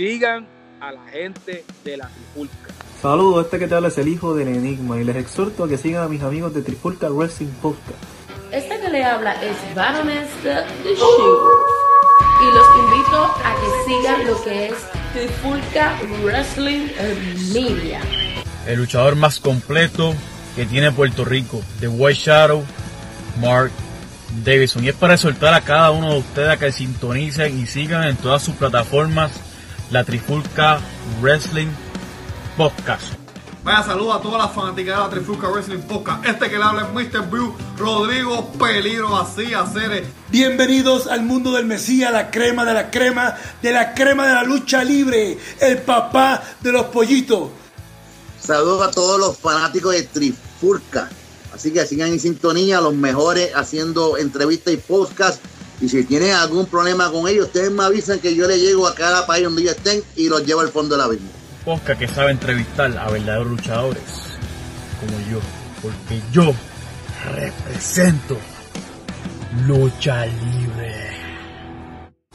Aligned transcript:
sigan 0.00 0.46
a 0.80 0.92
la 0.92 1.04
gente 1.12 1.62
de 1.84 1.96
la 1.98 2.08
Trifulca. 2.08 2.72
Saludos, 3.02 3.44
este 3.44 3.58
que 3.58 3.68
te 3.68 3.74
habla 3.74 3.88
es 3.88 3.98
el 3.98 4.08
hijo 4.08 4.34
del 4.34 4.48
Enigma 4.48 4.98
y 4.98 5.04
les 5.04 5.14
exhorto 5.14 5.64
a 5.64 5.68
que 5.68 5.76
sigan 5.76 6.04
a 6.04 6.08
mis 6.08 6.22
amigos 6.22 6.54
de 6.54 6.62
Trifulca 6.62 7.10
Wrestling 7.10 7.52
Podcast. 7.60 8.02
Este 8.50 8.80
que 8.80 8.88
le 8.88 9.04
habla 9.04 9.34
es 9.44 9.56
Baroness 9.74 10.28
de 10.42 10.54
The 10.84 10.92
y 10.92 12.54
los 12.54 12.66
invito 12.78 13.24
a 13.44 13.54
que 13.60 13.92
sigan 13.92 14.26
lo 14.26 14.42
que 14.42 14.68
es 14.68 14.74
Trifulca 15.12 16.00
Wrestling 16.24 16.88
Media. 17.52 18.00
El 18.66 18.78
luchador 18.78 19.16
más 19.16 19.38
completo 19.38 20.14
que 20.56 20.64
tiene 20.64 20.92
Puerto 20.92 21.26
Rico, 21.26 21.60
The 21.80 21.88
White 21.88 22.20
Shadow, 22.24 22.64
Mark 23.38 23.70
Davidson. 24.46 24.82
Y 24.82 24.88
es 24.88 24.94
para 24.94 25.12
exhortar 25.12 25.52
a 25.52 25.60
cada 25.60 25.90
uno 25.90 26.14
de 26.14 26.20
ustedes 26.20 26.48
a 26.48 26.56
que 26.56 26.72
sintonicen 26.72 27.60
y 27.60 27.66
sigan 27.66 28.04
en 28.04 28.16
todas 28.16 28.42
sus 28.42 28.54
plataformas 28.54 29.49
la 29.90 30.04
Trifulca 30.04 30.80
Wrestling 31.20 31.68
Podcast. 32.56 33.14
Vaya 33.64 33.82
saludo 33.82 34.14
a 34.14 34.22
todas 34.22 34.40
las 34.40 34.54
fanáticas 34.54 34.96
de 34.96 35.02
la 35.02 35.10
Trifulca 35.10 35.48
Wrestling 35.48 35.80
Podcast. 35.80 36.24
Este 36.24 36.48
que 36.48 36.58
le 36.58 36.62
habla 36.62 36.82
es 36.82 36.92
Mr. 36.92 37.28
Blue, 37.28 37.54
Rodrigo 37.76 38.52
Peligro, 38.52 39.16
así 39.16 39.52
hacer. 39.52 40.06
Bienvenidos 40.30 41.08
al 41.08 41.22
mundo 41.22 41.52
del 41.52 41.66
Mesías, 41.66 42.12
la 42.12 42.30
crema 42.30 42.64
de 42.64 42.72
la 42.72 42.90
crema, 42.90 43.34
de 43.60 43.72
la 43.72 43.92
crema 43.94 44.28
de 44.28 44.34
la 44.34 44.44
lucha 44.44 44.84
libre, 44.84 45.36
el 45.60 45.78
papá 45.78 46.40
de 46.60 46.70
los 46.70 46.86
pollitos. 46.86 47.50
Saludos 48.40 48.86
a 48.86 48.90
todos 48.92 49.18
los 49.18 49.36
fanáticos 49.38 49.92
de 49.92 50.04
Trifulca. 50.04 51.10
Así 51.52 51.72
que 51.72 51.84
sigan 51.84 52.10
en 52.10 52.20
sintonía, 52.20 52.80
los 52.80 52.94
mejores 52.94 53.50
haciendo 53.56 54.16
entrevistas 54.16 54.72
y 54.72 54.76
podcast. 54.76 55.42
Y 55.80 55.88
si 55.88 56.04
tienen 56.04 56.32
algún 56.32 56.66
problema 56.66 57.10
con 57.10 57.26
ellos, 57.26 57.46
ustedes 57.46 57.70
me 57.70 57.84
avisan 57.84 58.18
que 58.18 58.34
yo 58.34 58.46
le 58.46 58.58
llego 58.58 58.86
a 58.86 58.94
cada 58.94 59.26
país 59.26 59.44
donde 59.44 59.62
ellos 59.62 59.76
estén 59.76 60.02
y 60.16 60.28
los 60.28 60.44
llevo 60.44 60.60
al 60.60 60.68
fondo 60.68 60.96
de 60.96 61.02
la 61.02 61.08
misma. 61.08 61.28
Podcast 61.64 61.98
que 61.98 62.08
sabe 62.08 62.32
entrevistar 62.32 62.96
a 62.98 63.10
verdaderos 63.10 63.46
luchadores 63.46 64.02
como 65.00 65.18
yo. 65.30 65.40
Porque 65.82 66.20
yo 66.30 66.54
represento 67.34 68.36
lucha 69.66 70.26
libre. 70.26 71.10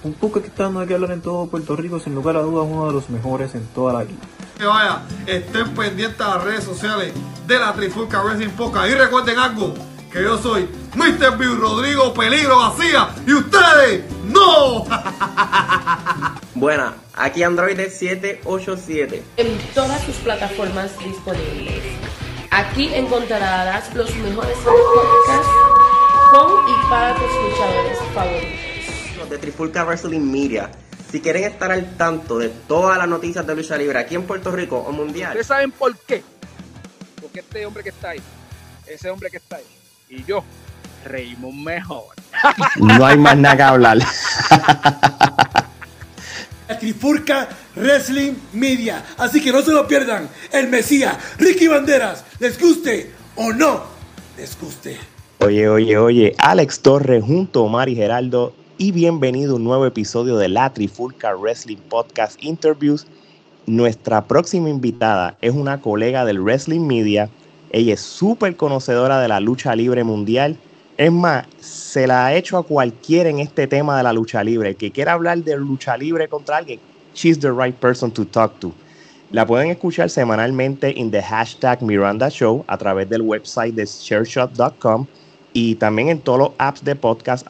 Un 0.03 0.13
poco 0.13 0.41
que 0.41 0.47
está 0.47 0.63
dando 0.63 0.85
que 0.85 0.93
hablar 0.93 1.11
en 1.11 1.21
todo 1.21 1.47
Puerto 1.47 1.75
Rico, 1.75 1.99
sin 1.99 2.13
lugar 2.13 2.37
a 2.37 2.41
dudas, 2.41 2.67
uno 2.69 2.87
de 2.87 2.93
los 2.93 3.09
mejores 3.09 3.55
en 3.55 3.65
toda 3.67 3.93
la 3.93 4.03
liga. 4.03 4.19
Que 4.57 4.65
vaya, 4.65 5.01
estén 5.25 5.73
pendientes 5.73 6.21
a 6.21 6.35
las 6.35 6.43
redes 6.43 6.63
sociales 6.63 7.13
de 7.47 7.59
la 7.59 7.73
Trifulca 7.73 8.21
Wrestling 8.21 8.49
Podcast. 8.49 8.89
Y 8.89 8.93
recuerden 8.93 9.39
algo, 9.39 9.73
que 10.15 10.23
yo 10.23 10.37
soy 10.37 10.69
Mr. 10.95 11.37
Bill 11.37 11.59
Rodrigo 11.59 12.13
Peligro 12.13 12.57
García 12.57 13.09
y 13.27 13.33
ustedes 13.33 14.05
no. 14.23 14.85
Buena, 16.55 16.95
aquí 17.13 17.43
Android 17.43 17.77
787. 17.77 19.21
En 19.35 19.57
todas 19.73 20.01
sus 20.03 20.15
plataformas 20.17 20.97
disponibles. 20.99 21.83
Aquí 22.49 22.93
encontrarás 22.93 23.93
los 23.93 24.15
mejores 24.15 24.57
podcasts 24.59 25.51
con 26.31 26.69
y 26.69 26.89
para 26.89 27.13
tus 27.15 27.29
luchadores 27.35 27.97
favoritos. 28.13 29.29
de 29.29 29.37
Trifulca 29.37 29.83
Wrestling 29.83 30.31
Media. 30.31 30.71
Si 31.11 31.19
quieren 31.19 31.43
estar 31.43 31.73
al 31.73 31.97
tanto 31.97 32.37
de 32.37 32.47
todas 32.47 32.97
las 32.97 33.09
noticias 33.09 33.45
de 33.45 33.53
lucha 33.53 33.75
libre 33.75 33.99
aquí 33.99 34.15
en 34.15 34.23
Puerto 34.23 34.49
Rico 34.51 34.77
o 34.77 34.93
mundial, 34.93 35.31
¿Ustedes 35.31 35.47
saben 35.47 35.71
por 35.71 35.97
qué? 35.97 36.23
Porque 37.21 37.41
este 37.41 37.65
hombre 37.65 37.83
que 37.83 37.89
está 37.89 38.11
ahí, 38.11 38.21
ese 38.87 39.09
hombre 39.09 39.29
que 39.29 39.37
está 39.37 39.57
ahí, 39.57 39.65
y 40.09 40.23
yo 40.23 40.43
reímos 41.03 41.53
mejor. 41.53 42.15
No 42.77 43.05
hay 43.05 43.17
más 43.17 43.37
nada 43.37 43.57
que 43.57 43.63
hablar. 43.63 43.97
La 46.67 46.79
Trifurca 46.79 47.47
Wrestling 47.75 48.33
Media. 48.53 49.03
Así 49.17 49.41
que 49.41 49.51
no 49.51 49.61
se 49.61 49.71
lo 49.71 49.87
pierdan. 49.87 50.29
El 50.51 50.67
Mesías, 50.67 51.17
Ricky 51.37 51.67
Banderas, 51.67 52.25
les 52.39 52.59
guste 52.59 53.11
o 53.35 53.53
no 53.53 53.95
les 54.37 54.59
guste. 54.59 54.97
Oye, 55.39 55.69
oye, 55.69 55.97
oye, 55.97 56.35
Alex 56.39 56.81
Torres 56.81 57.23
junto 57.23 57.59
a 57.61 57.63
Omar 57.63 57.89
y 57.89 57.95
Geraldo 57.95 58.53
y 58.77 58.91
bienvenido 58.91 59.53
a 59.53 59.55
un 59.55 59.63
nuevo 59.63 59.85
episodio 59.85 60.37
de 60.37 60.49
la 60.49 60.73
Trifulca 60.73 61.33
Wrestling 61.35 61.77
Podcast 61.77 62.41
Interviews. 62.43 63.07
Nuestra 63.65 64.25
próxima 64.25 64.69
invitada 64.69 65.37
es 65.41 65.53
una 65.53 65.81
colega 65.81 66.25
del 66.25 66.41
Wrestling 66.41 66.85
Media. 66.85 67.29
Ella 67.75 67.95
es 67.95 67.99
súper 67.99 68.55
conocedora 68.55 69.19
de 69.19 69.27
la 69.27 69.41
lucha 69.41 69.75
libre 69.75 70.05
mundial. 70.05 70.55
Es 70.95 71.11
más, 71.11 71.45
se 71.59 72.07
la 72.07 72.25
ha 72.25 72.33
hecho 72.33 72.57
a 72.57 72.63
cualquiera 72.63 73.29
en 73.29 73.39
este 73.39 73.67
tema 73.67 73.97
de 73.97 74.03
la 74.03 74.13
lucha 74.13 74.41
libre. 74.45 74.75
Que 74.75 74.91
quiera 74.91 75.11
hablar 75.11 75.39
de 75.39 75.57
lucha 75.57 75.97
libre 75.97 76.29
contra 76.29 76.55
alguien, 76.55 76.79
she's 77.13 77.37
the 77.37 77.51
right 77.51 77.75
person 77.75 78.09
to 78.11 78.25
talk 78.25 78.57
to. 78.61 78.71
La 79.29 79.45
pueden 79.45 79.71
escuchar 79.71 80.09
semanalmente 80.09 80.97
en 80.97 81.11
the 81.11 81.21
hashtag 81.21 81.81
Miranda 81.81 82.29
Show 82.29 82.63
a 82.65 82.77
través 82.77 83.09
del 83.09 83.23
website 83.23 83.75
de 83.75 83.83
shareshot.com 83.85 85.05
y 85.51 85.75
también 85.75 86.07
en 86.07 86.19
todos 86.21 86.39
los 86.39 86.51
apps 86.57 86.81
de 86.81 86.95
podcast 86.95 87.45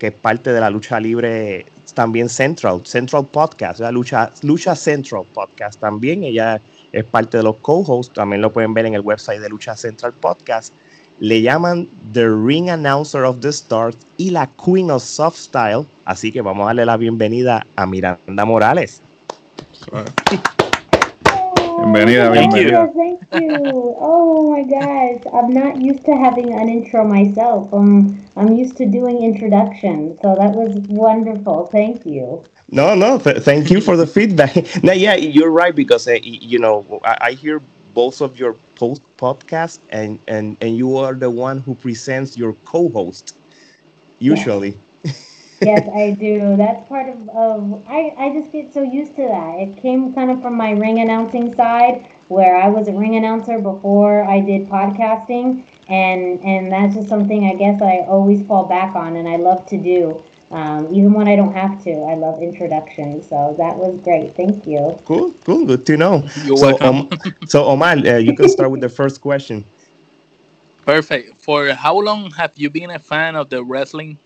que 0.00 0.08
es 0.08 0.12
parte 0.12 0.52
de 0.52 0.58
la 0.58 0.70
lucha 0.70 0.98
libre 0.98 1.66
también 1.94 2.28
Central, 2.28 2.84
Central 2.84 3.26
Podcast, 3.26 3.78
la 3.78 3.92
lucha, 3.92 4.32
lucha 4.42 4.74
Central 4.74 5.22
Podcast 5.32 5.78
también. 5.78 6.24
Ella 6.24 6.60
es 6.92 7.04
parte 7.04 7.38
de 7.38 7.42
los 7.42 7.56
co-hosts, 7.56 8.12
también 8.12 8.42
lo 8.42 8.52
pueden 8.52 8.74
ver 8.74 8.86
en 8.86 8.94
el 8.94 9.00
website 9.00 9.40
de 9.40 9.48
Lucha 9.48 9.76
Central 9.76 10.12
Podcast. 10.12 10.72
Le 11.18 11.40
llaman 11.40 11.88
The 12.12 12.28
Ring 12.28 12.68
Announcer 12.70 13.22
of 13.22 13.40
the 13.40 13.48
Stars 13.48 13.96
y 14.16 14.30
la 14.30 14.48
Queen 14.62 14.90
of 14.90 15.02
Soft 15.02 15.36
Style. 15.36 15.86
Así 16.04 16.32
que 16.32 16.40
vamos 16.40 16.64
a 16.64 16.66
darle 16.66 16.86
la 16.86 16.96
bienvenida 16.96 17.66
a 17.76 17.86
Miranda 17.86 18.44
Morales. 18.44 19.02
Bienvenida, 21.82 22.30
bienvenida. 22.30 22.92
Thank 22.94 23.20
you. 23.32 23.94
Oh 23.98 24.50
my 24.50 24.62
gosh, 24.62 25.22
I'm 25.32 25.50
not 25.52 25.80
used 25.80 26.04
to 26.06 26.12
having 26.12 26.52
an 26.52 26.68
intro 26.68 27.04
myself. 27.06 27.72
I'm 27.72 28.28
I'm 28.36 28.52
used 28.52 28.76
to 28.78 28.86
doing 28.86 29.22
introductions, 29.22 30.18
so 30.22 30.34
that 30.36 30.54
was 30.54 30.74
wonderful. 30.88 31.68
Thank 31.72 32.06
you. 32.06 32.44
No, 32.70 32.94
no, 32.94 33.18
th- 33.18 33.38
thank 33.42 33.70
you 33.70 33.80
for 33.80 33.96
the 33.96 34.06
feedback. 34.06 34.54
no, 34.82 34.92
yeah, 34.92 35.14
you're 35.14 35.50
right 35.50 35.74
because 35.74 36.06
uh, 36.06 36.18
you 36.22 36.58
know 36.58 37.00
I, 37.04 37.16
I 37.20 37.32
hear 37.32 37.60
both 37.94 38.20
of 38.20 38.38
your 38.38 38.54
post 38.76 39.02
podcast 39.16 39.80
and 39.90 40.20
and 40.26 40.56
and 40.60 40.76
you 40.76 40.96
are 40.96 41.14
the 41.14 41.30
one 41.30 41.60
who 41.60 41.74
presents 41.74 42.36
your 42.36 42.54
co-host 42.64 43.34
usually. 44.18 44.80
Yes, 45.64 45.88
I 45.94 46.10
do. 46.12 46.56
That's 46.56 46.86
part 46.88 47.08
of, 47.08 47.28
of 47.30 47.88
I, 47.88 48.14
I 48.18 48.32
just 48.32 48.52
get 48.52 48.72
so 48.72 48.82
used 48.82 49.16
to 49.16 49.22
that. 49.22 49.54
It 49.60 49.76
came 49.78 50.12
kind 50.12 50.30
of 50.30 50.42
from 50.42 50.56
my 50.56 50.70
ring 50.70 51.00
announcing 51.00 51.54
side 51.54 52.08
where 52.28 52.56
I 52.56 52.68
was 52.68 52.88
a 52.88 52.92
ring 52.92 53.16
announcer 53.16 53.58
before 53.58 54.24
I 54.24 54.40
did 54.40 54.68
podcasting 54.68 55.66
and 55.88 56.40
and 56.44 56.72
that's 56.72 56.94
just 56.94 57.08
something 57.08 57.46
I 57.46 57.54
guess 57.54 57.82
I 57.82 57.98
always 58.06 58.46
fall 58.46 58.66
back 58.66 58.94
on 58.94 59.16
and 59.16 59.28
I 59.28 59.36
love 59.36 59.66
to 59.66 59.76
do. 59.76 60.22
Um, 60.50 60.94
even 60.94 61.14
when 61.14 61.28
I 61.28 61.36
don't 61.36 61.54
have 61.54 61.82
to, 61.84 61.92
I 61.92 62.14
love 62.14 62.42
introductions. 62.42 63.26
So 63.26 63.54
that 63.56 63.74
was 63.76 63.98
great. 64.00 64.34
Thank 64.36 64.66
you. 64.66 64.98
Cool, 65.06 65.32
cool, 65.44 65.64
good 65.64 65.86
to 65.86 65.96
know. 65.96 66.28
You're 66.44 66.58
so, 66.58 66.76
welcome. 66.76 67.08
Um, 67.10 67.18
so 67.46 67.64
Omar, 67.64 67.96
uh, 67.96 68.18
you 68.18 68.34
can 68.34 68.48
start 68.50 68.70
with 68.70 68.82
the 68.82 68.90
first 68.90 69.22
question. 69.22 69.64
Perfect. 70.84 71.40
For 71.40 71.72
how 71.72 71.98
long 71.98 72.30
have 72.32 72.52
you 72.56 72.68
been 72.68 72.90
a 72.90 72.98
fan 72.98 73.34
of 73.34 73.48
the 73.48 73.64
wrestling? 73.64 74.18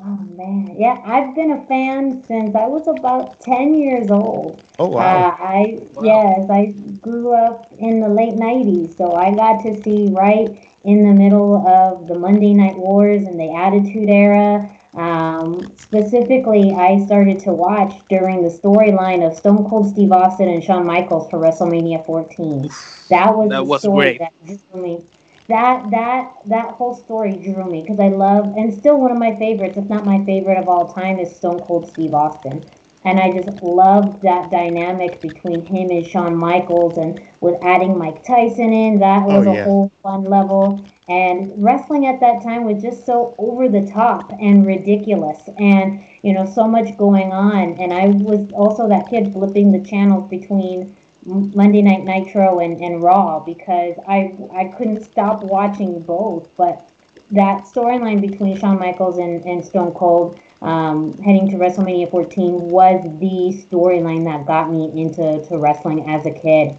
Oh 0.00 0.16
man, 0.36 0.74
yeah, 0.78 1.00
I've 1.04 1.34
been 1.34 1.52
a 1.52 1.64
fan 1.66 2.24
since 2.24 2.54
I 2.56 2.66
was 2.66 2.88
about 2.88 3.38
ten 3.40 3.74
years 3.74 4.10
old. 4.10 4.62
Oh 4.78 4.88
wow. 4.88 5.28
Uh, 5.28 5.36
I 5.38 5.78
yes, 6.02 6.50
I 6.50 6.66
grew 7.00 7.32
up 7.34 7.72
in 7.78 8.00
the 8.00 8.08
late 8.08 8.34
'90s, 8.34 8.96
so 8.96 9.12
I 9.12 9.32
got 9.34 9.62
to 9.64 9.80
see 9.82 10.08
right 10.10 10.68
in 10.84 11.06
the 11.06 11.14
middle 11.14 11.66
of 11.66 12.08
the 12.08 12.18
Monday 12.18 12.52
Night 12.52 12.76
Wars 12.76 13.22
and 13.22 13.38
the 13.38 13.52
Attitude 13.54 14.08
Era. 14.10 14.68
Um, 14.94 15.72
specifically, 15.76 16.72
I 16.72 16.98
started 17.06 17.38
to 17.40 17.52
watch 17.52 17.92
during 18.08 18.42
the 18.42 18.50
storyline 18.50 19.24
of 19.26 19.36
Stone 19.36 19.68
Cold 19.68 19.88
Steve 19.88 20.10
Austin 20.12 20.48
and 20.48 20.62
Shawn 20.64 20.84
Michaels 20.86 21.30
for 21.30 21.38
WrestleMania 21.38 22.04
14. 22.04 22.68
That 23.08 23.36
was 23.36 23.50
That 23.50 23.60
the 23.60 23.64
was 23.66 23.80
story 23.82 24.18
great. 24.18 24.18
that 24.18 24.32
drew 24.44 24.82
me. 24.82 25.04
That 25.52 25.90
that 25.90 26.32
that 26.46 26.74
whole 26.74 26.94
story 26.96 27.36
drew 27.36 27.64
me 27.70 27.82
because 27.82 28.00
I 28.00 28.08
love 28.08 28.56
and 28.56 28.74
still 28.74 28.98
one 29.00 29.12
of 29.12 29.18
my 29.18 29.36
favorites, 29.36 29.76
if 29.78 29.88
not 29.88 30.04
my 30.06 30.24
favorite 30.24 30.58
of 30.58 30.68
all 30.68 30.92
time, 30.92 31.18
is 31.18 31.36
Stone 31.36 31.60
Cold 31.62 31.88
Steve 31.88 32.14
Austin. 32.14 32.64
And 33.04 33.20
I 33.20 33.32
just 33.32 33.62
loved 33.62 34.22
that 34.22 34.50
dynamic 34.50 35.20
between 35.22 35.66
him 35.66 35.90
and 35.90 36.06
Shawn 36.06 36.36
Michaels, 36.36 36.96
and 36.98 37.20
with 37.40 37.58
adding 37.62 37.98
Mike 37.98 38.24
Tyson 38.24 38.72
in, 38.72 38.98
that 39.00 39.28
oh, 39.28 39.28
was 39.28 39.46
Oh, 39.46 39.52
a 39.52 39.54
whole 39.64 39.92
fun 40.02 40.24
level. 40.24 40.84
And 41.08 41.52
wrestling 41.62 42.06
at 42.06 42.20
that 42.20 42.42
time 42.42 42.64
was 42.64 42.82
just 42.82 43.04
so 43.06 43.34
over 43.38 43.68
the 43.68 43.86
top 43.86 44.32
and 44.40 44.66
ridiculous, 44.66 45.48
and 45.58 46.00
you 46.22 46.32
know, 46.32 46.46
so 46.46 46.66
much 46.68 46.96
going 46.96 47.32
on. 47.32 47.74
And 47.80 47.92
I 47.92 48.06
was 48.08 48.50
also 48.52 48.88
that 48.88 49.08
kid 49.10 49.32
flipping 49.32 49.72
the 49.72 49.84
channels 49.84 50.28
between 50.30 50.96
Monday 51.24 51.82
Night 51.82 52.04
Nitro 52.04 52.58
and, 52.60 52.82
and 52.82 53.02
Raw 53.02 53.40
because 53.40 53.94
I 54.08 54.36
I 54.52 54.72
couldn't 54.76 55.02
stop 55.02 55.42
watching 55.42 56.02
both. 56.02 56.48
But 56.56 56.84
that 57.30 57.64
storyline 57.64 58.20
between 58.20 58.58
Shawn 58.58 58.78
Michaels 58.78 59.18
and, 59.18 59.44
and 59.46 59.64
Stone 59.64 59.92
Cold 59.94 60.38
um, 60.60 61.18
heading 61.18 61.48
to 61.50 61.56
WrestleMania 61.56 62.10
14 62.10 62.60
was 62.60 63.02
the 63.20 63.66
storyline 63.66 64.24
that 64.24 64.46
got 64.46 64.70
me 64.70 64.92
into 65.00 65.44
to 65.48 65.58
wrestling 65.58 66.08
as 66.08 66.26
a 66.26 66.30
kid. 66.30 66.78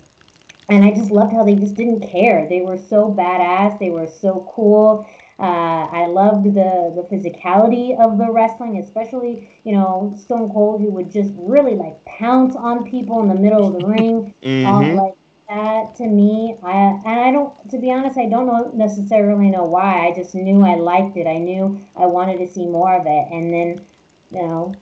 And 0.69 0.84
I 0.86 0.92
just 0.92 1.12
loved 1.12 1.34
how 1.34 1.44
they 1.44 1.56
just 1.56 1.75
didn't 1.75 2.01
care. 2.01 2.48
They 2.48 2.62
were 2.62 2.78
so 2.78 3.13
badass. 3.13 3.80
They 3.80 3.90
were 3.90 4.07
so 4.07 4.50
cool. 4.56 5.06
Uh, 5.39 5.88
I 5.91 6.06
loved 6.07 6.45
the 6.45 6.91
the 6.95 7.03
physicality 7.09 8.00
of 8.00 8.18
the 8.18 8.31
wrestling, 8.31 8.77
especially 8.77 9.50
you 9.63 9.74
know 9.74 10.13
Stone 10.18 10.51
Cold, 10.53 10.81
who 10.81 10.89
would 10.91 11.12
just 11.12 11.31
really 11.35 11.75
like 11.75 12.03
pounce 12.06 12.56
on 12.56 12.89
people 12.89 13.21
in 13.24 13.30
the 13.30 13.41
middle 13.41 13.68
of 13.68 13.74
the 13.74 13.88
ring. 13.88 14.33
Mhm. 14.41 14.65
Um, 14.65 14.95
like 14.95 15.15
that 15.50 15.95
to 15.95 16.07
me, 16.07 16.57
I 16.63 17.01
and 17.06 17.19
I 17.19 17.31
don't. 17.31 17.53
To 17.71 17.80
be 17.80 17.91
honest, 17.91 18.18
I 18.18 18.27
don't 18.27 18.45
know 18.45 18.71
necessarily 18.74 19.50
know 19.50 19.63
why. 19.63 20.07
I 20.07 20.13
just 20.13 20.35
knew 20.35 20.62
I 20.62 20.75
liked 20.75 21.18
it. 21.18 21.27
I 21.27 21.38
knew 21.38 21.85
I 21.95 22.06
wanted 22.06 22.38
to 22.39 22.47
see 22.47 22.65
more 22.65 22.94
of 22.95 23.06
it, 23.07 23.25
and 23.31 23.51
then 23.51 23.85
you 24.31 24.47
know 24.47 24.74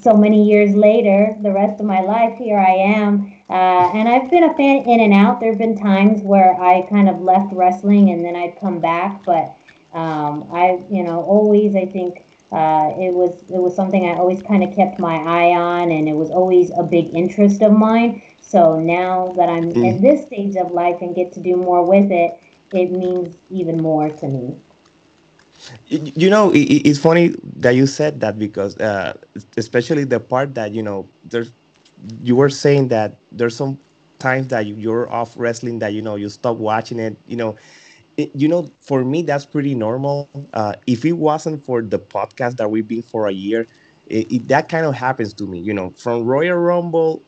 so 0.00 0.14
many 0.14 0.42
years 0.44 0.74
later, 0.74 1.36
the 1.40 1.52
rest 1.52 1.80
of 1.80 1.86
my 1.86 2.00
life, 2.00 2.38
here 2.38 2.58
I 2.58 2.72
am. 2.72 3.32
Uh, 3.48 3.90
and 3.94 4.08
I've 4.08 4.30
been 4.30 4.44
a 4.44 4.54
fan 4.54 4.84
in 4.88 5.00
and 5.00 5.12
out. 5.12 5.40
There 5.40 5.50
have 5.50 5.58
been 5.58 5.76
times 5.76 6.22
where 6.22 6.58
I 6.60 6.82
kind 6.82 7.08
of 7.08 7.20
left 7.20 7.52
wrestling 7.52 8.10
and 8.10 8.24
then 8.24 8.36
I'd 8.36 8.58
come 8.60 8.80
back, 8.80 9.24
but 9.24 9.54
um, 9.92 10.48
I, 10.52 10.82
you 10.90 11.02
know, 11.02 11.20
always 11.22 11.74
I 11.76 11.86
think 11.86 12.26
uh, 12.52 12.92
it 12.98 13.14
was 13.14 13.42
it 13.50 13.60
was 13.62 13.74
something 13.74 14.04
I 14.06 14.16
always 14.16 14.42
kind 14.42 14.62
of 14.62 14.74
kept 14.74 14.98
my 14.98 15.16
eye 15.16 15.54
on, 15.56 15.90
and 15.90 16.08
it 16.08 16.14
was 16.16 16.30
always 16.30 16.70
a 16.76 16.82
big 16.82 17.14
interest 17.14 17.62
of 17.62 17.72
mine. 17.72 18.22
So 18.40 18.78
now 18.80 19.32
that 19.36 19.48
I'm 19.48 19.72
Mm. 19.74 19.84
at 19.84 20.00
this 20.02 20.24
stage 20.26 20.56
of 20.56 20.70
life 20.72 20.98
and 21.00 21.14
get 21.14 21.32
to 21.32 21.40
do 21.40 21.56
more 21.56 21.84
with 21.84 22.10
it, 22.10 22.38
it 22.72 22.90
means 22.92 23.36
even 23.50 23.80
more 23.82 24.10
to 24.10 24.28
me. 24.28 24.60
You 25.86 26.30
know 26.30 26.50
it's 26.54 26.98
funny 26.98 27.34
that 27.58 27.74
you 27.74 27.86
said 27.86 28.20
that 28.20 28.38
because 28.38 28.76
uh, 28.78 29.14
especially 29.56 30.04
the 30.04 30.20
part 30.20 30.54
that 30.54 30.72
you 30.72 30.82
know 30.82 31.10
there's 31.24 31.52
you 32.20 32.36
were 32.36 32.50
saying 32.50 32.88
that 32.88 33.20
there's 33.30 33.56
some 33.56 33.80
times 34.18 34.48
that 34.48 34.66
you- 34.66 34.76
you're 34.76 35.10
off 35.10 35.36
wrestling 35.36 35.78
that 35.80 35.92
you 35.92 36.02
know 36.02 36.16
you 36.16 36.28
stop 36.28 36.56
watching 36.56 36.98
it 36.98 37.20
you 37.26 37.36
know 37.36 37.56
you 38.16 38.48
know 38.48 38.68
for 38.80 39.04
me 39.04 39.22
that's 39.22 39.46
pretty 39.46 39.74
normal 39.74 40.28
uh, 40.52 40.74
if 40.86 41.04
it 41.04 41.12
wasn't 41.12 41.64
for 41.64 41.82
the 41.82 41.98
podcast 41.98 42.56
that 42.56 42.70
we've 42.70 42.88
been 42.88 43.02
for 43.02 43.26
a 43.26 43.32
year 43.32 43.66
it, 44.08 44.30
it, 44.32 44.48
that 44.48 44.68
kind 44.68 44.86
of 44.86 44.94
happens 44.94 45.32
to 45.32 45.46
me 45.46 45.58
you 45.58 45.72
know 45.72 45.90
from 45.90 46.24
royal 46.24 46.58
rumble 46.58 47.22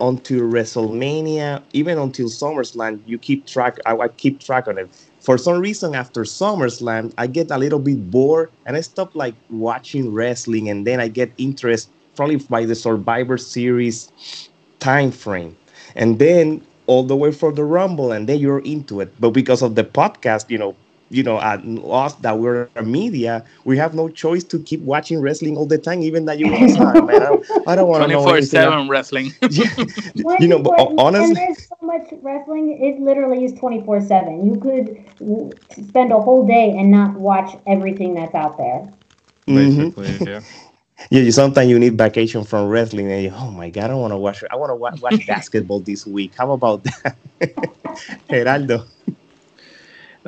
until 0.00 0.40
wrestlemania 0.40 1.62
even 1.72 1.98
until 1.98 2.28
summerslam 2.28 3.00
you 3.06 3.18
keep 3.18 3.46
track 3.46 3.78
i, 3.86 3.94
I 3.96 4.08
keep 4.08 4.40
track 4.40 4.66
on 4.68 4.78
it 4.78 4.88
for 5.20 5.36
some 5.36 5.60
reason 5.60 5.94
after 5.94 6.22
SummerSlam, 6.22 7.12
I 7.18 7.26
get 7.26 7.50
a 7.50 7.58
little 7.58 7.78
bit 7.78 8.10
bored 8.10 8.50
and 8.64 8.74
I 8.76 8.80
stop 8.80 9.14
like 9.14 9.34
watching 9.50 10.12
wrestling 10.12 10.70
and 10.70 10.86
then 10.86 10.98
I 10.98 11.08
get 11.08 11.30
interest 11.36 11.90
probably 12.16 12.36
by 12.36 12.64
the 12.64 12.74
Survivor 12.74 13.36
Series 13.36 14.10
time 14.78 15.10
frame. 15.10 15.56
And 15.94 16.18
then 16.18 16.64
all 16.90 17.04
the 17.04 17.16
way 17.16 17.32
for 17.32 17.52
the 17.52 17.64
Rumble 17.64 18.12
and 18.12 18.28
then 18.28 18.40
you're 18.40 18.64
into 18.66 19.00
it. 19.00 19.20
But 19.20 19.30
because 19.40 19.62
of 19.62 19.76
the 19.76 19.84
podcast, 19.84 20.50
you 20.50 20.58
know, 20.58 20.76
you 21.10 21.22
know, 21.22 21.38
uh, 21.38 21.58
us 22.04 22.14
that 22.26 22.38
we're 22.38 22.70
a 22.76 22.82
media, 22.82 23.44
we 23.64 23.76
have 23.78 23.94
no 23.94 24.08
choice 24.08 24.44
to 24.44 24.58
keep 24.60 24.80
watching 24.82 25.20
wrestling 25.20 25.56
all 25.56 25.66
the 25.66 25.78
time, 25.78 26.02
even 26.02 26.26
that 26.26 26.38
you 26.38 26.46
want 26.52 26.74
to 26.76 27.02
man. 27.02 27.22
I 27.22 27.30
don't, 27.30 27.46
I 27.66 27.76
don't 27.76 27.88
want 27.88 28.02
to 28.04 28.08
know 28.10 28.24
24-7 28.24 28.88
wrestling. 28.88 29.34
You 30.40 30.48
know, 30.48 30.58
but 30.58 30.74
And 30.78 30.98
honestly, 30.98 31.34
there's 31.34 31.68
so 31.68 31.76
much 31.82 32.08
wrestling. 32.22 32.82
It 32.82 33.00
literally 33.00 33.44
is 33.44 33.52
twenty 33.54 33.82
four 33.84 34.00
seven. 34.00 34.44
You 34.44 34.56
could 34.60 34.96
w- 35.20 35.56
spend 35.70 36.12
a 36.12 36.20
whole 36.20 36.46
day 36.46 36.76
and 36.76 36.90
not 36.90 37.14
watch 37.14 37.56
everything 37.66 38.14
that's 38.14 38.34
out 38.34 38.58
there. 38.58 38.88
Mhm. 39.48 39.94
Basically, 39.94 40.30
yeah. 40.30 40.40
Yeah, 41.08 41.22
you 41.22 41.32
sometimes 41.32 41.70
you 41.70 41.78
need 41.78 41.96
vacation 41.96 42.44
from 42.44 42.68
wrestling, 42.68 43.10
and 43.10 43.22
you, 43.22 43.32
oh 43.34 43.50
my 43.50 43.70
god, 43.70 43.84
I 43.84 43.88
don't 43.88 44.00
want 44.00 44.12
to 44.12 44.18
watch. 44.18 44.44
I 44.50 44.56
want 44.56 44.70
to 44.70 44.76
watch, 44.76 45.00
watch 45.02 45.26
basketball 45.26 45.80
this 45.80 46.06
week. 46.06 46.34
How 46.34 46.52
about 46.52 46.84
that, 46.84 47.16
Gerardo? 48.30 48.84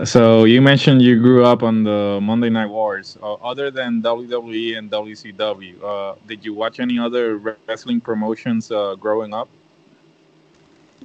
So 0.04 0.44
you 0.44 0.62
mentioned 0.62 1.02
you 1.02 1.20
grew 1.20 1.44
up 1.44 1.62
on 1.62 1.84
the 1.84 2.18
Monday 2.22 2.48
Night 2.48 2.66
Wars. 2.70 3.18
Uh, 3.22 3.34
other 3.34 3.70
than 3.70 4.00
WWE 4.02 4.78
and 4.78 4.90
WCW, 4.90 5.82
uh, 5.84 6.14
did 6.26 6.42
you 6.44 6.54
watch 6.54 6.80
any 6.80 6.98
other 6.98 7.36
wrestling 7.68 8.00
promotions 8.00 8.72
uh, 8.72 8.94
growing 8.94 9.34
up? 9.34 9.48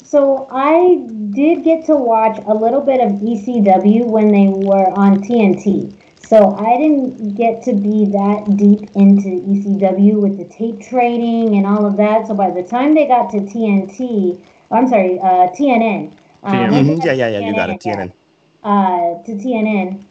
So 0.03 0.47
I 0.49 1.05
did 1.31 1.65
get 1.65 1.85
to 1.87 1.97
watch 1.97 2.41
a 2.47 2.53
little 2.53 2.79
bit 2.79 3.01
of 3.01 3.19
ECW 3.19 4.05
when 4.05 4.31
they 4.31 4.47
were 4.47 4.89
on 4.97 5.17
TNT. 5.21 5.93
So 6.27 6.55
I 6.55 6.77
didn't 6.77 7.35
get 7.35 7.63
to 7.63 7.73
be 7.73 8.05
that 8.07 8.57
deep 8.57 8.89
into 8.95 9.29
ECW 9.51 10.19
with 10.19 10.37
the 10.37 10.45
tape 10.45 10.81
trading 10.81 11.55
and 11.57 11.65
all 11.65 11.85
of 11.85 11.97
that. 11.97 12.27
So 12.27 12.33
by 12.35 12.51
the 12.51 12.63
time 12.63 12.93
they 12.93 13.07
got 13.07 13.29
to 13.31 13.39
TNT, 13.41 14.39
I'm 14.71 14.87
sorry, 14.87 15.19
uh, 15.19 15.47
TNN. 15.55 16.17
uh, 16.43 16.67
they 16.67 16.83
Mhm, 16.83 16.97
got 16.97 17.03
Yeah, 17.03 17.13
yeah, 17.13 17.29
yeah. 17.29 17.39
You 17.39 17.53
got 17.53 17.69
it. 17.69 17.79
TNN, 17.79 17.79
TNN. 17.79 18.13
uh, 18.63 19.23
to 19.25 19.31
TNN. 19.37 20.05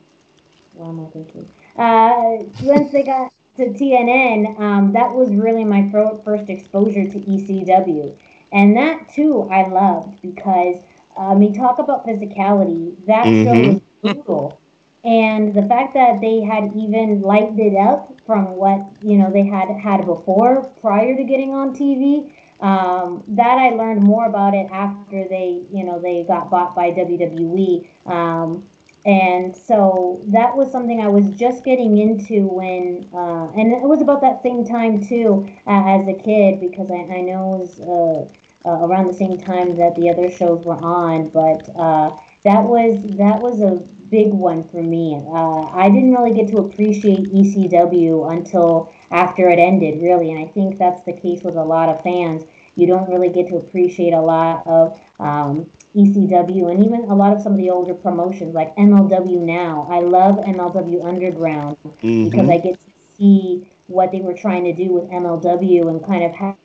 What 0.74 0.88
am 0.88 1.06
I 1.06 1.10
thinking? 1.10 1.50
Uh, 1.76 2.44
once 2.60 2.92
they 2.92 3.02
got 3.04 3.32
to 3.58 3.72
TNN, 3.72 4.56
um, 4.60 4.92
that 4.92 5.14
was 5.14 5.34
really 5.34 5.64
my 5.64 5.88
fir- 5.90 6.20
first 6.24 6.48
exposure 6.50 7.08
to 7.08 7.18
ECW, 7.30 8.16
and 8.52 8.76
that 8.76 9.08
too 9.08 9.42
I 9.50 9.66
loved 9.68 10.20
because 10.22 10.76
I 11.16 11.34
mean, 11.34 11.54
talk 11.54 11.78
about 11.78 12.06
physicality. 12.06 12.96
That 13.06 13.34
show 13.42 13.56
Mhm. 13.56 13.70
was 13.70 13.80
brutal, 14.02 14.58
and 15.06 15.54
the 15.54 15.62
fact 15.62 15.94
that 15.94 16.20
they 16.20 16.40
had 16.42 16.74
even 16.76 17.22
lightened 17.22 17.60
it 17.60 17.76
up 17.76 18.12
from 18.26 18.56
what 18.56 18.80
you 19.02 19.16
know 19.16 19.30
they 19.30 19.46
had 19.46 19.70
had 19.78 20.04
before 20.04 20.64
prior 20.80 21.16
to 21.16 21.24
getting 21.24 21.54
on 21.54 21.74
TV. 21.74 22.34
Um, 22.58 23.22
that 23.28 23.58
I 23.58 23.68
learned 23.70 24.02
more 24.02 24.24
about 24.26 24.54
it 24.54 24.70
after 24.70 25.28
they, 25.28 25.66
you 25.70 25.84
know, 25.84 25.98
they 26.00 26.24
got 26.24 26.48
bought 26.48 26.74
by 26.74 26.90
WWE. 26.90 27.86
Um, 28.06 28.66
and 29.04 29.56
so 29.56 30.22
that 30.28 30.56
was 30.56 30.72
something 30.72 31.00
I 31.00 31.06
was 31.08 31.28
just 31.30 31.64
getting 31.64 31.98
into 31.98 32.48
when, 32.48 33.08
uh, 33.12 33.50
and 33.50 33.72
it 33.72 33.82
was 33.82 34.00
about 34.00 34.22
that 34.22 34.42
same 34.42 34.64
time 34.64 35.00
too 35.04 35.46
uh, 35.66 36.00
as 36.00 36.08
a 36.08 36.14
kid 36.14 36.58
because 36.58 36.90
I, 36.90 36.96
I 36.96 37.20
know 37.20 37.54
it 37.54 37.58
was 37.58 37.80
uh, 37.80 38.68
uh, 38.68 38.86
around 38.86 39.06
the 39.06 39.14
same 39.14 39.38
time 39.38 39.76
that 39.76 39.94
the 39.94 40.10
other 40.10 40.30
shows 40.30 40.64
were 40.64 40.82
on. 40.82 41.28
But 41.28 41.68
uh, 41.76 42.16
that 42.44 42.64
was 42.64 43.00
that 43.16 43.40
was 43.40 43.60
a 43.60 43.86
big 44.10 44.32
one 44.32 44.62
for 44.68 44.82
me. 44.82 45.20
Uh, 45.26 45.62
I 45.62 45.88
didn't 45.88 46.12
really 46.12 46.32
get 46.32 46.48
to 46.48 46.58
appreciate 46.58 47.28
ECW 47.32 48.26
until 48.26 48.92
after 49.10 49.48
it 49.48 49.58
ended, 49.58 50.02
really, 50.02 50.30
and 50.32 50.38
I 50.40 50.46
think 50.52 50.78
that's 50.78 51.02
the 51.04 51.12
case 51.12 51.42
with 51.42 51.56
a 51.56 51.64
lot 51.64 51.88
of 51.88 52.02
fans. 52.02 52.44
You 52.76 52.86
don't 52.86 53.08
really 53.10 53.30
get 53.30 53.48
to 53.48 53.56
appreciate 53.56 54.12
a 54.12 54.20
lot 54.20 54.66
of 54.66 55.00
um, 55.18 55.70
ECW 55.94 56.70
and 56.70 56.84
even 56.84 57.04
a 57.04 57.14
lot 57.14 57.32
of 57.32 57.40
some 57.40 57.52
of 57.52 57.58
the 57.58 57.70
older 57.70 57.94
promotions 57.94 58.54
like 58.54 58.74
MLW 58.76 59.38
Now. 59.38 59.86
I 59.90 60.00
love 60.00 60.38
MLW 60.44 61.02
Underground 61.04 61.76
because 62.22 62.48
Mhm. 62.48 62.52
I 62.52 62.58
get 62.58 62.78
to 62.80 62.90
see 63.16 63.70
what 63.86 64.10
they 64.12 64.20
were 64.20 64.34
trying 64.34 64.64
to 64.64 64.72
do 64.72 64.92
with 64.92 65.10
MLW 65.10 65.88
and 65.88 66.04
kind 66.04 66.24
of 66.24 66.32
have, 66.32 66.56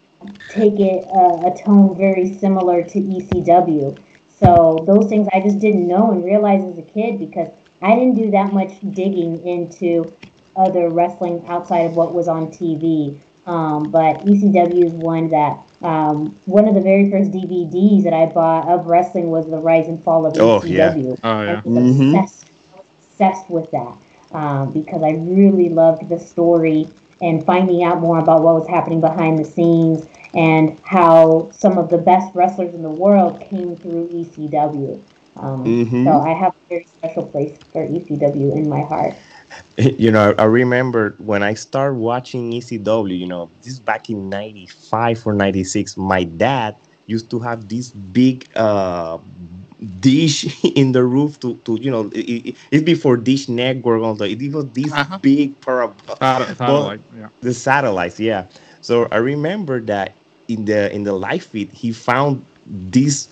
take 0.50 0.80
it 0.80 1.06
uh, 1.14 1.48
a 1.48 1.56
tone 1.64 1.98
very 1.98 2.34
similar 2.34 2.84
to 2.84 3.00
ECW. 3.00 3.96
So 4.42 4.84
those 4.88 5.08
things 5.10 5.28
I 5.34 5.40
just 5.42 5.60
didn't 5.60 5.88
know 5.88 6.12
and 6.12 6.24
realize 6.24 6.64
as 6.64 6.78
a 6.78 6.82
kid 6.84 7.20
because 7.20 7.48
I 7.82 7.96
didn't 7.96 8.16
do 8.16 8.32
that 8.32 8.54
much 8.54 8.74
digging 8.94 9.46
into 9.46 10.14
other 10.56 10.90
wrestling 10.90 11.46
outside 11.48 11.82
of 11.86 11.94
what 11.94 12.14
was 12.14 12.28
on 12.28 12.52
TV. 12.52 13.22
Um, 13.46 13.92
but 13.92 14.26
ECW 14.26 14.86
is 14.86 14.94
one 14.94 15.30
that 15.30 15.58
um, 15.82 16.40
one 16.46 16.68
of 16.68 16.76
the 16.76 16.82
very 16.82 17.10
first 17.10 17.32
DVDs 17.32 18.04
that 18.04 18.14
I 18.14 18.26
bought 18.28 18.68
of 18.68 18.86
wrestling 18.86 19.28
was 19.30 19.48
the 19.50 19.58
Rise 19.58 19.88
and 19.88 20.04
Fall 20.04 20.26
of 20.26 20.36
Oh, 20.40 20.62
yeah. 20.66 20.94
ECW. 20.94 21.18
Oh, 21.24 21.44
yeah. 21.44 21.62
I 21.66 21.70
was 21.70 21.74
Mhm. 21.76 22.14
obsessed, 22.14 22.46
obsessed 23.00 23.50
with 23.50 23.70
that 23.72 23.98
um, 24.32 24.72
because 24.72 25.04
I 25.04 25.12
really 25.12 25.70
loved 25.70 26.10
the 26.10 26.20
story 26.20 26.90
and 27.22 27.46
finding 27.46 27.84
out 27.84 28.02
more 28.02 28.20
about 28.20 28.42
what 28.44 28.56
was 28.56 28.68
happening 28.68 29.00
behind 29.02 29.40
the 29.40 29.44
scenes 29.44 30.06
and 30.34 30.80
how 30.84 31.50
some 31.52 31.78
of 31.78 31.90
the 31.90 31.98
best 31.98 32.34
wrestlers 32.36 32.74
in 32.74 32.82
the 32.84 32.90
world 32.90 33.42
came 33.42 33.76
through 33.76 34.10
ECW. 34.12 35.02
Um, 35.38 35.64
Mhm. 35.66 36.04
So 36.06 36.20
I 36.20 36.34
have 36.34 36.52
a 36.54 36.64
very 36.70 36.86
special 36.86 37.24
place 37.26 37.58
for 37.72 37.86
ECW 37.86 38.52
in 38.52 38.68
my 38.70 38.82
heart. 38.82 39.16
You 39.78 40.12
know, 40.12 40.34
I 40.38 40.44
remember 40.46 41.16
when 41.20 41.44
I 41.44 41.54
started 41.56 41.96
watching 41.98 42.54
ECW. 42.54 43.16
You 43.18 43.28
know, 43.28 43.52
this 43.62 43.80
back 43.80 44.10
in 44.10 44.30
'95 44.30 45.26
or 45.26 45.34
'96. 45.34 45.98
My 45.98 46.24
dad 46.24 46.76
used 47.08 47.30
to 47.32 47.40
have 47.40 47.68
this 47.68 47.92
big 47.92 48.48
uh, 48.56 49.18
dish 50.00 50.46
in 50.76 50.92
the 50.92 51.04
roof 51.04 51.40
to, 51.42 51.58
to 51.66 51.78
you 51.82 51.92
know, 51.92 52.10
it, 52.14 52.20
it- 52.50 52.58
it's 52.72 52.84
before 52.84 53.18
Dish 53.18 53.50
Network. 53.50 54.02
Although 54.02 54.26
it 54.26 54.42
was 54.54 54.66
this 54.72 54.92
Uh-huh. 54.92 55.18
big 55.22 55.60
para- 55.62 55.96
Sat- 56.20 56.58
satellite, 56.58 57.02
yeah. 57.16 57.30
the 57.42 57.54
satellites 57.54 58.20
yeah 58.20 58.48
so 58.82 59.08
i 59.12 59.18
remember 59.18 59.82
that 59.82 60.21
in 60.54 60.66
the 60.66 60.94
in 60.94 61.04
the 61.04 61.14
live 61.14 61.44
feed 61.44 61.72
he 61.72 61.92
found 61.92 62.46
this 62.66 63.30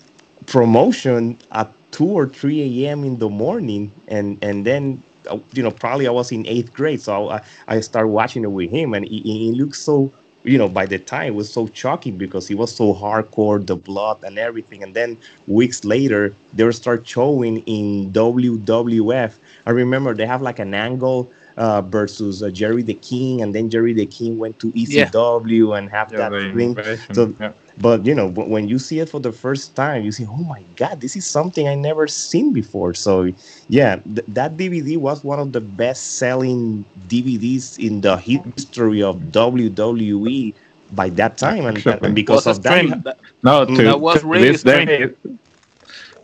promotion 0.48 1.40
at 1.52 1.76
2 1.92 2.06
or 2.06 2.28
3 2.30 2.62
a.m 2.88 3.04
in 3.04 3.18
the 3.20 3.30
morning 3.30 3.94
and 4.08 4.38
and 4.44 4.66
then 4.66 5.04
uh, 5.30 5.38
you 5.54 5.62
know, 5.62 5.70
probably 5.72 6.08
I 6.08 6.12
was 6.12 6.32
in 6.32 6.48
eighth 6.48 6.72
grade, 6.74 7.02
so 7.02 7.30
I, 7.30 7.42
I 7.68 7.82
started 7.82 8.08
watching 8.08 8.44
it 8.46 8.52
with 8.52 8.72
him, 8.72 8.94
and 8.94 9.06
he, 9.06 9.20
he 9.22 9.52
looked 9.52 9.76
so, 9.76 10.14
you 10.44 10.58
know, 10.58 10.70
by 10.70 10.86
the 10.86 10.98
time 10.98 11.28
it 11.28 11.36
was 11.36 11.52
so 11.54 11.70
shocking 11.74 12.18
because 12.18 12.48
he 12.48 12.56
was 12.56 12.76
so 12.76 12.94
hardcore, 12.94 13.66
the 13.68 13.76
blood 13.76 14.24
and 14.24 14.40
everything. 14.40 14.82
And 14.82 14.96
then 14.96 15.20
weeks 15.46 15.84
later, 15.84 16.38
they 16.54 16.64
would 16.64 16.74
start 16.76 17.06
showing 17.08 17.58
in 17.60 18.12
WWF. 18.14 19.38
I 19.66 19.72
remember 19.72 20.16
they 20.16 20.26
have 20.26 20.42
like 20.42 20.60
an 20.60 20.74
angle 20.74 21.32
uh, 21.60 21.82
versus 21.84 22.42
uh, 22.44 22.50
Jerry 22.50 22.84
the 22.84 22.96
King, 22.96 23.42
and 23.42 23.54
then 23.56 23.70
Jerry 23.70 23.94
the 23.94 24.08
King 24.08 24.40
went 24.40 24.60
to 24.60 24.72
ECW 24.74 25.78
and 25.78 25.90
have 25.92 26.12
Yeah, 26.12 26.30
that 26.30 26.32
the 26.32 26.50
thing. 26.56 26.78
So, 27.14 27.36
yeah. 27.40 27.54
but 27.78 28.06
you 28.06 28.16
know, 28.16 28.30
wh- 28.30 28.50
when 28.50 28.68
you 28.68 28.80
see 28.80 29.00
it 29.00 29.10
for 29.10 29.20
the 29.20 29.32
first 29.34 29.76
time, 29.76 30.04
you 30.04 30.12
see, 30.12 30.26
oh 30.26 30.44
my 30.44 30.64
God, 30.76 31.02
this 31.02 31.16
is 31.16 31.28
something 31.28 31.68
I 31.68 31.76
never 31.76 32.08
seen 32.08 32.54
before. 32.54 32.94
So, 32.96 33.30
yeah, 33.68 33.98
th- 33.98 34.28
that 34.30 34.58
DVD 34.58 34.98
was 34.98 35.24
one 35.24 35.40
of 35.40 35.54
the 35.54 35.62
best-selling 35.62 36.86
DVDs 37.08 37.78
in 37.80 38.02
the 38.02 38.18
history 38.18 38.88
of 39.04 39.32
WWE 39.32 40.56
by 40.92 41.10
that 41.10 41.38
time, 41.38 41.66
and, 41.66 41.86
and 42.02 42.16
because 42.16 42.46
Was 42.46 42.58
of 42.58 42.64
that, 42.64 42.80
stream. 42.80 43.04
No, 43.44 43.66
to, 43.66 43.84
That 43.84 44.00
was 44.00 44.24
really 44.24 44.48
this 44.48 44.64
day, 44.64 45.10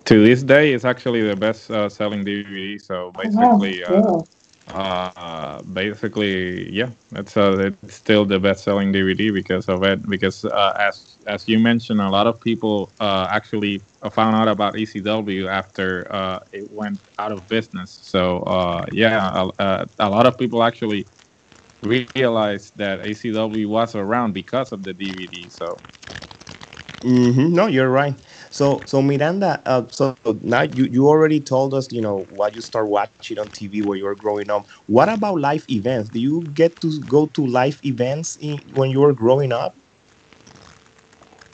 to 0.06 0.25
this 0.25 0.44
day, 0.44 0.74
it's 0.74 0.86
actually 0.86 1.22
the 1.22 1.36
best 1.36 1.70
uh, 1.72 1.89
selling 1.89 2.24
DVD. 2.25 2.82
So 2.82 3.12
basically, 3.18 3.84
uh, 3.84 3.88
cool. 3.88 4.27
uh, 4.30 4.45
basically, 5.74 6.72
yeah, 6.74 6.92
it's 7.14 7.38
uh, 7.38 7.72
it's 7.84 7.96
still 7.96 8.26
the 8.26 8.40
best 8.40 8.64
selling 8.64 8.92
DVD 8.92 9.32
because 9.34 9.68
of 9.70 9.84
it. 9.84 10.02
Because 10.10 10.44
uh, 10.46 10.74
as 10.80 11.18
as 11.28 11.48
you 11.48 11.60
mentioned, 11.60 12.02
a 12.02 12.10
lot 12.10 12.28
of 12.28 12.40
people 12.42 12.94
uh, 13.00 13.28
actually 13.30 13.84
found 14.12 14.36
out 14.36 14.48
about 14.48 14.76
ECW 14.76 15.48
after 15.48 16.12
uh, 16.14 16.40
it 16.52 16.70
went 16.72 17.00
out 17.18 17.32
of 17.32 17.48
business. 17.48 18.00
So 18.04 18.40
uh, 18.42 18.86
yeah, 18.92 19.32
a, 19.44 19.62
uh, 19.62 19.86
a 20.00 20.10
lot 20.10 20.26
of 20.26 20.38
people 20.38 20.64
actually 20.64 21.08
realized 21.82 22.78
that 22.78 23.06
ECW 23.06 23.68
was 23.68 23.96
around 23.96 24.34
because 24.34 24.72
of 24.72 24.84
the 24.84 24.94
DVD. 24.94 25.50
So 25.50 25.82
hmm 27.02 27.54
No, 27.54 27.68
you're 27.68 27.90
right. 27.90 28.16
So, 28.56 28.84
so 28.88 29.02
Miranda, 29.02 29.62
uh, 29.66 29.86
so 29.90 30.18
now 30.42 30.62
you, 30.62 30.86
you 30.86 31.10
already 31.10 31.42
told 31.42 31.74
us, 31.74 31.92
you 31.92 32.02
know, 32.02 32.26
what 32.30 32.56
you 32.56 32.62
start 32.62 32.88
watching 32.88 33.38
on 33.38 33.50
TV 33.50 33.82
when 33.82 33.98
you 34.00 34.06
were 34.06 34.16
growing 34.16 34.50
up. 34.50 34.70
What 34.86 35.10
about 35.10 35.40
live 35.42 35.66
events? 35.70 36.10
Do 36.10 36.22
you 36.22 36.50
get 36.54 36.80
to 36.80 37.02
go 37.02 37.26
to 37.28 37.46
live 37.46 37.82
events 37.84 38.38
in, 38.40 38.60
when 38.72 38.92
you 38.92 39.02
were 39.02 39.12
growing 39.14 39.52
up? 39.52 39.76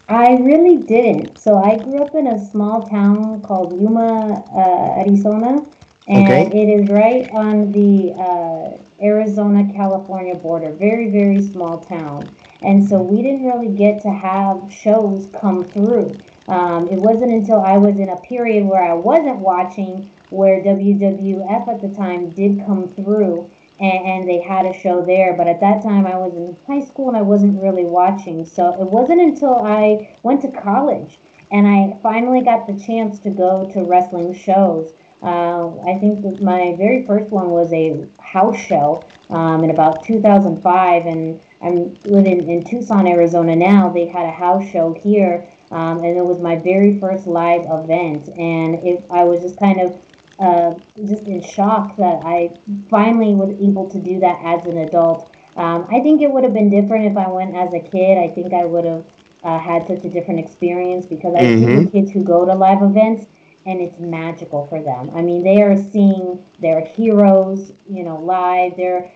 I 0.08 0.34
really 0.36 0.78
didn't. 0.78 1.40
So 1.40 1.58
I 1.58 1.78
grew 1.78 2.04
up 2.04 2.16
in 2.16 2.28
a 2.28 2.38
small 2.38 2.88
town 2.88 3.42
called 3.42 3.80
Yuma, 3.82 4.44
uh, 4.56 5.00
Arizona, 5.02 5.66
and 6.08 6.52
Okay. 6.52 6.54
it 6.54 6.70
is 6.82 6.90
right 6.90 7.28
on 7.32 7.72
the 7.72 8.14
uh, 8.20 9.04
Arizona 9.04 9.72
California 9.74 10.36
border. 10.36 10.76
Very, 10.76 11.10
very 11.10 11.42
small 11.42 11.82
town. 11.86 12.36
And 12.62 12.88
so 12.88 13.02
we 13.02 13.24
didn't 13.24 13.46
really 13.46 13.70
get 13.76 14.02
to 14.02 14.12
have 14.12 14.72
shows 14.72 15.30
come 15.40 15.72
through. 15.72 16.24
Um, 16.52 16.90
it 16.90 17.00
wasn't 17.00 17.32
until 17.32 17.62
I 17.62 17.78
was 17.78 17.98
in 17.98 18.10
a 18.10 18.18
period 18.18 18.66
where 18.66 18.84
I 18.84 18.94
wasn't 18.94 19.38
watching 19.38 20.12
where 20.30 20.62
WWF 20.62 21.68
at 21.68 21.82
the 21.82 21.96
time 21.96 22.30
did 22.32 22.66
come 22.66 22.90
through 22.90 23.50
and, 23.80 24.06
and 24.06 24.30
they 24.30 24.42
had 24.42 24.66
a 24.66 24.74
show 24.74 25.02
there. 25.02 25.34
But 25.38 25.48
at 25.48 25.62
that 25.62 25.82
time, 25.82 26.06
I 26.06 26.18
was 26.18 26.34
in 26.36 26.58
high 26.68 26.86
school 26.86 27.08
and 27.08 27.18
I 27.18 27.22
wasn't 27.22 27.64
really 27.64 27.86
watching. 27.86 28.46
So 28.46 28.82
it 28.82 28.90
wasn't 28.92 29.22
until 29.22 29.56
I 29.66 30.18
went 30.24 30.42
to 30.42 30.52
college 30.52 31.20
and 31.52 31.68
I 31.68 31.98
finally 32.02 32.44
got 32.44 32.68
the 32.68 32.78
chance 32.80 33.20
to 33.20 33.30
go 33.30 33.70
to 33.72 33.84
wrestling 33.84 34.34
shows. 34.34 34.94
Uh, 35.22 35.80
I 35.82 36.00
think 36.00 36.42
my 36.42 36.76
very 36.76 37.06
first 37.06 37.30
one 37.30 37.50
was 37.50 37.72
a 37.72 38.08
house 38.20 38.58
show 38.58 39.06
um, 39.30 39.64
in 39.64 39.70
about 39.70 40.04
2005, 40.04 41.06
and 41.06 41.40
I'm 41.62 41.94
living 42.06 42.50
in 42.50 42.64
Tucson, 42.64 43.08
Arizona 43.08 43.56
now. 43.56 43.90
They 43.90 44.08
had 44.08 44.26
a 44.26 44.32
house 44.32 44.68
show 44.70 44.94
here, 44.94 45.48
um, 45.72 46.04
and 46.04 46.18
it 46.18 46.26
was 46.26 46.40
my 46.40 46.56
very 46.58 47.00
first 47.00 47.28
live 47.28 47.62
event, 47.70 48.28
and 48.38 48.76
it, 48.86 49.06
I 49.10 49.24
was 49.24 49.42
just 49.42 49.58
kind 49.60 49.80
of 49.82 50.02
uh, 50.40 50.74
just 51.08 51.24
in 51.28 51.42
shock 51.42 51.98
that 51.98 52.22
I 52.24 52.58
finally 52.90 53.34
was 53.36 53.52
able 53.52 53.90
to 53.90 54.00
do 54.00 54.20
that 54.22 54.40
as 54.44 54.66
an 54.66 54.78
adult. 54.78 55.32
Um, 55.56 55.88
I 55.90 56.00
think 56.02 56.22
it 56.22 56.32
would 56.32 56.44
have 56.44 56.54
been 56.54 56.70
different 56.70 57.06
if 57.06 57.18
I 57.18 57.30
went 57.30 57.56
as 57.56 57.74
a 57.74 57.80
kid. 57.80 58.18
I 58.18 58.34
think 58.34 58.54
I 58.54 58.66
would 58.66 58.86
have 58.86 59.06
uh, 59.44 59.60
had 59.60 59.88
such 59.88 60.04
a 60.06 60.10
different 60.10 60.40
experience 60.40 61.06
because 61.06 61.36
I 61.36 61.46
see 61.56 61.68
Mhm. 61.68 61.86
the 61.86 61.90
kids 61.92 62.12
who 62.12 62.24
go 62.24 62.46
to 62.46 62.54
live 62.54 62.82
events 62.82 63.26
and 63.66 63.82
it's 63.82 64.00
magical 64.00 64.66
for 64.68 64.82
them. 64.82 65.12
I 65.14 65.22
mean, 65.22 65.44
they 65.44 65.62
are 65.62 65.78
seeing 65.78 66.46
their 66.60 66.82
heroes, 66.86 67.72
you 67.88 68.04
know, 68.04 68.18
live. 68.18 68.76
They're 68.78 69.12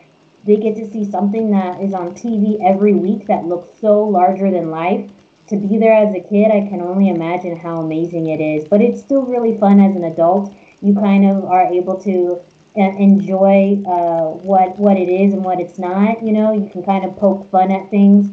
they 0.46 0.58
get 0.58 0.76
to 0.76 0.86
see 0.88 1.04
something 1.04 1.52
that 1.52 1.82
is 1.82 1.94
on 1.94 2.14
TV 2.14 2.60
every 2.64 2.94
week 2.94 3.28
that 3.28 3.46
looks 3.46 3.70
so 3.80 4.04
larger 4.04 4.52
than 4.52 4.70
life. 4.70 5.10
To 5.50 5.58
be 5.58 5.78
there 5.78 5.94
as 5.94 6.14
a 6.16 6.20
kid, 6.20 6.52
I 6.52 6.68
can 6.68 6.82
only 6.82 7.10
imagine 7.10 7.56
how 7.58 7.80
amazing 7.80 8.28
it 8.28 8.40
is. 8.42 8.66
But 8.66 8.82
it's 8.82 9.02
still 9.02 9.24
really 9.24 9.58
fun 9.58 9.80
as 9.80 9.96
an 9.96 10.04
adult. 10.04 10.54
You 10.82 10.94
kind 10.96 11.26
of 11.26 11.44
are 11.46 11.66
able 11.66 12.00
to 12.02 12.42
uh, 12.78 12.82
enjoy 12.98 13.82
uh, 13.86 14.30
what 14.50 14.78
what 14.78 14.98
it 14.98 15.10
is 15.10 15.34
and 15.34 15.44
what 15.44 15.60
it's 15.60 15.78
not. 15.80 16.24
You 16.24 16.34
know, 16.34 16.52
you 16.54 16.70
can 16.70 16.84
kind 16.84 17.06
of 17.06 17.16
poke 17.18 17.50
fun 17.52 17.72
at 17.72 17.90
things. 17.90 18.30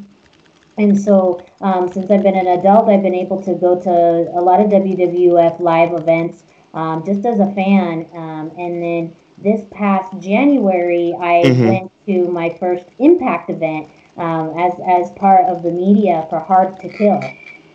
And 0.78 0.98
so, 0.98 1.44
um, 1.60 1.88
since 1.88 2.10
I've 2.10 2.22
been 2.22 2.36
an 2.36 2.46
adult, 2.46 2.88
I've 2.88 3.02
been 3.02 3.14
able 3.14 3.42
to 3.42 3.54
go 3.54 3.78
to 3.80 3.90
a 3.90 4.40
lot 4.40 4.60
of 4.60 4.70
WWF 4.70 5.60
live 5.60 5.92
events 5.92 6.44
um, 6.74 7.04
just 7.04 7.24
as 7.26 7.38
a 7.40 7.52
fan. 7.52 8.08
Um, 8.14 8.52
and 8.56 8.82
then 8.82 9.16
this 9.38 9.64
past 9.70 10.12
January, 10.20 11.14
I 11.20 11.48
Mhm. 11.48 11.62
went 11.62 11.90
to 12.06 12.26
my 12.28 12.56
first 12.60 12.86
Impact 12.98 13.50
event 13.50 13.88
um, 14.16 14.58
as 14.58 14.72
as 14.86 15.10
part 15.12 15.46
of 15.46 15.62
the 15.62 15.70
media 15.70 16.26
for 16.30 16.38
Hard 16.38 16.78
to 16.80 16.88
Kill, 16.88 17.20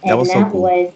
and 0.03 0.17
was 0.17 0.31
so 0.31 0.39
that 0.39 0.51
cool. 0.51 0.61
was 0.61 0.93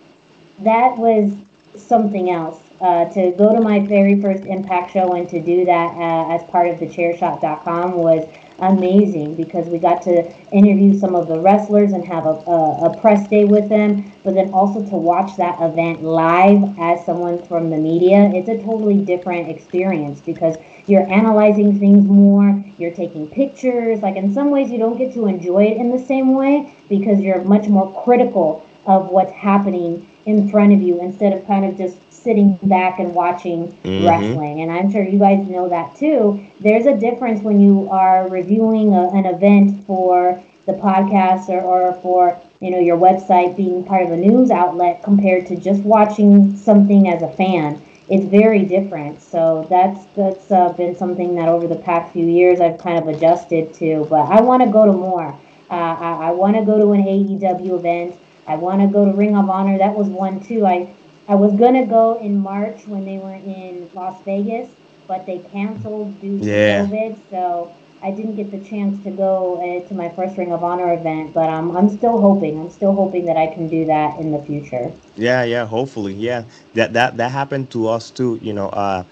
that 0.59 0.97
was 0.97 1.33
something 1.75 2.29
else. 2.29 2.59
Uh, 2.79 3.05
to 3.13 3.31
go 3.37 3.53
to 3.53 3.61
my 3.61 3.79
very 3.79 4.19
first 4.19 4.43
Impact 4.45 4.91
show 4.91 5.13
and 5.13 5.29
to 5.29 5.39
do 5.39 5.63
that 5.65 5.95
uh, 5.95 6.33
as 6.33 6.43
part 6.49 6.67
of 6.67 6.79
the 6.79 6.87
Chairshot.com 6.87 7.93
was 7.93 8.27
amazing 8.61 9.35
because 9.35 9.67
we 9.67 9.77
got 9.77 10.01
to 10.03 10.31
interview 10.51 10.97
some 10.97 11.15
of 11.15 11.27
the 11.27 11.39
wrestlers 11.39 11.91
and 11.91 12.05
have 12.05 12.25
a, 12.25 12.29
a, 12.29 12.85
a 12.89 12.97
press 13.01 13.27
day 13.27 13.45
with 13.45 13.69
them, 13.69 14.11
but 14.23 14.33
then 14.35 14.51
also 14.51 14.83
to 14.83 14.95
watch 14.95 15.35
that 15.37 15.59
event 15.61 16.03
live 16.03 16.63
as 16.79 17.03
someone 17.05 17.43
from 17.45 17.69
the 17.69 17.77
media, 17.77 18.31
it's 18.33 18.49
a 18.49 18.57
totally 18.57 18.97
different 18.97 19.49
experience 19.49 20.21
because 20.21 20.55
you're 20.87 21.09
analyzing 21.11 21.79
things 21.79 22.07
more, 22.07 22.63
you're 22.77 22.93
taking 22.93 23.27
pictures. 23.27 24.01
Like 24.01 24.15
in 24.15 24.33
some 24.33 24.49
ways, 24.51 24.71
you 24.71 24.77
don't 24.79 24.97
get 24.97 25.13
to 25.13 25.27
enjoy 25.27 25.65
it 25.65 25.77
in 25.77 25.91
the 25.91 25.99
same 26.03 26.33
way 26.33 26.73
because 26.89 27.19
you're 27.19 27.43
much 27.43 27.67
more 27.67 27.91
critical 28.03 28.65
of 28.85 29.09
what's 29.09 29.31
happening 29.31 30.07
in 30.25 30.49
front 30.49 30.73
of 30.73 30.81
you 30.81 31.01
instead 31.01 31.33
of 31.33 31.45
kind 31.47 31.65
of 31.65 31.77
just 31.77 31.97
sitting 32.11 32.57
back 32.63 32.99
and 32.99 33.13
watching 33.13 33.67
Mhm. 33.83 34.05
wrestling. 34.07 34.61
And 34.61 34.71
I'm 34.71 34.89
sure 34.91 35.03
you 35.03 35.19
guys 35.19 35.47
know 35.47 35.67
that 35.69 35.95
too. 35.95 36.39
There's 36.59 36.85
a 36.85 36.95
difference 36.95 37.41
when 37.43 37.59
you 37.59 37.87
are 37.91 38.27
reviewing 38.27 38.93
a, 38.93 39.09
an 39.09 39.25
event 39.25 39.83
for 39.85 40.39
the 40.67 40.73
podcast 40.73 41.49
or, 41.49 41.61
or 41.61 41.93
for 42.01 42.37
you 42.59 42.69
know 42.71 42.79
your 42.79 42.97
website 42.97 43.55
being 43.55 43.83
part 43.83 44.05
of 44.05 44.11
a 44.11 44.17
news 44.17 44.51
outlet 44.51 45.01
compared 45.03 45.45
to 45.47 45.55
just 45.55 45.83
watching 45.83 46.55
something 46.55 47.07
as 47.07 47.21
a 47.23 47.27
fan. 47.29 47.81
It's 48.11 48.25
very 48.25 48.65
different. 48.65 49.21
So 49.23 49.67
that's 49.69 50.05
that's 50.15 50.51
uh, 50.51 50.73
been 50.73 50.95
something 50.95 51.35
that 51.35 51.49
over 51.49 51.67
the 51.67 51.77
past 51.77 52.13
few 52.13 52.27
years 52.27 52.61
I've 52.61 52.77
kind 52.79 52.99
of 52.99 53.07
adjusted 53.07 53.73
to. 53.75 54.05
But 54.09 54.23
I 54.31 54.41
want 54.41 54.63
to 54.63 54.69
go 54.71 54.85
to 54.85 54.93
more. 54.93 55.41
Uh, 55.69 55.73
I, 55.73 56.27
I 56.29 56.31
want 56.31 56.57
to 56.57 56.65
go 56.65 56.77
to 56.79 56.91
an 56.93 57.01
AEW 57.07 57.79
event. 57.79 58.21
I 58.47 58.55
want 58.57 58.81
to 58.81 58.87
go 58.87 59.05
to 59.05 59.13
Ring 59.13 59.37
of 59.37 59.49
Honor. 59.49 59.77
That 59.79 59.95
was 59.95 60.09
one 60.09 60.41
too. 60.41 60.65
I 60.67 60.95
I 61.27 61.35
was 61.35 61.53
gonna 61.55 61.87
go 61.87 62.19
in 62.21 62.37
March 62.37 62.87
when 62.87 63.05
they 63.05 63.17
were 63.17 63.35
in 63.35 63.89
Las 63.93 64.21
Vegas, 64.25 64.69
but 65.07 65.25
they 65.25 65.39
canceled 65.51 66.19
due 66.19 66.43
to 66.43 66.45
Yeah. 66.45 66.85
COVID. 66.85 67.29
So 67.29 67.77
I 68.03 68.11
didn't 68.11 68.35
get 68.35 68.49
the 68.51 68.59
chance 68.59 69.03
to 69.03 69.11
go 69.11 69.57
uh, 69.61 69.87
to 69.87 69.93
my 69.93 70.09
first 70.09 70.37
Ring 70.37 70.51
of 70.51 70.63
Honor 70.63 70.93
event. 70.93 71.33
But 71.33 71.49
I'm 71.49 71.75
I'm 71.77 71.89
still 71.89 72.19
hoping. 72.19 72.59
I'm 72.59 72.71
still 72.71 72.93
hoping 72.95 73.25
that 73.25 73.37
I 73.37 73.47
can 73.47 73.67
do 73.67 73.85
that 73.85 74.19
in 74.19 74.31
the 74.31 74.39
future. 74.39 74.91
Yeah, 75.15 75.43
yeah, 75.43 75.65
hopefully, 75.65 76.13
yeah. 76.13 76.43
That 76.73 76.93
that 76.93 77.17
that 77.17 77.31
happened 77.31 77.69
to 77.71 77.87
us 77.87 78.09
too. 78.11 78.39
You 78.41 78.53
know, 78.53 78.69
uh, 78.69 79.03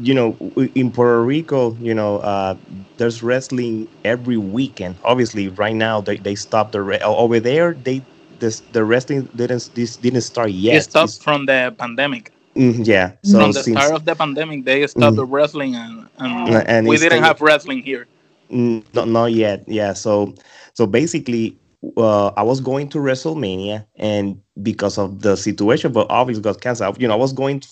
you 0.00 0.14
know, 0.14 0.36
in 0.74 0.90
Puerto 0.90 1.22
Rico, 1.22 1.76
you 1.80 1.94
know, 1.94 2.18
uh, 2.18 2.56
there's 2.96 3.22
wrestling 3.22 3.88
every 4.04 4.36
weekend. 4.36 4.96
Obviously, 5.04 5.48
right 5.48 5.74
now 5.76 6.00
they, 6.00 6.16
they 6.16 6.34
stopped 6.34 6.72
the 6.72 6.82
re- 6.82 6.98
over 7.00 7.38
there. 7.38 7.74
They 7.74 8.02
this 8.40 8.60
the 8.72 8.84
wrestling 8.84 9.28
didn't 9.36 9.70
this 9.74 9.96
didn't 9.96 10.22
start 10.22 10.50
yet. 10.50 10.76
it 10.76 10.82
stopped 10.82 11.10
It's- 11.10 11.22
from 11.22 11.46
the 11.46 11.74
pandemic. 11.78 12.32
mm, 12.56 12.84
yeah, 12.86 13.12
so 13.22 13.38
from 13.38 13.52
the 13.52 13.62
since 13.62 13.78
start 13.78 13.94
of 13.94 14.04
the 14.04 14.14
pandemic, 14.16 14.64
they 14.64 14.86
stopped 14.88 15.14
Mhm. 15.14 15.22
the 15.22 15.26
wrestling, 15.26 15.76
and, 15.76 16.08
and, 16.18 16.66
and 16.68 16.86
we 16.88 16.96
didn't 16.96 17.10
still- 17.18 17.22
have 17.22 17.40
wrestling 17.40 17.80
here. 17.82 18.06
Not, 18.54 19.08
not 19.08 19.32
yet. 19.32 19.64
Yeah. 19.66 19.92
So, 19.92 20.34
so 20.74 20.86
basically, 20.86 21.58
uh, 21.96 22.28
I 22.28 22.42
was 22.42 22.60
going 22.60 22.88
to 22.90 22.98
WrestleMania, 22.98 23.84
and 23.96 24.40
because 24.62 24.96
of 24.96 25.20
the 25.22 25.36
situation, 25.36 25.92
but 25.92 26.06
obviously 26.08 26.42
got 26.42 26.60
canceled. 26.60 27.00
You 27.00 27.08
know, 27.08 27.14
I 27.14 27.18
was 27.18 27.32
going 27.32 27.62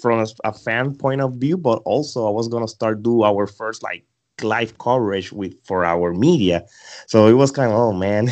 from 0.00 0.20
a, 0.20 0.26
a 0.44 0.52
fan 0.52 0.94
point 0.94 1.20
of 1.20 1.34
view, 1.34 1.56
but 1.56 1.82
also 1.84 2.26
I 2.26 2.30
was 2.30 2.48
gonna 2.48 2.68
start 2.68 3.02
do 3.02 3.24
our 3.24 3.46
first 3.46 3.82
like 3.82 4.04
live 4.42 4.78
coverage 4.78 5.32
with 5.32 5.54
for 5.64 5.84
our 5.84 6.14
media. 6.14 6.64
So 7.08 7.26
it 7.26 7.32
was 7.34 7.50
kind 7.50 7.72
of 7.72 7.78
oh 7.78 7.92
man, 7.92 8.30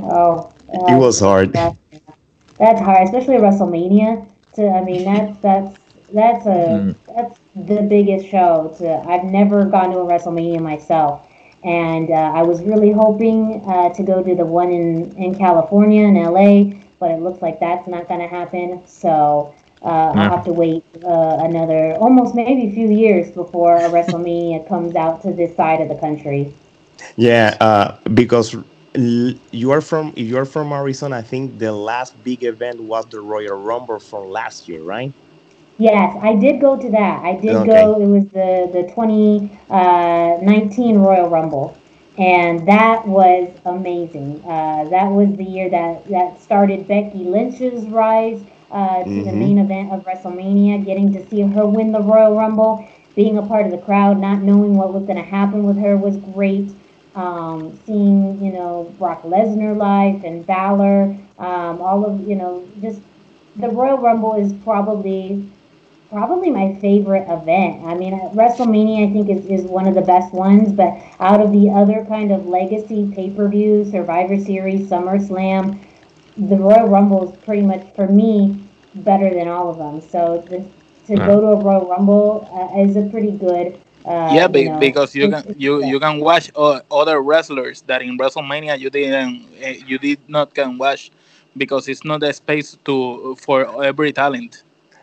Oh, 0.00 0.52
it 0.68 0.98
was 0.98 1.20
hard. 1.20 1.52
That's, 1.52 1.78
that's 2.58 2.80
hard, 2.80 3.04
especially 3.04 3.36
WrestleMania. 3.36 4.30
To 4.54 4.68
I 4.68 4.82
mean, 4.84 5.04
that's 5.04 5.38
that's 5.40 5.78
that's 6.12 6.46
a 6.46 6.84
Mm. 6.84 6.94
that's 7.14 7.38
the 7.54 7.82
biggest 7.82 8.26
show. 8.28 8.74
To 8.78 8.98
I've 9.08 9.24
never 9.24 9.64
gone 9.64 9.90
to 9.92 9.98
a 10.00 10.04
WrestleMania 10.06 10.60
myself, 10.60 11.26
and 11.64 12.10
uh, 12.10 12.32
I 12.34 12.42
was 12.42 12.62
really 12.62 12.92
hoping 12.92 13.62
uh, 13.66 13.90
to 13.90 14.02
go 14.02 14.22
to 14.22 14.34
the 14.34 14.44
one 14.44 14.72
in 14.72 15.14
in 15.16 15.34
California 15.34 16.04
in 16.06 16.16
LA, 16.16 16.78
but 17.00 17.10
it 17.10 17.20
looks 17.20 17.42
like 17.42 17.60
that's 17.60 17.86
not 17.88 18.08
going 18.08 18.20
to 18.20 18.28
happen. 18.28 18.82
So. 18.86 19.54
Uh. 19.82 20.14
I'll 20.16 20.30
have 20.30 20.44
to 20.46 20.52
wait 20.52 20.84
uh, 21.04 21.36
another 21.40 21.94
almost 21.96 22.34
maybe 22.34 22.68
a 22.68 22.72
few 22.72 22.88
years 22.90 23.30
before 23.30 23.76
a 23.84 23.88
WrestleMania 23.94 24.66
comes 24.68 24.96
out 24.96 25.22
to 25.22 25.32
this 25.32 25.54
side 25.54 25.80
of 25.80 25.88
the 25.88 25.94
country. 25.96 26.56
Yeah, 27.16 27.56
uh, 27.60 27.98
because 28.14 28.54
you 28.94 29.70
are 29.70 29.80
from 29.80 30.12
if 30.16 30.26
you 30.26 30.38
are 30.38 30.44
from 30.46 30.72
Arizona, 30.72 31.18
I 31.18 31.22
think 31.22 31.58
the 31.58 31.72
last 31.72 32.22
big 32.22 32.42
event 32.44 32.80
was 32.82 33.06
the 33.06 33.20
Royal 33.20 33.56
Rumble 33.56 33.98
from 34.00 34.28
last 34.28 34.68
year, 34.68 34.82
right? 34.82 35.12
Yes, 35.78 36.16
I 36.22 36.34
did 36.34 36.60
go 36.60 36.76
to 36.76 36.90
that. 36.90 37.22
I 37.24 37.34
did 37.34 37.56
Okay. 37.56 37.66
go. 37.66 38.00
It 38.00 38.06
was 38.06 38.24
the 38.30 38.68
the 38.72 38.82
2019 38.94 40.98
Royal 40.98 41.28
Rumble, 41.28 41.74
and 42.16 42.66
that 42.66 43.06
was 43.06 43.48
amazing. 43.66 44.42
Uh, 44.44 44.84
that 44.88 45.10
was 45.10 45.34
the 45.36 45.44
year 45.44 45.68
that 45.70 46.08
that 46.08 46.40
started 46.40 46.88
Becky 46.88 47.24
Lynch's 47.24 47.86
rise 47.88 48.42
uh, 48.70 49.04
to 49.04 49.22
the 49.22 49.32
Mhm. 49.32 49.34
main 49.34 49.58
event 49.58 49.92
of 49.92 50.04
WrestleMania. 50.04 50.82
Getting 50.84 51.12
to 51.12 51.26
see 51.28 51.42
her 51.42 51.66
win 51.66 51.92
the 51.92 52.00
Royal 52.00 52.34
Rumble, 52.34 52.84
being 53.14 53.36
a 53.36 53.42
part 53.42 53.66
of 53.66 53.72
the 53.72 53.78
crowd, 53.78 54.18
not 54.18 54.42
knowing 54.42 54.76
what 54.76 54.94
was 54.94 55.04
going 55.04 55.18
to 55.18 55.30
happen 55.38 55.64
with 55.64 55.76
her 55.78 55.96
was 55.96 56.16
great. 56.16 56.70
Um, 57.14 57.78
seeing 57.84 58.38
you 58.42 58.52
know 58.52 58.94
Brock 58.98 59.22
Lesnar 59.24 59.76
live 59.76 60.24
and 60.24 60.46
Balor, 60.46 61.14
um, 61.38 61.80
all 61.82 62.04
of 62.06 62.26
you 62.26 62.34
know 62.36 62.62
just 62.80 63.00
the 63.56 63.68
Royal 63.68 63.98
Rumble 63.98 64.34
is 64.34 64.52
probably 64.64 65.44
probably 66.16 66.48
my 66.48 66.74
favorite 66.76 67.26
event. 67.28 67.84
I 67.84 67.94
mean, 67.94 68.14
uh, 68.14 68.30
WrestleMania 68.32 69.06
I 69.06 69.12
think 69.12 69.28
is, 69.28 69.44
is 69.44 69.66
one 69.66 69.86
of 69.86 69.94
the 69.94 70.00
best 70.00 70.32
ones, 70.32 70.72
but 70.72 70.96
out 71.20 71.42
of 71.42 71.52
the 71.52 71.68
other 71.68 72.06
kind 72.08 72.32
of 72.32 72.46
legacy 72.46 73.12
pay 73.14 73.28
per 73.28 73.46
view, 73.48 73.84
Survivor 73.84 74.40
Series, 74.40 74.88
SummerSlam, 74.88 75.78
the 76.38 76.56
Royal 76.56 76.88
Rumble 76.88 77.30
is 77.30 77.36
pretty 77.44 77.60
much 77.60 77.84
for 77.94 78.08
me 78.08 78.58
better 78.94 79.28
than 79.28 79.46
all 79.46 79.68
of 79.68 79.76
them. 79.76 80.00
So 80.00 80.42
the, 80.48 80.64
to 81.08 81.16
go 81.16 81.38
to 81.38 81.48
a 81.48 81.62
Royal 81.62 81.86
Rumble 81.86 82.48
uh, 82.50 82.80
is 82.80 82.96
a 82.96 83.04
pretty 83.10 83.32
good. 83.32 83.78
Uh, 84.06 84.30
yeah, 84.32 84.46
be, 84.46 84.62
you 84.62 84.70
know, 84.70 84.78
because 84.78 85.14
you 85.14 85.28
can 85.28 85.54
you 85.58 85.84
you 85.84 86.00
can 86.00 86.20
watch 86.20 86.50
uh, 86.56 86.80
other 86.90 87.20
wrestlers 87.20 87.82
that 87.82 88.00
in 88.00 88.16
WrestleMania 88.16 88.78
you 88.78 88.88
didn't 88.88 89.44
uh, 89.62 89.68
you 89.84 89.98
did 89.98 90.20
not 90.28 90.54
can 90.54 90.78
watch 90.78 91.10
because 91.58 91.88
it's 91.88 92.06
not 92.06 92.22
a 92.22 92.32
space 92.32 92.78
to 92.86 93.36
for 93.36 93.84
every 93.84 94.12
talent. 94.12 94.62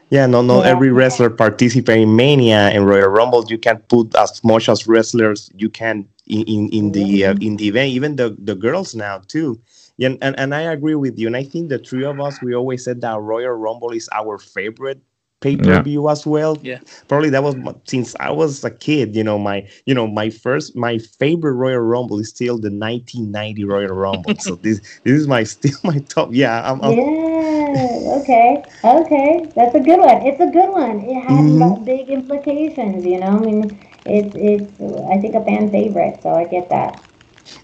Yeah, 0.10 0.28
no, 0.28 0.42
not 0.42 0.66
Yeah. 0.66 0.72
every 0.72 0.92
wrestler 0.92 1.30
participate 1.30 2.02
in 2.02 2.16
Mania 2.16 2.70
and 2.70 2.88
Royal 2.88 3.10
Rumble. 3.10 3.44
You 3.48 3.58
can 3.58 3.80
put 3.90 4.16
as 4.16 4.44
much 4.44 4.70
as 4.70 4.88
wrestlers 4.88 5.50
you 5.56 5.70
can 5.70 6.08
in 6.28 6.44
in, 6.44 6.70
in 6.70 6.92
the 6.92 7.26
uh, 7.26 7.36
in 7.42 7.58
the 7.58 7.68
event. 7.68 7.90
Even 7.92 8.16
the 8.16 8.36
the 8.40 8.56
girls 8.56 8.94
now 8.96 9.20
too. 9.28 9.60
Yeah, 9.98 10.10
and, 10.10 10.18
and 10.22 10.40
and 10.40 10.56
I 10.56 10.62
agree 10.62 10.96
with 10.96 11.18
you. 11.18 11.28
And 11.28 11.36
I 11.36 11.44
think 11.44 11.70
the 11.70 11.80
three 11.80 12.06
of 12.06 12.20
us 12.20 12.42
we 12.42 12.54
always 12.56 12.84
said 12.84 13.02
that 13.02 13.20
Royal 13.20 13.52
Rumble 13.54 13.92
is 13.92 14.10
our 14.14 14.38
favorite 14.38 15.02
pay 15.44 15.58
per 15.58 15.78
view 15.78 16.10
as 16.10 16.26
well. 16.26 16.58
Yeah. 16.64 16.80
Probably 17.08 17.30
that 17.32 17.44
was 17.44 17.56
since 17.86 18.16
I 18.20 18.32
was 18.32 18.64
a 18.64 18.72
kid. 18.72 19.16
You 19.16 19.24
know, 19.24 19.38
my 19.40 19.68
you 19.86 19.94
know 19.96 20.08
my 20.08 20.30
first 20.32 20.76
my 20.76 20.98
favorite 21.00 21.54
Royal 21.54 21.82
Rumble 21.82 22.20
is 22.20 22.30
still 22.30 22.58
the 22.60 22.72
1990 22.72 23.66
Royal 23.66 23.94
Rumble. 23.94 24.38
so 24.40 24.56
this 24.56 24.82
this 25.04 25.14
is 25.22 25.28
my 25.28 25.44
still 25.56 25.78
my 25.84 26.00
top. 26.10 26.30
Yeah, 26.34 26.72
I'm, 26.72 26.82
I'm 26.82 26.96
Yeah. 26.96 28.20
Okay. 28.22 28.64
Okay. 28.84 29.52
That's 29.56 29.76
a 29.76 29.80
good 29.80 30.00
one. 30.00 30.26
It's 30.26 30.40
a 30.42 30.48
good 30.48 30.70
one. 30.72 31.02
It 31.02 31.20
has 31.22 31.46
Mhm. 31.52 31.86
big 31.86 32.10
implications. 32.10 33.06
You 33.06 33.20
know. 33.20 33.38
I 33.38 33.40
mean, 33.40 33.80
it's 34.06 34.34
it's 34.36 34.82
I 35.12 35.18
think 35.20 35.36
a 35.36 35.44
fan 35.44 35.70
favorite. 35.72 36.22
So 36.24 36.34
I 36.36 36.46
get 36.46 36.70
that. 36.70 37.02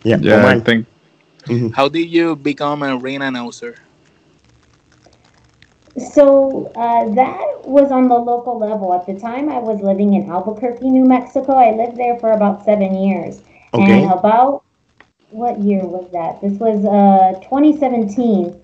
yeah. 0.03 0.17
Yeah, 0.19 0.45
I 0.47 0.59
Omar. 0.59 0.59
think 0.59 0.87
How 1.71 1.89
did 1.89 2.09
you 2.09 2.35
become 2.35 2.83
a 2.83 2.97
ring 2.97 3.21
announcer? 3.21 3.75
So 5.97 6.71
uh, 6.75 7.09
that 7.15 7.67
was 7.67 7.91
on 7.91 8.07
the 8.07 8.15
local 8.15 8.59
level. 8.59 8.93
At 8.93 9.05
the 9.05 9.19
time, 9.19 9.49
I 9.49 9.59
was 9.59 9.81
living 9.81 10.13
in 10.13 10.29
Albuquerque, 10.29 10.89
New 10.89 11.05
Mexico. 11.05 11.53
I 11.53 11.71
lived 11.71 11.97
there 11.97 12.17
for 12.19 12.31
about 12.31 12.63
seven 12.63 12.95
years. 12.95 13.41
Okay. 13.73 14.03
And 14.03 14.11
about 14.11 14.63
what 15.31 15.59
year 15.59 15.85
was 15.85 16.09
that? 16.11 16.41
This 16.41 16.59
was 16.59 16.85
uh, 16.85 17.39
2017. 17.41 18.59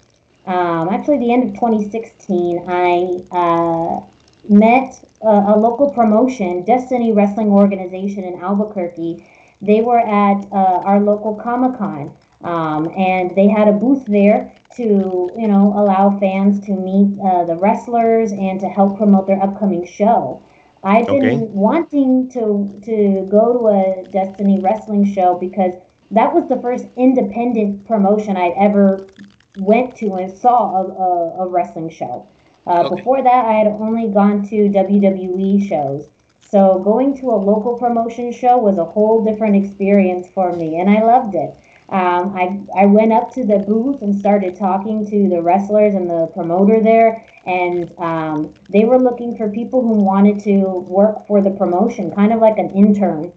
Um, 0.45 0.89
actually, 0.89 1.19
the 1.19 1.33
end 1.33 1.49
of 1.49 1.55
2016, 1.55 2.65
I 2.67 3.19
uh, 3.31 4.05
met 4.47 5.03
a, 5.21 5.27
a 5.27 5.55
local 5.57 5.91
promotion, 5.91 6.63
Destiny 6.63 7.11
Wrestling 7.11 7.49
Organization 7.49 8.23
in 8.23 8.39
Albuquerque. 8.41 9.27
They 9.61 9.81
were 9.81 9.99
at 9.99 10.45
uh, 10.51 10.81
our 10.85 10.99
local 10.99 11.35
Comic 11.35 11.79
Con, 11.79 12.15
um, 12.41 12.93
and 12.95 13.35
they 13.35 13.47
had 13.47 13.67
a 13.67 13.73
booth 13.73 14.05
there 14.05 14.55
to, 14.77 15.33
you 15.37 15.47
know, 15.47 15.73
allow 15.75 16.17
fans 16.19 16.59
to 16.61 16.71
meet 16.75 17.17
uh, 17.23 17.43
the 17.45 17.55
wrestlers 17.55 18.31
and 18.31 18.59
to 18.61 18.67
help 18.67 18.97
promote 18.97 19.27
their 19.27 19.41
upcoming 19.41 19.85
show. 19.85 20.43
I've 20.83 21.09
been 21.09 21.31
Okay. 21.31 21.47
wanting 21.53 22.29
to 22.31 22.79
to 22.85 23.25
go 23.29 23.53
to 23.53 23.67
a 23.67 24.05
Destiny 24.11 24.59
wrestling 24.59 25.03
show 25.05 25.37
because 25.39 25.73
that 26.11 26.33
was 26.33 26.47
the 26.47 26.61
first 26.61 26.85
independent 26.95 27.85
promotion 27.85 28.37
I'd 28.37 28.53
ever 28.57 29.07
went 29.55 29.95
to 29.97 30.13
and 30.15 30.31
saw 30.31 30.75
a, 30.75 30.83
a, 30.87 31.45
a 31.45 31.49
wrestling 31.49 31.89
show. 31.89 32.27
Uh, 32.67 32.83
Okay. 32.83 32.89
Before 32.89 33.21
that, 33.21 33.45
I 33.45 33.53
had 33.53 33.67
only 33.67 34.09
gone 34.09 34.43
to 34.49 34.69
WWE 34.69 35.59
shows. 35.59 36.09
So 36.39 36.79
going 36.83 37.15
to 37.17 37.31
a 37.31 37.35
local 37.51 37.77
promotion 37.77 38.31
show 38.31 38.57
was 38.57 38.77
a 38.77 38.85
whole 38.85 39.23
different 39.23 39.55
experience 39.55 40.29
for 40.29 40.55
me, 40.55 40.79
and 40.79 40.89
I 40.89 41.01
loved 41.03 41.35
it. 41.35 41.55
Um, 41.89 42.33
I, 42.35 42.61
I 42.75 42.85
went 42.85 43.13
up 43.13 43.31
to 43.33 43.45
the 43.45 43.59
booth 43.59 44.01
and 44.01 44.15
started 44.15 44.55
talking 44.57 45.05
to 45.07 45.29
the 45.29 45.41
wrestlers 45.41 45.93
and 45.95 46.09
the 46.09 46.27
promoter 46.33 46.81
there, 46.81 47.27
and 47.45 47.93
um, 47.99 48.55
they 48.69 48.85
were 48.85 48.97
looking 48.97 49.35
for 49.37 49.49
people 49.51 49.81
who 49.81 49.93
wanted 49.99 50.39
to 50.41 50.63
work 50.65 51.27
for 51.27 51.41
the 51.41 51.51
promotion, 51.51 52.11
kind 52.11 52.33
of 52.33 52.39
like 52.39 52.57
an 52.57 52.71
intern. 52.73 53.33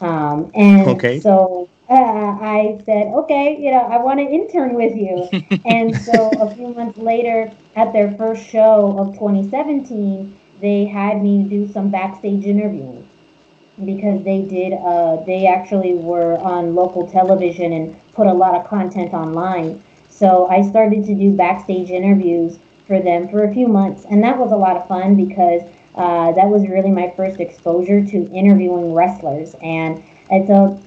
Um, 0.00 0.50
and 0.54 1.06
Okay. 1.06 1.20
so 1.22 1.70
uh, 1.88 1.94
I 1.94 2.80
said, 2.84 3.08
okay, 3.14 3.56
you 3.58 3.70
know, 3.70 3.80
I 3.80 3.98
want 3.98 4.18
to 4.20 4.24
intern 4.26 4.74
with 4.74 4.94
you. 4.94 5.32
and 5.64 5.96
so 6.04 6.38
a 6.40 6.54
few 6.54 6.74
months 6.74 6.98
later, 6.98 7.56
at 7.76 7.92
their 7.92 8.14
first 8.16 8.46
show 8.46 8.96
of 8.98 9.14
2017, 9.14 10.38
they 10.60 10.84
had 10.86 11.22
me 11.22 11.46
do 11.48 11.66
some 11.66 11.90
backstage 11.90 12.44
interviewing 12.44 13.05
because 13.84 14.22
they 14.24 14.42
did 14.42 14.72
uh, 14.74 15.16
they 15.26 15.46
actually 15.46 15.94
were 15.94 16.38
on 16.38 16.74
local 16.74 17.06
television 17.08 17.72
and 17.72 17.96
put 18.12 18.26
a 18.26 18.32
lot 18.32 18.54
of 18.54 18.66
content 18.66 19.12
online. 19.12 19.82
So 20.08 20.48
i 20.48 20.62
started 20.62 21.04
to 21.06 21.14
do 21.14 21.32
backstage 21.36 21.90
interviews 21.90 22.58
for 22.86 23.00
them 23.00 23.28
for 23.28 23.44
a 23.44 23.52
few 23.52 23.66
months 23.68 24.04
and 24.08 24.22
that 24.22 24.38
was 24.38 24.52
a 24.52 24.56
lot 24.56 24.76
of 24.76 24.86
fun 24.88 25.14
because 25.16 25.62
uh, 25.94 26.32
that 26.32 26.48
was 26.48 26.68
really 26.68 26.90
my 26.90 27.12
first 27.16 27.40
exposure 27.40 28.04
to 28.04 28.16
interviewing 28.30 28.92
wrestlers. 28.94 29.54
And 29.62 30.02
it's 30.30 30.50
a 30.50 30.78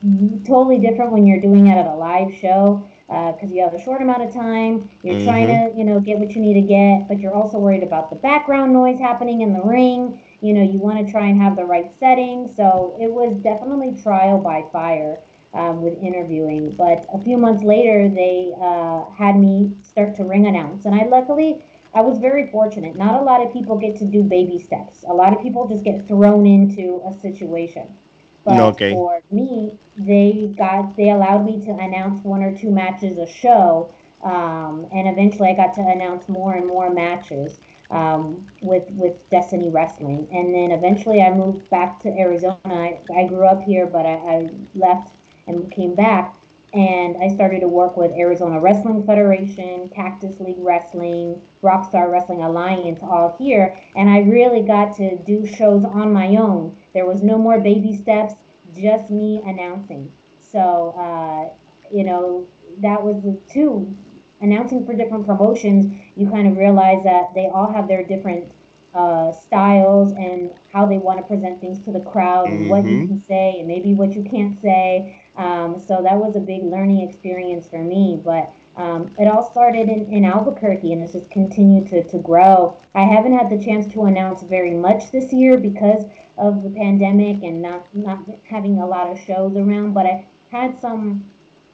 totally 0.46 0.80
different 0.80 1.12
when 1.12 1.26
you're 1.26 1.40
doing 1.40 1.68
it 1.68 1.76
at 1.78 1.88
a 1.88 1.96
live 1.96 2.34
show 2.34 2.88
because 3.08 3.52
you 3.52 3.62
have 3.62 3.74
a 3.74 3.80
short 3.80 4.02
amount 4.02 4.22
of 4.24 4.34
time. 4.34 4.90
You're 5.04 5.20
trying 5.24 5.48
Mhm. 5.48 5.72
to 5.72 5.78
you 5.78 5.84
know 5.84 6.00
get 6.00 6.20
what 6.20 6.36
you 6.36 6.42
need 6.42 6.54
to 6.56 6.62
get 6.62 7.08
but 7.08 7.20
you're 7.20 7.34
also 7.36 7.60
worried 7.60 7.84
about 7.84 8.10
the 8.10 8.16
background 8.16 8.74
noise 8.74 9.00
happening 9.00 9.42
in 9.42 9.54
the 9.54 9.62
ring 9.62 10.22
you 10.42 10.54
know 10.54 10.62
you 10.64 10.80
want 10.80 11.06
to 11.06 11.12
try 11.12 11.28
and 11.28 11.42
have 11.42 11.56
the 11.56 11.66
right 11.66 11.94
setting. 11.94 12.48
So 12.48 12.98
it 13.00 13.12
was 13.12 13.36
definitely 13.38 14.02
trial 14.02 14.40
by 14.42 14.64
fire 14.72 15.22
um, 15.54 15.82
with 15.82 15.98
interviewing 16.00 16.72
but 16.76 17.06
a 17.14 17.20
few 17.24 17.38
months 17.38 17.64
later 17.64 18.08
they 18.10 18.54
uh, 18.60 19.10
had 19.12 19.36
me 19.38 19.76
start 19.84 20.16
to 20.16 20.24
ring 20.24 20.46
announce. 20.48 20.86
And 20.86 20.96
i 20.96 21.06
luckily 21.06 21.64
i 21.94 22.02
was 22.02 22.18
very 22.20 22.50
fortunate. 22.52 22.96
Not 22.96 23.20
a 23.22 23.24
lot 23.24 23.46
of 23.46 23.52
people 23.54 23.78
get 23.78 23.96
to 23.98 24.06
do 24.06 24.24
baby 24.24 24.58
steps. 24.60 25.04
A 25.08 25.14
lot 25.14 25.34
of 25.36 25.42
people 25.42 25.68
just 25.68 25.84
get 25.84 26.08
thrown 26.08 26.46
into 26.46 27.02
a 27.06 27.14
situation. 27.14 27.98
But 28.46 28.74
Okay. 28.74 28.90
for 28.90 29.22
me 29.32 29.80
they 29.98 30.54
got 30.58 30.96
they 30.96 31.10
allowed 31.12 31.46
me 31.46 31.64
to 31.66 31.72
announce 31.72 32.24
one 32.24 32.44
or 32.44 32.56
two 32.58 32.72
matches 32.72 33.18
a 33.18 33.26
show 33.26 33.94
um, 34.22 34.88
and 34.92 35.08
eventually 35.08 35.50
i 35.50 35.54
got 35.54 35.74
to 35.76 35.82
announce 35.82 36.28
more 36.30 36.56
and 36.56 36.68
more 36.68 36.90
matches 36.90 37.60
um, 37.90 38.48
with 38.62 38.90
with 38.92 39.30
Destiny 39.30 39.70
Wrestling, 39.70 40.28
and 40.32 40.54
then 40.54 40.72
eventually 40.72 41.22
I 41.22 41.34
moved 41.34 41.70
back 41.70 42.00
to 42.02 42.10
Arizona. 42.10 42.60
I, 42.66 43.04
I 43.14 43.28
grew 43.28 43.46
up 43.46 43.64
here, 43.64 43.88
but 43.88 44.06
I, 44.06 44.14
I 44.14 44.50
left 44.76 45.16
and 45.48 45.72
came 45.72 45.96
back 45.96 46.40
and 46.74 47.18
I 47.18 47.34
started 47.34 47.62
to 47.62 47.68
work 47.68 47.98
with 47.98 48.12
Arizona 48.14 48.60
Wrestling 48.60 49.06
Federation, 49.06 49.90
Cactus 49.90 50.40
League 50.40 50.60
Wrestling, 50.60 51.48
Rockstar 51.64 52.12
Wrestling 52.12 52.42
Alliance, 52.42 53.00
all 53.02 53.36
here. 53.38 53.80
And 53.96 54.10
I 54.10 54.20
really 54.20 54.62
got 54.62 54.96
to 54.98 55.18
do 55.18 55.48
shows 55.48 55.84
on 55.84 56.14
my 56.14 56.36
own. 56.36 56.78
There 56.94 57.06
was 57.06 57.24
no 57.24 57.38
more 57.38 57.60
baby 57.60 57.96
steps, 57.96 58.36
just 58.76 59.10
me 59.10 59.42
announcing. 59.44 60.12
So, 60.40 60.92
uh, 60.92 61.58
you 61.92 62.04
know, 62.04 62.48
that 62.78 63.02
was 63.02 63.22
the 63.24 63.40
two 63.52 63.96
announcing 64.42 64.86
for 64.86 64.94
different 64.94 65.26
promotions. 65.26 65.94
You 66.16 66.30
kind 66.30 66.48
of 66.48 66.58
realize 66.58 67.04
that 67.04 67.34
they 67.36 67.48
all 67.48 67.72
have 67.72 67.88
their 67.88 68.04
different 68.04 68.52
uh, 68.94 69.32
styles 69.32 70.12
and 70.14 70.54
how 70.72 70.86
they 70.86 70.98
want 70.98 71.20
to 71.20 71.26
present 71.28 71.62
things 71.62 71.84
to 71.86 71.92
the 71.92 72.00
crowd 72.00 72.48
and 72.50 72.70
what 72.70 72.84
you 72.84 72.98
Mhm. 72.98 73.08
can 73.08 73.22
say 73.22 73.60
and 73.60 73.68
maybe 73.68 73.94
what 73.94 74.14
you 74.14 74.24
can't 74.24 74.60
say. 74.60 75.22
Um, 75.36 75.78
so 75.80 76.02
that 76.02 76.18
was 76.20 76.36
a 76.36 76.40
big 76.40 76.64
learning 76.64 77.08
experience 77.08 77.70
for 77.70 77.80
me. 77.80 78.20
But 78.24 78.52
um, 78.76 79.12
it 79.20 79.28
all 79.28 79.44
started 79.44 79.90
in, 79.90 80.06
in 80.12 80.26
Albuquerque 80.26 80.92
and 80.94 81.02
it's 81.04 81.14
just 81.14 81.30
continued 81.30 81.88
to, 81.90 82.04
to 82.04 82.18
grow. 82.18 82.78
I 82.96 83.04
haven't 83.04 83.34
had 83.38 83.50
the 83.50 83.64
chance 83.64 83.92
to 83.94 84.06
announce 84.06 84.42
very 84.42 84.74
much 84.74 85.12
this 85.12 85.32
year 85.34 85.58
because 85.58 86.06
of 86.38 86.64
the 86.64 86.70
pandemic 86.70 87.44
and 87.44 87.62
not, 87.62 87.94
not 87.94 88.26
having 88.46 88.80
a 88.80 88.88
lot 88.88 89.12
of 89.12 89.20
shows 89.20 89.56
around, 89.56 89.94
but 89.94 90.06
I 90.06 90.26
had 90.50 90.80
some 90.80 91.26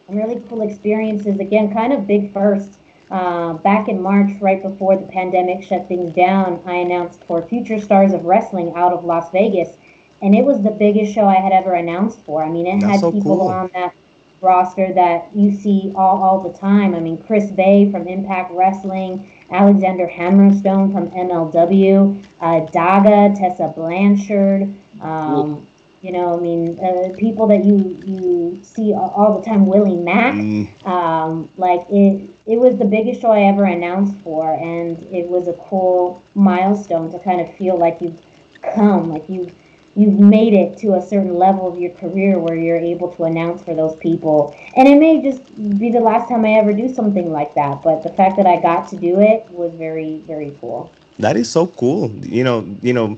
really 0.07 0.43
cool 0.47 0.61
experiences. 0.61 1.39
Again, 1.39 1.73
kind 1.73 1.93
of 1.93 2.07
big 2.07 2.33
first. 2.33 2.79
Uh, 3.11 3.53
back 3.53 3.87
in 3.87 4.01
March, 4.01 4.31
right 4.41 4.63
before 4.63 4.97
the 4.97 5.05
pandemic 5.05 5.63
shut 5.63 5.87
things 5.87 6.13
down, 6.13 6.61
I 6.65 6.75
announced 6.75 7.23
for 7.25 7.41
Future 7.43 7.79
Stars 7.79 8.13
of 8.13 8.23
Wrestling 8.23 8.73
out 8.75 8.93
of 8.93 9.05
Las 9.05 9.31
Vegas, 9.31 9.77
and 10.23 10.33
it 10.33 10.43
was 10.43 10.63
the 10.63 10.71
biggest 10.71 11.13
show 11.13 11.25
I 11.25 11.35
had 11.35 11.51
ever 11.51 11.73
announced 11.73 12.19
for. 12.21 12.43
I 12.43 12.49
mean, 12.49 12.65
it 12.65 12.81
That's 12.81 12.93
had 12.93 12.99
so 13.01 13.11
people 13.11 13.37
cool. 13.37 13.47
on 13.47 13.69
that 13.75 13.93
roster 14.41 14.91
that 14.93 15.35
you 15.35 15.55
see 15.55 15.93
all, 15.95 16.23
all 16.23 16.41
the 16.41 16.57
time. 16.57 16.95
I 16.95 16.99
mean, 16.99 17.21
Chris 17.23 17.51
Bey 17.51 17.91
from 17.91 18.07
Impact 18.07 18.51
Wrestling, 18.51 19.31
Alexander 19.51 20.07
Hammerstone 20.07 20.91
from 20.91 21.09
MLW, 21.11 22.25
uh, 22.41 22.65
Daga, 22.71 23.37
Tessa 23.37 23.71
Blanchard. 23.75 24.73
Um, 24.99 25.67
you 26.05 26.11
know, 26.11 26.37
I 26.37 26.39
mean, 26.39 26.79
uh, 26.79 27.15
people 27.17 27.47
that 27.47 27.65
you 27.65 27.77
you 28.05 28.59
see 28.63 28.93
all 28.93 29.39
the 29.39 29.43
time, 29.43 29.65
Willie 29.65 29.97
Mack. 29.97 30.35
Mm. 30.35 30.85
Um, 30.85 31.49
like 31.57 31.81
it, 31.89 32.29
it 32.45 32.57
was 32.57 32.77
the 32.77 32.85
biggest 32.85 33.21
show 33.21 33.31
I 33.31 33.41
ever 33.45 33.65
announced 33.65 34.15
for, 34.21 34.53
and 34.53 35.01
it 35.11 35.27
was 35.27 35.47
a 35.47 35.53
cool 35.53 36.21
milestone 36.35 37.11
to 37.11 37.17
kind 37.17 37.41
of 37.41 37.47
feel 37.55 37.75
like 37.75 38.01
you've 38.01 38.21
come, 38.61 39.09
like 39.09 39.27
you've 39.27 39.51
you've 39.95 40.19
made 40.19 40.53
it 40.53 40.77
to 40.79 40.93
a 40.93 41.01
certain 41.01 41.33
level 41.33 41.67
of 41.71 41.79
your 41.79 41.91
career 41.93 42.37
where 42.37 42.55
you're 42.55 42.77
able 42.93 43.11
to 43.15 43.23
announce 43.23 43.63
for 43.63 43.73
those 43.73 43.95
people. 43.95 44.55
And 44.75 44.87
it 44.87 44.99
may 44.99 45.23
just 45.23 45.41
be 45.79 45.89
the 45.89 46.01
last 46.01 46.29
time 46.29 46.45
I 46.45 46.51
ever 46.51 46.71
do 46.71 46.93
something 46.93 47.31
like 47.31 47.55
that, 47.55 47.81
but 47.81 48.03
the 48.03 48.09
fact 48.09 48.37
that 48.37 48.45
I 48.45 48.61
got 48.61 48.87
to 48.89 48.97
do 48.97 49.19
it 49.21 49.49
was 49.49 49.73
very, 49.73 50.17
very 50.17 50.55
cool. 50.61 50.91
That 51.17 51.35
is 51.35 51.49
so 51.49 51.65
cool. 51.65 52.11
You 52.25 52.43
know, 52.43 52.77
you 52.81 52.93
know, 52.93 53.17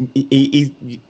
i- 0.00 0.28
i- 0.30 0.50
i- 0.86 1.00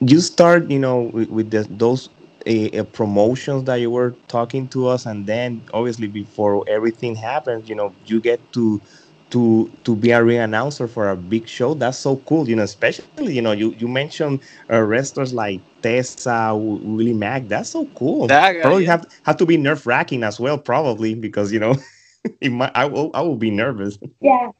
you 0.00 0.20
start, 0.20 0.70
you 0.70 0.78
know, 0.78 1.02
with, 1.12 1.28
with 1.28 1.50
the, 1.50 1.66
those 1.70 2.08
uh, 2.46 2.66
uh, 2.78 2.84
promotions 2.84 3.64
that 3.64 3.76
you 3.76 3.90
were 3.90 4.18
talking 4.28 4.68
to 4.70 4.86
us, 4.88 5.06
and 5.06 5.26
then 5.26 5.66
obviously 5.72 6.08
before 6.08 6.64
everything 6.68 7.14
happens, 7.16 7.68
you 7.68 7.74
know, 7.74 7.94
you 8.04 8.20
get 8.20 8.52
to 8.52 8.82
to 9.30 9.72
to 9.84 9.94
be 9.96 10.10
a 10.10 10.22
ring 10.24 10.38
announcer 10.38 10.88
for 10.88 11.08
a 11.10 11.16
big 11.16 11.48
show. 11.48 11.74
That's 11.74 11.98
so 11.98 12.18
cool. 12.18 12.48
You 12.48 12.56
know, 12.56 12.62
especially 12.64 13.34
you 13.34 13.42
know, 13.42 13.52
you 13.52 13.74
you 13.78 13.88
mentioned 13.88 14.42
uh, 14.70 14.80
wrestlers 14.82 15.32
like 15.32 15.62
Tessa, 15.82 16.48
W- 16.52 16.80
Willie 16.82 17.12
Mack. 17.14 17.48
That's 17.48 17.70
so 17.70 17.86
cool. 17.94 18.28
That 18.28 18.52
guy, 18.54 18.60
probably 18.60 18.84
yeah. 18.84 18.90
have 18.92 19.06
have 19.24 19.36
to 19.38 19.46
be 19.46 19.56
nerve 19.56 19.86
wracking 19.86 20.22
as 20.24 20.40
well, 20.40 20.58
probably 20.58 21.14
because 21.14 21.52
you 21.52 21.60
know, 21.60 21.76
it 22.40 22.50
might, 22.50 22.72
I 22.74 22.86
will 22.86 23.10
I 23.14 23.22
will 23.22 23.36
be 23.36 23.50
nervous. 23.50 23.98
Yeah. 24.20 24.50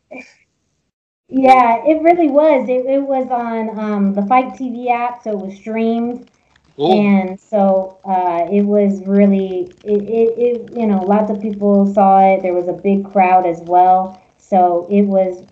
Yeah, 1.30 1.84
it 1.86 2.02
really 2.02 2.28
was. 2.28 2.68
It, 2.68 2.86
it 2.86 3.02
was 3.02 3.28
on 3.30 3.78
um, 3.78 4.14
the 4.14 4.22
FITE 4.22 4.54
TV 4.54 4.90
app, 4.90 5.22
so 5.22 5.30
it 5.30 5.46
was 5.46 5.54
streamed. 5.56 6.28
And 6.76 7.38
so 7.38 7.98
uh, 8.04 8.48
it 8.50 8.62
was 8.62 9.06
really, 9.06 9.70
it, 9.84 10.02
it, 10.02 10.38
it, 10.38 10.76
you 10.76 10.86
know, 10.86 10.98
lots 11.02 11.30
of 11.30 11.40
people 11.40 11.92
saw 11.92 12.20
it. 12.20 12.42
There 12.42 12.54
was 12.54 12.68
a 12.68 12.72
big 12.72 13.10
crowd 13.12 13.46
as 13.46 13.60
well. 13.60 14.20
So 14.38 14.88
it 14.90 15.02
was, 15.02 15.46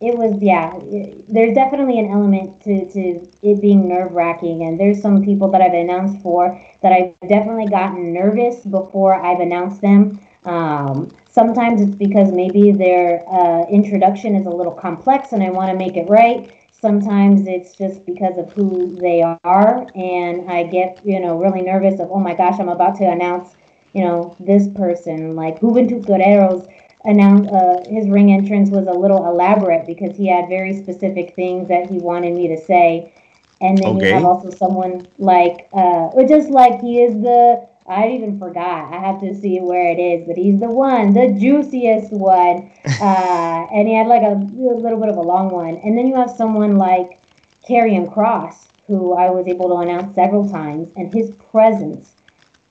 it 0.00 0.16
was, 0.16 0.40
yeah, 0.40 0.76
it, 0.76 1.24
there's 1.28 1.54
definitely 1.54 1.98
an 1.98 2.10
element 2.10 2.62
to, 2.62 2.90
to 2.92 3.28
it 3.42 3.60
being 3.60 3.88
nerve 3.88 4.12
wracking. 4.12 4.62
And 4.62 4.78
there's 4.78 5.02
some 5.02 5.24
people 5.24 5.50
that 5.50 5.60
I've 5.60 5.74
announced 5.74 6.22
for 6.22 6.58
that 6.82 6.92
I've 6.92 7.28
definitely 7.28 7.66
gotten 7.66 8.12
nervous 8.14 8.60
before 8.64 9.14
I've 9.14 9.40
announced 9.40 9.80
them. 9.82 10.20
Um, 10.48 11.14
sometimes 11.28 11.82
it's 11.82 11.94
because 11.94 12.32
maybe 12.32 12.72
their 12.72 13.22
uh, 13.28 13.66
introduction 13.68 14.34
is 14.34 14.46
a 14.46 14.50
little 14.50 14.72
complex 14.72 15.32
and 15.32 15.42
I 15.42 15.50
want 15.50 15.70
to 15.70 15.76
make 15.76 15.96
it 15.96 16.08
right. 16.08 16.50
Sometimes 16.72 17.46
it's 17.46 17.74
just 17.76 18.06
because 18.06 18.38
of 18.38 18.50
who 18.52 18.96
they 19.00 19.20
are, 19.22 19.90
and 19.94 20.50
I 20.50 20.62
get 20.64 21.00
you 21.04 21.20
know 21.20 21.36
really 21.36 21.60
nervous 21.60 22.00
of 22.00 22.10
oh 22.10 22.20
my 22.20 22.34
gosh 22.34 22.58
I'm 22.58 22.68
about 22.68 22.96
to 22.96 23.04
announce 23.04 23.56
you 23.94 24.02
know 24.04 24.36
this 24.40 24.68
person. 24.68 25.36
Like 25.36 25.60
Juventud 25.60 26.06
Guerrera's 26.06 26.66
announce 27.04 27.48
uh, 27.48 27.84
his 27.88 28.08
ring 28.08 28.32
entrance 28.32 28.70
was 28.70 28.86
a 28.86 28.92
little 28.92 29.26
elaborate 29.26 29.86
because 29.86 30.16
he 30.16 30.28
had 30.28 30.48
very 30.48 30.72
specific 30.74 31.34
things 31.34 31.68
that 31.68 31.90
he 31.90 31.98
wanted 31.98 32.34
me 32.34 32.48
to 32.48 32.56
say, 32.56 33.12
and 33.60 33.76
then 33.82 33.96
you 33.98 34.06
have 34.06 34.24
also 34.24 34.50
someone 34.50 35.06
like 35.18 35.68
uh, 35.74 36.14
or 36.14 36.24
just 36.24 36.48
like 36.50 36.80
he 36.80 37.02
is 37.02 37.12
the 37.14 37.68
I 37.88 38.08
even 38.08 38.38
forgot. 38.38 38.92
I 38.92 38.98
have 38.98 39.20
to 39.20 39.34
see 39.34 39.60
where 39.60 39.90
it 39.90 39.98
is, 39.98 40.26
but 40.26 40.36
he's 40.36 40.60
the 40.60 40.70
one, 40.70 41.14
the 41.14 41.28
juiciest 41.38 42.12
one. 42.12 42.70
Uh, 43.00 43.64
and 43.72 43.86
he 43.86 43.94
had 43.94 44.08
like 44.08 44.22
a, 44.22 44.34
little 44.58 44.98
bit 44.98 45.08
of 45.08 45.16
a 45.16 45.22
long 45.22 45.52
one. 45.52 45.76
And 45.84 45.96
then 45.96 46.08
you 46.08 46.16
have 46.16 46.30
someone 46.30 46.78
like 46.78 47.20
Karrion 47.68 48.12
Kross, 48.12 48.66
who 48.88 49.14
I 49.14 49.30
was 49.30 49.46
able 49.46 49.68
to 49.68 49.76
announce 49.76 50.16
several 50.16 50.50
times, 50.50 50.88
and 50.96 51.12
his 51.12 51.30
presence 51.52 52.16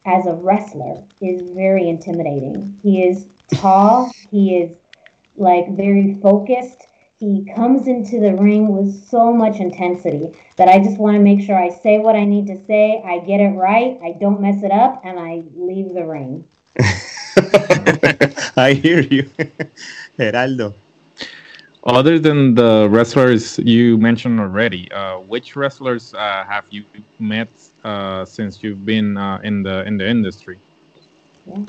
as 0.05 0.25
a 0.25 0.33
wrestler 0.33 1.05
is 1.21 1.43
very 1.55 1.87
intimidating. 1.87 2.77
He 2.83 3.03
is 3.03 3.27
tall, 3.53 4.11
he 4.31 4.57
is 4.57 4.75
like 5.37 5.69
very 5.77 6.19
focused. 6.21 6.86
He 7.19 7.45
comes 7.55 7.87
into 7.87 8.19
the 8.19 8.35
ring 8.35 8.71
with 8.71 9.07
so 9.07 9.33
much 9.33 9.59
intensity 9.59 10.35
that 10.57 10.67
I 10.67 10.77
just 10.77 10.99
want 10.99 11.17
to 11.17 11.23
make 11.23 11.41
sure 11.41 11.57
I 11.57 11.69
say 11.69 11.97
what 11.97 12.15
I 12.15 12.25
need 12.25 12.45
to 12.47 12.63
say, 12.65 13.01
I 13.03 13.19
get 13.19 13.39
it 13.39 13.55
right, 13.55 13.97
I 14.03 14.11
don't 14.19 14.39
mess 14.39 14.61
it 14.63 14.71
up, 14.71 15.01
and 15.03 15.19
I 15.19 15.41
leave 15.55 15.95
the 15.95 16.05
ring. 16.05 16.47
I 18.57 18.73
hear 18.73 19.01
you, 19.01 19.29
Gerardo. 20.17 20.75
Other 21.83 22.19
than 22.19 22.53
the 22.53 22.87
wrestlers 22.91 23.57
you 23.59 23.97
mentioned 23.97 24.39
already, 24.39 24.91
uh, 24.91 25.19
which 25.19 25.55
wrestlers 25.55 26.13
uh, 26.13 26.43
have 26.47 26.65
you 26.69 26.83
met 27.17 27.49
uh, 27.83 28.25
since 28.25 28.61
you've 28.61 28.85
been 28.85 29.17
uh, 29.17 29.39
in 29.43 29.63
the 29.63 29.85
in 29.85 29.97
the 29.97 30.07
industry? 30.07 30.59
Yeah. 31.45 31.63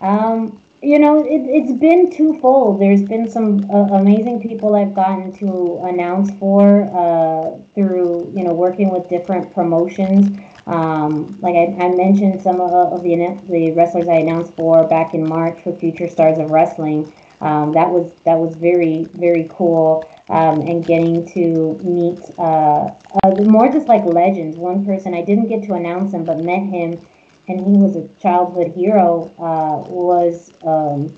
Um, 0.00 0.60
you 0.82 0.98
know, 0.98 1.22
it, 1.22 1.42
it's 1.42 1.72
been 1.78 2.10
twofold. 2.10 2.80
There's 2.80 3.02
been 3.02 3.28
some 3.30 3.68
uh, 3.70 3.98
amazing 3.98 4.40
people 4.40 4.74
I've 4.74 4.94
gotten 4.94 5.32
to 5.38 5.78
announce 5.84 6.30
for 6.38 6.84
uh, 6.84 7.58
through, 7.74 8.32
you 8.34 8.44
know, 8.44 8.54
working 8.54 8.90
with 8.90 9.08
different 9.08 9.52
promotions. 9.52 10.38
Um, 10.66 11.38
like 11.40 11.54
I, 11.54 11.84
I 11.84 11.88
mentioned, 11.94 12.40
some 12.40 12.60
of, 12.60 12.70
of 12.70 13.02
the 13.02 13.14
the 13.48 13.72
wrestlers 13.72 14.08
I 14.08 14.16
announced 14.16 14.54
for 14.54 14.86
back 14.86 15.12
in 15.14 15.28
March 15.28 15.60
for 15.60 15.76
Future 15.76 16.08
Stars 16.08 16.38
of 16.38 16.50
Wrestling. 16.50 17.12
Um, 17.42 17.72
that 17.72 17.88
was 17.90 18.12
that 18.24 18.38
was 18.38 18.56
very 18.56 19.04
very 19.14 19.48
cool. 19.50 20.08
Um, 20.28 20.60
and 20.60 20.86
getting 20.86 21.26
to 21.34 21.74
meet 21.82 22.20
uh, 22.38 22.94
uh, 23.24 23.30
more 23.42 23.68
just 23.68 23.88
like 23.88 24.04
legends. 24.04 24.56
One 24.56 24.86
person 24.86 25.12
I 25.12 25.22
didn't 25.22 25.48
get 25.48 25.64
to 25.64 25.74
announce 25.74 26.12
him, 26.14 26.24
but 26.24 26.38
met 26.38 26.62
him 26.62 27.04
and 27.50 27.66
he 27.66 27.72
was 27.72 27.96
a 27.96 28.06
childhood 28.20 28.72
hero, 28.74 29.24
uh, 29.38 29.84
was 29.88 30.52
um, 30.62 31.08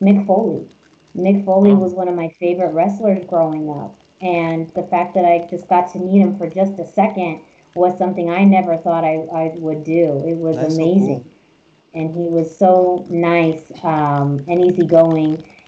Mick 0.00 0.26
Foley. 0.26 0.66
Mick 1.14 1.44
Foley 1.44 1.74
was 1.74 1.92
one 1.92 2.08
of 2.08 2.14
my 2.14 2.30
favorite 2.30 2.72
wrestlers 2.72 3.24
growing 3.26 3.68
up. 3.68 3.98
And 4.22 4.72
the 4.72 4.84
fact 4.84 5.14
that 5.14 5.26
I 5.26 5.46
just 5.50 5.68
got 5.68 5.92
to 5.92 5.98
meet 5.98 6.22
him 6.22 6.38
for 6.38 6.48
just 6.48 6.78
a 6.78 6.86
second 6.86 7.44
was 7.74 7.98
something 7.98 8.30
I 8.30 8.44
never 8.44 8.76
thought 8.76 9.04
I, 9.04 9.16
I 9.32 9.54
would 9.58 9.84
do. 9.84 10.24
It 10.26 10.38
was 10.38 10.56
That's 10.56 10.76
so 10.76 10.82
amazing. 10.82 11.34
And 11.92 12.14
he 12.14 12.28
was 12.28 12.56
so 12.56 13.06
nice 13.10 13.70
um, 13.84 14.40
and 14.48 14.64
easygoing. 14.64 15.58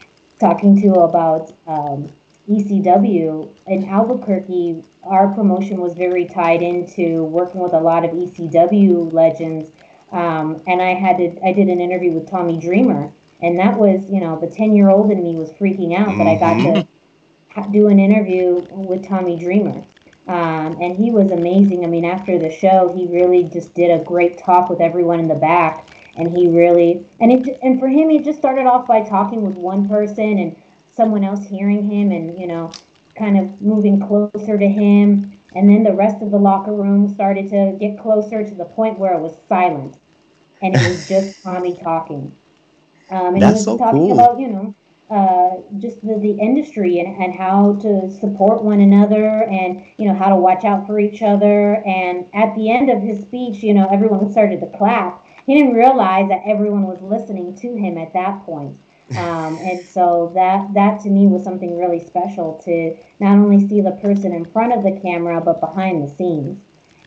Talking 0.40 0.80
to 0.82 1.00
about 1.00 1.52
um, 1.66 2.10
ECW 2.48 3.54
in 3.66 3.88
Albuquerque, 3.88 4.84
our 5.02 5.32
promotion 5.34 5.80
was 5.80 5.92
very 5.94 6.24
tied 6.24 6.62
into 6.62 7.24
working 7.24 7.60
with 7.60 7.74
a 7.74 7.80
lot 7.80 8.04
of 8.04 8.12
ECW 8.12 9.12
legends. 9.12 9.70
Um, 10.12 10.62
and 10.66 10.80
I 10.80 10.94
had 10.94 11.18
to, 11.18 11.44
I 11.44 11.52
did 11.52 11.68
an 11.68 11.80
interview 11.80 12.12
with 12.12 12.28
Tommy 12.28 12.60
Dreamer, 12.60 13.12
and 13.40 13.58
that 13.58 13.78
was, 13.78 14.08
you 14.10 14.20
know, 14.20 14.38
the 14.38 14.46
10 14.46 14.72
year 14.74 14.88
old 14.90 15.10
in 15.10 15.22
me 15.22 15.34
was 15.34 15.50
freaking 15.52 15.96
out 15.96 16.16
that 16.18 16.26
I 16.26 16.38
got 16.38 16.62
to 16.62 16.88
ha- 17.50 17.68
do 17.72 17.88
an 17.88 17.98
interview 17.98 18.66
with 18.70 19.06
Tommy 19.06 19.38
Dreamer. 19.38 19.84
Um, 20.26 20.80
and 20.80 20.96
he 20.96 21.10
was 21.10 21.30
amazing. 21.32 21.84
I 21.84 21.88
mean, 21.88 22.04
after 22.04 22.38
the 22.38 22.50
show, 22.50 22.94
he 22.96 23.06
really 23.06 23.44
just 23.44 23.74
did 23.74 23.90
a 23.90 24.02
great 24.04 24.38
talk 24.38 24.70
with 24.70 24.80
everyone 24.80 25.20
in 25.20 25.28
the 25.28 25.34
back. 25.34 25.86
and 26.16 26.30
he 26.30 26.48
really 26.48 27.06
and 27.20 27.32
it 27.32 27.58
and 27.62 27.78
for 27.80 27.88
him, 27.88 28.08
he 28.08 28.20
just 28.20 28.38
started 28.38 28.66
off 28.66 28.86
by 28.86 29.02
talking 29.02 29.42
with 29.42 29.54
one 29.54 29.88
person 29.88 30.38
and 30.38 30.56
someone 30.90 31.24
else 31.24 31.44
hearing 31.44 31.82
him, 31.82 32.12
and 32.12 32.38
you 32.38 32.46
know, 32.46 32.74
kind 33.16 33.36
of 33.36 33.60
moving 33.60 34.00
closer 34.00 34.56
to 34.56 34.68
him. 34.68 35.38
And 35.54 35.68
then 35.68 35.82
the 35.84 35.92
rest 35.92 36.22
of 36.22 36.30
the 36.30 36.38
locker 36.38 36.72
room 36.72 37.14
started 37.14 37.48
to 37.50 37.76
get 37.78 38.00
closer 38.00 38.44
to 38.44 38.54
the 38.54 38.64
point 38.64 38.98
where 38.98 39.14
it 39.14 39.20
was 39.20 39.36
silent, 39.48 39.98
and 40.62 40.74
it 40.74 40.88
was 40.88 41.08
just 41.08 41.42
Tommy 41.42 41.76
talking. 41.76 42.34
Um, 43.10 43.34
and 43.34 43.42
That's 43.42 43.58
he 43.60 43.64
so 43.64 43.72
was 43.72 43.80
talking 43.80 44.00
cool. 44.08 44.12
about 44.12 44.38
you 44.38 44.48
know 44.48 44.74
uh, 45.10 45.60
just 45.78 46.00
the, 46.06 46.18
the 46.18 46.32
industry 46.32 46.98
and, 46.98 47.22
and 47.22 47.34
how 47.34 47.74
to 47.74 48.10
support 48.10 48.62
one 48.62 48.80
another 48.80 49.44
and 49.44 49.86
you 49.98 50.08
know 50.08 50.14
how 50.14 50.30
to 50.30 50.36
watch 50.36 50.64
out 50.64 50.86
for 50.86 50.98
each 50.98 51.22
other 51.22 51.76
and 51.84 52.26
at 52.32 52.54
the 52.56 52.70
end 52.70 52.90
of 52.90 53.02
his 53.02 53.20
speech 53.20 53.62
you 53.62 53.74
know 53.74 53.86
everyone 53.92 54.32
started 54.32 54.60
to 54.60 54.78
clap 54.78 55.24
he 55.44 55.54
didn't 55.54 55.74
realize 55.74 56.26
that 56.30 56.40
everyone 56.46 56.86
was 56.86 57.00
listening 57.02 57.54
to 57.54 57.76
him 57.76 57.98
at 57.98 58.14
that 58.14 58.42
point 58.46 58.80
um, 59.10 59.58
and 59.58 59.84
so 59.84 60.32
that 60.34 60.72
that 60.72 61.00
to 61.02 61.10
me 61.10 61.28
was 61.28 61.44
something 61.44 61.78
really 61.78 62.00
special 62.04 62.54
to 62.64 62.96
not 63.20 63.36
only 63.36 63.68
see 63.68 63.82
the 63.82 63.92
person 63.92 64.32
in 64.32 64.46
front 64.46 64.72
of 64.72 64.82
the 64.82 64.98
camera 65.00 65.40
but 65.40 65.60
behind 65.60 66.02
the 66.02 66.10
scenes. 66.10 66.62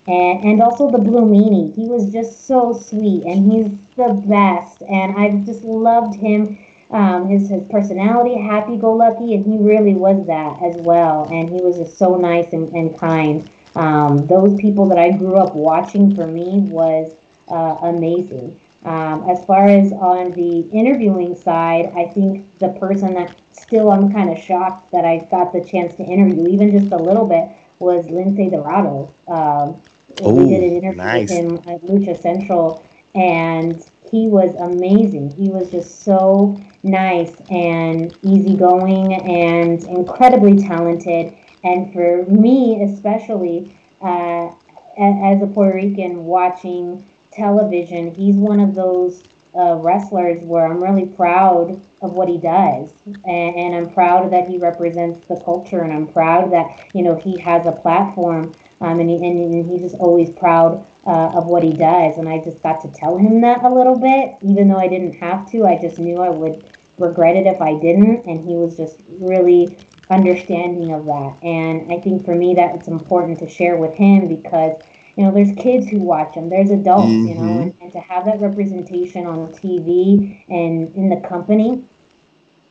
And 0.05 0.45
and 0.45 0.61
also 0.61 0.91
the 0.91 0.99
blue 0.99 1.25
meanie. 1.25 1.75
He 1.75 1.85
was 1.85 2.11
just 2.11 2.45
so 2.45 2.71
sweet 2.71 3.23
and 3.25 3.51
he's 3.51 3.71
the 3.95 4.13
best. 4.27 4.83
And 4.83 5.17
i 5.17 5.43
just 5.43 5.63
loved 5.63 6.15
him. 6.15 6.59
Um, 6.91 7.27
his 7.27 7.49
his 7.49 7.67
personality 7.67 8.39
happy 8.39 8.77
go 8.77 8.93
lucky 8.93 9.33
and 9.33 9.43
he 9.43 9.57
really 9.57 9.95
was 9.95 10.25
that 10.27 10.61
as 10.61 10.77
well. 10.77 11.27
And 11.31 11.49
he 11.49 11.61
was 11.61 11.77
just 11.77 11.97
so 11.97 12.15
nice 12.15 12.53
and, 12.53 12.69
and 12.69 12.97
kind. 12.97 13.49
Um, 13.75 14.25
those 14.27 14.55
people 14.61 14.87
that 14.89 14.97
i 14.97 15.11
grew 15.11 15.35
up 15.35 15.55
watching 15.55 16.15
for 16.15 16.25
me 16.27 16.59
was 16.61 17.13
uh, 17.49 17.77
amazing 17.81 18.59
um, 18.87 19.29
as 19.29 19.43
far 19.45 19.67
as 19.67 19.91
on 19.93 20.31
the 20.31 20.61
interviewing 20.71 21.35
side 21.35 21.85
i 21.95 22.07
think 22.13 22.57
the 22.59 22.69
person 22.79 23.13
that 23.13 23.35
still 23.51 23.91
i'm 23.91 24.11
kind 24.11 24.29
of 24.29 24.37
shocked 24.37 24.91
that 24.91 25.05
i 25.05 25.17
got 25.29 25.51
the 25.53 25.63
chance 25.63 25.95
to 25.95 26.03
interview 26.03 26.47
even 26.47 26.71
just 26.71 26.91
a 26.91 26.97
little 26.97 27.25
bit 27.25 27.49
was 27.79 28.07
Lince 28.07 28.49
Dorado 28.51 29.13
um, 29.27 29.81
we 30.21 30.49
did 30.49 30.63
an 30.63 30.77
interview 30.77 30.97
nice. 30.97 31.29
with 31.29 31.37
him 31.37 31.57
at 31.71 31.81
lucha 31.81 32.19
central 32.19 32.85
and 33.13 33.85
he 34.09 34.27
was 34.27 34.55
amazing 34.55 35.29
he 35.31 35.49
was 35.49 35.69
just 35.69 36.01
so 36.03 36.57
nice 36.87 37.35
and 37.49 38.17
easygoing 38.23 39.13
and 39.13 39.83
incredibly 39.85 40.57
talented. 40.57 41.35
And 41.63 41.91
for 41.93 42.25
me, 42.25 42.83
especially 42.83 43.75
uh, 44.01 44.53
as 44.97 45.41
a 45.41 45.47
Puerto 45.47 45.75
Rican 45.75 46.25
watching 46.25 47.05
television, 47.37 48.13
he's 48.15 48.35
one 48.35 48.59
of 48.59 48.75
those 48.75 49.23
uh, 49.55 49.75
wrestlers 49.75 50.39
where 50.43 50.67
I'm 50.67 50.83
really 50.83 51.07
proud 51.07 51.81
of 52.01 52.11
what 52.13 52.27
he 52.27 52.37
does, 52.37 52.91
and, 53.05 53.55
and 53.55 53.75
I'm 53.75 53.93
proud 53.93 54.31
that 54.31 54.47
he 54.47 54.57
represents 54.57 55.19
the 55.27 55.39
culture, 55.43 55.81
and 55.81 55.93
I'm 55.93 56.11
proud 56.11 56.51
that 56.51 56.67
you 56.93 57.03
know 57.03 57.15
he 57.15 57.37
has 57.37 57.65
a 57.65 57.71
platform, 57.71 58.53
um, 58.81 58.99
and, 58.99 59.09
he, 59.09 59.15
and, 59.15 59.39
and 59.39 59.71
he's 59.71 59.81
just 59.81 59.95
always 59.95 60.29
proud 60.29 60.85
uh, 61.07 61.31
of 61.37 61.47
what 61.47 61.63
he 61.63 61.71
does. 61.71 62.17
And 62.17 62.27
I 62.29 62.43
just 62.43 62.61
got 62.61 62.81
to 62.81 62.91
tell 62.91 63.17
him 63.17 63.41
that 63.41 63.63
a 63.63 63.69
little 63.69 63.97
bit, 63.97 64.35
even 64.43 64.67
though 64.67 64.77
I 64.77 64.87
didn't 64.87 65.13
have 65.13 65.49
to. 65.51 65.65
I 65.65 65.79
just 65.81 65.97
knew 65.97 66.19
I 66.19 66.29
would 66.29 66.69
regret 66.99 67.35
it 67.35 67.47
if 67.47 67.61
I 67.61 67.79
didn't, 67.79 68.25
and 68.25 68.47
he 68.47 68.55
was 68.55 68.75
just 68.75 68.99
really 69.09 69.77
understanding 70.09 70.93
of 70.93 71.05
that. 71.05 71.37
And 71.43 71.91
I 71.91 71.99
think 71.99 72.25
for 72.25 72.35
me 72.35 72.53
that 72.55 72.75
it's 72.75 72.87
important 72.87 73.39
to 73.39 73.49
share 73.49 73.77
with 73.77 73.95
him 73.95 74.27
because 74.27 74.75
you 75.17 75.23
know 75.23 75.31
there's 75.31 75.51
kids 75.55 75.87
who 75.89 75.99
watch 75.99 76.35
them, 76.35 76.47
there's 76.47 76.69
adults, 76.69 77.07
you 77.07 77.33
know, 77.33 77.59
and, 77.59 77.75
and 77.81 77.91
to 77.91 77.99
have 77.99 78.25
that 78.25 78.39
representation 78.39 79.25
on 79.25 79.51
TV 79.51 80.43
and 80.47 80.95
in 80.95 81.09
the 81.09 81.27
company. 81.27 81.83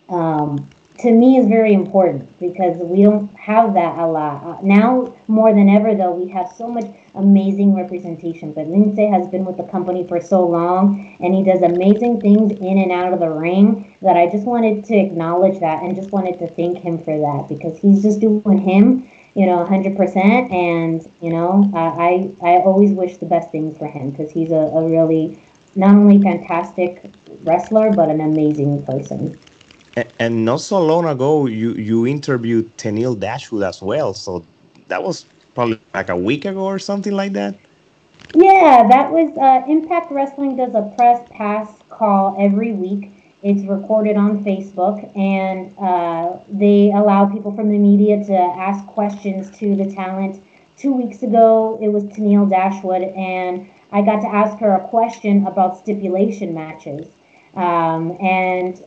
Um, 0.08 0.70
to 0.98 1.10
me 1.10 1.36
is 1.36 1.46
very 1.46 1.74
important 1.74 2.38
because 2.38 2.78
we 2.78 3.02
don't 3.02 3.34
have 3.36 3.74
that 3.74 3.98
a 3.98 4.06
lot. 4.06 4.42
Uh, 4.44 4.62
now 4.62 5.14
more 5.26 5.52
than 5.52 5.68
ever 5.68 5.94
though, 5.94 6.12
we 6.12 6.30
have 6.30 6.50
so 6.56 6.68
much 6.68 6.86
amazing 7.16 7.74
representation. 7.74 8.52
But 8.52 8.66
Lince 8.66 9.10
has 9.10 9.28
been 9.28 9.44
with 9.44 9.56
the 9.56 9.64
company 9.64 10.06
for 10.06 10.20
so 10.20 10.46
long 10.46 11.16
and 11.20 11.34
he 11.34 11.42
does 11.42 11.62
amazing 11.62 12.20
things 12.20 12.52
in 12.52 12.78
and 12.78 12.92
out 12.92 13.12
of 13.12 13.20
the 13.20 13.28
ring 13.28 13.94
that 14.02 14.16
I 14.16 14.30
just 14.30 14.46
wanted 14.46 14.84
to 14.86 14.96
acknowledge 14.96 15.58
that 15.60 15.82
and 15.82 15.96
just 15.96 16.12
wanted 16.12 16.38
to 16.38 16.46
thank 16.46 16.78
him 16.78 16.98
for 16.98 17.18
that 17.18 17.48
because 17.48 17.78
he's 17.78 18.02
just 18.02 18.20
doing 18.20 18.58
him, 18.58 19.10
you 19.36 19.44
know, 19.44 19.64
100%. 19.64 20.50
And, 20.50 21.12
you 21.20 21.30
know, 21.30 21.70
I, 21.74 22.34
I, 22.42 22.56
always 22.62 22.92
wish 22.92 23.18
the 23.18 23.26
best 23.26 23.50
things 23.52 23.76
for 23.76 23.86
him 23.86 24.10
because 24.10 24.32
he's 24.32 24.50
a, 24.50 24.54
a 24.54 24.88
really 24.88 25.38
not 25.74 25.90
only 25.90 26.20
fantastic 26.22 27.04
wrestler, 27.42 27.92
but 27.92 28.08
an 28.08 28.22
amazing 28.22 28.82
person. 28.84 29.38
And 30.18 30.44
not 30.44 30.62
so 30.62 30.82
long 30.82 31.06
ago, 31.06 31.46
you 31.46 31.72
you 31.72 32.06
interviewed 32.06 32.76
Tenille 32.76 33.18
Dashwood 33.18 33.62
as 33.62 33.80
well. 33.80 34.12
So 34.12 34.44
that 34.88 35.02
was 35.02 35.24
probably 35.54 35.80
like 35.94 36.10
a 36.10 36.16
week 36.16 36.44
ago 36.44 36.64
or 36.64 36.78
something 36.78 37.14
like 37.14 37.32
that. 37.32 37.54
Yeah, 38.34 38.86
that 38.88 39.10
was 39.10 39.32
uh, 39.38 39.70
Impact 39.70 40.10
Wrestling 40.12 40.56
does 40.56 40.74
a 40.74 40.92
press 40.96 41.26
pass 41.30 41.70
call 41.88 42.36
every 42.38 42.72
week. 42.72 43.15
It's 43.42 43.62
recorded 43.64 44.16
on 44.16 44.42
Facebook, 44.44 44.98
and 45.16 45.76
uh, 45.78 46.38
they 46.48 46.90
allow 46.90 47.26
people 47.26 47.54
from 47.54 47.70
the 47.70 47.78
media 47.78 48.24
to 48.24 48.34
ask 48.34 48.86
questions 48.86 49.50
to 49.58 49.76
the 49.76 49.92
talent. 49.92 50.42
Two 50.76 50.92
weeks 50.92 51.22
ago, 51.22 51.78
it 51.80 51.88
was 51.88 52.04
Tenille 52.04 52.48
Dashwood, 52.48 53.02
and 53.02 53.68
I 53.92 54.02
got 54.02 54.20
to 54.22 54.28
ask 54.28 54.58
her 54.58 54.74
a 54.74 54.88
question 54.88 55.46
about 55.46 55.78
stipulation 55.78 56.54
matches. 56.54 57.06
Um, 57.54 58.16
and 58.20 58.82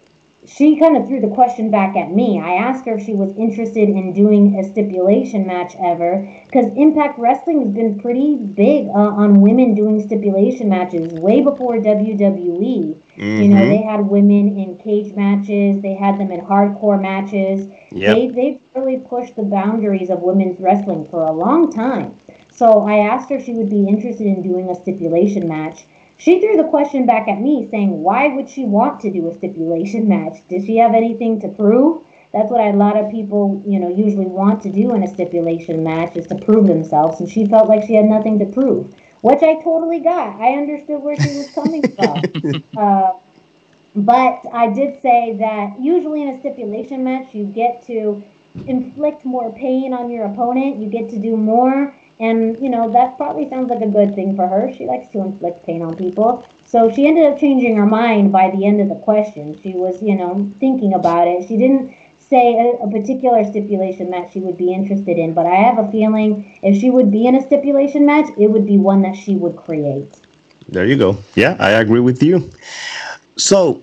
she 0.45 0.77
kind 0.77 0.95
of 0.95 1.07
threw 1.07 1.19
the 1.19 1.27
question 1.27 1.69
back 1.69 1.95
at 1.97 2.11
me. 2.11 2.39
I 2.39 2.53
asked 2.53 2.85
her 2.85 2.95
if 2.95 3.03
she 3.05 3.13
was 3.13 3.31
interested 3.35 3.89
in 3.89 4.13
doing 4.13 4.57
a 4.57 4.63
stipulation 4.63 5.45
match 5.45 5.75
ever, 5.83 6.27
because 6.45 6.73
Impact 6.75 7.19
Wrestling 7.19 7.61
has 7.65 7.71
been 7.73 7.99
pretty 7.99 8.37
big 8.37 8.87
uh, 8.87 8.91
on 8.93 9.41
women 9.41 9.75
doing 9.75 10.01
stipulation 10.01 10.69
matches 10.69 11.11
way 11.13 11.41
before 11.41 11.77
WWE. 11.77 12.95
You 13.17 13.47
know, 13.49 13.57
Mhm. 13.61 13.69
they 13.69 13.81
had 13.81 14.07
women 14.09 14.57
in 14.57 14.77
cage 14.77 15.13
matches, 15.13 15.81
they 15.81 15.93
had 15.93 16.17
them 16.17 16.31
in 16.31 16.39
hardcore 16.41 17.01
matches. 17.01 17.67
Yep. 17.91 18.15
They 18.15 18.27
they've 18.27 18.59
really 18.75 18.97
pushed 18.97 19.35
the 19.35 19.43
boundaries 19.43 20.09
of 20.09 20.21
women's 20.21 20.59
wrestling 20.59 21.05
for 21.05 21.21
a 21.21 21.31
long 21.33 21.69
time. 21.71 22.13
So 22.49 22.81
I 22.81 22.99
asked 22.99 23.29
her 23.29 23.37
if 23.37 23.45
she 23.45 23.53
would 23.53 23.69
be 23.69 23.87
interested 23.87 24.25
in 24.27 24.41
doing 24.41 24.69
a 24.69 24.75
stipulation 24.75 25.47
match. 25.47 25.85
She 26.19 26.41
threw 26.41 26.57
the 26.57 26.67
question 26.67 27.05
back 27.05 27.29
at 27.29 27.39
me 27.39 27.65
saying, 27.71 28.03
why 28.03 28.27
would 28.27 28.49
she 28.49 28.65
want 28.65 28.99
to 29.01 29.09
do 29.09 29.27
a 29.27 29.33
stipulation 29.33 30.09
match? 30.09 30.45
Does 30.49 30.65
she 30.65 30.75
have 30.75 30.93
anything 30.93 31.39
to 31.39 31.47
prove? 31.47 32.03
That's 32.33 32.51
what 32.51 32.59
a 32.59 32.73
lot 32.75 32.97
of 32.97 33.09
people, 33.09 33.63
you 33.65 33.79
know, 33.79 33.89
usually 33.89 34.25
want 34.25 34.61
to 34.63 34.69
do 34.69 34.93
in 34.93 35.01
a 35.01 35.07
stipulation 35.07 35.81
match 35.81 36.17
is 36.17 36.27
to 36.27 36.35
prove 36.35 36.67
themselves. 36.67 37.21
And 37.21 37.29
she 37.29 37.47
felt 37.47 37.69
like 37.69 37.85
she 37.87 37.95
had 37.95 38.05
nothing 38.05 38.37
to 38.39 38.45
prove, 38.45 38.93
which 39.21 39.41
I 39.41 39.55
totally 39.63 40.01
got. 40.01 40.39
I 40.41 40.57
understood 40.57 41.01
where 41.01 41.15
she 41.15 41.37
was 41.37 41.49
coming 41.55 41.83
from. 41.95 42.21
Uh, 42.75 43.13
but 43.95 44.41
I 44.51 44.73
did 44.73 45.01
say 45.01 45.37
that 45.39 45.79
usually 45.79 46.21
in 46.21 46.29
a 46.29 46.39
stipulation 46.39 47.01
match, 47.05 47.33
you 47.33 47.45
get 47.45 47.87
to 47.87 48.21
inflict 48.67 49.23
more 49.23 49.53
pain 49.53 49.93
on 49.93 50.11
your 50.11 50.25
opponent. 50.25 50.81
You 50.81 50.89
get 50.89 51.09
to 51.11 51.17
do 51.17 51.37
more. 51.37 51.95
And, 52.19 52.61
you 52.61 52.69
know, 52.69 52.91
that 52.91 53.15
probably 53.17 53.49
sounds 53.49 53.69
like 53.69 53.81
a 53.81 53.87
good 53.87 54.13
thing 54.13 54.35
for 54.35 54.45
her. 54.45 54.73
She 54.73 54.85
likes 54.85 55.07
to 55.13 55.21
inflict 55.21 55.65
pain 55.65 55.81
on 55.81 55.95
people. 55.95 56.45
So 56.65 56.91
she 56.91 57.07
ended 57.07 57.25
up 57.25 57.39
changing 57.39 57.77
her 57.77 57.85
mind 57.85 58.31
by 58.31 58.51
the 58.51 58.65
end 58.65 58.81
of 58.81 58.89
the 58.89 58.95
question. 58.95 59.59
She 59.61 59.71
was, 59.71 60.01
you 60.03 60.15
know, 60.15 60.51
thinking 60.59 60.93
about 60.93 61.27
it. 61.27 61.47
She 61.47 61.55
didn't 61.55 61.95
say 62.19 62.59
a, 62.59 62.83
a 62.83 62.91
particular 62.91 63.43
stipulation 63.45 64.09
match 64.09 64.33
she 64.33 64.39
would 64.39 64.57
be 64.57 64.73
interested 64.73 65.17
in, 65.17 65.33
but 65.33 65.45
I 65.45 65.55
have 65.55 65.79
a 65.79 65.89
feeling 65.91 66.59
if 66.61 66.79
she 66.79 66.89
would 66.89 67.09
be 67.09 67.25
in 67.25 67.35
a 67.35 67.41
stipulation 67.41 68.05
match, 68.05 68.29
it 68.37 68.47
would 68.47 68.67
be 68.67 68.77
one 68.77 69.01
that 69.01 69.15
she 69.15 69.35
would 69.35 69.55
create. 69.55 70.13
There 70.67 70.85
you 70.85 70.97
go. 70.97 71.17
Yeah, 71.35 71.55
I 71.59 71.71
agree 71.71 72.01
with 72.01 72.21
you. 72.21 72.51
So 73.37 73.81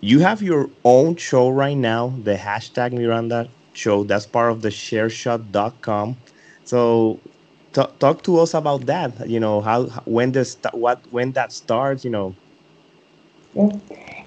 you 0.00 0.20
have 0.20 0.42
your 0.42 0.70
own 0.84 1.16
show 1.16 1.50
right 1.50 1.76
now, 1.76 2.14
the 2.24 2.34
hashtag 2.34 2.92
Miranda 2.92 3.48
show. 3.74 4.02
That's 4.02 4.26
part 4.26 4.50
of 4.50 4.62
the 4.62 4.70
chairshot.com. 4.70 6.16
So 6.64 7.20
t- 7.74 7.92
talk 8.00 8.22
to 8.24 8.38
us 8.40 8.54
about 8.54 8.86
that. 8.86 9.28
You 9.28 9.40
know, 9.40 9.60
how 9.60 9.86
when 10.06 10.32
this 10.32 10.56
what 10.72 11.06
when 11.10 11.32
that 11.32 11.52
starts, 11.52 12.04
you 12.04 12.10
know. 12.10 12.36
Yeah. 13.54 13.68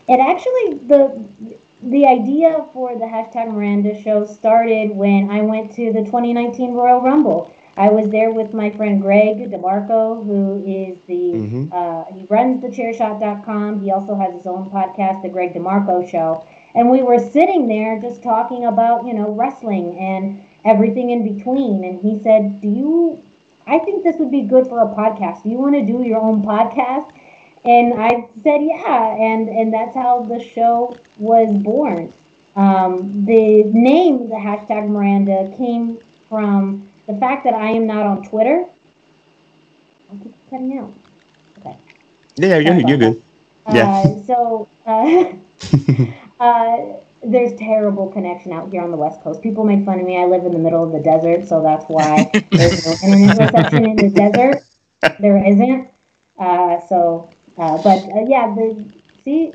It 0.08 0.20
actually 0.20 0.88
the 0.88 1.28
the 1.82 2.06
idea 2.08 2.66
for 2.74 2.96
the 2.98 3.06
hashtag 3.06 3.52
Miranda 3.54 4.02
show 4.02 4.26
started 4.26 4.92
when 4.92 5.30
I 5.30 5.42
went 5.42 5.74
to 5.76 5.94
the 5.94 6.04
2019 6.04 6.74
Royal 6.74 7.02
Rumble. 7.02 7.54
I 7.78 7.90
was 7.90 8.10
there 8.10 8.32
with 8.32 8.54
my 8.54 8.72
friend 8.72 9.02
Greg 9.02 9.38
DeMarco, 9.52 10.26
who 10.26 10.64
is 10.66 10.98
the 11.08 11.42
Mhm. 11.42 11.70
uh, 11.72 12.06
he 12.14 12.26
runs 12.30 12.62
the 12.62 12.70
chairshot.com. 12.70 13.82
He 13.82 13.92
also 13.92 14.16
has 14.16 14.34
his 14.34 14.48
own 14.48 14.70
podcast, 14.72 15.22
the 15.24 15.30
Greg 15.30 15.54
DeMarco 15.54 16.08
Show. 16.10 16.44
And 16.76 16.90
we 16.90 17.04
were 17.04 17.20
sitting 17.20 17.68
there 17.68 18.00
just 18.00 18.24
talking 18.24 18.66
about, 18.66 19.06
you 19.06 19.14
know, 19.14 19.30
wrestling 19.32 19.98
and 19.98 20.44
everything 20.66 21.10
in 21.12 21.24
between. 21.36 21.84
And 21.84 22.00
he 22.02 22.20
said, 22.20 22.62
Do 22.62 22.68
you, 22.70 23.24
I 23.68 23.80
think 23.80 24.04
this 24.04 24.16
would 24.18 24.32
be 24.32 24.42
good 24.42 24.68
for 24.68 24.82
a 24.82 24.88
podcast. 24.88 25.46
You 25.46 25.58
want 25.58 25.76
to 25.76 25.86
do 25.86 26.04
your 26.04 26.20
own 26.20 26.42
podcast? 26.44 27.12
and 27.68 27.94
I 27.94 28.30
said 28.44 28.62
yeah, 28.64 29.16
and 29.16 29.50
and 29.50 29.74
that's 29.74 29.96
how 29.96 30.24
the 30.24 30.40
show 30.40 30.98
was 31.18 31.54
born. 31.64 32.14
Um, 32.56 33.26
the 33.26 33.64
name, 33.66 34.30
the 34.30 34.36
hashtag 34.36 34.90
Miranda, 34.90 35.54
came 35.58 36.00
from 36.30 36.90
the 37.06 37.14
fact 37.16 37.44
that 37.44 37.54
I 37.54 37.72
am 37.72 37.86
not 37.86 38.06
on 38.06 38.28
Twitter. 38.28 38.66
I'll 40.10 40.18
keep 40.18 40.50
cutting 40.50 40.78
out. 40.78 40.94
Okay. 41.60 41.78
Yeah, 42.38 42.58
you're, 42.58 42.80
you're 42.88 42.98
good. 42.98 43.24
Yeah. 43.72 43.90
Uh, 43.90 44.24
so 44.24 44.68
uh, 44.86 45.34
uh, 46.40 46.78
there's 47.24 47.58
terrible 47.58 48.12
connection 48.12 48.52
out 48.52 48.72
here 48.72 48.82
on 48.82 48.92
the 48.92 48.98
West 48.98 49.22
Coast. 49.22 49.42
People 49.42 49.64
make 49.64 49.84
fun 49.86 50.00
of 50.00 50.06
me. 50.06 50.18
I 50.18 50.26
live 50.26 50.46
in 50.46 50.52
the 50.52 50.60
middle 50.60 50.84
of 50.84 50.92
the 50.92 51.00
desert, 51.00 51.48
so 51.48 51.62
that's 51.62 51.86
why 51.86 52.30
there's 52.52 52.86
no 52.86 52.94
internet 53.04 53.38
reception 53.38 53.86
in 53.86 53.96
the 53.96 54.10
desert. 54.10 54.64
There 55.20 55.44
isn't. 55.44 55.90
Uh, 56.38 56.80
so, 56.88 57.30
uh, 57.58 57.82
but 57.82 58.04
uh, 58.04 58.26
yeah, 58.28 58.54
the 58.54 58.94
see, 59.24 59.54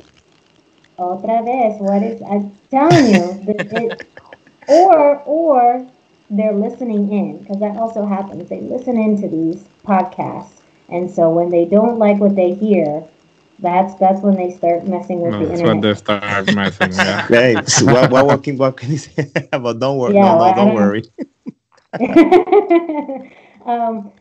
otra 0.98 1.44
vez. 1.44 1.80
What 1.80 2.02
is 2.02 2.20
I'm 2.22 2.52
telling 2.70 3.06
you? 3.06 3.44
The, 3.44 3.82
it, 3.82 4.08
or 4.68 5.18
or 5.24 5.86
they're 6.30 6.54
listening 6.54 7.12
in 7.12 7.38
because 7.38 7.60
that 7.60 7.76
also 7.76 8.04
happens. 8.04 8.48
They 8.48 8.60
listen 8.60 8.96
into 8.98 9.28
these 9.28 9.64
podcasts, 9.84 10.62
and 10.88 11.10
so 11.10 11.30
when 11.30 11.50
they 11.50 11.64
don't 11.64 11.98
like 11.98 12.18
what 12.18 12.34
they 12.34 12.54
hear, 12.54 13.04
that's 13.62 13.94
that's 13.96 14.20
when 14.22 14.36
they 14.36 14.50
start 14.50 14.86
messing 14.86 15.20
with 15.20 15.38
the 15.40 15.46
That's 15.46 15.62
when 15.62 15.80
they 15.80 15.94
start 15.94 16.54
messing. 16.54 16.92
Yeah. 16.92 17.26
Hey, 17.28 17.54
what, 17.82 18.10
what, 18.10 18.26
what, 18.26 18.42
can, 18.42 18.58
what 18.58 18.76
can 18.76 18.90
you 18.90 18.98
say? 18.98 19.30
but 19.50 19.78
don't 19.78 19.98
worry. 19.98 20.14
Yeah, 20.14 20.32
no, 20.32 20.36
well, 20.36 20.44
I 20.44 20.50
no, 20.50 20.56
don't 20.56 20.74
don't- 20.74 20.74
worry. 20.74 21.02
um, 23.66 24.12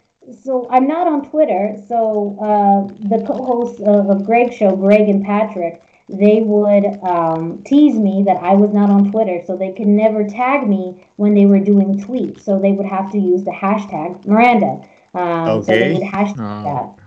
so 0.44 0.68
I'm 0.70 0.88
not 0.88 1.08
on 1.08 1.30
Twitter. 1.30 1.76
So 1.88 2.38
uh, 2.40 2.88
the 3.10 3.24
co-hosts 3.26 3.80
of, 3.82 4.10
of 4.10 4.26
Greg's 4.26 4.56
show, 4.56 4.76
Greg 4.76 5.10
and 5.10 5.24
Patrick, 5.26 5.82
they 6.10 6.42
would 6.42 6.86
um, 7.04 7.64
tease 7.64 7.96
me 7.96 8.24
that 8.28 8.38
I 8.38 8.54
was 8.54 8.72
not 8.72 8.90
on 8.90 9.12
Twitter, 9.12 9.42
so 9.48 9.56
they 9.58 9.72
could 9.74 9.88
never 9.88 10.24
tag 10.28 10.68
me 10.68 11.08
when 11.16 11.34
they 11.34 11.46
were 11.46 11.60
doing 11.60 11.96
tweets. 11.96 12.42
So 12.44 12.60
they 12.60 12.74
would 12.74 12.86
have 12.86 13.12
to 13.14 13.18
use 13.18 13.44
the 13.44 13.52
hashtag 13.52 14.26
Miranda. 14.26 14.88
Um, 15.14 15.46
So 15.46 15.62
they 15.62 15.94
would 15.94 16.04
hashtag 16.04 16.38
that. 16.38 17.01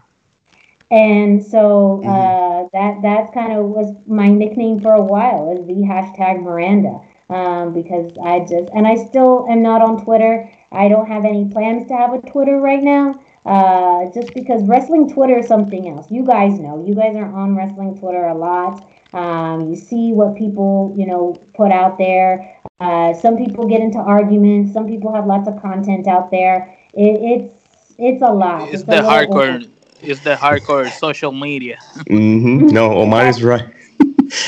And 0.91 1.45
so 1.45 2.03
uh, 2.05 2.69
that 2.73 3.03
that's 3.03 3.33
kind 3.33 3.53
of 3.53 3.67
was 3.67 3.95
my 4.07 4.29
nickname 4.29 4.81
for 4.81 4.93
a 4.93 5.03
while 5.03 5.51
is 5.57 5.67
the 5.67 5.75
hashtag 5.75 6.43
Miranda 6.43 7.01
um, 7.31 7.73
because 7.73 8.13
I 8.23 8.41
just 8.41 8.71
and 8.73 8.87
I 8.87 8.97
still 8.97 9.47
am 9.49 9.63
not 9.63 9.83
on 9.83 10.05
Twitter. 10.05 10.51
I 10.73 10.89
don't 10.89 11.07
have 11.07 11.25
any 11.25 11.49
plans 11.49 11.89
to 11.89 11.95
have 11.95 12.13
a 12.13 12.21
Twitter 12.21 12.59
right 12.61 12.83
now. 12.83 13.15
Uh, 13.47 14.11
just 14.15 14.33
because 14.35 14.65
wrestling 14.65 15.13
Twitter 15.13 15.39
is 15.39 15.47
something 15.47 15.89
else. 15.89 16.11
You 16.11 16.25
guys 16.25 16.59
know. 16.59 16.83
You 16.85 16.95
guys 16.95 17.15
are 17.17 17.31
on 17.31 17.55
wrestling 17.55 17.99
Twitter 17.99 18.27
a 18.27 18.35
lot. 18.35 18.89
Um, 19.13 19.69
you 19.69 19.77
see 19.77 20.13
what 20.13 20.37
people 20.37 20.95
you 20.97 21.07
know 21.07 21.37
put 21.55 21.71
out 21.71 21.99
there. 21.99 22.57
Uh, 22.81 23.13
some 23.15 23.37
people 23.37 23.67
get 23.69 23.81
into 23.81 23.99
arguments. 23.99 24.73
Some 24.73 24.87
people 24.87 25.13
have 25.15 25.27
lots 25.27 25.49
of 25.49 25.61
content 25.61 26.07
out 26.07 26.31
there. 26.31 26.77
It, 26.95 27.21
it's 27.21 27.55
it's 27.99 28.23
a 28.23 28.33
lot. 28.33 28.69
It's 28.73 28.83
a 28.83 28.87
the 28.87 28.93
hardcore. 28.97 29.69
It's 30.05 30.21
the 30.21 30.35
hardcore 30.37 30.91
social 30.91 31.33
media. 31.33 31.79
hmm 32.09 32.69
No, 32.69 32.93
Omar 32.99 33.27
is 33.27 33.43
right. 33.43 33.67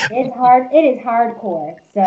it's 0.09 0.33
hard 0.35 0.71
it 0.73 0.83
is 0.83 0.97
hardcore 0.99 1.77
so 1.93 2.01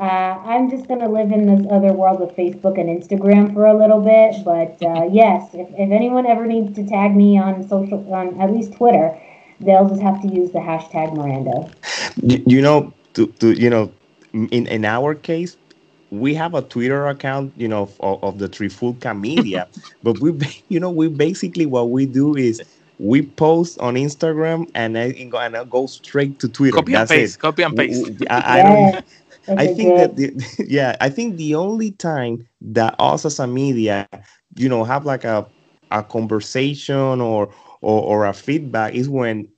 uh, 0.00 0.02
i'm 0.50 0.68
just 0.70 0.86
going 0.88 1.00
to 1.00 1.08
live 1.08 1.30
in 1.32 1.46
this 1.46 1.66
other 1.70 1.92
world 1.92 2.20
of 2.22 2.30
facebook 2.36 2.78
and 2.80 2.88
instagram 2.88 3.52
for 3.52 3.66
a 3.66 3.74
little 3.76 4.00
bit 4.00 4.44
but 4.44 4.76
uh, 4.82 5.04
yes 5.10 5.50
if, 5.54 5.68
if 5.70 5.90
anyone 5.90 6.26
ever 6.26 6.46
needs 6.46 6.74
to 6.74 6.84
tag 6.86 7.14
me 7.16 7.38
on 7.38 7.66
social 7.68 8.02
on 8.12 8.40
at 8.40 8.52
least 8.52 8.72
twitter 8.74 9.18
they'll 9.60 9.88
just 9.88 10.02
have 10.02 10.20
to 10.22 10.28
use 10.28 10.50
the 10.52 10.58
hashtag 10.58 11.14
miranda 11.16 11.70
You, 12.22 12.42
you 12.46 12.62
know, 12.62 12.92
to, 13.14 13.26
to 13.40 13.52
you 13.52 13.70
know, 13.70 13.92
in 14.32 14.66
in 14.66 14.84
our 14.84 15.14
case, 15.14 15.56
we 16.10 16.34
have 16.34 16.54
a 16.54 16.62
Twitter 16.62 17.06
account, 17.08 17.52
you 17.56 17.68
know, 17.68 17.82
of, 18.00 18.22
of 18.22 18.38
the 18.38 18.48
Trifulca 18.48 19.18
Media, 19.18 19.68
but 20.02 20.20
we, 20.20 20.32
ba- 20.32 20.46
you 20.68 20.80
know, 20.80 20.90
we 20.90 21.08
basically 21.08 21.66
what 21.66 21.90
we 21.90 22.06
do 22.06 22.36
is 22.36 22.62
we 22.98 23.22
post 23.22 23.78
on 23.80 23.94
Instagram 23.94 24.70
and 24.74 24.96
then 24.96 25.12
it 25.12 25.30
go, 25.30 25.38
and 25.38 25.54
it 25.54 25.68
goes 25.70 25.94
straight 25.94 26.38
to 26.40 26.48
Twitter. 26.48 26.76
Copy 26.76 26.94
and 26.94 27.08
paste. 27.08 27.36
it. 27.36 27.40
Copy 27.40 27.62
and 27.62 27.76
W- 27.76 28.04
paste. 28.04 28.22
I 28.30 28.62
don't. 28.62 28.92
Yes, 28.92 29.02
that's 29.46 29.60
I 29.60 29.66
a 29.66 29.74
think 29.74 29.96
good- 29.96 30.16
that 30.16 30.16
the, 30.16 30.64
yeah, 30.68 30.96
I 31.00 31.08
think 31.10 31.36
the 31.36 31.54
only 31.54 31.92
time 31.92 32.46
that 32.62 32.94
us 32.98 33.24
as 33.24 33.38
a 33.38 33.46
media, 33.46 34.06
you 34.56 34.68
know, 34.68 34.84
have 34.84 35.04
like 35.04 35.24
a 35.24 35.46
a 35.90 36.02
conversation 36.02 37.20
or 37.20 37.52
or, 37.80 38.02
or 38.02 38.26
a 38.26 38.32
feedback 38.32 38.94
is 38.94 39.08
when 39.08 39.48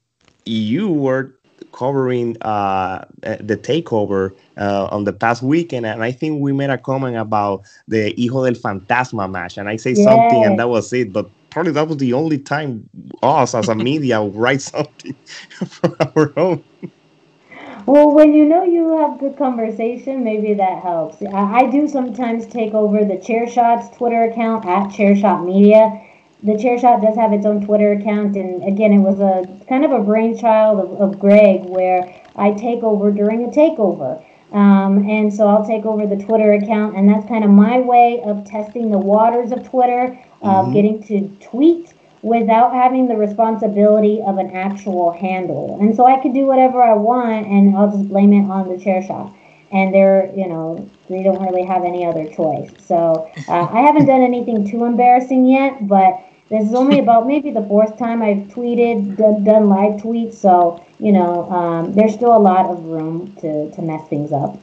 you 0.45 0.89
were 0.89 1.35
covering 1.73 2.37
uh 2.43 3.05
uh, 3.25 3.37
the 3.41 3.57
takeover 3.57 4.35
uh, 4.59 4.87
on 4.91 5.05
the 5.05 5.13
past 5.13 5.43
weekend 5.43 5.85
and 5.87 6.03
I 6.03 6.13
think 6.13 6.41
we 6.41 6.53
made 6.53 6.71
a 6.71 6.79
comment 6.79 7.17
about 7.17 7.63
the 7.89 8.15
Hijo 8.17 8.45
del 8.45 8.55
Fantasma 8.55 9.31
match 9.31 9.59
and 9.59 9.69
I 9.69 9.77
say 9.77 9.95
something 9.95 10.45
and 10.45 10.59
that 10.59 10.69
was 10.69 10.93
it 10.93 11.13
but 11.13 11.31
probably 11.51 11.73
that 11.73 11.89
was 11.89 11.97
the 11.99 12.13
only 12.13 12.39
time 12.39 12.89
us 13.23 13.55
as 13.55 13.69
a 13.69 13.75
media 13.75 14.21
write 14.21 14.63
something 14.63 15.15
from 15.67 15.97
our 16.01 16.33
own 16.37 16.65
Well, 17.87 18.13
when 18.13 18.35
you 18.35 18.45
know 18.45 18.65
you 18.65 18.99
have 18.99 19.19
good 19.19 19.39
conversation, 19.39 20.23
maybe 20.23 20.55
that 20.55 20.83
helps. 20.83 21.23
I, 21.23 21.61
I 21.61 21.71
do 21.71 21.89
sometimes 21.89 22.47
take 22.47 22.75
over 22.75 23.05
the 23.05 23.17
Chair 23.17 23.49
Shots 23.49 23.97
Twitter 23.97 24.25
account 24.25 24.67
at 24.67 24.89
Chair 24.89 25.17
Shot 25.17 25.45
Media. 25.45 26.05
The 26.43 26.57
Chair 26.57 26.79
Shot 26.79 27.01
does 27.01 27.17
have 27.17 27.33
its 27.33 27.47
own 27.47 27.65
Twitter 27.65 27.93
account, 27.93 28.37
and 28.37 28.63
again, 28.63 28.93
it 28.93 28.99
was 28.99 29.19
a 29.21 29.49
kind 29.69 29.85
of 29.85 29.91
a 29.91 30.01
brainchild 30.01 30.79
of, 30.81 31.01
of 31.01 31.19
Greg 31.19 31.65
where 31.65 32.15
I 32.37 32.53
take 32.53 32.83
over 32.83 33.11
during 33.11 33.45
a 33.45 33.49
takeover. 33.49 34.23
Um, 34.53 35.09
and 35.09 35.33
so 35.33 35.47
I'll 35.47 35.67
take 35.67 35.85
over 35.85 36.07
the 36.07 36.17
Twitter 36.17 36.53
account, 36.55 36.97
and 36.97 37.09
that's 37.09 37.27
kind 37.29 37.45
of 37.45 37.51
my 37.51 37.81
way 37.81 38.23
of 38.25 38.45
testing 38.45 38.91
the 38.91 38.99
waters 38.99 39.53
of 39.53 39.69
Twitter, 39.69 40.19
of 40.43 40.67
Mhm. 40.67 40.73
getting 40.73 41.03
to 41.05 41.29
tweet 41.41 41.95
without 42.23 42.73
having 42.73 43.09
the 43.09 43.17
responsibility 43.17 44.23
of 44.27 44.39
an 44.39 44.51
actual 44.51 45.13
handle. 45.13 45.79
And 45.81 45.95
so 45.95 46.05
I 46.07 46.17
could 46.19 46.35
do 46.35 46.47
whatever 46.47 46.83
I 46.83 46.95
want 46.95 47.47
and 47.47 47.77
I'll 47.77 47.91
just 47.91 48.09
blame 48.09 48.33
it 48.33 48.49
on 48.51 48.69
the 48.69 48.77
chair 48.77 49.03
shot. 49.03 49.33
And 49.71 49.95
they're, 49.95 50.31
you 50.35 50.49
know, 50.49 50.89
they 51.09 51.23
don't 51.23 51.41
really 51.41 51.65
have 51.65 51.85
any 51.85 52.05
other 52.05 52.27
choice. 52.27 52.71
So 52.79 53.29
uh, 53.49 53.69
I 53.73 53.81
haven't 53.81 54.07
done 54.07 54.23
anything 54.23 54.69
too 54.69 54.85
embarrassing 54.85 55.47
yet, 55.47 55.87
but 55.87 56.21
this 56.51 56.67
is 56.69 56.75
only 56.75 56.99
about 56.99 57.27
maybe 57.27 57.51
the 57.51 57.63
fourth 57.63 57.99
time 57.99 58.23
I've 58.23 58.49
tweeted, 58.49 59.17
done, 59.17 59.45
done 59.45 59.69
live 59.69 60.01
tweets. 60.01 60.35
So, 60.35 60.83
you 60.99 61.13
know, 61.13 61.49
um, 61.51 61.95
there's 61.95 62.15
still 62.15 62.35
a 62.35 62.39
lot 62.39 62.67
of 62.67 62.83
room 62.85 63.35
to, 63.41 63.71
to 63.71 63.83
mess 63.83 64.09
things 64.09 64.33
up. 64.33 64.59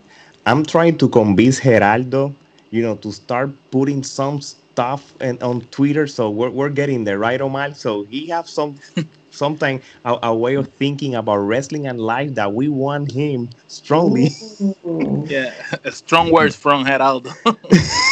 I'm 0.46 0.66
trying 0.66 0.98
to 0.98 1.10
convince 1.10 1.60
Gerardo, 1.62 2.36
you 2.72 2.82
know, 2.82 2.96
to 2.98 3.12
start 3.12 3.52
putting 3.72 4.04
some 4.04 4.42
stuff 4.76 5.16
and 5.22 5.42
on 5.44 5.62
Twitter. 5.72 6.08
So 6.08 6.30
we're, 6.30 6.50
we're 6.52 6.70
getting 6.70 7.06
there, 7.06 7.20
right, 7.20 7.42
Omar? 7.42 7.74
So 7.76 8.04
he 8.04 8.28
have 8.28 8.48
some 8.50 8.76
something 9.32 9.82
a, 10.06 10.20
a 10.24 10.36
way 10.36 10.56
of 10.56 10.74
thinking 10.74 11.16
about 11.16 11.38
wrestling 11.38 11.88
and 11.88 12.00
life 12.00 12.36
that 12.36 12.54
we 12.54 12.70
want 12.70 13.12
him 13.12 13.50
strongly. 13.68 14.30
Yeah, 15.26 15.54
strong 15.92 16.32
words 16.32 16.56
from 16.56 16.86
Gerardo. 16.86 17.32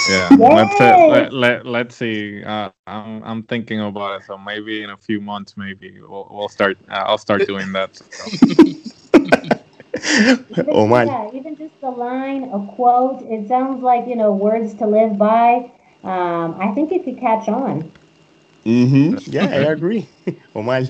Yeah, 0.06 0.36
let's 0.50 0.82
uh, 0.82 0.98
let, 1.06 1.34
let, 1.34 1.66
let's 1.66 1.96
see. 1.96 2.44
Uh, 2.44 2.72
I'm 2.88 3.24
I'm 3.24 3.44
thinking 3.44 3.80
about 3.82 4.22
it. 4.22 4.26
So 4.26 4.38
maybe 4.38 4.84
in 4.84 4.90
a 4.90 4.98
few 4.98 5.22
months, 5.22 5.56
maybe 5.58 6.00
we'll, 6.02 6.28
we'll 6.32 6.50
start. 6.50 6.78
Uh, 6.90 7.04
I'll 7.06 7.18
start 7.18 7.46
doing 7.48 7.72
that. 7.74 8.02
Even, 10.50 10.68
Omar. 10.72 11.06
Yeah, 11.06 11.30
even 11.34 11.56
just 11.56 11.76
a 11.84 11.90
line, 11.90 12.44
a 12.52 12.66
quote, 12.76 13.22
it 13.24 13.48
sounds 13.48 13.82
like, 13.84 14.08
you 14.08 14.16
know, 14.16 14.32
words 14.32 14.74
to 14.76 14.86
live 14.88 15.18
by. 15.18 15.72
Um, 16.04 16.56
I 16.60 16.70
think 16.74 16.92
it 16.92 17.04
could 17.06 17.20
catch 17.20 17.48
on. 17.48 17.92
hmm 18.64 19.16
Yeah, 19.28 19.46
I 19.46 19.60
agree. 19.76 20.08
Omar. 20.56 20.84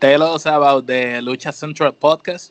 Tell 0.00 0.22
us 0.22 0.46
about 0.46 0.86
the 0.86 1.20
Lucha 1.22 1.52
Central 1.52 1.92
podcast. 1.92 2.50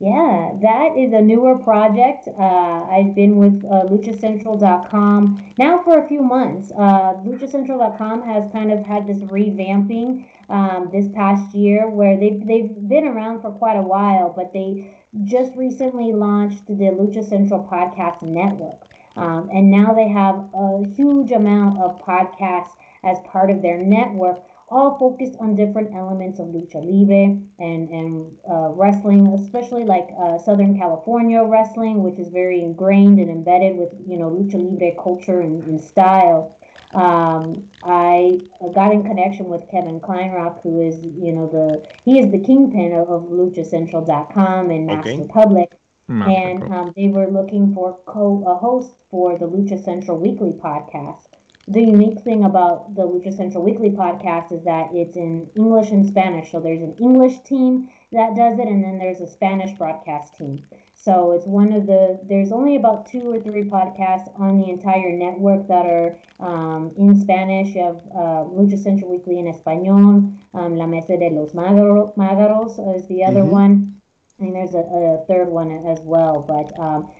Yeah, 0.00 0.54
that 0.62 0.96
is 0.96 1.12
a 1.12 1.20
newer 1.20 1.58
project. 1.58 2.28
Uh, 2.28 2.86
I've 2.88 3.14
been 3.14 3.36
with 3.36 3.64
uh, 3.64 3.84
LuchaCentral.com 3.90 5.54
now 5.58 5.82
for 5.82 6.04
a 6.04 6.08
few 6.08 6.22
months. 6.22 6.70
Uh, 6.70 7.14
LuchaCentral.com 7.26 8.22
has 8.22 8.50
kind 8.52 8.70
of 8.70 8.86
had 8.86 9.06
this 9.08 9.18
revamping 9.18 10.30
um, 10.48 10.90
this 10.92 11.08
past 11.14 11.52
year 11.54 11.90
where 11.90 12.16
they've, 12.18 12.46
they've 12.46 12.88
been 12.88 13.06
around 13.08 13.42
for 13.42 13.50
quite 13.50 13.76
a 13.76 13.82
while, 13.82 14.32
but 14.32 14.52
they 14.52 15.04
just 15.24 15.56
recently 15.56 16.12
launched 16.12 16.66
the 16.66 16.74
Lucha 16.74 17.24
Central 17.24 17.66
Podcast 17.66 18.22
Network. 18.22 18.87
Um, 19.18 19.50
and 19.50 19.70
now 19.70 19.94
they 19.94 20.08
have 20.08 20.50
a 20.54 20.84
huge 20.86 21.32
amount 21.32 21.78
of 21.78 22.00
podcasts 22.00 22.76
as 23.02 23.18
part 23.26 23.50
of 23.50 23.62
their 23.62 23.78
network 23.78 24.44
all 24.70 24.98
focused 24.98 25.34
on 25.40 25.56
different 25.56 25.94
elements 25.94 26.38
of 26.38 26.48
lucha 26.48 26.74
libre 26.74 27.40
and 27.58 27.88
and 27.88 28.38
uh, 28.48 28.70
wrestling, 28.74 29.26
especially 29.28 29.84
like 29.84 30.08
uh, 30.18 30.38
Southern 30.38 30.76
California 30.78 31.42
wrestling, 31.42 32.02
which 32.02 32.18
is 32.18 32.28
very 32.28 32.60
ingrained 32.60 33.18
and 33.18 33.30
embedded 33.30 33.76
with 33.76 33.92
you 34.06 34.18
know 34.18 34.30
lucha 34.30 34.54
libre 34.54 34.94
culture 35.02 35.40
and, 35.40 35.62
and 35.64 35.80
style. 35.80 36.54
Um, 36.92 37.70
I 37.82 38.40
got 38.74 38.92
in 38.92 39.02
connection 39.02 39.46
with 39.46 39.68
Kevin 39.70 40.00
Kleinrock, 40.00 40.62
who 40.62 40.80
is, 40.80 40.96
you 41.04 41.32
know, 41.32 41.46
the 41.46 41.86
he 42.04 42.18
is 42.18 42.30
the 42.30 42.38
kingpin 42.38 42.92
of, 42.92 43.10
of 43.10 43.24
LuchaCentral.com 43.24 44.70
and 44.70 44.90
Okay. 44.90 45.26
Public, 45.28 45.77
Master 46.08 46.32
and 46.32 46.72
um, 46.72 46.92
they 46.96 47.08
were 47.08 47.30
looking 47.30 47.72
for 47.74 47.98
co 48.06 48.44
a 48.46 48.54
host 48.56 48.94
for 49.10 49.38
the 49.38 49.46
Lucha 49.48 49.82
Central 49.82 50.18
Weekly 50.18 50.52
podcast. 50.52 51.26
The 51.68 51.82
unique 51.82 52.20
thing 52.20 52.44
about 52.44 52.94
the 52.94 53.02
Lucha 53.06 53.36
Central 53.36 53.62
Weekly 53.62 53.90
podcast 53.90 54.52
is 54.52 54.62
that 54.64 54.94
it's 54.94 55.16
in 55.16 55.50
English 55.54 55.90
and 55.90 56.08
Spanish. 56.08 56.50
So 56.50 56.60
there's 56.60 56.80
an 56.82 56.96
English 56.98 57.40
team 57.40 57.90
that 58.12 58.34
does 58.36 58.58
it, 58.58 58.66
and 58.68 58.82
then 58.82 58.98
there's 58.98 59.20
a 59.20 59.26
Spanish 59.26 59.72
broadcast 59.76 60.34
team. 60.34 60.66
So 60.94 61.32
it's 61.32 61.46
one 61.46 61.72
of 61.72 61.86
the, 61.86 62.18
there's 62.24 62.52
only 62.52 62.74
about 62.76 63.06
two 63.06 63.30
or 63.30 63.40
three 63.40 63.64
podcasts 63.64 64.28
on 64.40 64.56
the 64.56 64.68
entire 64.70 65.12
network 65.12 65.68
that 65.68 65.86
are 65.86 66.18
um, 66.40 66.94
in 66.96 67.16
Spanish. 67.20 67.74
You 67.74 67.82
have 67.84 67.96
uh, 68.12 68.44
Lucha 68.48 68.78
Central 68.78 69.10
Weekly 69.10 69.38
in 69.38 69.46
Español, 69.46 70.38
um, 70.54 70.74
La 70.76 70.86
Mesa 70.86 71.16
de 71.18 71.28
los 71.30 71.52
Magaro- 71.52 72.14
Magaros 72.16 72.78
is 72.96 73.06
the 73.08 73.24
other 73.24 73.42
Mhm. 73.42 73.50
one. 73.50 73.97
And 74.38 74.54
there's 74.54 74.74
a, 74.74 74.78
a 74.78 75.24
third 75.26 75.48
one 75.48 75.70
as 75.70 75.98
well. 76.00 76.42
But 76.42 76.78
um, 76.78 77.12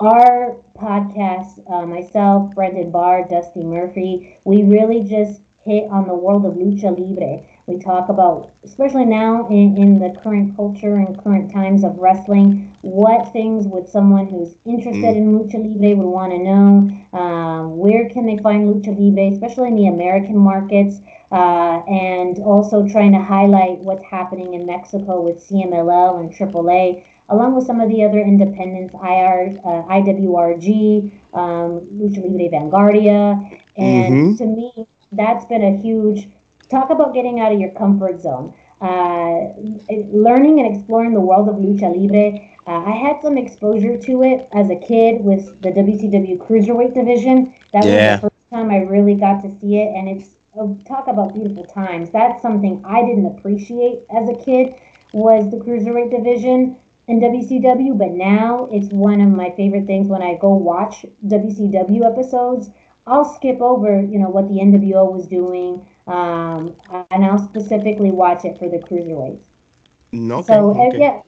our 0.00 0.56
podcast, 0.76 1.64
uh, 1.70 1.86
myself, 1.86 2.54
Brendan 2.54 2.90
Barr, 2.90 3.26
Dusty 3.26 3.62
Murphy, 3.62 4.38
we 4.44 4.62
really 4.62 5.02
just 5.02 5.40
hit 5.62 5.90
on 5.90 6.06
the 6.06 6.14
world 6.14 6.44
of 6.44 6.54
lucha 6.54 6.96
libre. 6.96 7.44
We 7.66 7.78
talk 7.78 8.08
about, 8.08 8.52
especially 8.62 9.06
now 9.06 9.48
in, 9.48 9.76
in 9.76 9.98
the 9.98 10.20
current 10.22 10.54
culture 10.54 10.94
and 10.94 11.18
current 11.18 11.50
times 11.50 11.82
of 11.82 11.96
wrestling, 11.98 12.75
what 12.86 13.32
things 13.32 13.66
would 13.66 13.88
someone 13.88 14.26
who's 14.28 14.56
interested 14.64 15.14
Mm. 15.14 15.16
in 15.16 15.32
lucha 15.32 15.58
libre 15.58 15.96
would 15.96 16.06
want 16.06 16.32
to 16.32 16.38
know? 16.38 16.88
Um, 17.12 17.78
where 17.78 18.08
can 18.08 18.26
they 18.26 18.38
find 18.38 18.66
lucha 18.66 18.96
libre, 18.98 19.26
especially 19.34 19.68
in 19.68 19.76
the 19.76 19.86
American 19.88 20.36
markets? 20.36 21.00
Uh, 21.32 21.82
and 21.88 22.38
also 22.38 22.86
trying 22.86 23.10
to 23.10 23.18
highlight 23.18 23.80
what's 23.80 24.04
happening 24.04 24.54
in 24.54 24.64
Mexico 24.64 25.20
with 25.20 25.42
CMLL 25.42 26.18
and 26.20 26.32
AAA, 26.32 27.02
along 27.28 27.56
with 27.56 27.64
some 27.64 27.80
of 27.80 27.88
the 27.88 28.04
other 28.04 28.20
independents, 28.20 28.94
IR, 28.94 29.58
uh, 29.64 29.82
IWRG, 29.88 31.10
um, 31.34 31.80
Lucha 31.98 32.22
Libre 32.22 32.48
Vanguardia. 32.48 33.58
And 33.76 34.14
Mhm. 34.14 34.38
to 34.38 34.46
me, 34.46 34.86
that's 35.10 35.44
been 35.46 35.62
a 35.64 35.76
huge 35.76 36.28
talk 36.68 36.90
about 36.90 37.12
getting 37.14 37.40
out 37.40 37.52
of 37.52 37.58
your 37.60 37.70
comfort 37.70 38.20
zone. 38.20 38.54
Uh, 38.80 39.52
learning 40.12 40.60
and 40.60 40.74
exploring 40.74 41.12
the 41.12 41.20
world 41.20 41.48
of 41.48 41.56
lucha 41.56 41.88
libre. 41.94 42.40
Uh, 42.66 42.84
I 42.86 42.90
had 42.92 43.20
some 43.22 43.36
exposure 43.38 43.96
to 43.96 44.22
it 44.22 44.48
as 44.52 44.70
a 44.70 44.76
kid 44.76 45.20
with 45.22 45.60
the 45.62 45.70
WCW 45.72 46.36
Cruiserweight 46.36 46.94
division. 46.94 47.54
That 47.72 47.86
Yeah. 47.86 47.90
was 47.90 48.04
the 48.04 48.12
first 48.18 48.34
time 48.52 48.70
I 48.70 48.78
really 48.78 49.14
got 49.14 49.42
to 49.42 49.50
see 49.60 49.78
it, 49.78 49.94
and 49.96 50.08
it's 50.08 50.36
uh, 50.58 50.66
talk 50.86 51.06
about 51.08 51.34
beautiful 51.34 51.64
times. 51.66 52.10
That's 52.10 52.42
something 52.42 52.82
I 52.84 53.04
didn't 53.04 53.26
appreciate 53.26 54.02
as 54.10 54.28
a 54.28 54.34
kid 54.34 54.74
was 55.12 55.50
the 55.50 55.56
Cruiserweight 55.58 56.10
division 56.10 56.76
in 57.06 57.20
WCW, 57.20 57.94
but 57.94 58.10
now 58.10 58.68
it's 58.72 58.88
one 58.90 59.20
of 59.20 59.30
my 59.30 59.50
favorite 59.56 59.86
things 59.86 60.08
when 60.08 60.22
I 60.22 60.34
go 60.36 60.54
watch 60.54 61.06
WCW 61.26 62.04
episodes. 62.04 62.70
I'll 63.06 63.24
skip 63.24 63.60
over, 63.60 64.02
you 64.02 64.18
know, 64.18 64.28
what 64.28 64.48
the 64.48 64.60
NWO 64.60 65.04
was 65.06 65.26
doing, 65.26 65.88
um, 66.06 66.76
and 67.10 67.24
I'll 67.24 67.38
specifically 67.38 68.10
watch 68.10 68.44
it 68.44 68.58
for 68.58 68.68
the 68.68 68.78
cruiserweights. 68.78 69.44
No, 70.12 70.42
So 70.42 70.70
okay, 70.70 70.80
uh, 70.80 70.88
okay. 70.88 70.98
yeah, 70.98 71.22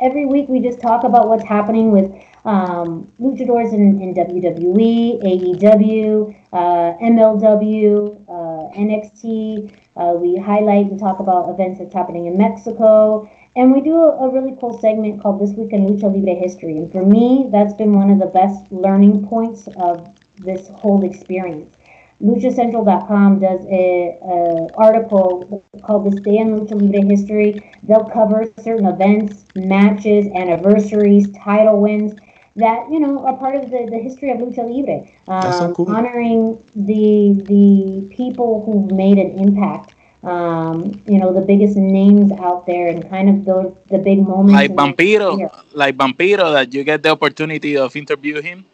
every 0.00 0.26
week 0.26 0.48
we 0.48 0.60
just 0.60 0.80
talk 0.80 1.04
about 1.04 1.28
what's 1.28 1.44
happening 1.44 1.90
with 1.90 2.12
um, 2.44 3.10
luchadors 3.20 3.72
in, 3.72 4.00
in 4.00 4.14
WWE, 4.14 5.22
AEW, 5.22 6.36
uh, 6.52 6.56
MLW, 7.02 8.24
uh, 8.28 8.78
NXT. 8.78 9.76
Uh, 9.94 10.14
we 10.16 10.36
highlight 10.36 10.86
and 10.86 10.98
talk 10.98 11.20
about 11.20 11.48
events 11.50 11.78
that's 11.78 11.94
happening 11.94 12.26
in 12.26 12.36
Mexico. 12.36 13.30
And 13.54 13.72
we 13.72 13.80
do 13.82 13.94
a, 13.96 14.26
a 14.26 14.32
really 14.32 14.56
cool 14.58 14.78
segment 14.78 15.22
called 15.22 15.40
This 15.40 15.52
Week 15.52 15.72
in 15.72 15.86
Lucha 15.86 16.12
Libre 16.12 16.34
History. 16.34 16.76
And 16.78 16.90
for 16.90 17.04
me, 17.04 17.48
that's 17.52 17.74
been 17.74 17.92
one 17.92 18.10
of 18.10 18.18
the 18.18 18.26
best 18.26 18.72
learning 18.72 19.28
points 19.28 19.68
of 19.76 20.08
this 20.38 20.68
whole 20.68 21.04
experience. 21.04 21.76
LuchaCentral.com 22.22 23.40
does 23.40 23.66
a, 23.66 24.16
a 24.22 24.68
article 24.76 25.64
called 25.82 26.10
"This 26.10 26.20
Day 26.20 26.38
in 26.38 26.58
Lucha 26.58 26.80
Libre 26.80 27.02
History." 27.02 27.72
They'll 27.82 28.04
cover 28.04 28.44
certain 28.62 28.86
events, 28.86 29.44
matches, 29.56 30.26
anniversaries, 30.34 31.30
title 31.32 31.80
wins 31.80 32.14
that 32.56 32.86
you 32.90 33.00
know 33.00 33.24
are 33.26 33.36
part 33.36 33.56
of 33.56 33.70
the, 33.70 33.88
the 33.90 33.98
history 33.98 34.30
of 34.30 34.38
Lucha 34.38 34.68
Libre, 34.68 35.08
That's 35.26 35.58
so 35.58 35.64
um, 35.64 35.74
cool. 35.74 35.90
honoring 35.90 36.62
the 36.76 37.34
the 37.44 38.08
people 38.14 38.62
who've 38.64 38.90
made 38.92 39.18
an 39.18 39.38
impact. 39.38 39.94
Um, 40.22 41.02
you 41.08 41.18
know 41.18 41.32
the 41.32 41.40
biggest 41.40 41.76
names 41.76 42.30
out 42.38 42.66
there, 42.66 42.86
and 42.86 43.08
kind 43.10 43.28
of 43.28 43.44
the 43.44 43.74
the 43.90 43.98
big 43.98 44.22
moments. 44.22 44.52
Like 44.52 44.70
in 44.70 44.76
their 44.76 44.94
Vampiro, 44.94 45.50
like 45.72 45.96
Vampiro, 45.96 46.52
that 46.52 46.72
you 46.72 46.84
get 46.84 47.02
the 47.02 47.10
opportunity 47.10 47.76
of 47.76 47.96
interview 47.96 48.40
him. 48.40 48.64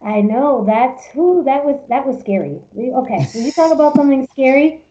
I 0.00 0.20
know 0.20 0.64
that's 0.64 1.06
who 1.06 1.42
that 1.44 1.64
was. 1.64 1.80
That 1.88 2.06
was 2.06 2.20
scary. 2.20 2.62
Okay, 2.76 3.24
so 3.24 3.38
you 3.38 3.50
talk 3.52 3.72
about 3.72 3.94
something 3.96 4.26
scary. 4.28 4.84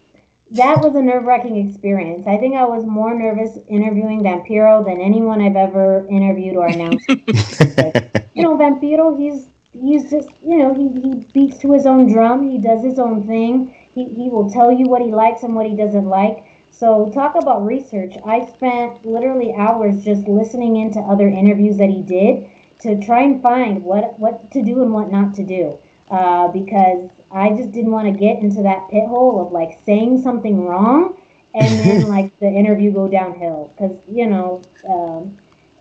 That 0.52 0.82
was 0.82 0.96
a 0.96 1.02
nerve 1.02 1.24
wracking 1.24 1.70
experience. 1.70 2.28
I 2.28 2.38
think 2.38 2.56
I 2.56 2.66
was 2.66 2.86
more 2.86 3.14
nervous 3.14 3.58
interviewing 3.68 4.22
Vampiro 4.22 4.84
than 4.84 5.02
anyone 5.02 5.42
I've 5.42 5.56
ever 5.56 6.08
interviewed 6.08 6.56
or 6.56 6.68
announced. 6.68 7.08
you 7.10 8.44
know, 8.44 8.58
Vampiro, 8.58 9.18
he's 9.18 9.48
he's 9.72 10.10
just 10.10 10.30
you 10.42 10.58
know 10.58 10.74
he, 10.74 10.90
he 11.02 11.16
beats 11.34 11.58
to 11.60 11.72
his 11.72 11.86
own 11.86 12.12
drum. 12.12 12.50
He 12.50 12.58
does 12.58 12.84
his 12.84 13.00
own 13.00 13.26
thing. 13.26 13.76
He 13.94 14.06
he 14.06 14.30
will 14.30 14.50
tell 14.50 14.72
you 14.72 14.88
what 14.88 15.02
he 15.02 15.12
likes 15.12 15.44
and 15.44 15.56
what 15.56 15.68
he 15.68 15.76
doesn't 15.76 16.06
like. 16.06 16.44
So 16.70 17.10
talk 17.12 17.36
about 17.36 17.66
research. 17.66 18.16
I 18.26 18.46
spent 18.46 19.06
literally 19.06 19.54
hours 19.56 20.04
just 20.04 20.28
listening 20.28 20.78
into 20.78 21.00
other 21.00 21.28
interviews 21.28 21.78
that 21.78 21.90
he 21.90 22.02
did 22.02 22.52
to 22.80 23.04
try 23.06 23.24
and 23.24 23.42
find 23.42 23.84
what 23.84 24.20
what 24.20 24.52
to 24.52 24.64
do 24.64 24.82
and 24.82 24.94
what 24.94 25.12
not 25.12 25.34
to 25.36 25.44
do. 25.44 25.78
Uh, 26.10 26.48
because 26.50 27.10
I 27.32 27.50
just 27.50 27.72
didn't 27.72 27.92
want 27.92 28.12
to 28.12 28.18
get 28.18 28.42
into 28.42 28.62
that 28.64 28.90
pit 28.90 29.06
hole 29.08 29.46
of 29.46 29.52
like 29.52 29.80
saying 29.84 30.22
something 30.22 30.66
wrong 30.66 31.22
and 31.54 31.80
then 31.80 32.08
like 32.16 32.38
the 32.40 32.48
interview 32.48 32.92
go 32.92 33.08
downhill. 33.08 33.74
Because 33.74 33.98
you 34.08 34.28
know 34.28 34.62
um, 34.88 35.38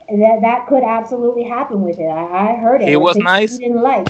that 0.08 0.40
that 0.42 0.66
could 0.68 0.82
absolutely 0.82 1.44
happen 1.44 1.82
with 1.82 1.98
it. 1.98 2.08
I, 2.08 2.54
I 2.54 2.56
heard 2.56 2.82
it. 2.82 2.88
He 2.88 2.96
was 2.96 3.16
nice? 3.16 3.52
He 3.52 3.66
didn't 3.66 3.82
like. 3.82 4.08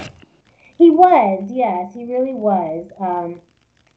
He 0.79 0.91
was, 0.91 1.49
yes, 1.51 1.95
he 1.95 2.05
really 2.05 2.35
was. 2.35 2.91
Um, 2.99 3.41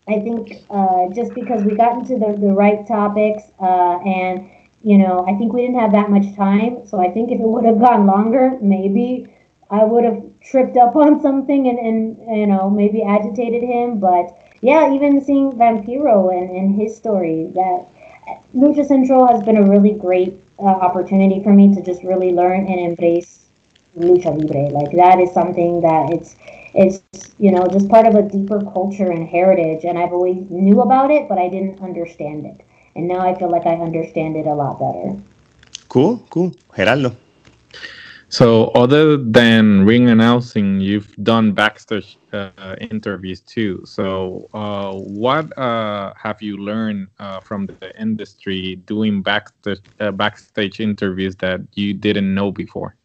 I 0.08 0.20
think 0.22 0.64
uh, 0.70 1.10
just 1.14 1.34
because 1.36 1.64
we 1.64 1.76
got 1.76 2.00
into 2.00 2.18
the, 2.18 2.38
the 2.40 2.54
right 2.54 2.88
topics 2.88 3.44
uh, 3.60 4.00
and 4.00 4.50
you 4.84 4.98
know 4.98 5.26
I 5.28 5.36
think 5.38 5.54
we 5.54 5.62
didn't 5.62 5.80
have 5.80 5.92
that 5.94 6.10
much 6.10 6.36
time, 6.36 6.86
so 6.86 7.00
I 7.00 7.10
think 7.12 7.32
if 7.32 7.40
it 7.40 7.48
would 7.48 7.66
have 7.66 7.80
gone 7.80 8.06
longer, 8.06 8.58
maybe 8.62 9.28
I 9.70 9.84
would 9.84 10.04
have 10.04 10.24
tripped 10.42 10.78
up 10.78 10.96
on 10.96 11.22
something 11.22 11.68
and, 11.68 11.80
and 11.80 12.40
you 12.40 12.48
know 12.48 12.70
maybe 12.70 13.04
agitated 13.04 13.64
him. 13.64 14.00
But 14.00 14.38
yeah, 14.62 14.94
even 14.94 15.22
seeing 15.22 15.52
Vampiro 15.54 16.32
and, 16.36 16.50
and 16.56 16.76
his 16.80 16.96
story, 16.96 17.52
that 17.56 17.88
Lucha 18.56 18.86
Central 18.86 19.28
has 19.28 19.44
been 19.44 19.58
a 19.58 19.64
really 19.70 19.94
great 19.94 20.40
uh, 20.60 20.66
opportunity 20.66 21.42
for 21.44 21.54
me 21.54 21.74
to 21.76 21.82
just 21.82 22.04
really 22.04 22.32
learn 22.32 22.68
and 22.68 22.80
embrace 22.80 23.48
lucha 23.98 24.32
libre. 24.38 24.70
Like 24.70 24.92
that 24.94 25.20
is 25.20 25.32
something 25.34 25.82
that 25.82 26.12
it's 26.14 26.36
it's 26.74 27.12
you 27.38 27.52
know 27.52 27.68
just 27.68 27.90
part 27.90 28.06
of 28.08 28.16
a 28.16 28.24
deeper 28.24 28.60
culture 28.62 29.12
and 29.12 29.28
heritage. 29.28 29.84
And 29.86 29.98
I've 29.98 30.14
always 30.14 30.50
knew 30.50 30.82
about 30.82 31.12
it, 31.12 31.28
but 31.30 31.38
I 31.38 31.50
didn't 31.50 31.82
understand 31.82 32.46
it. 32.46 32.62
And 33.00 33.08
now 33.08 33.22
I 33.22 33.34
feel 33.40 33.50
like 33.50 33.66
I 33.66 33.76
understand 33.76 34.36
it 34.36 34.46
a 34.46 34.54
lot 34.54 34.78
better. 34.78 35.18
Cool, 35.88 36.18
cool. 36.30 36.54
Gerardo. 36.76 37.16
So, 38.28 38.66
other 38.76 39.16
than 39.16 39.86
ring 39.86 40.10
announcing, 40.10 40.82
you've 40.82 41.16
done 41.24 41.54
backstage 41.54 42.20
uh, 42.34 42.76
interviews 42.92 43.40
too. 43.40 43.82
So, 43.86 44.50
uh, 44.54 44.92
what 44.96 45.58
uh, 45.58 46.14
have 46.22 46.42
you 46.42 46.58
learned 46.58 47.08
uh, 47.20 47.40
from 47.40 47.68
the 47.68 47.98
industry 47.98 48.76
doing 48.86 49.22
backstage 49.22 49.80
uh, 50.02 50.12
backstage 50.12 50.82
interviews 50.82 51.38
that 51.38 51.62
you 51.76 51.94
didn't 51.94 52.34
know 52.36 52.52
before? 52.52 52.98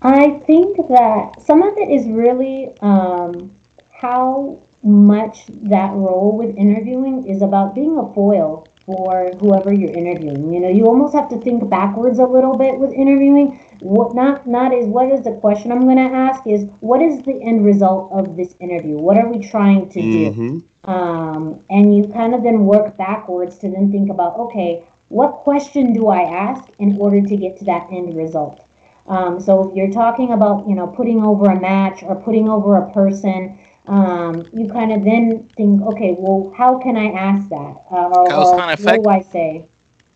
I 0.00 0.40
think 0.46 0.78
that 0.88 1.42
some 1.42 1.62
of 1.62 1.76
it 1.76 1.90
is 1.90 2.08
really 2.08 2.72
um, 2.80 3.54
how 3.92 4.63
much 4.84 5.46
that 5.48 5.92
role 5.94 6.36
with 6.36 6.56
interviewing 6.56 7.26
is 7.26 7.42
about 7.42 7.74
being 7.74 7.96
a 7.98 8.12
foil 8.14 8.66
for 8.86 9.30
whoever 9.40 9.72
you're 9.72 9.92
interviewing. 9.92 10.52
You 10.52 10.60
know, 10.60 10.68
you 10.68 10.86
almost 10.86 11.14
have 11.14 11.28
to 11.30 11.38
think 11.40 11.68
backwards 11.70 12.18
a 12.18 12.26
little 12.26 12.56
bit 12.56 12.78
with 12.78 12.92
interviewing. 12.92 13.58
What 13.80 14.14
not 14.14 14.46
not 14.46 14.72
is 14.74 14.86
what 14.86 15.10
is 15.10 15.22
the 15.24 15.32
question 15.32 15.72
I'm 15.72 15.84
going 15.84 15.96
to 15.96 16.14
ask 16.14 16.46
is 16.46 16.66
what 16.80 17.00
is 17.02 17.22
the 17.22 17.42
end 17.42 17.64
result 17.64 18.12
of 18.12 18.36
this 18.36 18.54
interview? 18.60 18.96
What 18.98 19.18
are 19.18 19.28
we 19.28 19.40
trying 19.40 19.88
to 19.90 20.02
do? 20.02 20.30
Mhm. 20.30 20.62
um, 20.84 21.60
and 21.70 21.96
you 21.96 22.06
kind 22.08 22.34
of 22.34 22.42
then 22.42 22.66
work 22.66 22.96
backwards 22.96 23.58
to 23.58 23.68
then 23.70 23.90
think 23.90 24.10
about 24.10 24.36
okay 24.38 24.84
what 25.08 25.32
question 25.48 25.92
do 25.94 26.08
i 26.08 26.20
ask 26.22 26.64
in 26.78 26.96
order 27.00 27.20
to 27.22 27.36
get 27.36 27.56
to 27.58 27.64
that 27.64 27.86
end 27.90 28.14
result 28.16 28.60
Um, 29.06 29.38
so 29.40 29.68
if 29.68 29.76
you're 29.76 29.90
talking 29.90 30.32
about, 30.32 30.66
you 30.68 30.74
know, 30.74 30.86
putting 30.86 31.22
over 31.22 31.46
a 31.50 31.60
match 31.60 32.02
or 32.02 32.14
putting 32.16 32.48
over 32.48 32.76
a 32.76 32.90
person, 32.92 33.58
um, 33.86 34.48
you 34.52 34.66
kind 34.68 34.92
of 34.92 35.04
then 35.04 35.48
think, 35.56 35.82
okay, 35.82 36.16
well, 36.18 36.52
how 36.56 36.78
can 36.78 36.96
I 36.96 37.12
ask 37.12 37.48
that? 37.50 37.84
Uh, 37.90 38.08
or, 38.08 38.26
Cause 38.28 38.52
or 38.52 38.60
and 38.60 38.84
what 38.84 39.02
do 39.02 39.10
I 39.10 39.22
say? 39.22 39.68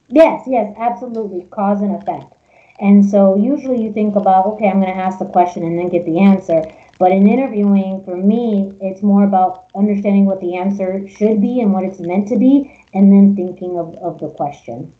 Yes, 0.09 0.45
yes, 0.47 0.75
absolutely, 0.79 1.47
cause 1.51 1.83
and 1.83 1.95
effect. 1.95 2.35
And 2.81 3.05
so 3.05 3.37
usually 3.37 3.83
you 3.83 3.93
think 3.93 4.17
about, 4.17 4.47
okay, 4.47 4.69
I'm 4.69 4.81
going 4.81 4.93
to 4.93 4.99
ask 4.99 5.19
the 5.19 5.27
question 5.27 5.65
and 5.65 5.79
then 5.79 5.89
get 5.89 6.07
the 6.07 6.21
answer. 6.21 6.63
But 6.99 7.13
in 7.13 7.29
interviewing, 7.29 8.03
for 8.05 8.17
me, 8.17 8.73
it's 8.81 9.03
more 9.03 9.25
about 9.25 9.67
understanding 9.75 10.25
what 10.25 10.41
the 10.41 10.57
answer 10.57 11.07
should 11.09 11.41
be 11.41 11.61
and 11.61 11.73
what 11.73 11.85
it's 11.85 12.01
meant 12.01 12.29
to 12.29 12.39
be, 12.39 12.85
and 12.95 13.13
then 13.13 13.37
thinking 13.37 13.79
of, 13.79 13.95
of 13.97 14.19
the 14.19 14.31
question. 14.31 14.93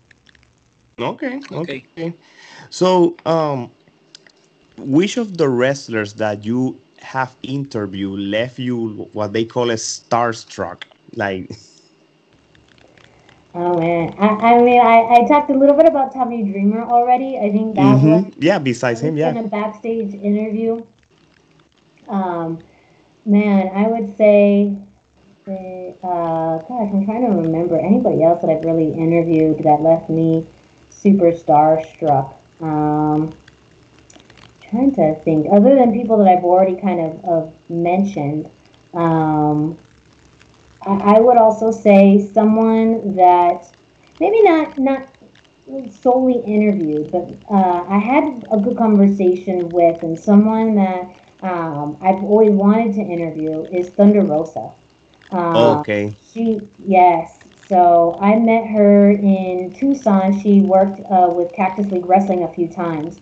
Okay, 0.99 1.41
okay. 1.53 1.85
So, 2.71 3.17
um, 3.25 3.73
which 4.77 5.17
of 5.17 5.39
the 5.39 5.49
wrestlers 5.49 6.15
that 6.15 6.45
you 6.45 6.81
have 7.01 7.37
interview 7.43 8.11
left 8.17 8.59
you 8.59 9.09
what 9.13 9.33
they 9.33 9.45
call 9.45 9.71
a 9.71 9.75
starstruck? 9.75 10.83
Like, 11.15 11.51
Oh 13.55 13.79
man, 13.79 14.15
I, 14.19 14.55
I 14.55 14.63
mean, 14.63 14.81
I, 14.81 15.21
I 15.25 15.27
talked 15.27 15.51
a 15.51 15.55
little 15.55 15.77
bit 15.77 15.87
about 15.87 16.13
Tommy 16.13 16.43
Dreamer 16.45 16.83
already. 16.83 17.39
I 17.39 17.51
think 17.51 17.77
that 17.77 18.01
was 18.03 18.25
mhm, 18.25 18.35
yeah, 18.39 18.59
besides 18.59 19.01
him, 19.01 19.17
yeah. 19.17 19.31
in 19.31 19.39
a 19.39 19.49
backstage 19.49 20.15
interview. 20.15 20.85
Um, 22.09 22.63
man, 23.25 23.69
I 23.75 23.89
would 23.89 24.17
say, 24.17 24.77
say, 25.47 25.95
uh, 26.03 26.59
gosh, 26.59 26.91
I'm 26.93 27.05
trying 27.05 27.23
to 27.23 27.37
remember 27.37 27.79
anybody 27.79 28.23
else 28.23 28.43
that 28.43 28.51
I've 28.51 28.65
really 28.65 28.93
interviewed 28.93 29.59
that 29.65 29.81
left 29.81 30.11
me 30.11 30.47
super 30.91 31.33
starstruck. 31.33 32.35
Um, 32.61 33.37
trying 34.69 34.95
to 34.97 35.15
think, 35.25 35.47
other 35.53 35.75
than 35.75 35.93
people 35.93 36.19
that 36.19 36.29
I've 36.29 36.45
already 36.45 36.81
kind 36.81 37.01
of, 37.01 37.25
of 37.25 37.71
mentioned. 37.71 38.51
Um, 38.95 39.79
I, 40.83 41.17
I 41.17 41.21
would 41.21 41.37
also 41.39 41.71
say 41.71 42.19
someone 42.33 43.17
that 43.17 43.73
maybe 44.21 44.43
not 44.43 44.79
not 44.79 45.09
solely 45.91 46.41
interviewed, 46.41 47.11
but 47.11 47.29
uh, 47.51 47.85
I 47.89 47.99
had 47.99 48.45
a 48.51 48.59
good 48.59 48.77
conversation 48.77 49.71
with, 49.71 50.03
and 50.03 50.19
someone 50.19 50.75
that 50.77 51.15
um, 51.43 51.99
I've 52.01 52.23
always 52.25 52.51
wanted 52.53 52.95
to 52.95 53.01
interview 53.01 53.67
is 53.73 53.91
Thunder 53.91 54.23
Rosa. 54.23 54.73
Uh, 55.31 55.81
Okay. 55.81 56.17
She 56.33 56.69
yes. 56.79 57.49
So 57.57 58.19
I 58.21 58.37
met 58.39 58.67
her 58.69 59.11
in 59.11 59.75
Tucson. 59.75 60.39
She 60.41 60.61
worked 60.63 61.01
uh, 61.11 61.31
with 61.31 61.53
Cactus 61.53 61.89
League 61.89 62.07
Wrestling 62.07 62.43
a 62.45 62.53
few 62.53 62.69
times, 62.69 63.21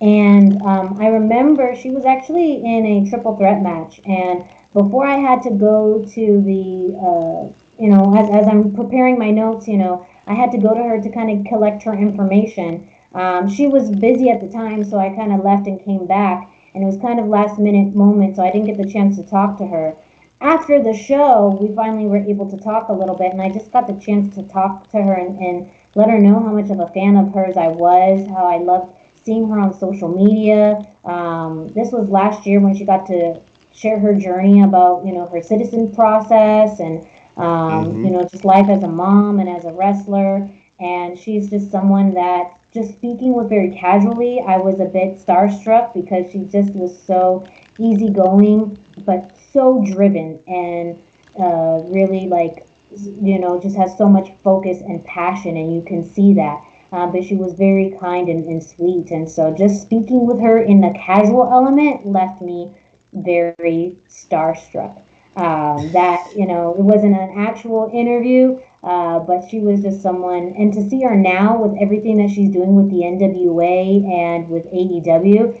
and 0.00 0.62
um, 0.62 0.98
I 0.98 1.08
remember 1.08 1.76
she 1.76 1.90
was 1.90 2.04
actually 2.06 2.64
in 2.64 2.86
a 2.86 3.10
triple 3.10 3.36
threat 3.36 3.62
match. 3.62 4.00
And 4.06 4.48
before 4.72 5.06
I 5.06 5.16
had 5.16 5.42
to 5.42 5.50
go 5.50 6.04
to 6.04 6.40
the, 6.42 6.96
uh, 6.96 7.52
you 7.78 7.90
know, 7.90 8.14
as, 8.16 8.30
as 8.30 8.48
I'm 8.48 8.74
preparing 8.74 9.18
my 9.18 9.30
notes, 9.30 9.68
you 9.68 9.76
know, 9.76 10.06
I 10.26 10.34
had 10.34 10.52
to 10.52 10.58
go 10.58 10.74
to 10.74 10.82
her 10.82 11.00
to 11.02 11.10
kind 11.10 11.38
of 11.38 11.46
collect 11.46 11.82
her 11.82 11.92
information. 11.92 12.90
Um, 13.14 13.48
she 13.48 13.66
was 13.66 13.90
busy 13.90 14.30
at 14.30 14.40
the 14.40 14.48
time, 14.48 14.84
so 14.84 14.98
I 14.98 15.10
kind 15.10 15.32
of 15.32 15.44
left 15.44 15.66
and 15.66 15.84
came 15.84 16.06
back. 16.06 16.50
And 16.72 16.82
it 16.82 16.86
was 16.86 16.98
kind 16.98 17.18
of 17.20 17.26
last 17.26 17.58
minute 17.58 17.94
moment, 17.94 18.36
so 18.36 18.42
I 18.42 18.50
didn't 18.50 18.68
get 18.68 18.78
the 18.78 18.90
chance 18.90 19.16
to 19.16 19.24
talk 19.24 19.58
to 19.58 19.66
her. 19.66 19.94
After 20.40 20.82
the 20.82 20.94
show, 20.94 21.58
we 21.60 21.74
finally 21.74 22.06
were 22.06 22.16
able 22.16 22.48
to 22.50 22.56
talk 22.56 22.88
a 22.88 22.94
little 22.94 23.16
bit, 23.16 23.32
and 23.32 23.42
I 23.42 23.50
just 23.50 23.72
got 23.72 23.86
the 23.86 24.00
chance 24.00 24.34
to 24.36 24.42
talk 24.44 24.88
to 24.92 25.02
her 25.02 25.12
and, 25.12 25.38
and 25.38 25.70
let 25.94 26.08
her 26.08 26.18
know 26.18 26.40
how 26.40 26.52
much 26.52 26.70
of 26.70 26.80
a 26.80 26.86
fan 26.94 27.16
of 27.16 27.34
hers 27.34 27.58
I 27.58 27.68
was, 27.68 28.26
how 28.28 28.46
I 28.46 28.56
loved 28.56 28.94
seeing 29.24 29.48
her 29.48 29.58
on 29.58 29.72
social 29.74 30.08
media. 30.08 30.86
Um, 31.04 31.72
this 31.74 31.92
was 31.92 32.08
last 32.10 32.46
year 32.46 32.60
when 32.60 32.74
she 32.74 32.84
got 32.84 33.06
to 33.06 33.40
share 33.72 33.98
her 33.98 34.14
journey 34.14 34.62
about 34.62 35.04
you 35.06 35.12
know 35.12 35.26
her 35.28 35.40
citizen 35.42 35.92
process 35.94 36.80
and 36.80 37.06
um, 37.36 37.98
Mhm. 37.98 38.04
you 38.04 38.10
know 38.10 38.26
just 38.30 38.44
life 38.44 38.68
as 38.68 38.82
a 38.82 38.88
mom 38.88 39.38
and 39.40 39.48
as 39.48 39.64
a 39.64 39.72
wrestler. 39.72 40.48
And 40.80 41.18
she's 41.18 41.50
just 41.50 41.70
someone 41.70 42.14
that 42.14 42.52
just 42.72 42.92
speaking 42.94 43.34
with 43.34 43.48
very 43.48 43.70
casually, 43.76 44.40
I 44.40 44.56
was 44.58 44.80
a 44.80 44.84
bit 44.86 45.14
starstruck 45.16 45.92
because 45.94 46.30
she 46.30 46.44
just 46.44 46.74
was 46.74 46.92
so 47.06 47.48
easygoing, 47.78 48.78
but 48.98 49.36
so 49.52 49.82
driven 49.84 50.40
and 50.46 50.98
uh, 51.38 51.80
really 51.84 52.28
like 52.28 52.66
you 52.90 53.38
know 53.38 53.60
just 53.60 53.76
has 53.76 53.96
so 53.96 54.08
much 54.08 54.30
focus 54.42 54.80
and 54.80 55.04
passion, 55.04 55.56
and 55.56 55.74
you 55.74 55.82
can 55.82 56.02
see 56.02 56.34
that. 56.34 56.62
Uh, 56.92 57.06
but 57.06 57.22
she 57.22 57.36
was 57.36 57.52
very 57.54 57.96
kind 58.00 58.28
and, 58.28 58.44
and 58.46 58.62
sweet, 58.62 59.10
and 59.10 59.30
so 59.30 59.54
just 59.54 59.80
speaking 59.80 60.26
with 60.26 60.40
her 60.40 60.58
in 60.58 60.80
the 60.80 60.92
casual 60.98 61.48
element 61.50 62.04
left 62.04 62.42
me 62.42 62.74
very 63.12 63.96
starstruck. 64.08 65.02
Um, 65.36 65.92
that 65.92 66.32
you 66.36 66.44
know 66.46 66.74
it 66.74 66.82
wasn't 66.82 67.14
an 67.14 67.38
actual 67.38 67.88
interview, 67.94 68.60
uh, 68.82 69.20
but 69.20 69.48
she 69.48 69.60
was 69.60 69.82
just 69.82 70.02
someone, 70.02 70.54
and 70.58 70.72
to 70.72 70.88
see 70.88 71.02
her 71.02 71.14
now 71.14 71.62
with 71.62 71.80
everything 71.80 72.16
that 72.16 72.30
she's 72.30 72.50
doing 72.50 72.74
with 72.74 72.90
the 72.90 73.02
NWA 73.02 74.10
and 74.10 74.48
with 74.48 74.66
AEW 74.66 75.60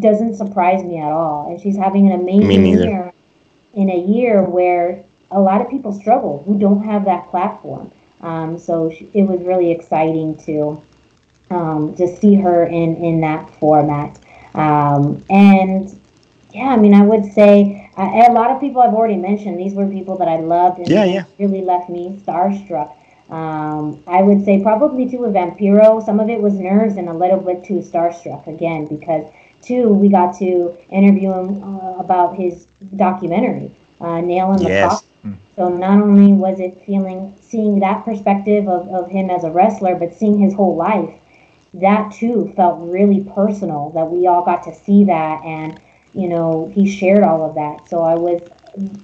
doesn't 0.00 0.34
surprise 0.34 0.82
me 0.82 0.98
at 0.98 1.12
all. 1.12 1.50
And 1.50 1.60
she's 1.60 1.76
having 1.76 2.10
an 2.10 2.20
amazing 2.20 2.66
year 2.66 3.12
in 3.74 3.90
a 3.90 3.98
year 3.98 4.42
where 4.42 5.04
a 5.30 5.40
lot 5.40 5.60
of 5.60 5.70
people 5.70 5.92
struggle 5.92 6.42
who 6.46 6.58
don't 6.58 6.82
have 6.84 7.04
that 7.04 7.28
platform. 7.30 7.92
Um, 8.20 8.58
so 8.58 8.90
sh- 8.90 9.04
it 9.14 9.22
was 9.22 9.40
really 9.40 9.70
exciting 9.70 10.36
to 10.46 10.82
um, 11.50 11.94
just 11.96 12.20
see 12.20 12.34
her 12.34 12.64
in 12.66 12.96
in 12.96 13.20
that 13.20 13.48
format. 13.56 14.18
Um, 14.54 15.22
and 15.30 15.98
yeah, 16.52 16.68
I 16.68 16.76
mean, 16.76 16.94
I 16.94 17.02
would 17.02 17.24
say 17.32 17.90
uh, 17.96 18.02
a 18.28 18.32
lot 18.32 18.50
of 18.50 18.60
people 18.60 18.80
I've 18.80 18.94
already 18.94 19.16
mentioned. 19.16 19.58
These 19.58 19.74
were 19.74 19.86
people 19.86 20.16
that 20.18 20.28
I 20.28 20.36
loved 20.36 20.78
and 20.78 20.88
Yeah, 20.88 21.04
yeah. 21.04 21.24
really 21.38 21.62
left 21.62 21.90
me 21.90 22.20
starstruck. 22.24 22.94
Um, 23.28 24.02
I 24.06 24.22
would 24.22 24.44
say 24.44 24.62
probably 24.62 25.08
too 25.08 25.18
with 25.18 25.32
Vampiro. 25.32 26.04
Some 26.04 26.20
of 26.20 26.28
it 26.28 26.40
was 26.40 26.54
nerves 26.54 26.96
and 26.96 27.08
a 27.08 27.12
little 27.12 27.40
bit 27.40 27.64
too 27.64 27.80
starstruck 27.80 28.46
again 28.46 28.86
because 28.86 29.24
two 29.62 29.88
we 29.88 30.08
got 30.08 30.38
to 30.38 30.76
interview 30.90 31.32
him 31.32 31.62
uh, 31.62 31.94
about 31.98 32.36
his 32.36 32.66
documentary, 32.94 33.70
uh, 34.00 34.20
Nail 34.20 34.52
in 34.52 34.58
the 34.58 34.68
Yes. 34.68 35.02
So 35.56 35.68
not 35.68 36.02
only 36.02 36.32
was 36.32 36.60
it 36.60 36.82
feeling 36.84 37.34
seeing 37.40 37.80
that 37.80 38.04
perspective 38.04 38.68
of, 38.68 38.88
of 38.88 39.08
him 39.10 39.30
as 39.30 39.42
a 39.44 39.50
wrestler, 39.50 39.94
but 39.94 40.14
seeing 40.14 40.38
his 40.38 40.54
whole 40.54 40.76
life, 40.76 41.14
that 41.74 42.12
too 42.12 42.52
felt 42.56 42.78
really 42.80 43.24
personal 43.34 43.90
that 43.90 44.10
we 44.10 44.26
all 44.26 44.44
got 44.44 44.62
to 44.64 44.74
see 44.74 45.04
that 45.04 45.44
and 45.44 45.78
you 46.14 46.28
know 46.28 46.70
he 46.74 46.88
shared 46.90 47.22
all 47.22 47.44
of 47.44 47.54
that. 47.54 47.88
So 47.88 48.02
I 48.02 48.14
was 48.14 48.42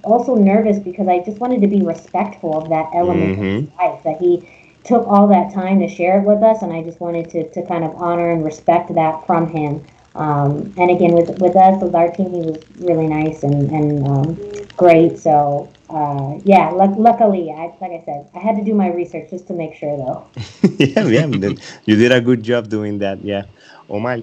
also 0.03 0.34
nervous 0.34 0.78
because 0.78 1.09
I 1.09 1.20
just 1.20 1.38
wanted 1.38 1.62
to 1.62 1.66
be 1.66 1.80
respectful 1.80 2.59
of 2.59 2.68
that 2.68 2.90
element 2.94 3.32
of 3.32 3.38
his 3.38 3.68
life 3.78 4.03
that 4.05 4.18
he 4.18 4.46
took 4.84 5.07
all 5.07 5.28
that 5.28 5.53
time 5.53 5.80
to 5.80 5.88
share 5.88 6.20
it 6.20 6.24
with 6.24 6.42
us 6.42 6.62
and 6.62 6.72
I 6.72 6.82
just 6.82 7.00
wanted 7.00 7.30
to, 7.30 7.48
to 7.50 7.66
kind 7.66 7.84
of 7.84 7.94
honor 7.96 8.30
and 8.30 8.44
respect 8.44 8.94
that 8.94 9.26
from 9.26 9.48
him. 9.48 9.84
Um, 10.14 10.74
and 10.76 10.90
again, 10.90 11.12
with 11.12 11.38
with 11.40 11.57
us, 11.57 11.82
with 11.82 11.94
our 11.94 12.11
team, 12.11 12.32
he 12.32 12.40
was 12.42 12.62
really 12.80 13.07
nice 13.07 13.42
and, 13.42 13.70
and 13.70 14.07
um, 14.07 14.38
great. 14.76 15.18
So 15.18 15.72
uh, 15.93 16.38
yeah, 16.45 16.70
luck 16.70 16.93
luckily, 16.97 17.51
I, 17.53 17.74
like 17.80 17.93
I 17.93 18.03
said, 18.05 18.28
I 18.34 18.38
had 18.38 18.57
to 18.57 18.64
do 18.64 18.74
my 18.74 18.88
research 18.88 19.30
just 19.30 19.47
to 19.49 19.53
make 19.53 19.74
sure, 19.74 19.97
though. 19.97 20.26
yeah, 20.78 21.05
yeah. 21.07 21.26
then 21.26 21.59
You 21.84 21.97
did 21.97 22.12
a 22.12 22.20
good 22.20 22.43
job 22.43 22.68
doing 22.68 22.99
that. 22.99 23.22
Yeah. 23.24 23.45
Omar. 23.90 24.18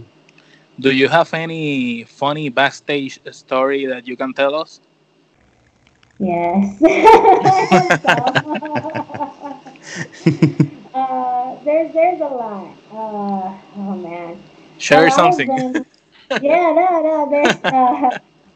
Do 0.80 0.92
you 0.92 1.08
have 1.10 1.34
any 1.34 2.04
funny 2.06 2.50
backstage 2.50 3.20
story 3.32 3.86
that 3.86 4.08
you 4.08 4.16
can 4.18 4.34
tell 4.34 4.56
us? 4.56 4.80
Yes. 6.20 6.82
uh, 10.94 11.56
there's 11.64 11.94
there's 11.94 12.22
a 12.22 12.26
lot. 12.26 12.68
Uh, 12.92 13.58
oh 13.78 13.96
man. 13.96 14.42
Share 14.78 15.08
A 15.08 15.12
something. 15.12 15.48
them- 15.48 15.86
yeah, 16.42 16.72
no, 16.74 17.02
no. 17.02 17.28
There's 17.30 17.58
uh, 17.64 18.12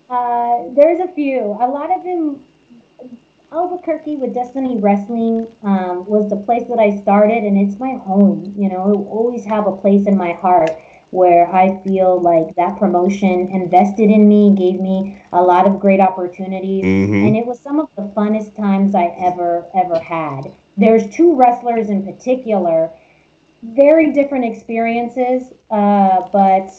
uh, 0.09 0.69
there's 0.73 0.99
a 0.99 1.07
few. 1.13 1.57
A 1.59 1.67
lot 1.67 1.91
of 1.91 2.03
them. 2.03 2.45
Albuquerque 3.53 4.15
with 4.15 4.33
Destiny 4.33 4.79
Wrestling 4.79 5.47
um, 5.61 6.05
was 6.05 6.27
the 6.29 6.35
place 6.35 6.67
that 6.69 6.79
I 6.79 6.99
started, 7.01 7.43
and 7.43 7.55
it's 7.55 7.79
my 7.79 7.93
home. 7.93 8.53
You 8.57 8.69
know, 8.69 8.91
it 8.91 8.97
will 8.97 9.09
always 9.09 9.45
have 9.45 9.67
a 9.67 9.75
place 9.75 10.07
in 10.07 10.17
my 10.17 10.33
heart 10.33 10.71
where 11.11 11.47
I 11.47 11.79
feel 11.83 12.19
like 12.19 12.55
that 12.55 12.79
promotion 12.79 13.47
invested 13.49 14.09
in 14.09 14.27
me, 14.27 14.55
gave 14.55 14.81
me 14.81 15.21
a 15.31 15.41
lot 15.41 15.67
of 15.67 15.79
great 15.79 15.99
opportunities, 15.99 16.83
Mhm. 16.83 17.27
and 17.27 17.37
it 17.37 17.45
was 17.45 17.59
some 17.59 17.79
of 17.79 17.89
the 17.95 18.01
funnest 18.15 18.55
times 18.55 18.95
I 18.95 19.13
ever 19.19 19.65
ever 19.75 19.99
had. 19.99 20.51
There's 20.75 21.07
two 21.09 21.35
wrestlers 21.35 21.89
in 21.91 22.01
particular, 22.01 22.89
very 23.61 24.11
different 24.11 24.45
experiences, 24.45 25.53
uh, 25.69 26.27
but 26.31 26.73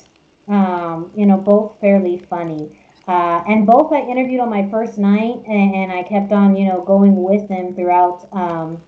um, 0.48 1.10
you 1.14 1.24
know, 1.24 1.38
both 1.38 1.78
fairly 1.80 2.18
funny. 2.18 2.68
Uh, 3.06 3.44
and 3.46 3.66
both 3.66 3.92
I 3.92 4.00
interviewed 4.00 4.40
on 4.40 4.48
my 4.48 4.68
first 4.70 4.98
night, 4.98 5.42
and, 5.46 5.74
and 5.74 5.92
I 5.92 6.02
kept 6.02 6.32
on, 6.32 6.56
you 6.56 6.66
know, 6.66 6.82
going 6.82 7.22
with 7.22 7.48
them 7.48 7.74
throughout 7.74 8.32
um, 8.32 8.82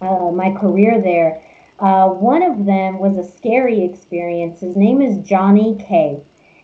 uh, 0.00 0.30
my 0.30 0.52
career 0.52 1.00
there. 1.00 1.42
Uh, 1.78 2.08
one 2.08 2.42
of 2.42 2.64
them 2.66 2.98
was 2.98 3.16
a 3.16 3.24
scary 3.24 3.82
experience. 3.84 4.60
His 4.60 4.76
name 4.76 5.02
is 5.02 5.26
Johnny 5.26 5.76
K. 5.76 6.22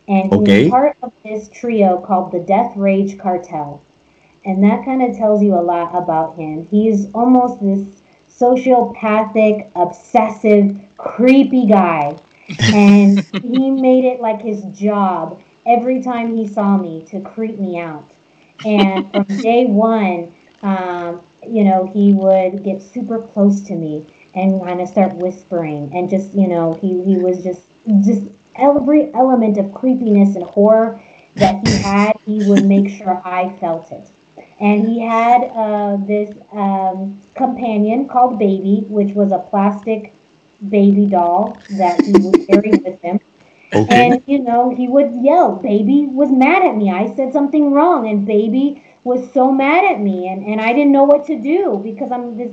And 0.09 0.32
Okay. 0.32 0.64
he's 0.64 0.70
part 0.70 0.96
of 1.02 1.12
this 1.24 1.48
trio 1.48 2.00
called 2.00 2.32
the 2.32 2.40
Death 2.40 2.76
Rage 2.76 3.18
Cartel. 3.18 3.82
And 4.44 4.62
that 4.62 4.84
kind 4.84 5.02
of 5.02 5.16
tells 5.16 5.42
you 5.42 5.54
a 5.54 5.61
lot 5.61 5.94
about 5.94 6.36
him. 6.36 6.66
He's 6.66 7.12
almost 7.12 7.61
this 7.61 7.86
sociopathic, 8.30 9.70
obsessive, 9.74 10.78
creepy 10.96 11.66
guy. 11.66 12.18
And 12.70 13.26
he 13.42 13.70
made 13.70 14.04
it 14.04 14.20
like 14.20 14.40
his 14.42 14.62
job 14.66 15.42
every 15.66 16.02
time 16.02 16.36
he 16.36 16.46
saw 16.46 16.76
me 16.76 17.04
to 17.10 17.20
creep 17.20 17.58
me 17.58 17.78
out. 17.78 18.10
And 18.64 19.10
from 19.10 19.24
day 19.42 19.66
one, 19.66 20.34
um, 20.62 21.22
you 21.46 21.64
know, 21.64 21.86
he 21.86 22.12
would 22.12 22.62
get 22.62 22.82
super 22.82 23.20
close 23.20 23.60
to 23.62 23.74
me 23.74 24.06
and 24.34 24.60
kind 24.62 24.80
of 24.80 24.88
start 24.88 25.14
whispering 25.16 25.90
and 25.94 26.08
just, 26.08 26.34
you 26.34 26.48
know, 26.48 26.74
he, 26.74 27.02
he 27.04 27.16
was 27.16 27.42
just, 27.42 27.62
just 28.04 28.22
every 28.56 29.12
element 29.14 29.58
of 29.58 29.72
creepiness 29.74 30.36
and 30.36 30.44
horror 30.44 31.00
that 31.36 31.66
he 31.66 31.76
had, 31.82 32.18
he 32.24 32.42
would 32.48 32.64
make 32.64 32.88
sure 32.88 33.20
I 33.24 33.56
felt 33.58 33.92
it. 33.92 34.08
And 34.58 34.88
he 34.88 35.00
had 35.00 35.44
uh, 35.44 35.96
this 35.98 36.34
um, 36.52 37.20
companion 37.34 38.08
called 38.08 38.38
Baby, 38.38 38.86
which 38.88 39.14
was 39.14 39.32
a 39.32 39.38
plastic 39.38 40.12
baby 40.70 41.06
doll 41.06 41.58
that 41.76 42.00
he 42.00 42.12
would 42.12 42.46
carry 42.46 42.70
with 42.70 43.00
him. 43.02 43.20
Okay. 43.72 44.08
And 44.08 44.22
you 44.26 44.38
know, 44.38 44.74
he 44.74 44.88
would 44.88 45.14
yell. 45.16 45.56
Baby 45.56 46.06
was 46.06 46.30
mad 46.30 46.64
at 46.64 46.76
me. 46.76 46.90
I 46.90 47.14
said 47.14 47.32
something 47.32 47.72
wrong, 47.72 48.08
and 48.08 48.26
Baby 48.26 48.82
was 49.04 49.32
so 49.32 49.52
mad 49.52 49.84
at 49.84 50.00
me, 50.00 50.28
and, 50.28 50.44
and 50.44 50.60
I 50.60 50.72
didn't 50.72 50.92
know 50.92 51.04
what 51.04 51.26
to 51.26 51.38
do 51.38 51.80
because 51.82 52.10
I'm 52.10 52.36
this. 52.36 52.52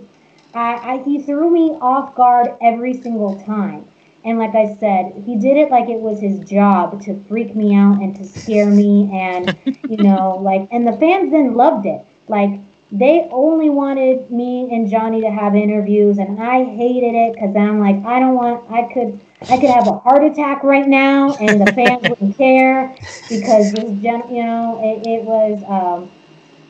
I, 0.53 0.93
I 0.93 1.03
he 1.03 1.21
threw 1.21 1.49
me 1.49 1.77
off 1.81 2.15
guard 2.15 2.55
every 2.61 2.93
single 3.01 3.43
time. 3.43 3.85
And 4.25 4.39
like 4.39 4.55
I 4.55 4.75
said, 4.75 5.23
he 5.25 5.35
did 5.35 5.57
it 5.57 5.69
like 5.69 5.89
it 5.89 5.99
was 5.99 6.19
his 6.21 6.39
job 6.39 7.01
to 7.03 7.21
freak 7.27 7.55
me 7.55 7.75
out 7.75 8.01
and 8.01 8.15
to 8.15 8.25
scare 8.25 8.69
me, 8.69 9.09
and 9.13 9.55
you 9.87 9.97
know, 9.97 10.37
like, 10.41 10.67
and 10.71 10.87
the 10.87 10.93
fans 10.93 11.31
then 11.31 11.53
loved 11.55 11.85
it. 11.85 12.05
Like 12.27 12.59
they 12.91 13.27
only 13.31 13.69
wanted 13.71 14.29
me 14.29 14.69
and 14.71 14.87
Johnny 14.87 15.21
to 15.21 15.31
have 15.31 15.55
interviews, 15.55 16.19
and 16.19 16.41
I 16.41 16.63
hated 16.63 17.15
it 17.15 17.33
because 17.33 17.55
I'm 17.55 17.79
like, 17.79 17.97
I 18.05 18.19
don't 18.19 18.35
want. 18.35 18.69
I 18.71 18.93
could, 18.93 19.19
I 19.49 19.57
could 19.57 19.69
have 19.69 19.87
a 19.87 19.99
heart 19.99 20.23
attack 20.23 20.63
right 20.63 20.87
now, 20.87 21.35
and 21.35 21.59
the 21.59 21.71
fans 21.73 22.01
wouldn't 22.09 22.37
care 22.37 22.95
because 23.29 23.71
this, 23.73 23.89
you 24.01 24.43
know, 24.43 24.79
it, 24.83 25.07
it 25.07 25.23
was 25.23 25.61
um, 25.67 26.11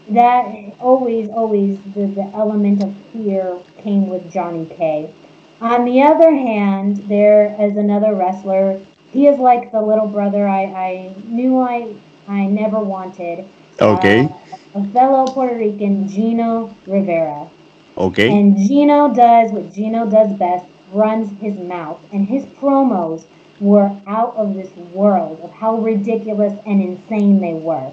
that 0.10 0.46
always, 0.80 1.30
always 1.30 1.80
the, 1.94 2.08
the 2.08 2.30
element 2.34 2.84
of 2.84 2.96
fear 3.12 3.60
came 3.78 4.08
with 4.08 4.32
Johnny 4.32 4.66
K. 4.66 5.14
On 5.62 5.86
the 5.86 6.02
other 6.02 6.32
hand, 6.32 6.98
there 7.08 7.56
is 7.60 7.78
another 7.78 8.14
wrestler. 8.16 8.80
He 9.12 9.28
is 9.28 9.40
like 9.40 9.72
the 9.72 9.82
little 9.82 10.08
brother 10.08 10.48
I, 10.48 10.64
I 10.64 11.16
knew 11.26 11.60
I 11.60 11.96
I 12.28 12.46
never 12.46 12.80
wanted. 12.80 13.48
Okay. 13.80 14.30
A 14.76 14.88
fellow 14.88 15.28
Puerto 15.28 15.56
Rican, 15.56 16.08
Gino 16.08 16.76
Rivera. 16.88 17.50
Okay. 17.98 18.32
And 18.32 18.58
Gino 18.58 19.14
does 19.14 19.52
what 19.52 19.72
Gino 19.74 20.10
does 20.10 20.34
best, 20.38 20.66
runs 20.94 21.32
his 21.42 21.58
mouth. 21.58 22.00
And 22.12 22.28
his 22.28 22.46
promos 22.46 23.26
were 23.60 23.92
out 24.08 24.36
of 24.36 24.54
this 24.56 24.76
world 24.76 25.40
of 25.42 25.52
how 25.52 25.76
ridiculous 25.78 26.54
and 26.66 26.82
insane 26.82 27.40
they 27.40 27.54
were. 27.54 27.92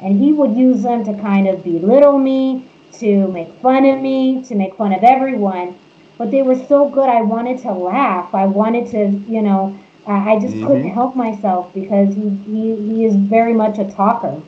And 0.00 0.20
he 0.20 0.32
would 0.32 0.56
use 0.56 0.82
them 0.82 1.04
to 1.04 1.14
kind 1.14 1.46
of 1.48 1.62
belittle 1.62 2.18
me, 2.18 2.64
to 2.98 3.28
make 3.28 3.52
fun 3.62 3.84
of 3.86 4.00
me, 4.00 4.42
to 4.44 4.54
make 4.54 4.74
fun 4.76 4.92
of 4.92 5.02
everyone. 5.04 5.78
But 6.18 6.30
they 6.30 6.42
were 6.42 6.54
so 6.56 6.88
good, 6.88 7.08
I 7.08 7.22
wanted 7.22 7.58
to 7.60 7.72
laugh. 7.72 8.34
I 8.34 8.46
wanted 8.46 8.86
to, 8.88 9.22
you 9.28 9.42
know, 9.42 9.78
I 10.06 10.38
just 10.38 10.60
couldn't 10.60 10.90
Mhm. 10.90 10.94
help 10.94 11.14
myself 11.16 11.72
because 11.74 12.14
he, 12.14 12.28
he, 12.46 12.76
he 12.76 13.04
is 13.04 13.14
very 13.16 13.54
much 13.54 13.78
a 13.78 13.84
talker. 13.90 14.42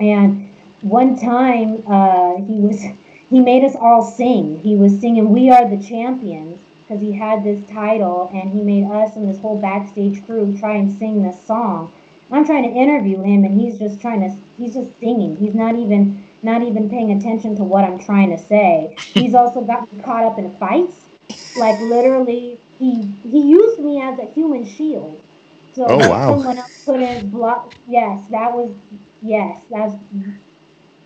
And 0.00 0.48
one 0.80 1.16
time 1.16 1.82
uh, 1.86 2.36
he 2.38 2.60
was 2.60 2.82
he 3.30 3.40
made 3.40 3.64
us 3.64 3.76
all 3.80 4.02
sing. 4.02 4.60
He 4.62 4.76
was 4.76 4.98
singing 5.00 5.30
"We 5.30 5.50
Are 5.50 5.68
the 5.68 5.76
Champions" 5.82 6.60
because 6.88 7.02
he 7.02 7.12
had 7.12 7.44
this 7.44 7.64
title, 7.66 8.30
and 8.34 8.50
he 8.50 8.62
made 8.62 8.86
us 8.90 9.16
and 9.16 9.28
this 9.28 9.40
whole 9.40 9.60
backstage 9.60 10.24
crew 10.24 10.56
try 10.58 10.76
and 10.76 10.90
sing 10.92 11.22
this 11.22 11.46
song. 11.46 11.94
I'm 12.32 12.46
trying 12.46 12.64
to 12.64 12.70
interview 12.78 13.22
him, 13.22 13.44
and 13.44 13.60
he's 13.60 13.78
just 13.78 14.00
trying 14.00 14.20
to 14.22 14.30
he's 14.56 14.74
just 14.74 14.98
singing. 15.00 15.36
He's 15.38 15.54
not 15.54 15.76
even 15.76 16.30
not 16.42 16.62
even 16.62 16.90
paying 16.90 17.12
attention 17.12 17.56
to 17.56 17.64
what 17.64 17.84
I'm 17.84 17.98
trying 17.98 18.30
to 18.30 18.38
say. 18.38 18.98
He's 19.18 19.34
also 19.34 19.62
got 19.64 19.92
me 19.92 20.00
caught 20.02 20.24
up 20.24 20.38
in 20.38 20.58
fights. 20.58 21.08
Like 21.54 21.80
literally, 21.80 22.62
he 22.78 23.14
he 23.24 23.42
used 23.48 23.80
me 23.80 24.00
as 24.02 24.18
a 24.18 24.32
human 24.32 24.64
shield. 24.64 25.26
So 25.72 25.84
Oh, 25.86 25.98
wow. 26.08 26.28
someone 26.28 26.58
else 26.58 26.72
couldn't 26.86 27.30
block. 27.30 27.76
Yes, 27.86 28.28
that 28.30 28.54
was 28.54 28.76
yes, 29.20 29.64
that's 29.70 29.94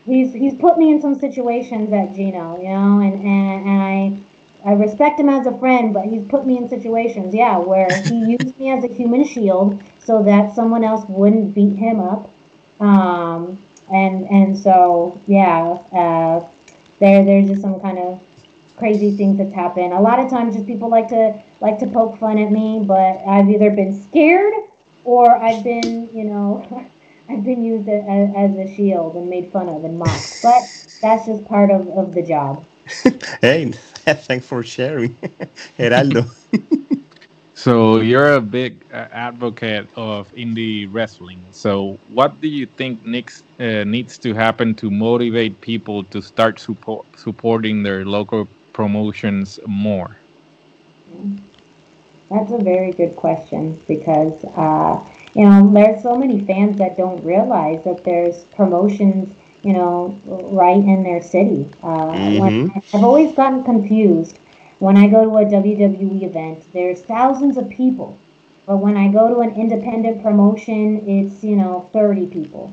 he's 0.05 0.33
he's 0.33 0.55
put 0.57 0.79
me 0.79 0.91
in 0.91 1.01
some 1.01 1.15
situations 1.15 1.93
at 1.93 2.13
Gino, 2.15 2.59
you 2.59 2.69
know, 2.71 3.01
and, 3.01 3.15
and, 3.15 3.69
and 3.69 3.83
I 3.83 4.32
I 4.65 4.73
respect 4.73 5.19
him 5.21 5.29
as 5.29 5.47
a 5.47 5.57
friend, 5.59 5.93
but 5.93 6.05
he's 6.07 6.25
put 6.27 6.47
me 6.47 6.57
in 6.57 6.69
situations, 6.69 7.35
yeah, 7.35 7.59
where 7.59 8.03
he 8.09 8.25
used 8.25 8.59
me 8.59 8.71
as 8.71 8.85
a 8.85 8.89
human 8.89 9.25
shield 9.25 9.83
so 10.05 10.23
that 10.23 10.55
someone 10.55 10.85
else 10.85 11.05
wouldn't 11.09 11.55
beat 11.55 11.77
him 11.77 12.01
up. 12.01 12.31
Um, 12.81 13.63
and 13.93 14.27
and 14.31 14.59
so 14.59 15.21
yeah, 15.27 15.79
uh, 15.93 16.49
there 17.01 17.25
there's 17.25 17.49
just 17.49 17.63
some 17.63 17.81
kind 17.81 17.99
of 17.99 18.21
crazy 18.77 19.17
things 19.17 19.39
that's 19.39 19.55
happened. 19.55 19.93
A 19.93 20.01
lot 20.01 20.19
of 20.19 20.31
times, 20.31 20.55
just 20.55 20.67
people 20.67 20.89
like 20.89 21.09
to 21.09 21.41
like 21.61 21.79
to 21.81 21.87
poke 21.87 22.19
fun 22.19 22.39
at 22.39 22.51
me, 22.51 22.81
but 22.85 23.19
I've 23.27 23.49
either 23.49 23.71
been 23.71 23.93
scared 24.03 24.53
or 25.05 25.31
I've 25.37 25.63
been, 25.65 26.09
you 26.17 26.25
know, 26.25 26.87
I've 27.29 27.45
been 27.45 27.63
used 27.63 27.89
a- 27.89 27.93
a- 27.93 28.33
as 28.39 28.57
a 28.57 28.75
shield 28.75 29.17
and 29.17 29.29
made 29.31 29.51
fun 29.53 29.69
of 29.69 29.85
and 29.85 29.99
mocked. 29.99 30.43
But 30.43 30.63
that's 31.01 31.27
just 31.27 31.45
part 31.47 31.71
of, 31.71 31.89
of 31.91 32.15
the 32.15 32.23
job. 32.23 32.65
Hey, 33.41 33.73
thanks 33.73 34.47
for 34.47 34.63
sharing, 34.63 35.19
Gerardo. 35.79 36.25
So 37.55 38.01
you're 38.01 38.35
a 38.35 38.41
big 38.41 38.85
uh, 38.93 39.09
advocate 39.11 39.91
of 39.95 40.31
indie 40.33 40.87
wrestling. 40.91 41.49
So 41.53 42.01
what 42.05 42.41
do 42.41 42.49
you 42.49 42.67
think 42.67 43.03
needs 43.05 43.43
uh, 43.59 43.85
needs 43.85 44.19
to 44.21 44.35
happen 44.35 44.75
to 44.77 44.91
motivate 44.91 45.61
people 45.61 46.05
to 46.05 46.21
start 46.23 46.59
support 46.61 47.07
supporting 47.17 47.83
their 47.83 48.05
local 48.07 48.49
promotions 48.73 49.59
more? 49.67 50.19
That's 52.31 52.51
a 52.53 52.59
very 52.59 52.93
good 52.93 53.17
question 53.17 53.81
because, 53.87 54.45
uh, 54.57 55.05
you 55.35 55.45
know, 55.45 55.71
there's 55.73 56.03
so 56.03 56.17
many 56.17 56.45
fans 56.45 56.79
that 56.79 56.97
don't 56.97 57.23
realize 57.23 57.85
that 57.85 58.05
there's 58.05 58.45
promotions, 58.57 59.35
you 59.63 59.73
know, 59.73 60.15
right 60.27 60.77
in 60.77 61.03
their 61.03 61.23
city. 61.23 61.69
Uh, 61.83 62.31
when, 62.39 62.53
Mhm. 62.53 62.83
I've 62.95 63.05
always 63.05 63.33
gotten 63.33 63.63
confused 63.65 64.39
when 64.79 64.97
I 64.97 65.07
go 65.09 65.25
to 65.25 65.37
a 65.37 65.45
WWE 65.45 66.25
event. 66.25 66.65
There's 66.73 67.03
thousands 67.03 67.57
of 67.57 67.69
people, 67.71 68.17
but 68.67 68.79
when 68.79 68.97
I 68.97 69.09
go 69.09 69.29
to 69.29 69.41
an 69.41 69.55
independent 69.55 70.23
promotion, 70.23 71.03
it's 71.07 71.43
you 71.45 71.57
know 71.57 71.87
30 71.93 72.27
people, 72.27 72.73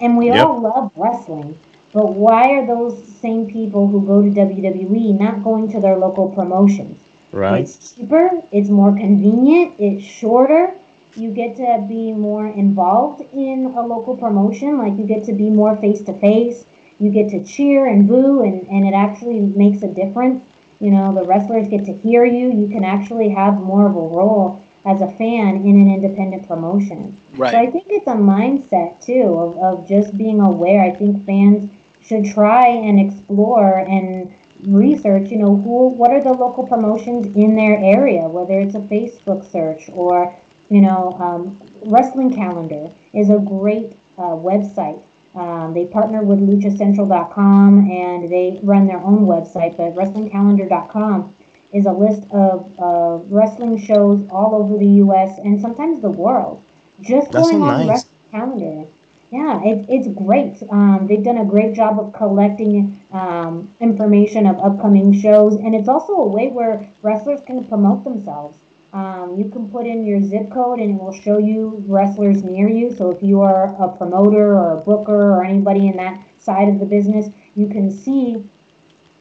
and 0.00 0.16
we 0.16 0.26
Yep. 0.26 0.44
all 0.46 0.60
love 0.60 0.90
wrestling. 0.96 1.56
But 1.92 2.12
why 2.14 2.50
are 2.52 2.66
those 2.66 3.02
same 3.04 3.46
people 3.46 3.86
who 3.88 4.00
go 4.06 4.22
to 4.22 4.30
WWE 4.30 5.12
not 5.12 5.42
going 5.42 5.68
to 5.72 5.80
their 5.80 5.96
local 5.96 6.28
promotions? 6.30 6.98
Right. 7.32 7.62
It's 7.62 7.94
cheaper, 7.94 8.30
it's 8.52 8.68
more 8.68 8.92
convenient, 8.92 9.74
it's 9.78 10.04
shorter. 10.04 10.72
You 11.16 11.30
get 11.30 11.56
to 11.56 11.84
be 11.88 12.12
more 12.12 12.46
involved 12.46 13.22
in 13.32 13.72
a 13.76 13.80
local 13.86 14.16
promotion, 14.16 14.78
like 14.78 14.98
you 14.98 15.04
get 15.04 15.24
to 15.24 15.32
be 15.32 15.48
more 15.48 15.76
face 15.76 16.02
to 16.02 16.12
face. 16.18 16.66
You 16.98 17.10
get 17.10 17.30
to 17.30 17.44
cheer 17.44 17.86
and 17.86 18.06
boo, 18.06 18.42
and, 18.42 18.66
and 18.68 18.86
it 18.86 18.94
actually 18.94 19.40
makes 19.40 19.82
a 19.82 19.88
difference. 19.88 20.44
You 20.80 20.90
know, 20.90 21.14
the 21.14 21.24
wrestlers 21.24 21.68
get 21.68 21.84
to 21.86 21.92
hear 21.92 22.24
you. 22.24 22.52
You 22.52 22.68
can 22.68 22.84
actually 22.84 23.30
have 23.30 23.60
more 23.60 23.86
of 23.86 23.96
a 23.96 24.00
role 24.00 24.62
as 24.84 25.00
a 25.00 25.10
fan 25.12 25.56
in 25.64 25.80
an 25.80 25.92
independent 25.92 26.46
promotion. 26.46 27.18
Right. 27.32 27.50
So 27.50 27.58
I 27.58 27.70
think 27.70 27.86
it's 27.88 28.06
a 28.06 28.14
mindset 28.14 29.00
too 29.00 29.22
of, 29.22 29.58
of 29.58 29.88
just 29.88 30.16
being 30.16 30.40
aware. 30.40 30.82
I 30.82 30.94
think 30.94 31.26
fans 31.26 31.70
should 32.02 32.24
try 32.24 32.68
and 32.68 33.00
explore 33.00 33.78
and 33.78 34.32
research, 34.62 35.30
you 35.30 35.38
know, 35.38 35.56
who 35.56 35.88
what 35.88 36.10
are 36.12 36.22
the 36.22 36.32
local 36.32 36.66
promotions 36.66 37.34
in 37.36 37.56
their 37.56 37.76
area, 37.78 38.28
whether 38.28 38.60
it's 38.60 38.74
a 38.74 38.80
Facebook 38.80 39.50
search 39.50 39.88
or, 39.92 40.34
you 40.68 40.80
know, 40.80 41.12
um, 41.20 41.60
Wrestling 41.82 42.34
Calendar 42.34 42.92
is 43.12 43.30
a 43.30 43.38
great 43.38 43.92
uh, 44.18 44.34
website. 44.34 45.02
Um, 45.34 45.74
they 45.74 45.84
partner 45.86 46.22
with 46.22 46.38
luchacentral.com 46.40 47.90
and 47.90 48.28
they 48.30 48.58
run 48.62 48.86
their 48.86 48.98
own 48.98 49.26
website, 49.26 49.76
but 49.76 49.94
wrestlingcalendar.com 49.94 51.36
is 51.72 51.84
a 51.84 51.92
list 51.92 52.22
of 52.30 52.72
uh, 52.80 53.22
wrestling 53.28 53.78
shows 53.78 54.26
all 54.30 54.54
over 54.54 54.78
the 54.78 54.88
U.S. 55.04 55.38
and 55.44 55.60
sometimes 55.60 56.00
the 56.00 56.10
world. 56.10 56.64
Just 57.00 57.30
That's 57.30 57.48
going 57.48 57.58
so 57.58 57.64
on 57.64 57.86
nice. 57.86 57.88
Wrestling 57.88 58.16
Calendar, 58.30 58.90
Yeah, 59.30 59.62
it, 59.62 59.84
it's 59.88 60.08
great. 60.08 60.62
Um, 60.70 61.06
they've 61.06 61.22
done 61.22 61.38
a 61.38 61.44
great 61.44 61.74
job 61.74 62.00
of 62.00 62.14
collecting 62.14 63.04
um, 63.12 63.74
information 63.80 64.46
of 64.46 64.58
upcoming 64.58 65.12
shows, 65.20 65.56
and 65.56 65.74
it's 65.74 65.88
also 65.88 66.14
a 66.14 66.26
way 66.26 66.48
where 66.48 66.88
wrestlers 67.02 67.40
can 67.46 67.66
promote 67.66 68.04
themselves. 68.04 68.56
Um, 68.96 69.36
you 69.36 69.46
can 69.50 69.68
put 69.70 69.86
in 69.86 70.04
your 70.04 70.20
zip 70.22 70.50
code, 70.50 70.80
and 70.80 70.90
it 70.94 71.02
will 71.02 71.12
show 71.12 71.38
you 71.38 71.84
wrestlers 71.86 72.42
near 72.42 72.68
you. 72.68 72.90
So 72.98 73.10
if 73.10 73.22
you 73.22 73.40
are 73.42 73.60
a 73.84 73.88
promoter 73.96 74.46
or 74.56 74.78
a 74.78 74.82
booker 74.90 75.20
or 75.34 75.44
anybody 75.44 75.86
in 75.88 75.96
that 75.96 76.24
side 76.38 76.68
of 76.68 76.78
the 76.80 76.86
business, 76.86 77.26
you 77.54 77.68
can 77.68 77.90
see 77.90 78.24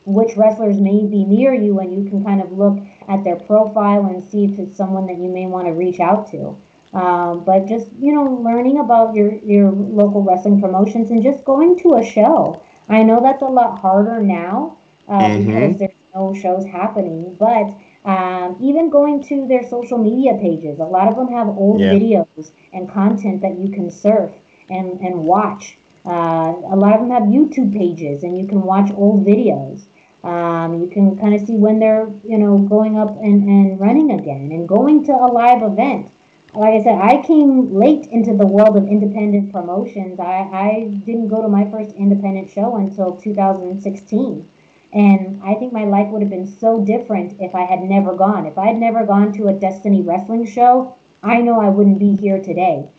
which 0.06 0.36
wrestlers 0.38 0.80
may 0.80 1.04
be 1.06 1.24
near 1.26 1.54
you, 1.54 1.80
and 1.80 1.92
you 1.94 2.10
can 2.10 2.24
kind 2.24 2.42
of 2.42 2.52
look 2.52 2.78
at 3.08 3.24
their 3.24 3.36
profile 3.36 4.06
and 4.06 4.24
see 4.24 4.46
if 4.46 4.60
it's 4.60 4.76
someone 4.76 5.08
that 5.08 5.18
you 5.20 5.30
may 5.30 5.46
want 5.48 5.68
to 5.68 5.74
reach 5.74 6.00
out 6.00 6.30
to. 6.32 6.56
Um, 6.94 7.44
but 7.44 7.66
just 7.68 7.88
you 8.00 8.14
know, 8.14 8.24
learning 8.26 8.80
about 8.80 9.16
your 9.16 9.34
your 9.54 9.72
local 9.72 10.24
wrestling 10.24 10.62
promotions 10.62 11.10
and 11.12 11.22
just 11.24 11.44
going 11.46 11.78
to 11.80 11.96
a 11.96 12.04
show. 12.04 12.64
I 12.90 13.04
know 13.04 13.20
that's 13.22 13.42
a 13.44 13.46
lot 13.48 13.80
harder 13.80 14.22
now 14.22 14.78
uh, 15.08 15.30
Mhm. 15.30 15.38
because 15.38 15.78
there's 15.80 15.95
no 16.16 16.34
shows 16.34 16.66
happening, 16.66 17.36
but 17.36 17.68
um, 18.06 18.58
even 18.62 18.90
going 18.90 19.22
to 19.24 19.48
their 19.48 19.64
social 19.68 19.98
media 19.98 20.34
pages, 20.36 20.80
a 20.80 20.84
lot 20.84 21.08
of 21.08 21.16
them 21.16 21.28
have 21.28 21.48
old 21.48 21.82
Yeah. 21.82 21.94
videos 21.96 22.52
and 22.74 22.90
content 22.90 23.42
that 23.42 23.58
you 23.60 23.70
can 23.70 23.90
surf 23.90 24.32
and 24.70 25.00
and 25.02 25.16
watch. 25.34 25.78
Uh, 26.06 26.54
a 26.76 26.78
lot 26.84 26.94
of 26.96 27.00
them 27.02 27.12
have 27.12 27.24
YouTube 27.24 27.74
pages, 27.74 28.24
and 28.24 28.38
you 28.40 28.46
can 28.48 28.62
watch 28.62 28.90
old 28.94 29.26
videos. 29.26 29.82
Um, 30.24 30.82
you 30.82 30.88
can 30.90 31.18
kind 31.18 31.34
of 31.36 31.42
see 31.48 31.58
when 31.58 31.80
they're, 31.80 32.08
you 32.24 32.38
know, 32.38 32.58
going 32.60 32.98
up 32.98 33.12
and, 33.28 33.48
and 33.48 33.80
running 33.80 34.12
again 34.12 34.52
and 34.52 34.68
going 34.68 35.04
to 35.06 35.12
a 35.12 35.30
live 35.42 35.62
event. 35.62 36.12
Like 36.54 36.74
I 36.80 36.84
said, 36.84 36.98
I 37.00 37.22
came 37.22 37.74
late 37.76 38.06
into 38.08 38.34
the 38.34 38.48
world 38.48 38.76
of 38.78 38.88
independent 38.88 39.52
promotions. 39.52 40.20
I, 40.20 40.40
I 40.68 40.70
didn't 41.06 41.28
go 41.28 41.42
to 41.42 41.48
my 41.50 41.70
first 41.70 41.92
independent 41.96 42.50
show 42.50 42.76
until 42.78 43.16
2016. 43.18 44.48
And 44.94 45.42
I 45.44 45.56
think 45.56 45.74
my 45.74 45.84
life 45.86 46.10
would 46.10 46.22
have 46.22 46.30
been 46.32 46.46
so 46.48 46.84
different 46.84 47.36
if 47.40 47.56
I 47.56 47.64
had 47.66 47.82
never 47.82 48.14
gone. 48.16 48.46
If 48.46 48.58
I 48.58 48.68
had 48.68 48.78
never 48.78 49.06
gone 49.06 49.32
to 49.34 49.48
a 49.48 49.54
Destiny 49.54 50.02
wrestling 50.02 50.46
show, 50.46 50.96
I 51.24 51.42
know 51.42 51.60
I 51.60 51.70
wouldn't 51.70 52.00
be 52.00 52.16
here 52.16 52.42
today 52.42 52.90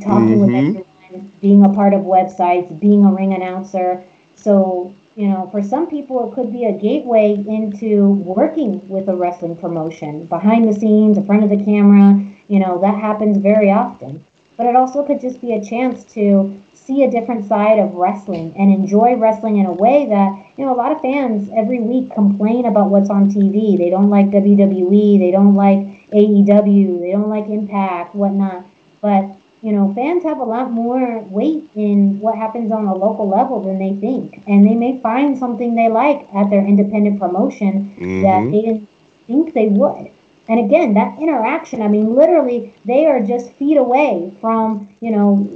talking 0.00 0.38
with 0.40 0.50
Mhm. 0.50 0.78
everyone, 1.10 1.32
being 1.40 1.64
a 1.64 1.68
part 1.68 1.94
of 1.94 2.02
websites, 2.02 2.78
being 2.78 3.04
a 3.04 3.12
ring 3.12 3.32
announcer. 3.32 4.04
So, 4.34 4.94
you 5.14 5.28
know, 5.28 5.48
for 5.50 5.62
some 5.62 5.86
people, 5.88 6.28
it 6.30 6.34
could 6.34 6.52
be 6.52 6.64
a 6.64 6.72
gateway 6.72 7.44
into 7.46 8.10
working 8.24 8.86
with 8.88 9.08
a 9.08 9.16
wrestling 9.16 9.56
promotion 9.56 10.26
behind 10.26 10.68
the 10.68 10.72
scenes, 10.72 11.16
in 11.18 11.24
front 11.24 11.42
of 11.44 11.50
the 11.50 11.64
camera. 11.64 12.20
You 12.48 12.60
know, 12.60 12.78
that 12.80 12.98
happens 12.98 13.36
very 13.38 13.70
often. 13.70 14.24
But 14.56 14.66
it 14.66 14.76
also 14.76 15.04
could 15.04 15.20
just 15.20 15.40
be 15.40 15.52
a 15.52 15.62
chance 15.64 16.04
to 16.14 16.60
see 16.88 17.04
a 17.04 17.10
different 17.10 17.44
side 17.44 17.78
of 17.78 17.94
wrestling 17.94 18.54
and 18.58 18.72
enjoy 18.72 19.14
wrestling 19.16 19.58
in 19.58 19.66
a 19.66 19.72
way 19.72 20.06
that, 20.08 20.30
you 20.56 20.64
know, 20.64 20.74
a 20.74 20.80
lot 20.82 20.92
of 20.92 21.00
fans 21.02 21.50
every 21.54 21.80
week 21.80 22.10
complain 22.14 22.64
about 22.64 22.90
what's 22.90 23.10
on 23.10 23.28
TV. 23.28 23.76
They 23.76 23.90
don't 23.90 24.10
like 24.10 24.30
WWE, 24.30 25.18
they 25.18 25.30
don't 25.30 25.54
like 25.54 25.80
AEW, 26.12 27.00
they 27.00 27.12
don't 27.12 27.28
like 27.28 27.46
Impact, 27.48 28.14
whatnot. 28.14 28.64
But 29.02 29.36
you 29.60 29.72
know, 29.72 29.92
fans 29.94 30.22
have 30.24 30.38
a 30.38 30.44
lot 30.44 30.70
more 30.70 31.20
weight 31.20 31.68
in 31.74 32.20
what 32.20 32.36
happens 32.36 32.70
on 32.72 32.86
a 32.86 32.94
local 32.94 33.28
level 33.28 33.62
than 33.62 33.78
they 33.78 33.94
think. 34.00 34.42
And 34.46 34.64
they 34.66 34.74
may 34.74 35.00
find 35.00 35.36
something 35.36 35.74
they 35.74 35.88
like 35.88 36.28
at 36.34 36.48
their 36.50 36.64
independent 36.64 37.18
promotion 37.20 37.92
that 38.22 38.42
Mhm. 38.44 38.50
they 38.52 38.62
didn't 38.62 38.88
think 39.26 39.54
they 39.54 39.68
would. 39.68 40.10
And 40.48 40.60
again, 40.60 40.94
that 40.94 41.18
interaction, 41.20 41.82
I 41.82 41.88
mean, 41.88 42.14
literally, 42.14 42.72
they 42.84 43.06
are 43.06 43.20
just 43.20 43.52
feet 43.54 43.76
away 43.76 44.32
from, 44.40 44.88
you 45.00 45.10
know, 45.10 45.46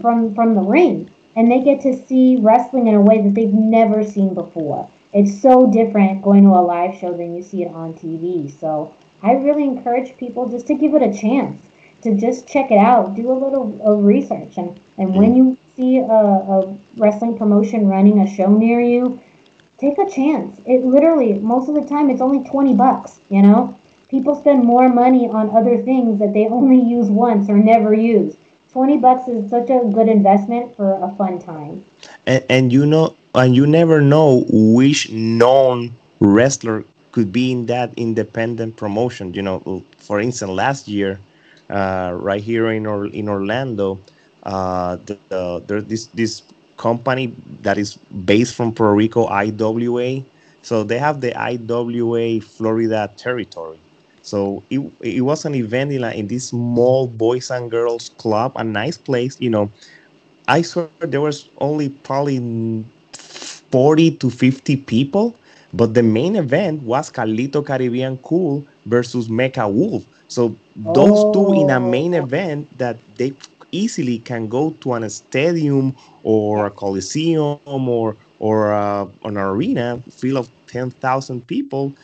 from 0.00 0.34
from 0.34 0.54
the 0.54 0.62
ring. 0.62 1.10
And 1.36 1.50
they 1.50 1.60
get 1.60 1.80
to 1.82 1.96
see 2.06 2.36
wrestling 2.36 2.86
in 2.86 2.94
a 2.94 3.00
way 3.00 3.20
that 3.20 3.34
they've 3.34 3.52
never 3.52 4.04
seen 4.04 4.34
before. 4.34 4.88
It's 5.12 5.40
so 5.40 5.70
different 5.70 6.22
going 6.22 6.44
to 6.44 6.50
a 6.50 6.62
live 6.62 6.96
show 6.98 7.16
than 7.16 7.34
you 7.34 7.42
see 7.42 7.62
it 7.62 7.72
on 7.72 7.94
TV. 7.94 8.50
So 8.60 8.94
I 9.22 9.32
really 9.32 9.64
encourage 9.64 10.16
people 10.16 10.48
just 10.48 10.66
to 10.68 10.74
give 10.74 10.94
it 10.94 11.02
a 11.02 11.12
chance 11.12 11.60
to 12.04 12.14
just 12.14 12.46
check 12.46 12.70
it 12.70 12.78
out, 12.78 13.16
do 13.16 13.32
a 13.32 13.32
little 13.32 13.80
of 13.82 14.04
research, 14.04 14.58
and 14.58 14.78
and 14.98 15.16
when 15.16 15.32
mm. 15.32 15.36
you 15.36 15.58
see 15.74 15.98
a, 15.98 16.04
a 16.04 16.78
wrestling 16.96 17.36
promotion 17.36 17.88
running 17.88 18.20
a 18.20 18.28
show 18.28 18.50
near 18.50 18.80
you, 18.80 19.18
take 19.78 19.98
a 19.98 20.08
chance. 20.08 20.60
It 20.66 20.84
literally 20.84 21.32
most 21.34 21.68
of 21.68 21.74
the 21.74 21.88
time 21.88 22.10
it's 22.10 22.20
only 22.20 22.44
twenty 22.44 22.74
bucks. 22.74 23.20
You 23.30 23.42
know, 23.42 23.78
people 24.08 24.34
spend 24.34 24.64
more 24.64 24.88
money 24.90 25.28
on 25.28 25.56
other 25.56 25.78
things 25.78 26.18
that 26.20 26.34
they 26.34 26.46
only 26.58 26.78
use 26.78 27.08
once 27.08 27.48
or 27.48 27.56
never 27.56 27.94
use. 27.94 28.36
Twenty 28.74 28.98
bucks 28.98 29.26
is 29.28 29.50
such 29.50 29.70
a 29.70 29.80
good 29.90 30.08
investment 30.08 30.76
for 30.76 31.02
a 31.02 31.10
fun 31.16 31.40
time. 31.40 31.86
and, 32.26 32.44
and 32.50 32.72
you 32.72 32.86
know 32.86 33.16
and 33.34 33.56
you 33.56 33.66
never 33.66 34.00
know 34.02 34.44
which 34.50 35.10
known 35.10 35.96
wrestler 36.20 36.84
could 37.12 37.32
be 37.32 37.52
in 37.52 37.66
that 37.66 37.94
independent 37.96 38.76
promotion. 38.76 39.34
You 39.34 39.42
know 39.42 39.84
for 39.98 40.20
instance 40.20 40.50
last 40.52 40.88
year 40.88 41.20
uh, 41.70 42.12
right 42.20 42.42
here 42.42 42.70
in 42.72 42.86
or, 42.86 43.06
in 43.06 43.28
Orlando 43.28 44.00
uh, 44.44 44.96
the, 45.06 45.18
the, 45.66 45.84
this 45.86 46.06
this 46.08 46.42
company 46.76 47.34
that 47.62 47.78
is 47.78 47.96
based 48.26 48.54
from 48.54 48.74
Puerto 48.74 48.94
Rico 48.94 49.26
IWA 49.28 50.24
so 50.62 50.84
they 50.84 50.98
have 50.98 51.20
the 51.22 51.32
IWA 51.38 52.40
Florida 52.42 53.12
territory 53.16 53.80
so 54.24 54.66
it, 54.70 54.80
it 55.02 55.22
was 55.22 55.44
an 55.46 55.54
event 55.54 55.92
in, 55.92 56.02
like, 56.02 56.16
in 56.16 56.28
this 56.28 56.48
small 56.50 57.06
boys 57.08 57.50
and 57.50 57.70
girls 57.70 58.10
club 58.18 58.52
a 58.56 58.64
nice 58.64 58.98
place 58.98 59.36
you 59.40 59.50
know 59.50 59.72
I 60.48 60.62
swear 60.62 60.90
there 61.00 61.20
was 61.22 61.50
only 61.58 61.88
probably 61.90 62.38
40 63.16 64.16
to 64.18 64.30
50 64.30 64.76
people, 64.76 65.40
but 65.72 65.94
the 65.94 66.02
main 66.02 66.36
event 66.36 66.82
was 66.82 67.10
Carlito 67.10 67.64
Caribbean 67.64 68.18
Cool 68.18 68.66
versus 68.86 69.28
Mecha 69.28 69.72
Wolf. 69.72 70.06
So 70.28 70.60
those 70.74 71.24
two 71.24 71.52
in 71.52 71.70
a 71.70 71.80
main 71.80 72.14
event 72.14 72.76
that 72.78 73.02
they 73.16 73.36
easily 73.72 74.18
can 74.20 74.48
go 74.48 74.72
to 74.82 74.94
an 74.94 75.08
stadium 75.10 75.94
or 76.22 76.66
a 76.66 76.70
coliseum 76.70 77.58
or 77.64 78.16
or 78.38 78.72
uh, 78.72 79.06
an 79.24 79.36
arena 79.38 80.02
full 80.10 80.36
of 80.36 80.50
10,000 80.66 81.46
people. 81.46 81.94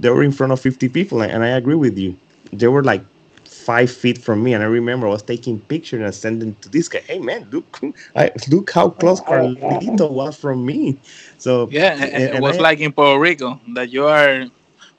They 0.00 0.10
were 0.10 0.22
in 0.22 0.32
front 0.32 0.52
of 0.52 0.60
50 0.60 0.88
people, 0.88 1.22
and 1.22 1.44
I 1.44 1.48
agree 1.48 1.74
with 1.74 1.98
you. 1.98 2.16
They 2.52 2.68
were 2.68 2.84
like 2.84 3.02
five 3.44 3.90
feet 3.90 4.18
from 4.18 4.42
me, 4.42 4.54
and 4.54 4.62
I 4.62 4.66
remember 4.66 5.06
I 5.06 5.10
was 5.10 5.22
taking 5.22 5.60
pictures 5.60 6.02
and 6.02 6.14
sending 6.14 6.54
to 6.56 6.68
this 6.68 6.88
guy. 6.88 7.00
Hey 7.00 7.18
man, 7.18 7.48
look, 7.50 7.80
I, 8.16 8.30
look 8.50 8.70
how 8.72 8.90
close 8.90 9.20
Carlito 9.20 10.10
was 10.10 10.36
from 10.38 10.64
me. 10.66 10.98
So 11.38 11.68
Yeah, 11.70 11.94
it, 12.02 12.34
it 12.34 12.40
was 12.40 12.58
I- 12.58 12.62
like 12.62 12.80
in 12.80 12.92
Puerto 12.92 13.18
Rico 13.20 13.60
that 13.74 13.90
you 13.90 14.06
are 14.06 14.46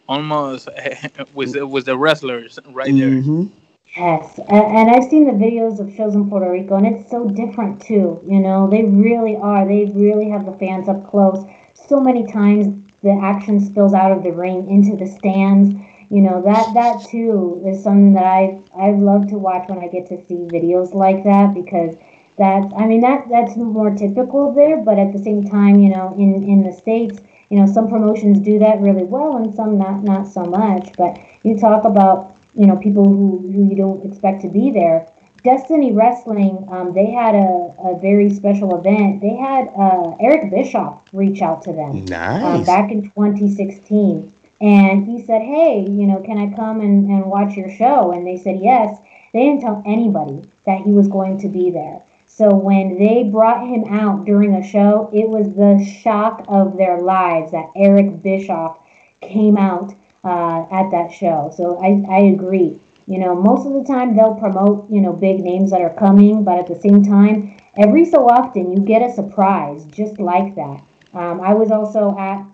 almost 0.08 0.70
with 1.34 1.54
the- 1.54 1.68
with 1.68 1.86
the 1.86 1.98
wrestlers 1.98 2.60
right 2.72 2.98
there. 2.98 3.10
Mhm. 3.12 3.50
Yes, 3.98 4.40
and, 4.40 4.66
and 4.78 4.92
I've 4.92 5.06
seen 5.06 5.26
the 5.26 5.32
videos 5.34 5.80
of 5.80 5.94
shows 5.96 6.16
in 6.16 6.30
Puerto 6.30 6.52
Rico, 6.52 6.76
and 6.76 6.86
it's 6.88 7.10
so 7.10 7.30
different 7.30 7.82
too. 7.82 8.22
You 8.28 8.40
know, 8.42 8.68
they 8.70 8.84
really 8.84 9.38
are. 9.38 9.66
They 9.68 9.86
really 9.96 10.30
have 10.30 10.46
the 10.46 10.54
fans 10.54 10.90
up 10.90 11.10
close. 11.10 11.46
So 11.88 12.00
many 12.02 12.26
times 12.32 12.85
the 13.04 13.12
action 13.12 13.60
spills 13.60 13.94
out 13.94 14.12
of 14.12 14.24
the 14.24 14.32
ring 14.32 14.70
into 14.70 14.96
the 14.96 15.08
stands. 15.10 15.76
You 16.10 16.22
know 16.22 16.42
that 16.44 16.74
that 16.74 17.08
too 17.10 17.64
is 17.68 17.84
something 17.84 18.14
that 18.14 18.26
I 18.26 18.60
I 18.76 18.92
love 18.92 19.28
to 19.30 19.38
watch 19.38 19.68
when 19.70 19.80
I 19.80 19.88
get 19.88 20.08
to 20.10 20.24
see 20.26 20.36
videos 20.36 20.94
like 20.94 21.24
that 21.24 21.54
because 21.54 21.96
that's 22.38 22.72
I 22.78 22.86
mean 22.86 23.02
that 23.02 23.28
that's 23.30 23.56
more 23.58 23.96
typical 23.96 24.54
there, 24.54 24.78
but 24.78 25.00
at 25.00 25.14
the 25.14 25.20
same 25.20 25.44
time, 25.44 25.80
you 25.80 25.90
know, 25.90 26.14
in 26.18 26.44
in 26.48 26.64
the 26.64 26.74
states, 26.74 27.20
you 27.50 27.60
know, 27.60 27.66
some 27.66 27.88
promotions 27.88 28.40
do 28.40 28.60
that 28.60 28.82
really 28.82 29.04
well 29.04 29.38
and 29.38 29.54
some 29.56 29.78
not 29.78 30.04
not 30.04 30.28
so 30.28 30.44
much. 30.44 30.92
But 30.98 31.18
you 31.44 31.58
talk 31.58 31.86
about 31.86 32.36
you 32.56 32.68
know 32.68 32.76
people 32.76 33.06
who, 33.06 33.40
who 33.52 33.70
you 33.70 33.76
don't 33.76 34.06
expect 34.06 34.42
to 34.42 34.50
be 34.50 34.72
there. 34.72 35.08
Destiny 35.46 35.92
Wrestling, 35.94 36.68
um, 36.72 36.94
they 36.94 37.12
had 37.12 37.36
a, 37.36 37.74
a 37.80 38.00
very 38.02 38.32
special 38.32 38.78
event. 38.78 39.22
They 39.22 39.36
had 39.36 39.70
uh, 39.78 40.16
Eric 40.20 40.50
Bischoff 40.50 41.04
reach 41.14 41.42
out 41.42 41.62
to 41.64 41.72
them 41.72 42.06
um, 42.44 42.64
back 42.66 42.92
in 42.92 43.04
2016. 43.04 44.34
And 44.60 45.06
he 45.06 45.24
said, 45.24 45.42
Hey, 45.42 45.86
you 45.88 46.08
know, 46.08 46.22
can 46.22 46.38
I 46.40 46.56
come 46.56 46.82
and, 46.82 47.06
and 47.10 47.26
watch 47.28 47.56
your 47.56 47.70
show? 47.70 48.12
And 48.12 48.26
they 48.26 48.38
said, 48.38 48.60
Yes. 48.62 49.00
They 49.34 49.44
didn't 49.44 49.62
tell 49.62 49.84
anybody 49.86 50.50
that 50.66 50.82
he 50.82 50.92
was 50.92 51.10
going 51.10 51.38
to 51.40 51.50
be 51.50 51.70
there. 51.70 52.02
So 52.26 52.56
when 52.56 52.98
they 52.98 53.24
brought 53.24 53.68
him 53.68 53.84
out 53.90 54.26
during 54.26 54.54
a 54.54 54.66
show, 54.66 55.10
it 55.14 55.28
was 55.30 55.54
the 55.56 55.84
shock 56.02 56.46
of 56.48 56.78
their 56.78 57.02
lives 57.02 57.52
that 57.52 57.70
Eric 57.76 58.24
Bischoff 58.24 58.78
came 59.22 59.58
out 59.58 59.94
uh, 60.24 60.66
at 60.72 60.90
that 60.92 61.12
show. 61.12 61.54
So 61.56 61.78
I, 61.84 62.04
I 62.10 62.20
agree. 62.20 62.80
You 63.08 63.20
know, 63.20 63.36
most 63.36 63.66
of 63.68 63.74
the 63.74 63.84
time 63.84 64.16
they'll 64.16 64.36
promote, 64.36 64.90
you 64.90 65.02
know, 65.02 65.14
big 65.14 65.40
names 65.42 65.72
that 65.72 65.82
are 65.82 65.94
coming, 65.94 66.44
but 66.44 66.58
at 66.60 66.68
the 66.68 66.76
same 66.76 67.04
time, 67.04 67.58
every 67.78 68.06
so 68.06 68.28
often 68.28 68.72
you 68.72 68.80
get 68.80 69.02
a 69.02 69.14
surprise 69.14 69.86
just 69.86 70.20
like 70.20 70.56
that. 70.56 70.82
Um, 71.14 71.40
I 71.42 71.54
was 71.54 71.72
also 71.72 72.16
at 72.18 72.46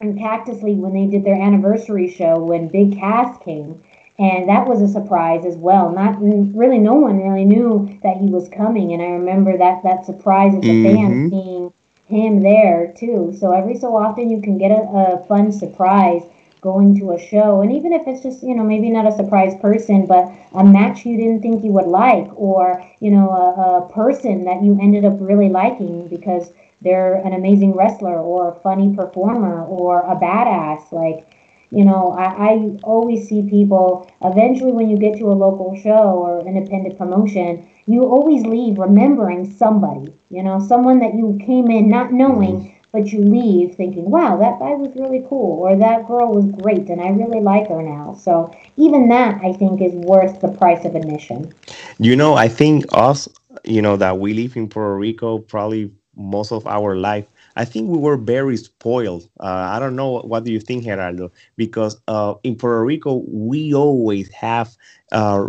in 0.00 0.18
Cactus 0.18 0.62
League 0.62 0.78
when 0.78 0.92
they 0.92 1.06
did 1.06 1.24
their 1.24 1.40
anniversary 1.40 2.08
show 2.08 2.38
when 2.38 2.68
Big 2.68 2.98
Cass 2.98 3.36
came, 3.38 3.82
and 4.18 4.48
that 4.48 4.66
was 4.68 4.80
a 4.82 4.88
surprise 4.88 5.44
as 5.46 5.56
well. 5.56 5.90
Not 5.90 6.20
really, 6.20 6.78
no 6.78 6.94
one 6.94 7.18
really 7.18 7.44
knew 7.44 7.88
that 8.02 8.16
he 8.18 8.28
was 8.28 8.48
coming, 8.48 8.92
and 8.92 9.02
I 9.02 9.06
remember 9.06 9.56
that 9.56 9.82
that 9.82 10.04
surprise 10.04 10.54
of 10.54 10.62
the 10.66 10.74
Mhm. 10.74 10.82
fans 10.82 11.30
seeing 11.30 11.72
him 12.06 12.40
there 12.40 12.92
too. 12.96 13.32
So 13.38 13.52
every 13.52 13.76
so 13.76 13.96
often 13.96 14.30
you 14.30 14.40
can 14.40 14.58
get 14.58 14.70
a, 14.70 14.82
a 14.92 15.24
fun 15.24 15.52
surprise 15.52 16.22
going 16.64 16.98
to 16.98 17.12
a 17.12 17.18
show, 17.18 17.60
and 17.62 17.70
even 17.70 17.92
if 17.92 18.02
it's 18.08 18.22
just 18.22 18.42
you 18.42 18.54
know 18.56 18.64
maybe 18.64 18.90
not 18.90 19.06
a 19.06 19.12
surprise 19.20 19.54
person, 19.60 20.06
but 20.06 20.24
a 20.62 20.64
match 20.64 21.04
you 21.06 21.16
didn't 21.16 21.42
think 21.42 21.62
you 21.62 21.72
would 21.72 21.86
like, 21.86 22.28
or 22.34 22.82
you 23.00 23.10
know 23.10 23.28
a, 23.30 23.46
a 23.78 23.92
person 23.92 24.44
that 24.44 24.64
you 24.64 24.78
ended 24.80 25.04
up 25.04 25.16
really 25.20 25.50
liking 25.50 26.08
because 26.08 26.52
they're 26.80 27.16
an 27.26 27.32
amazing 27.34 27.72
wrestler 27.74 28.18
or 28.18 28.48
a 28.48 28.60
funny 28.66 28.94
performer 28.96 29.64
or 29.64 30.00
a 30.00 30.16
badass 30.16 30.90
like 30.92 31.26
you 31.74 31.84
know, 31.84 32.12
I, 32.12 32.24
I 32.24 32.52
always 32.84 33.28
see 33.28 33.42
people 33.42 34.08
eventually 34.22 34.70
when 34.70 34.88
you 34.88 34.96
get 34.96 35.18
to 35.18 35.32
a 35.32 35.34
local 35.34 35.76
show 35.76 35.90
or 36.22 36.46
independent 36.46 36.96
promotion, 36.96 37.68
you 37.86 38.04
always 38.04 38.44
leave 38.46 38.78
remembering 38.78 39.50
somebody, 39.50 40.14
you 40.30 40.42
know, 40.42 40.60
someone 40.60 41.00
that 41.00 41.14
you 41.14 41.36
came 41.44 41.70
in 41.70 41.88
not 41.88 42.12
knowing, 42.12 42.56
mm-hmm. 42.56 42.73
But 42.94 43.12
you 43.12 43.20
leave 43.20 43.74
thinking, 43.74 44.08
wow, 44.08 44.36
that 44.38 44.60
guy 44.60 44.70
was 44.70 44.94
really 44.94 45.26
cool 45.28 45.58
or 45.58 45.76
that 45.76 46.06
girl 46.06 46.32
was 46.32 46.46
great 46.62 46.88
and 46.88 47.00
I 47.00 47.10
really 47.10 47.40
like 47.40 47.68
her 47.68 47.82
now. 47.82 48.14
So 48.14 48.56
even 48.76 49.08
that 49.08 49.42
I 49.42 49.52
think 49.52 49.82
is 49.82 49.92
worth 49.92 50.40
the 50.40 50.48
price 50.48 50.84
of 50.84 50.94
admission. 50.94 51.52
You 51.98 52.14
know, 52.14 52.34
I 52.34 52.48
think 52.48 52.84
us, 52.92 53.28
you 53.64 53.82
know, 53.82 53.96
that 53.96 54.20
we 54.20 54.32
live 54.32 54.56
in 54.56 54.68
Puerto 54.68 54.96
Rico 54.96 55.38
probably 55.38 55.90
most 56.16 56.52
of 56.52 56.66
our 56.68 56.96
life. 56.96 57.26
I 57.56 57.64
think 57.64 57.88
we 57.88 57.98
were 57.98 58.16
very 58.16 58.56
spoiled. 58.56 59.28
Uh, 59.40 59.46
I 59.46 59.78
don't 59.80 59.96
know 59.96 60.20
what 60.20 60.44
do 60.44 60.52
you 60.52 60.60
think, 60.60 60.84
Gerardo? 60.84 61.32
Because 61.56 62.00
uh, 62.08 62.34
in 62.44 62.56
Puerto 62.56 62.84
Rico, 62.84 63.24
we 63.28 63.74
always 63.74 64.28
have 64.30 64.76
uh, 65.12 65.48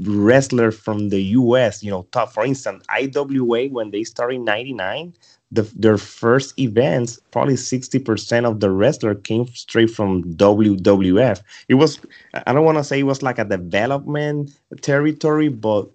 wrestlers 0.00 0.78
from 0.78 1.10
the 1.10 1.22
U.S. 1.40 1.82
You 1.82 1.90
know, 1.90 2.06
top. 2.12 2.32
For 2.32 2.44
instance, 2.44 2.84
IWA 2.88 3.68
when 3.68 3.90
they 3.90 4.04
started 4.04 4.36
in 4.36 4.44
'99, 4.44 5.14
the, 5.52 5.62
their 5.76 5.98
first 5.98 6.58
events, 6.58 7.20
probably 7.30 7.54
60% 7.54 8.44
of 8.46 8.60
the 8.60 8.70
wrestler 8.70 9.14
came 9.14 9.46
straight 9.48 9.90
from 9.90 10.24
WWF. 10.34 11.42
It 11.68 11.74
was, 11.74 12.00
I 12.46 12.52
don't 12.54 12.64
want 12.64 12.78
to 12.78 12.84
say 12.84 13.00
it 13.00 13.04
was 13.04 13.22
like 13.22 13.38
a 13.38 13.44
development 13.44 14.58
territory, 14.80 15.48
but 15.48 15.90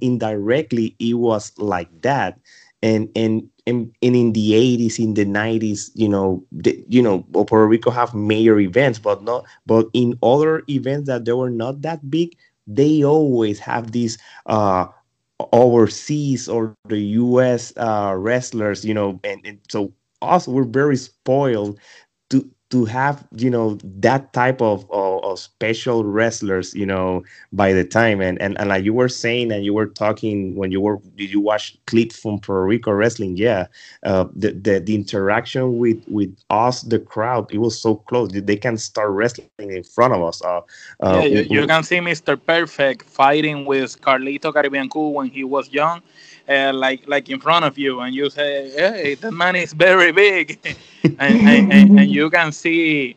indirectly 0.00 0.96
it 0.98 1.14
was 1.14 1.52
like 1.58 1.88
that. 2.00 2.40
And, 2.82 3.10
and 3.14 3.48
and, 3.66 3.94
and 4.02 4.16
in 4.16 4.32
the 4.32 4.52
80s 4.52 4.98
in 4.98 5.14
the 5.14 5.24
90s 5.24 5.90
you 5.94 6.08
know 6.08 6.44
the, 6.50 6.84
you 6.88 7.00
know 7.00 7.20
puerto 7.32 7.68
rico 7.68 7.90
have 7.90 8.12
major 8.12 8.58
events 8.58 8.98
but 8.98 9.22
not 9.22 9.44
but 9.66 9.86
in 9.92 10.18
other 10.20 10.64
events 10.68 11.06
that 11.06 11.24
they 11.24 11.32
were 11.32 11.48
not 11.48 11.80
that 11.82 12.10
big 12.10 12.36
they 12.66 13.04
always 13.04 13.60
have 13.60 13.92
these 13.92 14.18
uh 14.46 14.86
overseas 15.52 16.48
or 16.48 16.74
the 16.88 16.98
us 17.00 17.72
uh 17.76 18.14
wrestlers 18.16 18.84
you 18.84 18.94
know 18.94 19.20
and, 19.24 19.40
and 19.44 19.58
so 19.70 19.92
us 20.22 20.46
we're 20.46 20.64
very 20.64 20.96
spoiled 20.96 21.78
to 22.72 22.86
have 22.86 23.22
you 23.36 23.50
know 23.50 23.78
that 23.84 24.32
type 24.32 24.62
of, 24.62 24.90
of, 24.90 25.22
of 25.22 25.38
special 25.38 26.04
wrestlers 26.04 26.74
you 26.74 26.86
know 26.86 27.22
by 27.52 27.72
the 27.72 27.84
time. 27.84 28.20
And, 28.22 28.40
and 28.40 28.58
and 28.58 28.70
like 28.70 28.84
you 28.84 28.94
were 28.94 29.10
saying 29.10 29.52
and 29.52 29.62
you 29.64 29.74
were 29.74 29.86
talking 29.86 30.56
when 30.56 30.72
you 30.72 30.80
were 30.80 30.98
did 31.16 31.30
you 31.30 31.40
watch 31.40 31.76
clips 31.86 32.18
from 32.18 32.40
Puerto 32.40 32.64
Rico 32.64 32.90
wrestling? 32.90 33.36
Yeah. 33.36 33.66
Uh, 34.04 34.24
the, 34.34 34.52
the 34.52 34.80
the 34.80 34.94
interaction 34.94 35.76
with 35.78 36.02
with 36.08 36.34
us 36.48 36.80
the 36.82 36.98
crowd 36.98 37.52
it 37.52 37.58
was 37.58 37.78
so 37.78 37.96
close. 37.96 38.30
They 38.32 38.56
can 38.56 38.78
start 38.78 39.10
wrestling 39.10 39.48
in 39.58 39.84
front 39.84 40.14
of 40.14 40.22
us 40.22 40.42
uh, 40.42 40.62
uh, 41.00 41.20
yeah, 41.22 41.40
you, 41.40 41.60
you 41.60 41.66
can 41.66 41.82
see 41.82 41.98
Mr. 41.98 42.40
Perfect 42.42 43.08
fighting 43.08 43.66
with 43.66 44.00
Carlito 44.00 44.52
Caribbean 44.52 44.88
Cool 44.88 45.12
when 45.12 45.28
he 45.28 45.44
was 45.44 45.70
young, 45.70 46.00
uh, 46.48 46.72
like 46.74 47.06
like 47.08 47.28
in 47.28 47.40
front 47.40 47.64
of 47.64 47.78
you, 47.78 48.00
and 48.00 48.14
you 48.14 48.30
say, 48.30 48.70
"Hey, 48.76 49.14
that 49.20 49.32
man 49.32 49.56
is 49.56 49.72
very 49.72 50.12
big," 50.12 50.58
and, 51.18 51.40
and, 51.48 51.72
and, 51.72 51.98
and 52.00 52.10
you 52.10 52.30
can 52.30 52.52
see 52.52 53.16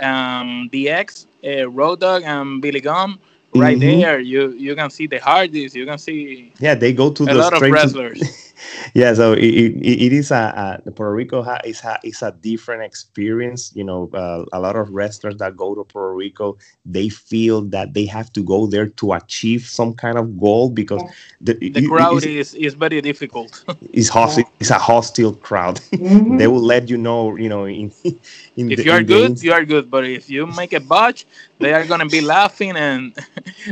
um, 0.00 0.68
DX, 0.72 1.26
uh, 1.44 1.68
Road 1.70 2.00
Dog, 2.00 2.22
and 2.24 2.60
Billy 2.60 2.80
Gunn 2.80 3.18
right 3.54 3.76
Mhm. 3.78 4.00
there. 4.00 4.20
You 4.20 4.52
you 4.52 4.74
can 4.74 4.90
see 4.90 5.06
the 5.06 5.18
Hardys. 5.18 5.74
You 5.74 5.86
can 5.86 5.98
see 5.98 6.52
yeah 6.58 6.74
they 6.74 6.92
go 6.92 7.10
to 7.10 7.22
a 7.22 7.26
the 7.26 7.34
lot 7.34 7.52
of 7.52 7.60
to- 7.60 7.70
wrestlers. 7.70 8.20
yeah 8.94 9.12
so 9.14 9.32
it, 9.32 9.44
it, 9.44 9.72
it 10.06 10.12
is 10.12 10.30
a, 10.30 10.80
a 10.86 10.90
puerto 10.90 11.12
rico 11.14 11.42
ha, 11.42 11.58
is, 11.64 11.82
a, 11.84 11.98
is 12.04 12.22
a 12.22 12.32
different 12.32 12.82
experience 12.82 13.72
you 13.74 13.84
know 13.84 14.10
uh, 14.14 14.44
a 14.52 14.60
lot 14.60 14.76
of 14.76 14.90
wrestlers 14.90 15.36
that 15.36 15.56
go 15.56 15.74
to 15.74 15.84
puerto 15.84 16.14
rico 16.14 16.56
they 16.84 17.08
feel 17.08 17.62
that 17.62 17.94
they 17.94 18.06
have 18.06 18.32
to 18.32 18.42
go 18.42 18.66
there 18.66 18.86
to 18.86 19.12
achieve 19.12 19.62
some 19.62 19.94
kind 19.94 20.18
of 20.18 20.38
goal 20.38 20.70
because 20.70 21.04
the, 21.40 21.52
the 21.72 21.82
it- 21.82 21.94
it- 21.94 21.94
crowd 21.94 22.24
it's, 22.24 22.26
is, 22.26 22.54
is 22.54 22.74
very 22.74 23.00
difficult. 23.00 23.64
is 23.92 24.08
hostile 24.08 24.44
it's 24.60 24.70
a 24.70 24.78
hostile 24.78 25.32
crowd 25.34 25.80
Mhm. 25.92 26.38
they 26.38 26.46
will 26.46 26.62
let 26.62 26.88
you 26.88 26.96
know 26.96 27.36
you 27.36 27.48
know 27.48 27.64
in, 27.64 27.92
in 28.56 28.74
if 28.74 28.74
the, 28.74 28.84
you 28.84 28.92
are 28.92 29.02
in 29.02 29.04
good, 29.04 29.32
ins- 29.32 29.42
you 29.42 29.52
are 29.52 29.64
good. 29.64 29.90
But 29.90 30.04
if 30.04 30.28
you 30.30 30.46
make 30.46 30.72
a 30.72 30.80
botch, 30.80 31.26
they 31.58 31.72
are 31.72 31.84
gonna 31.84 32.08
be 32.08 32.20
laughing 32.20 32.76
and 32.76 33.14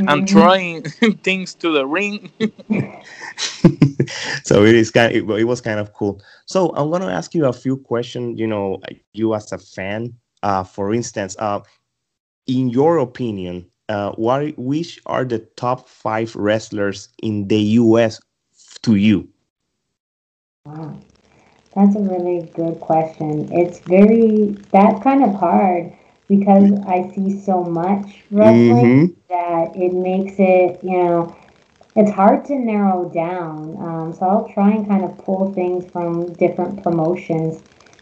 and 0.07 0.27
Mhm. 0.27 0.27
throwing 0.27 0.83
things 1.23 1.55
to 1.55 1.71
the 1.71 1.85
ring. 1.85 2.31
so 4.43 4.63
it 4.63 4.75
is 4.75 4.82
kind 4.91 5.13
it, 5.13 5.23
it 5.29 5.43
was 5.45 5.61
kind 5.61 5.79
of 5.79 5.93
cool 5.93 6.21
so 6.45 6.69
i'm 6.75 6.89
going 6.89 7.01
to 7.01 7.07
ask 7.11 7.33
you 7.33 7.45
a 7.45 7.53
few 7.53 7.77
questions 7.77 8.39
you 8.39 8.47
know 8.47 8.79
you 9.13 9.33
as 9.33 9.51
a 9.51 9.57
fan 9.57 10.13
uh 10.43 10.63
for 10.63 10.93
instance 10.93 11.35
uh 11.39 11.59
in 12.47 12.69
your 12.69 12.97
opinion 12.97 13.69
uh 13.89 14.11
what 14.13 14.57
which 14.57 14.99
are 15.05 15.23
the 15.25 15.39
top 15.55 15.87
five 15.87 16.35
wrestlers 16.35 17.09
in 17.21 17.47
the 17.47 17.59
us 17.59 18.19
to 18.81 18.95
you 18.95 19.27
Wow. 20.65 20.97
That's 21.75 21.95
a 21.95 21.99
really 21.99 22.49
good 22.55 22.79
question. 22.79 23.49
It's 23.51 23.79
very 23.79 24.55
that's 24.71 25.01
kind 25.03 25.23
of 25.23 25.33
hard 25.35 25.93
because 26.27 26.71
I 26.87 27.09
see 27.13 27.31
so 27.41 27.63
much 27.63 28.23
wrestling 28.31 28.85
Mhm. 28.85 29.15
that 29.29 29.75
it 29.75 29.93
makes 29.93 30.35
it, 30.39 30.79
you 30.83 30.97
know, 31.03 31.35
it's 31.95 32.11
hard 32.11 32.45
to 32.45 32.55
narrow 32.55 33.09
down. 33.09 33.77
Um, 33.79 34.13
so 34.13 34.25
I'll 34.25 34.47
try 34.53 34.71
and 34.71 34.87
kind 34.87 35.03
of 35.03 35.17
pull 35.19 35.53
things 35.53 35.85
from 35.91 36.33
different 36.35 36.81
promotions, 36.83 37.61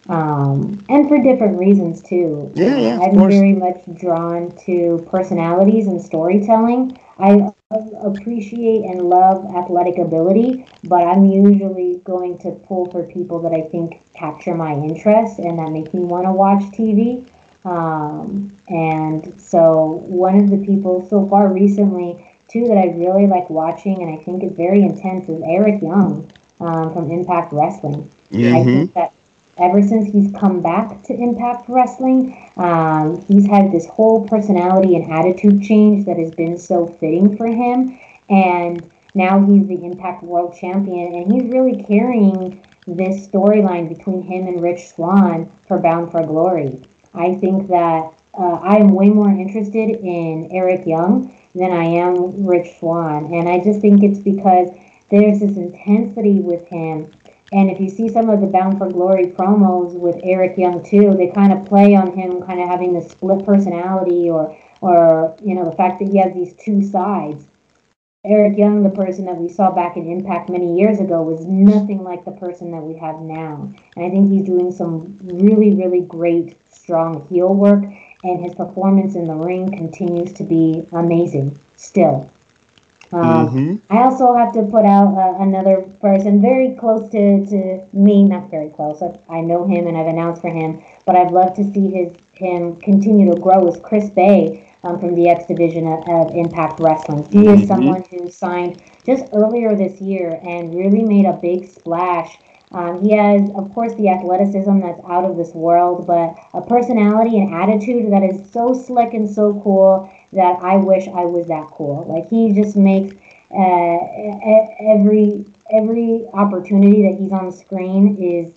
um, 0.10 0.84
and 0.90 1.08
for 1.08 1.22
different 1.22 1.60
reasons 1.60 2.02
too. 2.02 2.52
Yeah, 2.56 2.78
yeah, 2.78 3.00
I'm 3.02 3.18
course. 3.18 3.34
very 3.34 3.54
much 3.54 3.82
drawn 4.00 4.56
to 4.66 5.06
personalities 5.10 5.88
and 5.88 6.02
storytelling. 6.02 7.00
I 7.20 7.52
appreciate 8.02 8.84
and 8.84 9.10
love 9.10 9.46
athletic 9.56 9.98
ability, 9.98 10.68
but 10.84 11.04
I'm 11.08 11.26
usually 11.26 12.02
going 12.04 12.38
to 12.40 12.52
pull 12.52 12.92
for 12.92 13.04
people 13.04 13.42
that 13.44 13.54
I 13.54 13.62
think 13.70 14.02
capture 14.14 14.56
my 14.56 14.74
interest 14.74 15.40
and 15.40 15.60
that 15.60 15.72
make 15.72 15.94
me 15.94 16.04
want 16.04 16.26
to 16.26 16.32
watch 16.32 16.64
TV. 16.74 17.30
Um, 17.64 18.58
and 18.68 19.40
so 19.40 20.02
one 20.08 20.38
of 20.38 20.50
the 20.50 20.66
people 20.66 21.08
so 21.10 21.28
far 21.28 21.54
recently 21.54 22.28
too 22.52 22.66
that 22.68 22.78
I 22.78 22.88
really 22.92 23.28
like 23.28 23.50
watching 23.50 24.02
and 24.02 24.12
I 24.20 24.24
think 24.24 24.44
is 24.44 24.52
very 24.52 24.82
intense 24.84 25.30
is 25.30 25.42
Eric 25.46 25.82
Young 25.82 26.30
um, 26.60 26.94
from 26.94 27.10
Impact 27.12 27.54
Wrestling. 27.54 28.10
I 28.34 28.38
Mhm. 28.38 28.64
think 28.74 28.94
that 28.94 29.12
ever 29.58 29.82
since 29.82 30.12
he's 30.12 30.32
come 30.34 30.62
back 30.62 31.04
to 31.04 31.14
Impact 31.14 31.70
Wrestling, 31.70 32.36
um, 32.58 33.22
he's 33.28 33.48
had 33.48 33.72
this 33.72 33.88
whole 33.88 34.22
personality 34.28 34.96
and 34.96 35.12
attitude 35.12 35.62
change 35.62 36.06
that 36.06 36.18
has 36.18 36.32
been 36.32 36.58
so 36.58 36.86
fitting 37.00 37.36
for 37.38 37.48
him. 37.48 37.98
And 38.30 38.84
now 39.14 39.40
he's 39.46 39.68
the 39.68 39.84
Impact 39.86 40.24
World 40.24 40.56
Champion, 40.60 41.14
and 41.16 41.32
he's 41.32 41.52
really 41.52 41.84
carrying 41.84 42.62
this 42.88 43.28
storyline 43.28 43.90
between 43.90 44.22
him 44.24 44.48
and 44.48 44.62
Rich 44.62 44.90
Swan 44.96 45.50
for 45.68 45.78
Bound 45.78 46.12
for 46.12 46.24
Glory. 46.26 46.80
I 47.14 47.34
think 47.36 47.68
that 47.68 48.12
uh, 48.34 48.60
I'm 48.64 48.90
way 48.90 49.10
more 49.10 49.30
interested 49.30 49.90
in 49.90 50.48
Eric 50.52 50.88
Young 50.88 51.34
than 51.54 51.72
I 51.72 51.86
am 51.86 52.46
Rich 52.46 52.80
Swan. 52.80 53.34
And 53.34 53.50
I 53.50 53.60
just 53.60 53.82
think 53.82 54.04
it's 54.04 54.20
because 54.20 54.70
there's 55.10 55.40
this 55.40 55.58
intensity 55.58 56.40
with 56.40 56.66
him. 56.68 57.12
And 57.54 57.70
if 57.70 57.82
you 57.82 57.90
see 57.90 58.08
some 58.08 58.30
of 58.30 58.40
the 58.40 58.48
Bound 58.48 58.78
for 58.78 58.90
Glory 58.90 59.28
promos 59.28 59.94
with 59.94 60.16
Eric 60.24 60.58
Young 60.58 60.84
too, 60.84 61.12
they 61.12 61.28
kind 61.28 61.52
of 61.52 61.66
play 61.66 61.96
on 61.96 62.18
him 62.18 62.42
kind 62.44 62.62
of 62.62 62.70
having 62.70 62.94
this 62.94 63.12
split 63.12 63.46
personality 63.46 64.30
or 64.30 64.58
or 64.80 65.36
you 65.44 65.54
know 65.54 65.66
the 65.66 65.76
fact 65.76 66.00
that 66.00 66.10
he 66.10 66.18
has 66.18 66.34
these 66.34 66.56
two 66.56 66.84
sides. 66.84 67.46
Eric 68.24 68.56
Young, 68.58 68.84
the 68.84 68.90
person 68.90 69.26
that 69.26 69.36
we 69.36 69.50
saw 69.50 69.72
back 69.72 69.98
in 69.98 70.10
Impact 70.10 70.48
many 70.48 70.80
years 70.80 71.00
ago, 71.00 71.24
was 71.24 71.46
nothing 71.48 72.04
like 72.04 72.24
the 72.24 72.32
person 72.32 72.72
that 72.72 72.82
we 72.82 72.96
have 72.96 73.20
now. 73.20 73.68
And 73.96 74.06
I 74.06 74.10
think 74.12 74.32
he's 74.32 74.46
doing 74.46 74.72
some 74.72 75.18
really, 75.24 75.74
really 75.74 76.02
great, 76.02 76.56
strong 76.72 77.28
heel 77.30 77.52
work, 77.52 77.84
and 78.24 78.44
his 78.44 78.54
performance 78.56 79.16
in 79.16 79.26
the 79.26 79.36
ring 79.36 79.70
continues 79.72 80.32
to 80.34 80.44
be 80.44 80.86
amazing 80.94 81.58
still. 81.76 82.30
Um, 83.14 83.50
Mhm. 83.50 83.82
I 83.90 84.04
also 84.04 84.34
have 84.34 84.54
to 84.54 84.64
put 84.64 84.86
out 84.86 85.18
uh, 85.18 85.36
another 85.44 85.82
person 86.00 86.42
very 86.42 86.76
close 86.76 87.10
to, 87.10 87.46
to 87.46 87.82
me, 87.92 88.24
not 88.24 88.50
very 88.50 88.70
close. 88.70 89.02
I, 89.02 89.12
I 89.38 89.42
know 89.42 89.66
him 89.66 89.88
and 89.88 89.98
I've 89.98 90.08
announced 90.08 90.42
for 90.42 90.50
him, 90.50 90.82
but 91.06 91.18
I'd 91.18 91.32
love 91.32 91.54
to 91.56 91.64
see 91.74 91.90
his 91.90 92.14
him 92.34 92.78
continue 92.78 93.30
to 93.32 93.40
grow. 93.40 93.68
Is 93.68 93.78
Chris 93.84 94.10
Bey 94.10 94.68
um, 94.84 95.00
from 95.00 95.16
the 95.16 95.30
X 95.30 95.46
division 95.46 95.88
of, 95.88 96.08
of 96.08 96.36
Impact 96.36 96.80
Wrestling. 96.80 97.24
He 97.30 97.48
is 97.48 97.68
someone 97.68 98.04
who 98.10 98.30
signed 98.30 98.82
just 99.06 99.26
earlier 99.34 99.76
this 99.76 100.00
year 100.02 100.40
and 100.44 100.76
really 100.76 101.04
made 101.04 101.26
a 101.26 101.34
big 101.34 101.68
splash. 101.68 102.38
Um, 102.74 103.02
he 103.02 103.12
has, 103.18 103.50
of 103.56 103.74
course, 103.74 103.94
the 103.96 104.10
athleticism 104.10 104.80
that's 104.80 105.02
out 105.06 105.26
of 105.26 105.36
this 105.36 105.54
world, 105.54 106.08
but 106.08 106.36
a 106.54 106.62
personality 106.62 107.40
and 107.40 107.54
attitude 107.54 108.12
that 108.14 108.24
is 108.24 108.50
so 108.52 108.74
slick 108.74 109.14
and 109.14 109.30
so 109.30 109.60
cool 109.62 110.12
that 110.34 110.58
I 110.64 110.78
wish 110.78 111.08
I 111.08 111.26
was 111.26 111.48
that 111.48 111.68
cool. 111.72 112.06
Like 112.08 112.30
he 112.30 112.54
just 112.54 112.78
makes 112.78 113.16
uh, 113.54 113.98
every 114.80 115.46
every 115.70 116.26
opportunity 116.34 117.02
that 117.04 117.18
he's 117.20 117.32
on 117.32 117.52
screen 117.52 118.18
is, 118.18 118.54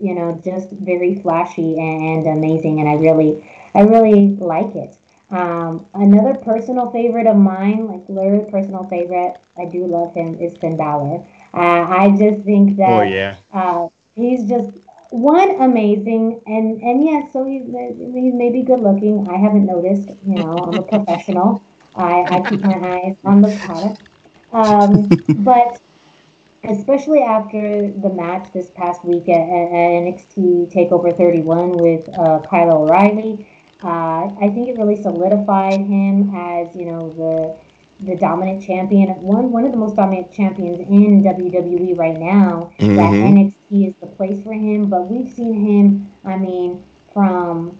you 0.00 0.14
know, 0.14 0.38
just 0.44 0.70
very 0.70 1.20
flashy 1.20 1.78
and, 1.78 2.26
amazing, 2.26 2.80
and 2.80 2.88
I 2.88 2.94
really, 2.94 3.50
I 3.74 3.82
really 3.82 4.28
like 4.36 4.74
it. 4.76 4.98
Um, 5.30 5.86
another 5.94 6.38
personal 6.38 6.90
favorite 6.90 7.26
of 7.26 7.36
mine, 7.36 7.86
like 7.86 8.08
literally 8.08 8.50
personal 8.50 8.84
favorite, 8.84 9.36
I 9.58 9.66
do 9.66 9.86
love 9.86 10.14
him, 10.14 10.34
is 10.34 10.56
Finn 10.56 10.76
Balor. 10.76 11.26
Uh, 11.54 11.86
I 11.88 12.10
just 12.18 12.44
think 12.44 12.76
that 12.76 12.88
Oh, 12.88 13.02
yeah. 13.02 13.36
uh, 13.52 13.88
he's 14.14 14.48
just 14.48 14.70
one 15.10 15.60
amazing, 15.62 16.40
and 16.46 16.82
and 16.82 17.04
yes, 17.04 17.32
so 17.32 17.44
he's 17.46 17.64
he's 17.64 18.34
maybe 18.34 18.62
good 18.62 18.80
looking. 18.80 19.26
I 19.28 19.36
haven't 19.38 19.66
noticed. 19.66 20.08
You 20.26 20.38
know, 20.38 20.64
I'm 20.66 20.78
a 20.78 20.82
professional. 20.82 21.62
I, 21.94 22.22
I 22.30 22.48
keep 22.48 22.62
my 22.62 22.74
eyes 22.74 23.16
on 23.24 23.40
the 23.42 23.56
product. 23.64 24.02
Um, 24.52 25.08
but 25.38 25.80
especially 26.64 27.20
after 27.20 27.90
the 27.90 28.08
match 28.10 28.52
this 28.52 28.70
past 28.70 29.04
week 29.04 29.28
at, 29.28 29.40
at 29.40 29.70
NXT 30.04 30.72
Takeover 30.72 31.16
31 31.16 31.72
with 31.78 32.08
uh, 32.18 32.40
Kyle 32.48 32.82
O'Reilly, 32.82 33.48
uh, 33.82 34.26
I 34.40 34.50
think 34.52 34.68
it 34.68 34.76
really 34.76 35.00
solidified 35.00 35.80
him 35.80 36.34
as 36.34 36.74
you 36.76 36.86
know 36.86 37.10
the 37.12 37.67
the 38.00 38.16
dominant 38.16 38.62
champion, 38.62 39.08
one 39.22 39.50
one 39.52 39.64
of 39.64 39.72
the 39.72 39.78
most 39.78 39.96
dominant 39.96 40.30
champions 40.32 40.78
in 40.80 41.22
WWE 41.22 41.94
right 41.94 42.18
now. 42.18 42.72
That 42.94 43.14
Mhm. 43.14 43.22
NXT 43.22 43.86
is 43.86 43.94
the 43.96 44.06
place 44.06 44.42
for 44.42 44.52
him, 44.52 44.86
but 44.86 45.10
we've 45.10 45.32
seen 45.32 45.54
him. 45.54 46.06
I 46.24 46.36
mean, 46.36 46.82
from 47.12 47.78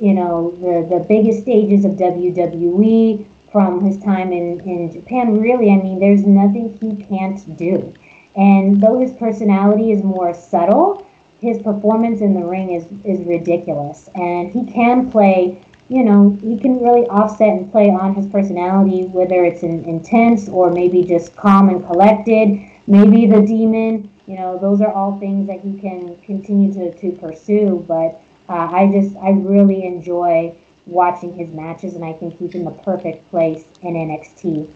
you 0.00 0.14
know 0.14 0.52
the 0.60 0.86
the 0.88 1.04
biggest 1.08 1.42
stages 1.42 1.84
of 1.84 1.96
WWE, 1.96 3.24
from 3.52 3.84
his 3.84 3.98
time 3.98 4.32
in 4.32 4.60
in 4.60 4.90
Japan. 4.92 5.38
Really, 5.38 5.70
I 5.70 5.76
mean, 5.76 5.98
there's 6.00 6.26
nothing 6.26 6.76
he 6.80 6.96
can't 7.04 7.40
do. 7.56 7.92
And 8.36 8.80
though 8.80 8.98
his 8.98 9.12
personality 9.12 9.90
is 9.92 10.02
more 10.02 10.34
subtle, 10.34 11.04
his 11.40 11.58
performance 11.58 12.20
in 12.20 12.34
the 12.34 12.44
ring 12.44 12.70
is 12.70 12.84
is 13.04 13.20
ridiculous, 13.26 14.08
and 14.14 14.50
he 14.50 14.64
can 14.66 15.10
play. 15.10 15.58
You 15.88 16.02
know, 16.04 16.38
he 16.42 16.58
can 16.58 16.80
really 16.82 17.06
offset 17.08 17.48
and 17.48 17.70
play 17.70 17.90
on 17.90 18.14
his 18.14 18.26
personality, 18.26 19.04
whether 19.04 19.44
it's 19.44 19.62
in, 19.62 19.84
intense 19.84 20.48
or 20.48 20.70
maybe 20.70 21.02
just 21.04 21.36
calm 21.36 21.68
and 21.68 21.84
collected. 21.86 22.58
Maybe 22.86 23.26
the 23.26 23.42
demon. 23.42 24.10
You 24.26 24.36
know, 24.36 24.58
those 24.58 24.80
are 24.80 24.92
all 24.92 25.18
things 25.20 25.46
that 25.48 25.60
he 25.60 25.78
can 25.78 26.16
continue 26.22 26.72
to, 26.74 26.92
to 27.00 27.12
pursue. 27.18 27.84
But 27.86 28.20
uh, 28.48 28.68
I 28.72 28.90
just, 28.92 29.16
I 29.16 29.30
really 29.30 29.84
enjoy 29.84 30.56
watching 30.86 31.34
his 31.34 31.50
matches, 31.52 31.94
and 31.94 32.04
I 32.04 32.12
think 32.12 32.38
he's 32.38 32.54
in 32.54 32.64
the 32.64 32.70
perfect 32.70 33.28
place 33.30 33.64
in 33.82 33.96
NXT. 33.96 34.68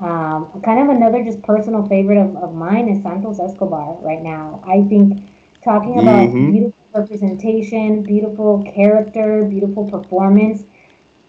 Um, 0.00 0.60
kind 0.62 0.80
of 0.88 0.94
another 0.94 1.22
just 1.24 1.42
personal 1.42 1.86
favorite 1.88 2.18
of, 2.18 2.36
of 2.36 2.54
mine 2.54 2.88
is 2.88 3.02
Santos 3.02 3.38
Escobar 3.38 3.94
right 4.02 4.22
now. 4.22 4.62
I 4.66 4.82
think 4.88 5.22
talking 5.62 5.98
about 5.98 6.28
Mhm. 6.30 6.46
beautiful 6.46 6.83
representation, 6.94 8.02
beautiful 8.02 8.62
character, 8.62 9.44
beautiful 9.44 9.90
performance, 9.90 10.64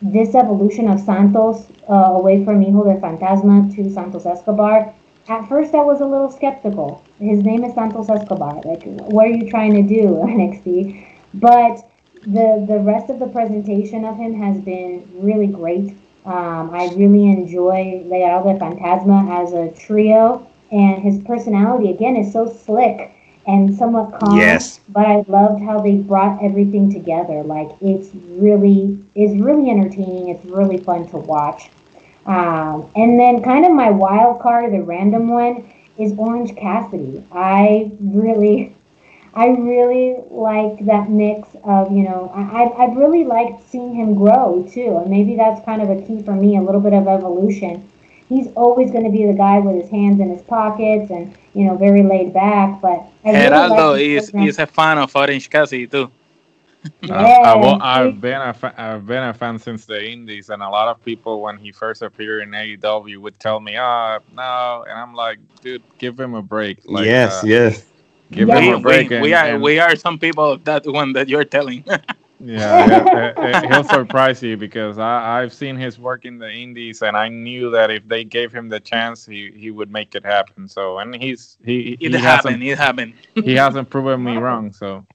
this 0.02 0.36
evolution 0.36 0.88
of 0.88 1.00
Santos 1.00 1.66
uh, 1.90 1.94
away 1.94 2.46
from 2.46 2.62
Hijo 2.62 2.84
de 2.84 3.00
Fantasma 3.00 3.74
to 3.76 3.90
Santos 3.92 4.26
Escobar, 4.26 4.94
at 5.28 5.50
first 5.50 5.74
I 5.74 5.82
was 5.82 6.02
a 6.02 6.06
little 6.06 6.30
skeptical. 6.30 7.04
His 7.20 7.42
name 7.42 7.64
is 7.64 7.74
Santos 7.74 8.10
Escobar. 8.10 8.62
Like, 8.64 8.84
what 8.84 9.26
are 9.26 9.32
you 9.32 9.50
trying 9.50 9.74
to 9.74 9.82
do, 9.82 10.08
NXT? 10.08 11.04
But 11.34 11.82
the 12.22 12.64
the 12.68 12.80
rest 12.80 13.10
of 13.10 13.20
the 13.20 13.28
presentation 13.28 14.06
of 14.06 14.18
him 14.18 14.40
has 14.40 14.62
been 14.62 15.08
really 15.16 15.48
great. 15.48 15.96
Um, 16.26 16.72
I 16.74 16.92
really 16.96 17.26
enjoy 17.26 18.04
Legado 18.06 18.54
de 18.54 18.60
Fantasma 18.60 19.44
as 19.44 19.54
a 19.54 19.72
trio, 19.72 20.46
and 20.72 21.02
his 21.02 21.24
personality 21.24 21.90
again 21.90 22.16
is 22.16 22.32
so 22.32 22.48
slick 22.48 23.15
and 23.48 23.76
somewhat 23.76 24.20
calm. 24.20 24.38
Yes. 24.38 24.80
But 24.90 25.06
I 25.06 25.26
loved 25.28 25.64
how 25.64 25.80
they 25.82 25.96
brought 25.96 26.44
everything 26.44 26.92
together. 26.92 27.44
Like 27.44 27.70
it's 27.82 28.10
really 28.14 28.98
it's 29.16 29.40
really 29.42 29.70
entertaining. 29.70 30.30
It's 30.30 30.46
really 30.46 30.78
fun 30.78 31.08
to 31.10 31.18
watch. 31.18 31.70
Um, 32.26 32.90
and 32.96 33.20
then 33.20 33.44
kind 33.44 33.66
of 33.66 33.72
my 33.72 33.92
wild 33.92 34.42
card, 34.42 34.74
the 34.74 34.82
random 34.82 35.28
one, 35.30 35.72
is 35.98 36.14
Orange 36.18 36.56
Cassidy. 36.56 37.24
I 37.32 37.92
really, 38.00 38.76
I 39.36 39.48
really 39.48 40.18
like 40.32 40.84
that 40.86 41.10
mix 41.10 41.48
of 41.64 41.92
you 41.92 42.04
know 42.04 42.32
I 42.34 42.64
I 42.64 42.84
I've 42.84 42.98
really 42.98 43.24
liked 43.24 43.70
seeing 43.70 43.96
him 43.96 44.16
grow 44.16 44.68
too, 44.72 44.98
and 44.98 45.10
maybe 45.10 45.36
that's 45.36 45.64
kind 45.66 45.82
of 45.82 45.90
a 45.90 46.02
key 46.02 46.24
for 46.24 46.34
me, 46.34 46.58
a 46.58 46.62
little 46.62 46.82
bit 46.82 46.94
of 46.94 47.08
evolution. 47.08 47.90
He's 48.30 48.48
always 48.56 48.90
going 48.92 49.04
to 49.04 49.12
be 49.12 49.26
the 49.28 49.34
guy 49.34 49.60
with 49.60 49.82
his 49.82 49.90
hands 49.92 50.20
in 50.20 50.30
his 50.30 50.42
pockets 50.42 51.12
and 51.12 51.36
you 51.54 51.66
know 51.66 51.78
very 51.78 52.04
laid 52.04 52.34
back, 52.34 52.82
but 52.82 53.06
I 53.24 53.30
really 53.32 53.40
Gerardo 53.48 53.92
like 53.92 54.00
his 54.02 54.24
is, 54.24 54.32
program. 54.32 54.50
is 54.50 54.60
a 54.60 54.68
fan 54.68 54.98
of 54.98 55.16
Orange 55.16 55.50
Cassidy 55.50 55.88
too. 55.88 56.12
I've, 57.04 57.12
I've, 57.12 57.82
I've 57.82 58.22
been 58.22 58.42
a 58.42 58.54
fa- 58.54 58.74
I've 58.78 59.06
been 59.08 59.24
a 59.24 59.34
fan 59.34 59.58
since 59.58 59.86
the 59.86 60.04
Indies, 60.08 60.50
and 60.50 60.62
a 60.62 60.70
lot 60.70 60.88
of 60.88 61.04
people 61.04 61.42
when 61.42 61.58
he 61.58 61.72
first 61.72 62.02
appeared 62.04 62.44
in 62.44 62.52
AEW 62.52 63.18
would 63.18 63.40
tell 63.40 63.60
me, 63.60 63.76
"Ah, 63.78 64.20
no," 64.36 64.86
and 64.88 64.98
I'm 65.00 65.14
like, 65.16 65.40
"Dude, 65.62 65.82
give 65.98 66.20
him 66.20 66.34
a 66.36 66.42
break." 66.44 66.82
Like, 66.86 67.06
yes, 67.06 67.44
uh, 67.44 67.48
yes. 67.48 67.86
give 68.32 68.48
Yeah. 68.50 68.60
him 68.60 68.66
We, 68.68 68.74
a 68.74 68.80
break. 68.80 69.10
we, 69.10 69.16
and, 69.16 69.24
we 69.24 69.34
are 69.34 69.46
and- 69.46 69.62
we 69.64 69.80
are 69.80 69.96
some 69.96 70.20
people 70.20 70.52
of 70.52 70.64
that 70.66 70.86
one 70.86 71.14
that 71.14 71.28
you're 71.30 71.44
telling. 71.46 71.84
yeah, 72.40 72.78
yeah, 72.80 73.08
uh, 73.12 73.18
uh, 73.46 73.58
he'll 73.62 73.84
surprise 73.84 74.42
you 74.44 74.58
because 74.58 74.98
I, 74.98 75.42
I've 75.42 75.54
seen 75.54 75.76
his 75.78 75.98
work 76.00 76.26
in 76.26 76.38
the 76.38 76.50
Indies, 76.52 77.02
and 77.02 77.16
I 77.16 77.30
knew 77.30 77.70
that 77.72 77.90
if 77.92 78.08
they 78.08 78.24
gave 78.24 78.52
him 78.54 78.70
the 78.70 78.80
chance, 78.80 79.26
he, 79.26 79.52
he 79.56 79.72
would 79.72 79.90
make 79.92 80.16
it 80.16 80.24
happen. 80.26 80.68
So, 80.68 80.98
and 81.00 81.16
he's 81.16 81.58
he 81.64 81.98
it 82.00 82.12
he 82.12 82.20
happened. 82.20 82.62
hasn't 82.62 82.64
It 82.64 82.78
happened. 82.78 83.14
he 83.44 83.54
hasn't 83.56 83.90
proven 83.90 84.24
me 84.24 84.38
wrong. 84.38 84.72
So, 84.72 85.06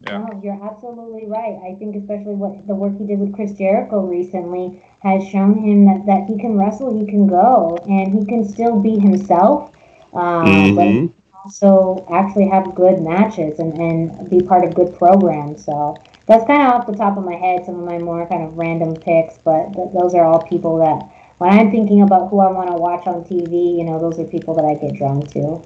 yeah. 0.00 0.20
No, 0.20 0.40
you're 0.42 0.62
absolutely 0.64 1.26
right. 1.26 1.58
I 1.64 1.74
think 1.76 1.96
especially 1.96 2.34
what 2.34 2.66
the 2.66 2.74
work 2.74 2.96
he 2.98 3.04
did 3.04 3.18
with 3.18 3.34
Chris 3.34 3.52
Jericho 3.54 4.00
recently 4.06 4.82
has 5.02 5.26
shown 5.28 5.58
him 5.58 5.84
that, 5.86 6.06
that 6.06 6.26
he 6.28 6.38
can 6.38 6.56
wrestle, 6.58 6.96
he 6.98 7.06
can 7.06 7.26
go, 7.26 7.76
and 7.88 8.12
he 8.12 8.24
can 8.24 8.44
still 8.44 8.80
be 8.80 8.98
himself. 8.98 9.72
Um, 10.12 10.74
But 10.74 10.94
Mhm. 10.94 11.12
also 11.44 12.04
actually 12.10 12.48
have 12.48 12.74
good 12.74 13.00
matches 13.02 13.58
and, 13.58 13.72
and 13.80 14.28
be 14.30 14.40
part 14.40 14.64
of 14.64 14.74
good 14.74 14.94
programs. 14.96 15.64
So 15.64 15.96
that's 16.28 16.46
kind 16.46 16.62
of 16.62 16.74
off 16.74 16.86
the 16.86 16.92
top 16.92 17.16
of 17.16 17.24
my 17.24 17.34
head, 17.34 17.64
some 17.64 17.76
of 17.76 17.84
my 17.84 17.98
more 17.98 18.28
kind 18.28 18.44
of 18.44 18.56
random 18.56 18.94
picks, 18.94 19.38
but 19.38 19.72
th- 19.72 19.88
those 19.94 20.14
are 20.14 20.24
all 20.24 20.42
people 20.42 20.78
that 20.78 21.10
when 21.38 21.50
I'm 21.50 21.70
thinking 21.70 22.02
about 22.02 22.28
who 22.28 22.40
I 22.40 22.50
want 22.50 22.70
to 22.70 22.76
watch 22.76 23.06
on 23.06 23.24
TV, 23.24 23.78
you 23.78 23.84
know, 23.84 23.98
those 23.98 24.18
are 24.18 24.24
people 24.24 24.54
that 24.56 24.64
I 24.64 24.74
get 24.74 24.94
drawn 24.94 25.22
to. 25.22 25.62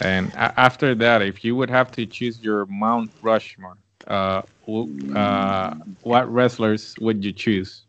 And 0.00 0.28
a- 0.34 0.58
after 0.60 0.94
that, 0.94 1.20
if 1.22 1.44
you 1.44 1.56
would 1.56 1.70
have 1.70 1.90
to 1.92 2.06
choose 2.06 2.40
your 2.40 2.66
Mount 2.66 3.10
Rushmore, 3.22 3.76
uh, 4.06 4.42
uh, 5.14 5.74
what 6.02 6.32
wrestlers 6.32 6.94
would 7.00 7.24
you 7.24 7.32
choose? 7.32 7.82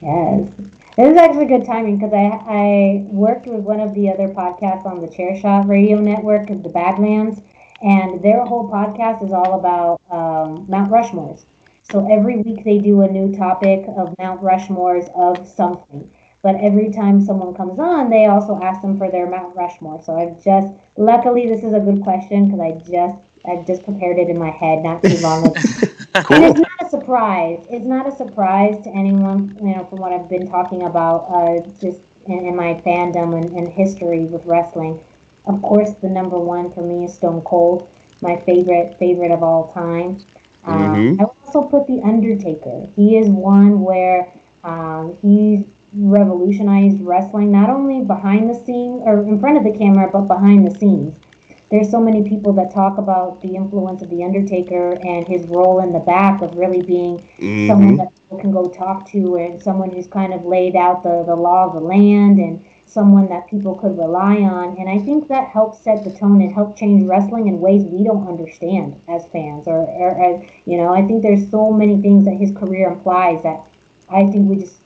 Yes. 0.00 0.50
This 0.96 1.10
is 1.10 1.16
actually 1.16 1.46
good 1.46 1.64
timing 1.64 1.98
because 1.98 2.12
I, 2.12 2.26
I 2.46 3.06
worked 3.10 3.46
with 3.46 3.60
one 3.60 3.80
of 3.80 3.92
the 3.94 4.08
other 4.10 4.28
podcasts 4.28 4.86
on 4.86 5.00
the 5.00 5.08
Chairshot 5.08 5.68
Radio 5.68 5.98
Network, 5.98 6.50
of 6.50 6.62
the 6.62 6.68
Badlands, 6.68 7.40
and 7.84 8.22
their 8.22 8.44
whole 8.44 8.68
podcast 8.70 9.22
is 9.22 9.32
all 9.32 9.58
about 9.60 10.00
um, 10.10 10.64
Mount 10.68 10.90
Rushmores. 10.90 11.44
So 11.82 12.10
every 12.10 12.38
week 12.38 12.64
they 12.64 12.78
do 12.78 13.02
a 13.02 13.08
new 13.08 13.36
topic 13.36 13.84
of 13.96 14.16
Mount 14.18 14.40
Rushmores 14.40 15.12
of 15.14 15.46
something. 15.46 16.10
But 16.42 16.56
every 16.56 16.90
time 16.90 17.20
someone 17.20 17.54
comes 17.54 17.78
on, 17.78 18.08
they 18.08 18.24
also 18.24 18.58
ask 18.62 18.80
them 18.80 18.96
for 18.96 19.10
their 19.10 19.28
Mount 19.28 19.54
Rushmore. 19.54 20.02
So 20.02 20.16
I've 20.16 20.42
just, 20.42 20.74
luckily, 20.96 21.46
this 21.46 21.62
is 21.62 21.74
a 21.74 21.80
good 21.80 22.02
question 22.02 22.46
because 22.46 22.60
I 22.60 22.72
just, 22.90 23.22
I 23.44 23.62
just 23.66 23.84
prepared 23.84 24.18
it 24.18 24.30
in 24.30 24.38
my 24.38 24.50
head 24.50 24.82
not 24.82 25.02
too 25.02 25.18
long 25.18 25.46
ago. 25.46 25.60
And 26.30 26.44
it's 26.44 26.60
not 26.60 26.70
a 26.80 26.88
surprise. 26.88 27.66
It's 27.68 27.84
not 27.84 28.06
a 28.06 28.14
surprise 28.14 28.82
to 28.84 28.90
anyone, 28.90 29.58
you 29.60 29.74
know, 29.74 29.84
from 29.86 29.98
what 29.98 30.12
I've 30.12 30.28
been 30.28 30.48
talking 30.48 30.84
about, 30.84 31.24
uh, 31.28 31.60
just 31.80 32.00
in, 32.26 32.46
in 32.46 32.56
my 32.56 32.74
fandom 32.86 33.36
and, 33.36 33.50
and 33.50 33.68
history 33.68 34.24
with 34.26 34.46
wrestling. 34.46 35.04
Of 35.46 35.62
course, 35.62 35.92
the 35.94 36.08
number 36.08 36.38
one 36.38 36.70
for 36.72 36.82
me 36.82 37.04
is 37.04 37.14
Stone 37.14 37.42
Cold, 37.42 37.88
my 38.20 38.36
favorite 38.36 38.96
favorite 38.98 39.30
of 39.30 39.42
all 39.42 39.68
time. 39.72 40.18
Um, 40.64 40.94
Mhm. 40.94 41.20
I 41.20 41.24
would 41.24 41.36
also 41.46 41.62
put 41.68 41.86
the 41.86 42.00
Undertaker. 42.02 42.86
He 42.96 43.16
is 43.16 43.28
one 43.28 43.82
where 43.82 44.28
um, 44.64 45.14
he's 45.20 45.64
revolutionized 45.94 47.00
wrestling 47.02 47.50
not 47.52 47.70
only 47.70 48.00
behind 48.02 48.48
the 48.50 48.54
scenes 48.54 49.02
or 49.04 49.20
in 49.20 49.38
front 49.38 49.58
of 49.58 49.64
the 49.64 49.70
camera, 49.78 50.08
but 50.12 50.22
behind 50.22 50.66
the 50.66 50.70
scenes 50.74 51.18
there's 51.70 51.90
so 51.90 52.00
many 52.00 52.22
people 52.22 52.52
that 52.52 52.72
talk 52.72 52.98
about 52.98 53.40
the 53.42 53.56
influence 53.56 54.02
of 54.02 54.10
the 54.10 54.22
Undertaker 54.24 54.92
and 55.02 55.26
his 55.26 55.46
role 55.48 55.80
in 55.80 55.92
the 55.92 55.98
back 56.00 56.42
of 56.42 56.56
really 56.56 56.82
being 56.82 57.22
someone 57.66 57.94
Mhm. 57.94 57.98
that 57.98 58.12
people 58.14 58.38
can 58.38 58.52
go 58.52 58.66
talk 58.68 59.06
to 59.10 59.36
and 59.36 59.60
someone 59.62 59.90
who's 59.90 60.06
kind 60.06 60.32
of 60.32 60.44
laid 60.46 60.76
out 60.76 61.02
the, 61.02 61.22
the 61.24 61.34
law 61.36 61.64
of 61.66 61.74
the 61.74 61.80
land 61.80 62.38
and 62.38 62.60
someone 62.94 63.28
that 63.28 63.48
people 63.48 63.74
could 63.74 63.98
rely 63.98 64.36
on. 64.36 64.76
And 64.78 64.88
I 64.88 64.98
think 65.04 65.28
that 65.28 65.48
helps 65.48 65.80
set 65.80 66.04
the 66.04 66.12
tone 66.12 66.40
and 66.40 66.54
help 66.54 66.76
change 66.76 67.02
wrestling 67.08 67.48
in 67.48 67.60
ways 67.60 67.82
we 67.84 68.04
don't 68.04 68.28
understand 68.28 69.00
as 69.08 69.26
fans. 69.26 69.66
Or, 69.66 69.80
or 69.82 70.10
as, 70.22 70.48
you 70.66 70.78
know, 70.78 70.94
I 70.94 71.02
think 71.06 71.22
there's 71.22 71.50
so 71.50 71.72
many 71.72 72.00
things 72.00 72.24
that 72.26 72.36
his 72.36 72.52
career 72.56 72.88
implies 72.88 73.42
that 73.42 73.66
I 74.08 74.26
think 74.30 74.48
we 74.48 74.56
just, 74.56 74.78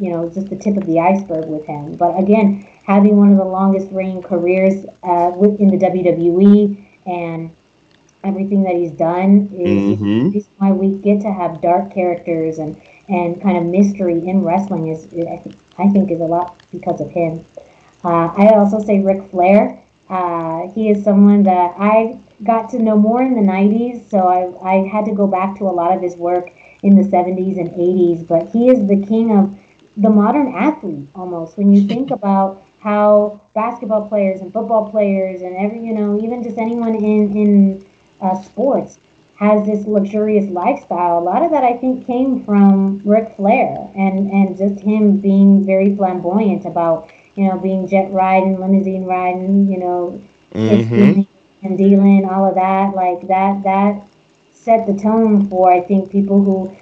you 0.00 0.10
know, 0.10 0.28
just 0.30 0.48
the 0.50 0.56
tip 0.56 0.76
of 0.76 0.86
the 0.86 1.00
iceberg 1.00 1.46
with 1.48 1.66
him. 1.66 1.96
But 1.96 2.18
again, 2.18 2.66
having 2.84 3.16
one 3.16 3.30
of 3.32 3.38
the 3.38 3.44
longest 3.44 3.88
reigning 3.92 4.22
careers 4.22 4.86
uh, 5.04 5.32
in 5.58 5.68
the 5.70 5.78
WWE 5.78 6.78
and 7.06 7.50
everything 8.24 8.62
that 8.64 8.74
he's 8.74 8.92
done 8.92 9.48
is 9.54 9.98
Mhm. 9.98 10.32
the 10.32 10.44
why 10.58 10.72
we 10.72 10.94
get 10.98 11.20
to 11.22 11.32
have 11.32 11.60
dark 11.60 11.92
characters 11.92 12.58
and 12.58 12.76
and 13.08 13.40
kind 13.42 13.56
of 13.58 13.64
mystery 13.66 14.26
in 14.26 14.42
wrestling 14.44 14.86
is 14.88 15.06
I 15.14 15.36
think 15.36 15.56
I 15.80 15.88
think 15.88 16.10
is 16.10 16.20
a 16.20 16.24
lot 16.24 16.56
because 16.70 17.00
of 17.00 17.10
him. 17.10 17.44
Uh, 18.04 18.32
I 18.36 18.48
also 18.54 18.80
say 18.82 19.00
Ric 19.00 19.30
Flair. 19.30 19.78
Uh, 20.08 20.68
he 20.68 20.90
is 20.90 21.04
someone 21.04 21.42
that 21.44 21.74
I 21.78 22.18
got 22.44 22.70
to 22.70 22.78
know 22.78 22.96
more 22.96 23.22
in 23.22 23.34
the 23.34 23.42
90s, 23.42 24.08
so 24.10 24.18
I, 24.28 24.74
I 24.74 24.88
had 24.88 25.04
to 25.06 25.12
go 25.12 25.26
back 25.26 25.58
to 25.58 25.64
a 25.64 25.74
lot 25.80 25.94
of 25.94 26.02
his 26.02 26.16
work 26.16 26.50
in 26.82 26.96
the 26.96 27.04
70s 27.08 27.58
and 27.58 27.70
80s. 27.74 28.22
But 28.26 28.48
he 28.48 28.68
is 28.68 28.86
the 28.86 29.04
king 29.06 29.36
of 29.36 29.56
the 29.96 30.10
modern 30.10 30.54
athlete 30.54 31.08
almost. 31.14 31.58
When 31.58 31.72
you 31.74 31.86
think 31.86 32.10
about 32.10 32.62
how 32.80 33.40
basketball 33.54 34.08
players 34.08 34.40
and 34.40 34.52
football 34.52 34.90
players 34.90 35.42
and 35.42 35.54
every, 35.56 35.86
you 35.86 35.92
know, 35.92 36.20
even 36.20 36.42
just 36.42 36.56
anyone 36.58 36.94
in, 36.94 37.36
in 37.36 37.86
uh, 38.20 38.40
sports 38.42 38.98
has 39.40 39.66
this 39.66 39.86
luxurious 39.86 40.50
lifestyle. 40.50 41.18
A 41.18 41.24
lot 41.24 41.42
of 41.42 41.50
that 41.50 41.64
I 41.64 41.76
think 41.78 42.06
came 42.06 42.44
from 42.44 43.02
Ric 43.04 43.34
Flair 43.36 43.90
and, 43.96 44.30
and 44.30 44.56
just 44.56 44.80
him 44.82 45.18
being 45.18 45.64
very 45.66 45.96
flamboyant 45.96 46.66
about, 46.66 47.10
you 47.36 47.48
know, 47.48 47.58
being 47.58 47.88
jet 47.88 48.10
riding, 48.12 48.60
limousine 48.60 49.04
riding, 49.06 49.68
you 49.70 49.78
know, 49.78 50.20
Mhm. 50.68 51.26
and 51.62 51.78
dealing, 51.78 52.24
all 52.26 52.46
of 52.46 52.54
that. 52.54 52.94
Like 52.94 53.26
that 53.28 53.62
that 53.64 54.02
set 54.52 54.86
the 54.86 54.94
tone 54.94 55.48
for 55.48 55.72
I 55.72 55.80
think 55.80 56.10
people 56.10 56.42
who 56.42 56.76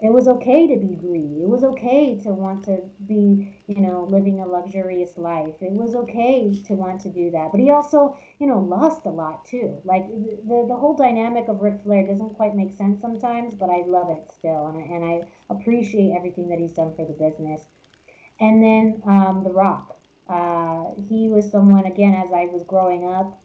it 0.00 0.10
was 0.10 0.28
okay 0.28 0.66
to 0.66 0.76
be 0.78 0.94
greedy. 0.96 1.42
It 1.42 1.48
was 1.48 1.64
okay 1.64 2.18
to 2.20 2.30
want 2.32 2.64
to 2.66 2.90
be, 3.06 3.57
you 3.68 3.80
know, 3.80 4.04
living 4.04 4.40
a 4.40 4.46
luxurious 4.46 5.18
life. 5.18 5.62
It 5.62 5.72
was 5.72 5.94
okay 5.94 6.60
to 6.64 6.74
want 6.74 7.02
to 7.02 7.10
do 7.10 7.30
that. 7.32 7.52
But 7.52 7.60
he 7.60 7.70
also, 7.70 8.18
you 8.40 8.46
know, 8.46 8.60
lost 8.60 9.06
a 9.06 9.10
lot 9.10 9.44
too. 9.44 9.80
Like 9.84 10.08
the 10.08 10.64
the 10.68 10.76
whole 10.76 10.96
dynamic 10.96 11.48
of 11.48 11.60
Ric 11.60 11.82
Flair 11.82 12.06
doesn't 12.06 12.34
quite 12.34 12.54
make 12.56 12.72
sense 12.72 13.00
sometimes, 13.00 13.54
but 13.54 13.70
I 13.70 13.80
love 13.82 14.10
it 14.10 14.30
still, 14.32 14.66
and 14.68 14.78
I, 14.78 14.82
and 14.82 15.04
I 15.04 15.32
appreciate 15.50 16.12
everything 16.16 16.48
that 16.48 16.58
he's 16.58 16.74
done 16.74 16.94
for 16.96 17.04
the 17.06 17.12
business. 17.14 17.68
And 18.40 18.62
then 18.62 19.02
um, 19.04 19.44
The 19.44 19.52
Rock. 19.52 20.00
Uh, 20.28 20.94
he 20.96 21.28
was 21.28 21.50
someone 21.50 21.86
again 21.86 22.14
as 22.14 22.32
I 22.32 22.44
was 22.46 22.62
growing 22.64 23.06
up. 23.06 23.42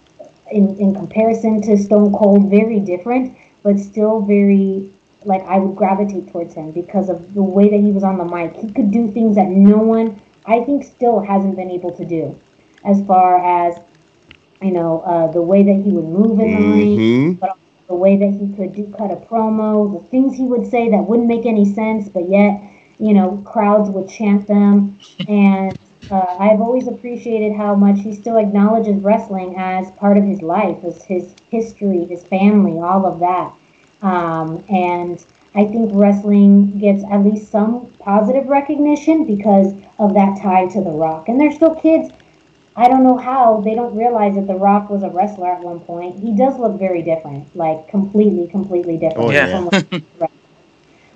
In, 0.52 0.78
in 0.78 0.94
comparison 0.94 1.62
to 1.64 1.78
Stone 1.78 2.14
Cold, 2.14 2.50
very 2.50 2.80
different, 2.80 3.36
but 3.64 3.80
still 3.80 4.22
very 4.22 4.92
like 5.26 5.44
I 5.44 5.60
would 5.60 5.76
gravitate 5.76 6.32
towards 6.32 6.54
him 6.56 6.72
because 6.72 7.10
of 7.10 7.34
the 7.34 7.44
way 7.44 7.70
that 7.70 7.80
he 7.80 7.92
was 7.92 8.04
on 8.04 8.18
the 8.18 8.26
mic. 8.26 8.56
He 8.56 8.72
could 8.72 8.92
do 8.92 9.12
things 9.12 9.36
that 9.36 9.48
no 9.50 9.78
one, 9.78 10.22
I 10.46 10.62
think, 10.62 10.84
still 10.84 11.20
hasn't 11.20 11.56
been 11.56 11.72
able 11.72 11.92
to 11.98 12.06
do, 12.06 12.40
as 12.84 13.04
far 13.06 13.38
as 13.38 13.78
you 14.62 14.72
know, 14.72 15.02
uh, 15.02 15.32
the 15.32 15.42
way 15.42 15.64
that 15.64 15.76
he 15.76 15.92
would 15.92 16.06
move 16.06 16.40
in 16.40 16.54
the 16.54 16.62
ring, 16.62 16.98
Mhm. 16.98 17.40
but 17.40 17.52
the 17.88 17.96
way 17.96 18.16
that 18.16 18.30
he 18.32 18.48
could 18.56 18.74
do 18.74 18.86
cut 18.98 19.12
a 19.12 19.18
promo, 19.18 19.92
the 20.02 20.08
things 20.10 20.36
he 20.36 20.44
would 20.44 20.66
say 20.68 20.90
that 20.90 21.08
wouldn't 21.08 21.28
make 21.28 21.46
any 21.46 21.66
sense, 21.66 22.08
but 22.10 22.30
yet, 22.30 22.62
you 23.00 23.14
know, 23.14 23.42
crowds 23.44 23.90
would 23.90 24.08
chant 24.08 24.48
them. 24.48 24.98
And 25.28 25.78
uh, 26.10 26.36
I've 26.40 26.62
always 26.62 26.88
appreciated 26.88 27.56
how 27.56 27.76
much 27.76 28.02
he 28.02 28.14
still 28.14 28.38
acknowledges 28.38 29.02
wrestling 29.04 29.56
as 29.58 29.92
part 29.92 30.18
of 30.18 30.24
his 30.24 30.42
life, 30.42 30.78
as 30.86 31.04
his 31.04 31.34
history, 31.50 32.06
his 32.06 32.24
family, 32.24 32.80
all 32.80 33.06
of 33.06 33.20
that. 33.20 33.54
Um, 34.04 34.64
and 34.70 35.26
I 35.56 35.66
think 35.66 35.92
wrestling 35.94 36.78
gets 36.78 37.04
at 37.10 37.20
least 37.20 37.52
some 37.52 37.88
positive 38.00 38.48
recognition 38.48 39.26
because 39.26 39.74
of 39.98 40.14
that 40.14 40.40
tie 40.42 40.68
to 40.68 40.82
The 40.82 40.92
Rock. 40.92 41.30
And 41.30 41.40
they're 41.40 41.54
still 41.54 41.74
kids. 41.76 42.14
I 42.76 42.90
don't 42.90 43.04
know 43.04 43.18
how 43.18 43.62
they 43.62 43.76
don't 43.76 43.96
realize 43.96 44.36
that 44.36 44.48
The 44.48 44.56
Rock 44.56 44.90
was 44.90 45.04
a 45.04 45.10
wrestler 45.10 45.52
at 45.52 45.62
one 45.62 45.80
point. 45.80 46.20
He 46.20 46.36
does 46.36 46.58
look 46.58 46.78
very 46.80 47.02
different, 47.02 47.56
like 47.56 47.88
completely, 47.88 48.48
completely 48.48 48.98
different. 48.98 49.28
Oh, 49.28 49.32
yeah. 49.32 49.70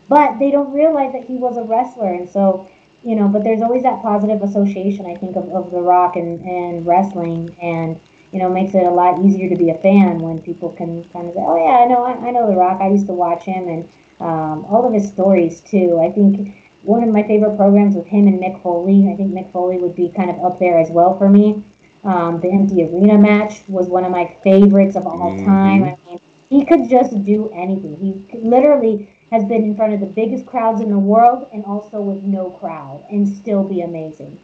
but 0.07 0.37
they 0.39 0.51
don't 0.51 0.71
realize 0.71 1.13
that 1.13 1.25
he 1.25 1.35
was 1.35 1.57
a 1.57 1.63
wrestler, 1.63 2.13
and 2.13 2.29
so 2.29 2.69
you 3.03 3.15
know. 3.15 3.27
But 3.27 3.43
there's 3.43 3.63
always 3.63 3.81
that 3.83 4.03
positive 4.03 4.43
association, 4.43 5.07
I 5.07 5.15
think, 5.15 5.35
of, 5.35 5.49
of 5.49 5.71
The 5.71 5.81
Rock 5.81 6.15
and, 6.15 6.39
and 6.45 6.85
wrestling, 6.85 7.55
and 7.59 7.99
you 8.31 8.39
know, 8.39 8.49
makes 8.49 8.73
it 8.75 8.83
a 8.83 8.89
lot 8.89 9.23
easier 9.23 9.49
to 9.49 9.55
be 9.55 9.69
a 9.69 9.77
fan 9.77 10.19
when 10.19 10.41
people 10.41 10.71
can 10.71 11.03
kind 11.09 11.27
of 11.27 11.33
say, 11.33 11.43
"Oh 11.43 11.57
yeah, 11.57 11.77
I 11.77 11.85
know, 11.85 12.03
I, 12.03 12.27
I 12.27 12.31
know 12.31 12.47
The 12.47 12.55
Rock. 12.55 12.81
I 12.81 12.89
used 12.89 13.07
to 13.07 13.13
watch 13.13 13.43
him, 13.43 13.67
and 13.67 13.83
um, 14.19 14.65
all 14.65 14.85
of 14.85 14.93
his 14.93 15.07
stories 15.09 15.61
too." 15.61 15.99
I 15.99 16.11
think 16.11 16.55
one 16.83 17.03
of 17.03 17.09
my 17.09 17.23
favorite 17.23 17.57
programs 17.57 17.95
with 17.95 18.07
him 18.07 18.27
and 18.27 18.39
Mick 18.39 18.61
Foley. 18.61 19.09
I 19.11 19.15
think 19.15 19.33
Mick 19.33 19.51
Foley 19.51 19.77
would 19.77 19.95
be 19.95 20.09
kind 20.09 20.29
of 20.29 20.43
up 20.43 20.59
there 20.59 20.77
as 20.77 20.89
well 20.89 21.17
for 21.17 21.29
me. 21.29 21.63
Um, 22.03 22.39
the 22.39 22.49
empty 22.49 22.83
arena 22.83 23.17
match 23.17 23.67
was 23.67 23.87
one 23.87 24.05
of 24.05 24.11
my 24.11 24.27
favorites 24.43 24.95
of 24.95 25.05
all 25.05 25.35
time. 25.43 25.83
I 25.83 25.97
mean, 26.07 26.19
he 26.49 26.65
could 26.65 26.87
just 26.89 27.23
do 27.25 27.49
anything. 27.49 27.97
He 28.31 28.37
literally 28.37 29.13
has 29.31 29.43
been 29.43 29.63
in 29.65 29.75
front 29.75 29.93
of 29.93 29.99
the 29.99 30.05
biggest 30.05 30.45
crowds 30.45 30.79
in 30.79 30.89
the 30.89 30.99
world 30.99 31.49
and 31.51 31.65
also 31.65 31.99
with 31.99 32.23
no 32.23 32.51
crowd 32.51 33.03
and 33.09 33.27
still 33.27 33.63
be 33.63 33.81
amazing. 33.81 34.39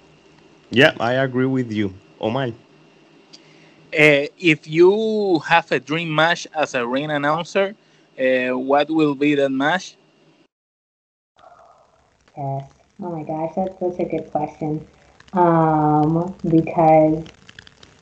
Yeah, 0.72 0.94
I 1.00 1.14
agree 1.14 1.46
with 1.46 1.72
you. 1.72 1.94
Omar. 2.20 2.52
Uh, 3.94 4.26
if 4.40 4.68
you 4.68 5.40
have 5.48 5.72
a 5.72 5.80
dream 5.80 6.14
match 6.14 6.48
as 6.56 6.74
a 6.74 6.86
ring 6.86 7.12
announcer, 7.12 7.76
uh, 8.20 8.58
what 8.58 8.90
will 8.90 9.14
be 9.14 9.36
that 9.36 9.50
match? 9.52 9.96
Yes. 12.38 12.70
Oh 13.02 13.10
my 13.12 13.24
gosh, 13.24 13.54
that's 13.56 13.80
such 13.80 14.00
a 14.00 14.06
good 14.06 14.32
question. 14.32 14.86
Um, 15.34 16.36
because 16.50 17.24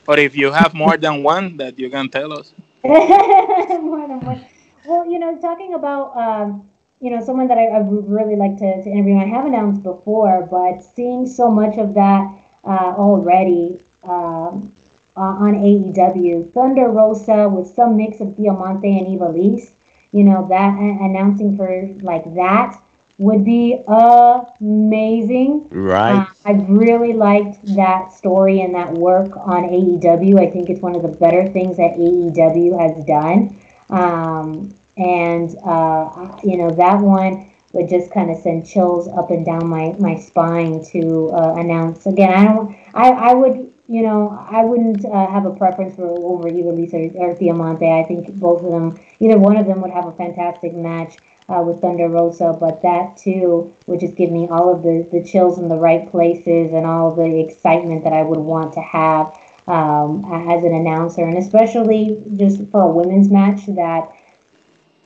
Or 0.06 0.18
if 0.18 0.36
you 0.36 0.50
have 0.52 0.74
more 0.74 0.96
than 0.96 1.22
one 1.22 1.56
that 1.58 1.78
you 1.78 1.90
can 1.90 2.08
tell 2.08 2.32
us? 2.32 2.52
more 2.84 4.06
than 4.08 4.20
one. 4.24 4.44
Well, 4.84 5.06
you 5.10 5.18
know, 5.18 5.38
talking 5.38 5.74
about 5.74 6.16
um, 6.16 6.68
you 7.00 7.10
know 7.10 7.24
someone 7.24 7.48
that 7.48 7.58
I, 7.58 7.66
I 7.66 7.78
would 7.80 8.08
really 8.08 8.36
like 8.36 8.56
to, 8.58 8.82
to 8.82 8.88
interview. 8.90 9.16
I 9.18 9.24
have 9.26 9.46
announced 9.46 9.82
before, 9.82 10.46
but 10.50 10.82
seeing 10.82 11.26
so 11.26 11.50
much 11.50 11.78
of 11.78 11.94
that 11.94 12.22
uh, 12.64 12.94
already 12.96 13.78
um, 14.04 14.72
uh, 15.16 15.20
on 15.20 15.54
AEW, 15.54 16.52
Thunder 16.52 16.88
Rosa 16.88 17.48
with 17.48 17.66
some 17.66 17.96
mix 17.96 18.20
of 18.20 18.36
Diamante 18.36 18.98
and 18.98 19.06
Ivelisse. 19.06 19.72
You 20.12 20.24
know 20.24 20.46
that 20.48 20.74
a- 20.78 21.04
announcing 21.04 21.56
for 21.56 21.88
like 22.02 22.24
that 22.34 22.82
would 23.18 23.44
be 23.44 23.82
amazing. 23.86 25.68
Right. 25.70 26.20
Uh, 26.20 26.26
I 26.44 26.52
really 26.68 27.12
liked 27.12 27.64
that 27.76 28.12
story 28.12 28.60
and 28.60 28.74
that 28.74 28.92
work 28.92 29.36
on 29.36 29.64
AEW. 29.64 30.40
I 30.40 30.50
think 30.50 30.70
it's 30.70 30.80
one 30.80 30.96
of 30.96 31.02
the 31.02 31.08
better 31.08 31.46
things 31.46 31.76
that 31.76 31.94
AEW 31.94 32.78
has 32.80 33.04
done. 33.04 33.58
Um, 33.90 34.74
and, 34.96 35.56
uh, 35.64 36.38
you 36.42 36.56
know, 36.56 36.70
that 36.70 37.00
one 37.00 37.50
would 37.72 37.88
just 37.88 38.12
kind 38.12 38.30
of 38.30 38.36
send 38.38 38.66
chills 38.66 39.08
up 39.08 39.30
and 39.30 39.46
down 39.46 39.66
my, 39.66 39.94
my 39.98 40.16
spine 40.16 40.84
to 40.86 41.30
uh, 41.30 41.54
announce. 41.56 42.06
Again, 42.06 42.32
I 42.32 42.44
don't, 42.44 42.76
I, 42.94 43.10
I 43.10 43.34
would, 43.34 43.71
you 43.92 44.02
know, 44.02 44.20
I 44.50 44.64
wouldn't 44.64 45.04
uh, 45.04 45.26
have 45.28 45.44
a 45.44 45.54
preference 45.54 45.96
for 45.96 46.06
over 46.08 46.48
Ivelisse 46.48 46.94
or, 46.94 47.30
or 47.30 47.34
Diamante. 47.34 47.86
I 47.90 48.04
think 48.04 48.34
both 48.36 48.62
of 48.64 48.70
them, 48.70 48.98
either 49.20 49.38
one 49.38 49.56
of 49.56 49.66
them 49.66 49.80
would 49.82 49.90
have 49.90 50.06
a 50.06 50.12
fantastic 50.12 50.72
match 50.74 51.16
uh, 51.48 51.62
with 51.66 51.80
Thunder 51.82 52.08
Rosa, 52.08 52.56
but 52.58 52.80
that 52.82 53.16
too 53.18 53.74
would 53.86 54.00
just 54.00 54.16
give 54.16 54.30
me 54.30 54.48
all 54.48 54.72
of 54.74 54.82
the, 54.82 55.06
the 55.12 55.22
chills 55.22 55.58
in 55.58 55.68
the 55.68 55.76
right 55.76 56.10
places 56.10 56.72
and 56.72 56.86
all 56.86 57.14
the 57.14 57.40
excitement 57.40 58.04
that 58.04 58.12
I 58.14 58.22
would 58.22 58.38
want 58.38 58.72
to 58.74 58.80
have 58.80 59.26
um, 59.66 60.24
as 60.50 60.64
an 60.64 60.74
announcer, 60.74 61.24
and 61.24 61.36
especially 61.36 62.22
just 62.36 62.62
for 62.70 62.82
a 62.82 62.88
women's 62.90 63.30
match 63.30 63.66
that 63.66 64.10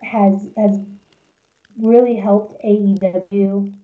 has 0.03 0.51
has 0.57 0.79
really 1.77 2.17
helped 2.17 2.61
AEW 2.63 3.75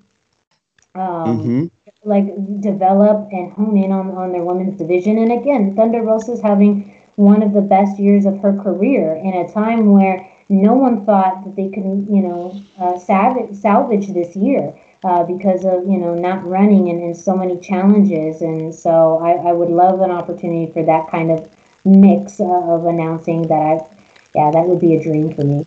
um, 0.95 1.39
Mhm. 1.41 1.71
Like 2.05 2.27
develop 2.61 3.29
and 3.33 3.53
hone 3.53 3.77
in 3.77 3.93
on, 3.93 4.11
on 4.11 4.33
their 4.33 4.45
women's 4.45 4.79
division. 4.79 5.19
And 5.19 5.33
again, 5.33 5.75
Thunder 5.77 6.03
Rosa 6.03 6.33
is 6.33 6.43
having 6.43 6.95
one 7.17 7.43
of 7.43 7.53
the 7.53 7.61
best 7.61 7.99
years 7.99 8.25
of 8.27 8.39
her 8.41 8.57
career 8.61 9.15
in 9.15 9.35
a 9.35 9.53
time 9.53 9.93
where 9.93 10.29
no 10.49 10.75
one 10.75 11.05
thought 11.05 11.45
that 11.45 11.57
they 11.57 11.69
could, 11.69 11.85
you 12.11 12.23
know, 12.23 12.61
uh, 12.79 12.99
salvage, 12.99 13.57
salvage 13.57 14.09
this 14.09 14.35
year 14.35 14.75
uh, 15.05 15.23
because 15.23 15.65
of, 15.65 15.89
you 15.89 15.99
know, 15.99 16.15
not 16.15 16.45
running 16.47 16.89
and, 16.89 17.03
and 17.03 17.17
so 17.17 17.37
many 17.37 17.59
challenges. 17.59 18.43
And 18.43 18.75
so 18.75 19.19
I, 19.19 19.49
I 19.49 19.53
would 19.53 19.71
love 19.71 20.01
an 20.01 20.11
opportunity 20.11 20.73
for 20.73 20.83
that 20.85 21.11
kind 21.11 21.31
of 21.31 21.49
mix 21.85 22.41
uh, 22.41 22.45
of 22.45 22.87
announcing 22.87 23.43
that 23.49 23.55
I, 23.55 23.89
yeah, 24.35 24.51
that 24.51 24.67
would 24.67 24.81
be 24.81 24.95
a 24.97 25.03
dream 25.03 25.33
for 25.35 25.45
me. 25.45 25.67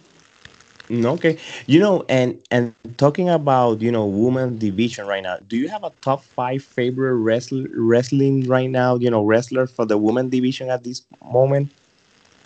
Okay, 0.91 1.40
you 1.66 1.80
know, 1.80 2.06
and 2.10 2.40
and 2.52 2.74
talking 2.98 3.30
about 3.30 3.82
you 3.82 3.91
know 3.91 4.06
women 4.06 4.41
division 4.41 4.90
right 5.07 5.24
now, 5.24 5.38
do 5.48 5.57
you 5.57 5.68
have 5.70 5.84
a 5.84 5.91
top 6.02 6.24
five 6.24 6.64
favorite 6.64 7.16
wrestler 7.16 7.68
wrestling 7.74 8.48
right 8.48 8.70
now? 8.70 8.95
You 8.95 9.10
know, 9.10 9.24
wrestler 9.24 9.66
for 9.68 9.86
the 9.86 9.98
women 9.98 10.30
division 10.30 10.70
at 10.70 10.84
this 10.84 11.02
moment. 11.24 11.74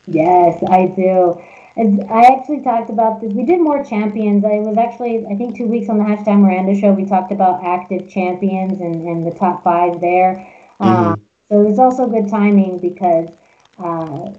Yes, 0.07 0.63
I 0.69 0.87
do. 0.87 1.41
I 1.77 2.25
actually 2.37 2.61
talked 2.61 2.89
about 2.89 3.21
this. 3.21 3.31
We 3.33 3.45
did 3.45 3.61
more 3.61 3.83
champions. 3.83 4.43
I 4.43 4.59
was 4.59 4.77
actually, 4.77 5.25
I 5.27 5.35
think, 5.35 5.55
two 5.57 5.67
weeks 5.67 5.89
on 5.89 5.97
the 5.97 6.03
hashtag 6.03 6.39
Miranda 6.39 6.75
show. 6.75 6.91
We 6.91 7.05
talked 7.05 7.31
about 7.31 7.63
active 7.63 8.09
champions 8.09 8.81
and, 8.81 9.07
and 9.07 9.25
the 9.25 9.31
top 9.37 9.63
five 9.63 10.01
there. 10.01 10.45
Uh, 10.79 11.15
so 11.49 11.61
it 11.61 11.65
was 11.69 11.79
also 11.79 12.07
good 12.07 12.27
timing 12.29 12.79
because, 12.79 13.29
uh, 13.77 14.31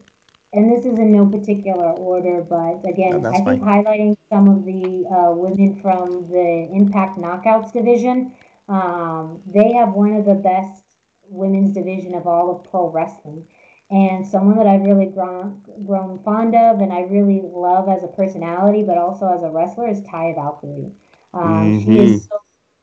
and 0.53 0.71
this 0.71 0.85
is 0.85 0.99
in 0.99 1.11
no 1.13 1.27
particular 1.29 1.91
order, 1.91 2.43
but 2.43 2.87
again, 2.89 3.13
No, 3.13 3.19
that's 3.21 3.41
I 3.41 3.45
think 3.45 3.63
highlighting 3.63 4.17
some 4.29 4.49
of 4.49 4.65
the 4.65 5.07
uh, 5.07 5.33
women 5.33 5.81
from 5.81 6.27
the 6.27 6.69
Impact 6.73 7.19
Knockouts 7.19 7.73
division. 7.73 8.37
Um, 8.69 9.43
they 9.47 9.73
have 9.73 9.95
one 9.95 10.13
of 10.15 10.25
the 10.25 10.35
best 10.35 10.85
women's 11.29 11.73
division 11.73 12.15
of 12.15 12.27
all 12.27 12.57
of 12.57 12.65
pro 12.65 12.89
wrestling 12.91 13.47
and 13.91 14.27
someone 14.27 14.57
that 14.57 14.67
I've 14.67 14.83
really 14.83 15.07
grown 15.07 15.63
grown 15.87 16.23
fond 16.23 16.55
of, 16.55 16.81
and 16.81 16.93
I 16.93 17.01
really 17.03 17.41
love 17.43 17.89
as 17.89 18.03
a 18.05 18.09
personality, 18.09 18.85
but 18.85 18.97
also 18.99 19.29
as 19.33 19.43
a 19.43 19.51
wrestler, 19.51 19.89
is 19.89 20.01
Taya 20.03 20.35
Valkyrie. 20.35 20.95
Um, 21.33 21.81
She 21.81 21.99
is 21.99 22.27
so 22.27 22.39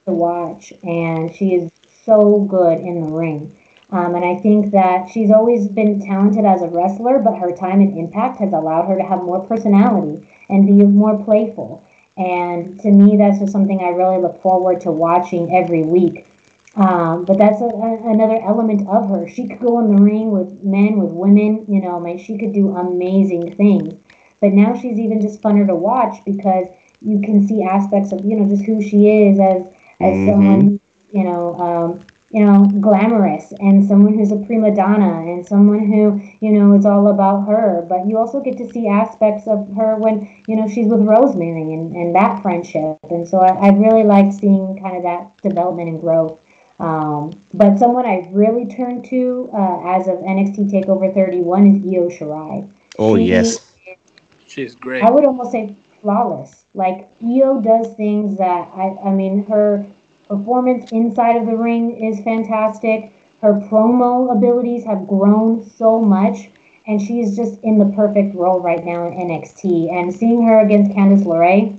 to 0.05 0.11
watch, 0.13 0.73
and 0.83 1.33
she 1.33 1.55
is 1.55 1.71
so 2.05 2.41
good 2.41 2.79
in 2.79 3.01
the 3.03 3.11
ring. 3.11 3.55
Um, 3.91 4.15
and 4.15 4.25
I 4.25 4.35
think 4.41 4.71
that 4.71 5.09
she's 5.09 5.31
always 5.31 5.67
been 5.67 5.99
talented 6.05 6.45
as 6.45 6.61
a 6.61 6.67
wrestler, 6.67 7.19
but 7.19 7.37
her 7.37 7.55
time 7.55 7.81
and 7.81 7.97
Impact 7.97 8.39
has 8.39 8.53
allowed 8.53 8.87
her 8.87 8.97
to 8.97 9.03
have 9.03 9.23
more 9.23 9.45
personality 9.45 10.27
and 10.49 10.65
be 10.67 10.83
more 10.83 11.23
playful. 11.23 11.83
And 12.17 12.79
to 12.81 12.91
me, 12.91 13.17
that's 13.17 13.39
just 13.39 13.51
something 13.51 13.79
I 13.81 13.89
really 13.89 14.17
look 14.21 14.41
forward 14.41 14.81
to 14.81 14.91
watching 14.91 15.55
every 15.55 15.83
week. 15.83 16.27
Um, 16.75 17.25
but 17.25 17.37
that's 17.37 17.61
a, 17.61 17.65
a, 17.65 18.11
another 18.11 18.39
element 18.43 18.87
of 18.87 19.09
her. 19.09 19.27
She 19.27 19.47
could 19.47 19.59
go 19.59 19.79
in 19.79 19.87
the 19.87 20.01
ring 20.01 20.31
with 20.31 20.63
men, 20.63 20.97
with 20.99 21.11
women, 21.11 21.65
you 21.67 21.81
know, 21.81 21.97
like 21.97 22.19
she 22.19 22.37
could 22.37 22.53
do 22.53 22.75
amazing 22.75 23.55
things. 23.55 23.95
But 24.41 24.53
now 24.53 24.75
she's 24.75 24.99
even 24.99 25.21
just 25.21 25.41
funner 25.41 25.65
to 25.67 25.75
watch 25.75 26.23
because 26.25 26.67
you 27.01 27.21
can 27.21 27.47
see 27.47 27.63
aspects 27.63 28.11
of, 28.11 28.25
you 28.25 28.35
know, 28.35 28.47
just 28.47 28.63
who 28.65 28.81
she 28.81 29.07
is 29.09 29.39
as 29.39 29.63
as 30.01 30.13
Mhm. 30.17 30.25
someone, 30.25 30.79
you 31.11 31.23
know, 31.23 31.55
um, 31.55 32.05
you 32.31 32.43
know, 32.43 32.65
glamorous 32.81 33.53
and 33.59 33.87
someone 33.87 34.17
who's 34.17 34.31
a 34.31 34.37
prima 34.37 34.75
donna 34.75 35.31
and 35.31 35.47
someone 35.47 35.79
who, 35.79 36.21
you 36.41 36.51
know, 36.51 36.73
is 36.73 36.85
all 36.85 37.07
about 37.07 37.47
her. 37.47 37.85
But 37.87 38.07
you 38.07 38.17
also 38.17 38.41
get 38.41 38.57
to 38.57 38.69
see 38.69 38.87
aspects 38.87 39.47
of 39.47 39.67
her 39.77 39.95
when, 39.95 40.43
you 40.45 40.57
know, 40.57 40.67
she's 40.67 40.87
with 40.87 41.01
Rosemary 41.01 41.73
and, 41.73 41.95
and 41.95 42.13
that 42.15 42.41
friendship. 42.41 42.97
And 43.09 43.27
so 43.27 43.39
I, 43.39 43.67
I 43.67 43.69
really 43.69 44.03
like 44.03 44.33
seeing 44.33 44.77
kind 44.81 44.97
of 44.97 45.03
that 45.03 45.41
development 45.41 45.89
and 45.89 46.01
growth. 46.01 46.37
Um, 46.79 47.31
but 47.53 47.79
someone 47.79 48.05
I 48.05 48.29
really 48.31 48.67
turned 48.67 49.05
to 49.05 49.49
uh, 49.53 49.97
as 49.97 50.07
of 50.07 50.17
NXT 50.17 50.69
Takeover 50.69 51.13
31 51.13 51.67
is 51.67 51.85
Io 51.85 52.09
Shirai. 52.09 52.69
Oh 52.99 53.15
She 53.15 53.23
yes. 53.23 53.73
She's 54.47 54.75
great. 54.75 55.03
I 55.03 55.09
would 55.09 55.23
almost 55.25 55.51
say 55.51 55.75
flawless. 56.01 56.65
Like 56.73 57.09
Io 57.23 57.61
does 57.61 57.93
things 57.95 58.37
that 58.37 58.69
I, 58.75 58.95
I 59.05 59.11
mean, 59.11 59.45
her 59.45 59.85
performance 60.27 60.85
inside 60.91 61.37
of 61.37 61.45
the 61.47 61.55
ring 61.55 62.03
is 62.03 62.23
fantastic. 62.23 63.13
Her 63.41 63.53
promo 63.53 64.31
abilities 64.35 64.85
have 64.85 65.07
grown 65.07 65.69
so 65.77 65.99
much, 65.99 66.49
and 66.87 67.01
she 67.01 67.21
is 67.21 67.35
just 67.35 67.61
in 67.63 67.77
the 67.77 67.85
perfect 67.95 68.35
role 68.35 68.59
right 68.59 68.83
now 68.83 69.07
in 69.07 69.13
NXT. 69.13 69.91
And 69.91 70.13
seeing 70.13 70.41
her 70.47 70.59
against 70.59 70.91
Candice 70.91 71.23
LeRae 71.23 71.77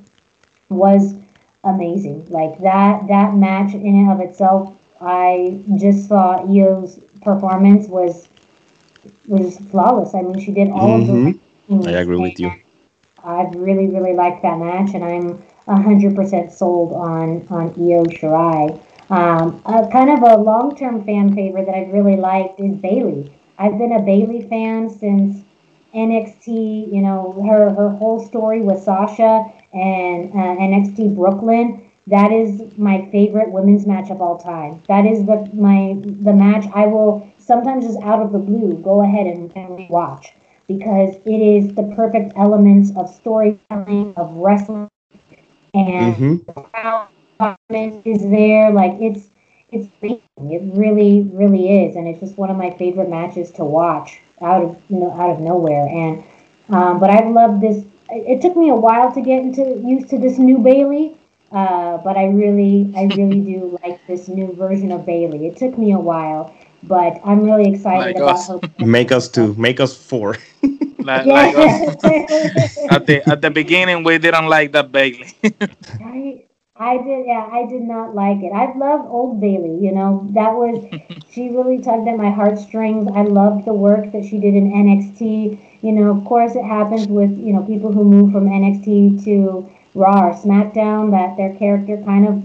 was 0.69 1.15
amazing. 1.65 2.27
Like 2.29 2.59
that 2.61 3.07
that 3.09 3.35
match 3.35 3.75
in 3.75 3.87
and 3.87 4.13
of 4.13 4.21
itself, 4.21 4.75
I 5.01 5.61
just 5.77 6.09
saw 6.09 6.39
Io's 6.47 7.01
performance 7.23 7.89
was 7.89 8.29
was 9.27 9.59
flawless. 9.71 10.15
I 10.15 10.23
mean, 10.23 10.39
she 10.41 10.53
did 10.53 10.71
all 10.71 11.01
of 11.01 11.07
the 11.07 11.13
Mhm. 11.71 11.87
I 11.87 11.91
agree 11.91 12.17
with 12.17 12.41
you. 12.41 12.53
I've 13.25 13.55
really, 13.55 13.87
really 13.89 14.15
liked 14.15 14.43
that 14.43 14.59
match, 14.59 14.95
and 14.95 15.05
I'm 15.05 15.43
100% 15.69 16.51
sold 16.51 16.93
on 16.93 17.47
on 17.51 17.69
Io 17.79 18.05
Shirai. 18.05 18.81
Um, 19.11 19.63
a 19.65 19.89
kind 19.91 20.11
of 20.11 20.23
a 20.23 20.37
long-term 20.37 21.05
fan 21.05 21.35
favorite 21.35 21.67
that 21.67 21.75
I've 21.75 21.93
really 21.93 22.17
liked 22.17 22.61
is 22.61 22.75
Bayley. 22.77 23.33
I've 23.59 23.79
been 23.79 23.93
a 23.93 24.03
Bayley 24.03 24.43
fan 24.49 24.91
since 24.91 25.45
NXT. 25.95 26.93
You 26.93 27.03
know, 27.03 27.43
her 27.49 27.71
her 27.71 27.91
whole 27.91 28.25
story 28.27 28.61
with 28.61 28.83
Sasha 28.83 29.45
and 29.73 30.31
uh, 30.31 30.57
NXT 30.61 31.17
Brooklyn. 31.17 31.91
That 32.07 32.33
is 32.33 32.63
my 32.79 33.07
favorite 33.13 33.51
women's 33.51 33.87
match 33.87 34.11
of 34.11 34.23
all 34.23 34.39
time. 34.39 34.83
That 34.89 35.05
is 35.05 35.27
the 35.27 35.51
my 35.53 35.97
the 35.99 36.33
match 36.33 36.67
I 36.75 36.87
will 36.87 37.31
sometimes 37.39 37.85
just 37.85 38.01
out 38.03 38.21
of 38.21 38.33
the 38.33 38.39
blue 38.39 38.81
go 38.83 39.03
ahead 39.03 39.27
and, 39.27 39.53
and 39.57 39.89
watch 39.89 40.35
because 40.69 41.17
it 41.25 41.41
is 41.41 41.75
the 41.75 41.83
perfect 41.97 42.33
elements 42.37 42.93
of 42.95 43.09
storytelling, 43.09 44.13
of 44.17 44.31
wrestling, 44.35 44.89
and 45.79 46.17
Mm-hmm. 46.17 46.37
how 46.75 47.09
performance 47.39 48.03
is 48.05 48.21
there. 48.31 48.73
Like 48.73 48.93
it's 49.01 49.29
it's 49.71 49.89
amazing. 50.03 50.51
It 50.53 50.63
really, 50.79 51.29
really 51.33 51.85
is, 51.85 51.97
and 51.97 52.07
it's 52.09 52.21
just 52.21 52.39
one 52.39 52.51
of 52.51 52.57
my 52.57 52.71
favorite 52.79 53.09
matches 53.11 53.51
to 53.53 53.65
watch 53.65 54.21
out 54.43 54.63
of 54.63 54.77
you 54.89 54.99
know 54.99 55.13
out 55.13 55.31
of 55.31 55.41
nowhere. 55.41 55.87
And 55.89 56.25
um, 56.71 57.01
but 57.01 57.11
I 57.11 57.29
love 57.29 57.61
this. 57.61 57.85
It 58.11 58.39
it 58.39 58.43
took 58.43 58.57
me 58.57 58.71
a 58.71 58.75
while 58.75 59.13
to 59.13 59.21
get 59.21 59.43
into 59.43 59.63
used 59.85 60.09
to 60.11 60.19
this 60.19 60.39
new 60.39 60.59
Bayley. 60.59 61.17
Uh, 61.53 61.97
but 61.99 62.17
I 62.17 62.27
really, 62.27 62.93
I 62.97 63.05
really 63.05 63.41
do 63.45 63.79
like 63.83 64.07
this 64.07 64.29
new 64.29 64.55
version 64.55 64.93
of 64.93 65.07
Bayley. 65.07 65.47
It 65.47 65.57
took 65.57 65.79
me 65.79 65.93
a 65.93 65.99
while, 65.99 66.55
but 66.83 67.21
I'm 67.25 67.43
really 67.43 67.73
excited 67.73 68.17
Like 68.17 68.17
about 68.17 68.47
us. 68.47 68.49
her. 68.49 68.61
Make 68.79 69.13
us 69.13 69.29
two. 69.29 69.55
Make 69.55 69.81
us 69.81 69.97
four. 69.97 70.37
Like, 71.09 71.57
us. 71.57 72.05
Um, 72.05 72.11
at 72.91 73.07
the 73.07 73.23
at 73.27 73.41
the 73.43 73.51
beginning, 73.51 74.05
we 74.05 74.19
didn't 74.19 74.47
like 74.47 74.73
that 74.73 74.93
Bayley. 74.93 75.33
I 76.05 76.45
I 76.77 76.99
did 76.99 77.27
yeah, 77.27 77.49
I 77.51 77.67
did 77.67 77.83
not 77.83 78.15
like 78.15 78.39
it. 78.39 78.53
I 78.53 78.73
loved 78.77 79.09
old 79.09 79.41
Bayley, 79.41 79.79
you 79.85 79.93
know. 79.93 80.29
That 80.35 80.55
was 80.55 80.79
she 81.33 81.49
really 81.51 81.81
tugged 81.81 82.07
at 82.07 82.17
my 82.17 82.31
heartstrings. 82.31 83.09
I 83.15 83.23
loved 83.23 83.65
the 83.65 83.73
work 83.73 84.13
that 84.13 84.25
she 84.25 84.39
did 84.39 84.55
in 84.55 84.71
NXT. 84.71 85.59
You 85.83 85.93
know, 85.93 86.17
of 86.17 86.25
course 86.25 86.55
it 86.55 86.65
happens 86.65 87.09
with, 87.09 87.31
you 87.39 87.53
know, 87.53 87.63
people 87.63 87.93
who 87.93 88.05
move 88.05 88.33
from 88.33 88.47
NXT 88.49 89.25
to 89.25 89.69
Raw 89.95 90.29
or 90.29 90.35
SmackDown 90.35 91.11
that 91.11 91.37
their 91.37 91.55
character 91.57 92.01
kind 92.05 92.27
of 92.29 92.43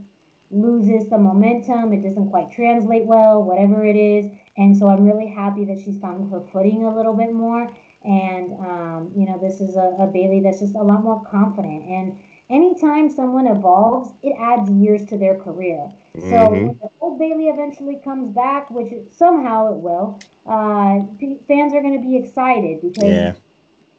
loses 0.50 1.10
the 1.10 1.18
momentum. 1.18 1.94
It 1.94 2.02
doesn't 2.02 2.30
quite 2.30 2.52
translate 2.52 3.06
well, 3.06 3.44
whatever 3.44 3.84
it 3.84 3.96
is. 3.96 4.32
And 4.58 4.78
so 4.78 4.88
I'm 4.88 5.06
really 5.06 5.28
happy 5.28 5.66
that 5.66 5.80
she's 5.80 6.00
found 6.00 6.32
her 6.32 6.42
footing 6.52 6.84
a 6.84 6.96
little 6.96 7.16
bit 7.16 7.34
more. 7.34 7.70
And, 8.04 8.54
um, 8.60 9.14
you 9.16 9.26
know, 9.26 9.40
this 9.40 9.62
is 9.62 9.76
a, 9.76 9.96
a 10.00 10.08
Bayley 10.08 10.42
that's 10.42 10.60
just 10.60 10.76
a 10.76 10.84
lot 10.84 11.04
more 11.04 11.24
confident. 11.26 11.86
And 11.86 12.24
anytime 12.50 13.10
someone 13.10 13.48
evolves, 13.48 14.14
it 14.22 14.36
adds 14.40 14.70
years 14.70 15.06
to 15.08 15.18
their 15.18 15.40
career. 15.42 15.92
So 16.20 16.38
Mhm. 16.46 16.66
when 16.66 16.78
the 16.82 16.90
old 17.00 17.20
Bayley 17.20 17.48
eventually 17.50 17.98
comes 18.04 18.30
back, 18.30 18.70
which 18.70 18.92
it, 18.92 19.12
somehow 19.12 19.74
it 19.74 19.78
will, 19.80 20.22
uh, 20.46 21.02
fans 21.48 21.74
are 21.74 21.82
going 21.82 21.94
to 21.96 22.02
be 22.06 22.16
excited 22.16 22.82
because 22.82 23.18
Yeah. 23.18 23.36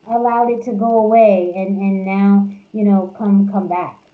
allowed 0.07 0.51
it 0.51 0.63
to 0.65 0.73
go 0.73 0.99
away 0.99 1.53
and, 1.57 1.79
and 1.81 2.05
now, 2.05 2.51
you 2.73 2.85
know, 2.85 3.15
come 3.19 3.51
come 3.51 3.69
back. 3.69 4.05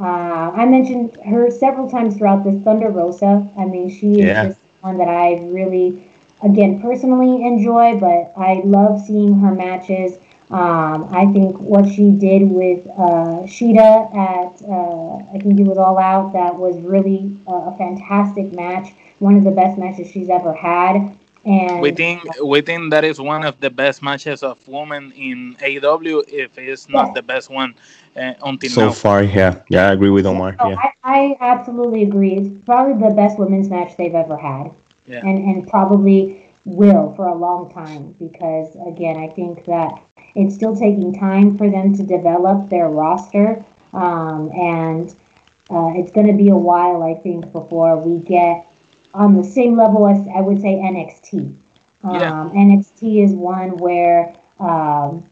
Uh, 0.00 0.50
I 0.54 0.64
mentioned 0.66 1.12
her 1.24 1.50
several 1.50 1.88
times 1.90 2.16
throughout 2.16 2.44
this 2.44 2.56
Thunder 2.62 2.88
Rosa. 2.90 3.48
I 3.58 3.64
mean, 3.64 3.88
she 3.88 4.22
is 4.28 4.38
Yeah. 4.38 4.40
just 4.40 4.58
one 4.80 4.98
that 4.98 5.08
I 5.08 5.34
really, 5.44 6.11
again, 6.42 6.80
personally 6.80 7.42
enjoy, 7.44 7.98
but 7.98 8.32
I 8.36 8.62
love 8.64 9.00
seeing 9.04 9.38
her 9.40 9.54
matches. 9.54 10.18
Um, 10.50 11.08
I 11.10 11.24
think 11.32 11.58
what 11.58 11.88
she 11.88 12.10
did 12.10 12.42
with 12.50 12.86
uh, 12.88 13.46
Shida 13.48 14.14
at, 14.14 14.62
uh, 14.68 15.34
I 15.34 15.38
think 15.38 15.58
it 15.58 15.64
was 15.64 15.78
All 15.78 15.98
Out, 15.98 16.34
that 16.34 16.54
was 16.56 16.76
really 16.82 17.34
a, 17.46 17.52
a 17.52 17.74
fantastic 17.78 18.52
match. 18.52 18.92
One 19.18 19.36
of 19.36 19.44
the 19.44 19.50
best 19.50 19.78
matches 19.78 20.10
she's 20.10 20.28
ever 20.28 20.52
had. 20.52 21.16
And 21.44 21.80
we 21.80 21.90
think 21.90 22.22
we 22.44 22.60
think 22.60 22.90
that 22.92 23.04
is 23.04 23.20
one 23.20 23.44
of 23.44 23.58
the 23.58 23.70
best 23.70 24.00
matches 24.02 24.42
of 24.44 24.66
women 24.68 25.10
in 25.12 25.56
AEW, 25.60 26.22
if 26.28 26.56
it's 26.56 26.88
not 26.88 27.14
the 27.14 27.22
best 27.22 27.50
one 27.50 27.74
uh, 28.16 28.34
until 28.44 28.70
So 28.70 28.86
now. 28.86 28.92
far, 28.92 29.22
yeah. 29.24 29.62
Yeah, 29.68 29.88
I 29.88 29.92
agree 29.92 30.10
with 30.10 30.24
Omar. 30.26 30.56
Oh, 30.60 30.70
Yeah. 30.70 30.76
I, 30.76 30.92
I 31.02 31.36
absolutely 31.40 32.04
agree. 32.04 32.34
It's 32.34 32.64
probably 32.64 32.94
the 33.08 33.14
best 33.14 33.38
women's 33.38 33.68
match 33.68 33.96
they've 33.96 34.14
ever 34.14 34.36
had, 34.36 34.70
Yeah. 35.06 35.20
and 35.24 35.38
and 35.38 35.68
probably 35.68 36.50
will 36.64 37.12
for 37.16 37.26
a 37.26 37.34
long 37.34 37.72
time 37.72 38.14
because 38.18 38.76
again, 38.86 39.16
I 39.16 39.28
think 39.28 39.64
that 39.66 40.00
it's 40.34 40.54
still 40.54 40.76
taking 40.76 41.12
time 41.12 41.56
for 41.56 41.68
them 41.70 41.94
to 41.96 42.02
develop 42.02 42.68
their 42.70 42.88
roster, 42.88 43.64
um, 43.92 44.50
and 44.52 45.10
uh, 45.70 45.92
it's 45.94 46.10
going 46.12 46.26
to 46.26 46.32
be 46.32 46.48
a 46.48 46.56
while, 46.56 47.02
I 47.02 47.14
think, 47.14 47.52
before 47.52 47.96
we 47.98 48.18
get 48.24 48.66
on 49.14 49.36
the 49.36 49.44
same 49.44 49.76
level 49.76 50.06
as 50.08 50.26
I 50.34 50.40
would 50.40 50.60
say 50.60 50.76
NXT. 50.76 51.56
Um, 52.04 52.20
Yeah. 52.20 52.50
NXT 52.54 53.24
is 53.24 53.32
one 53.32 53.76
where 53.78 54.34
um, 54.58 55.24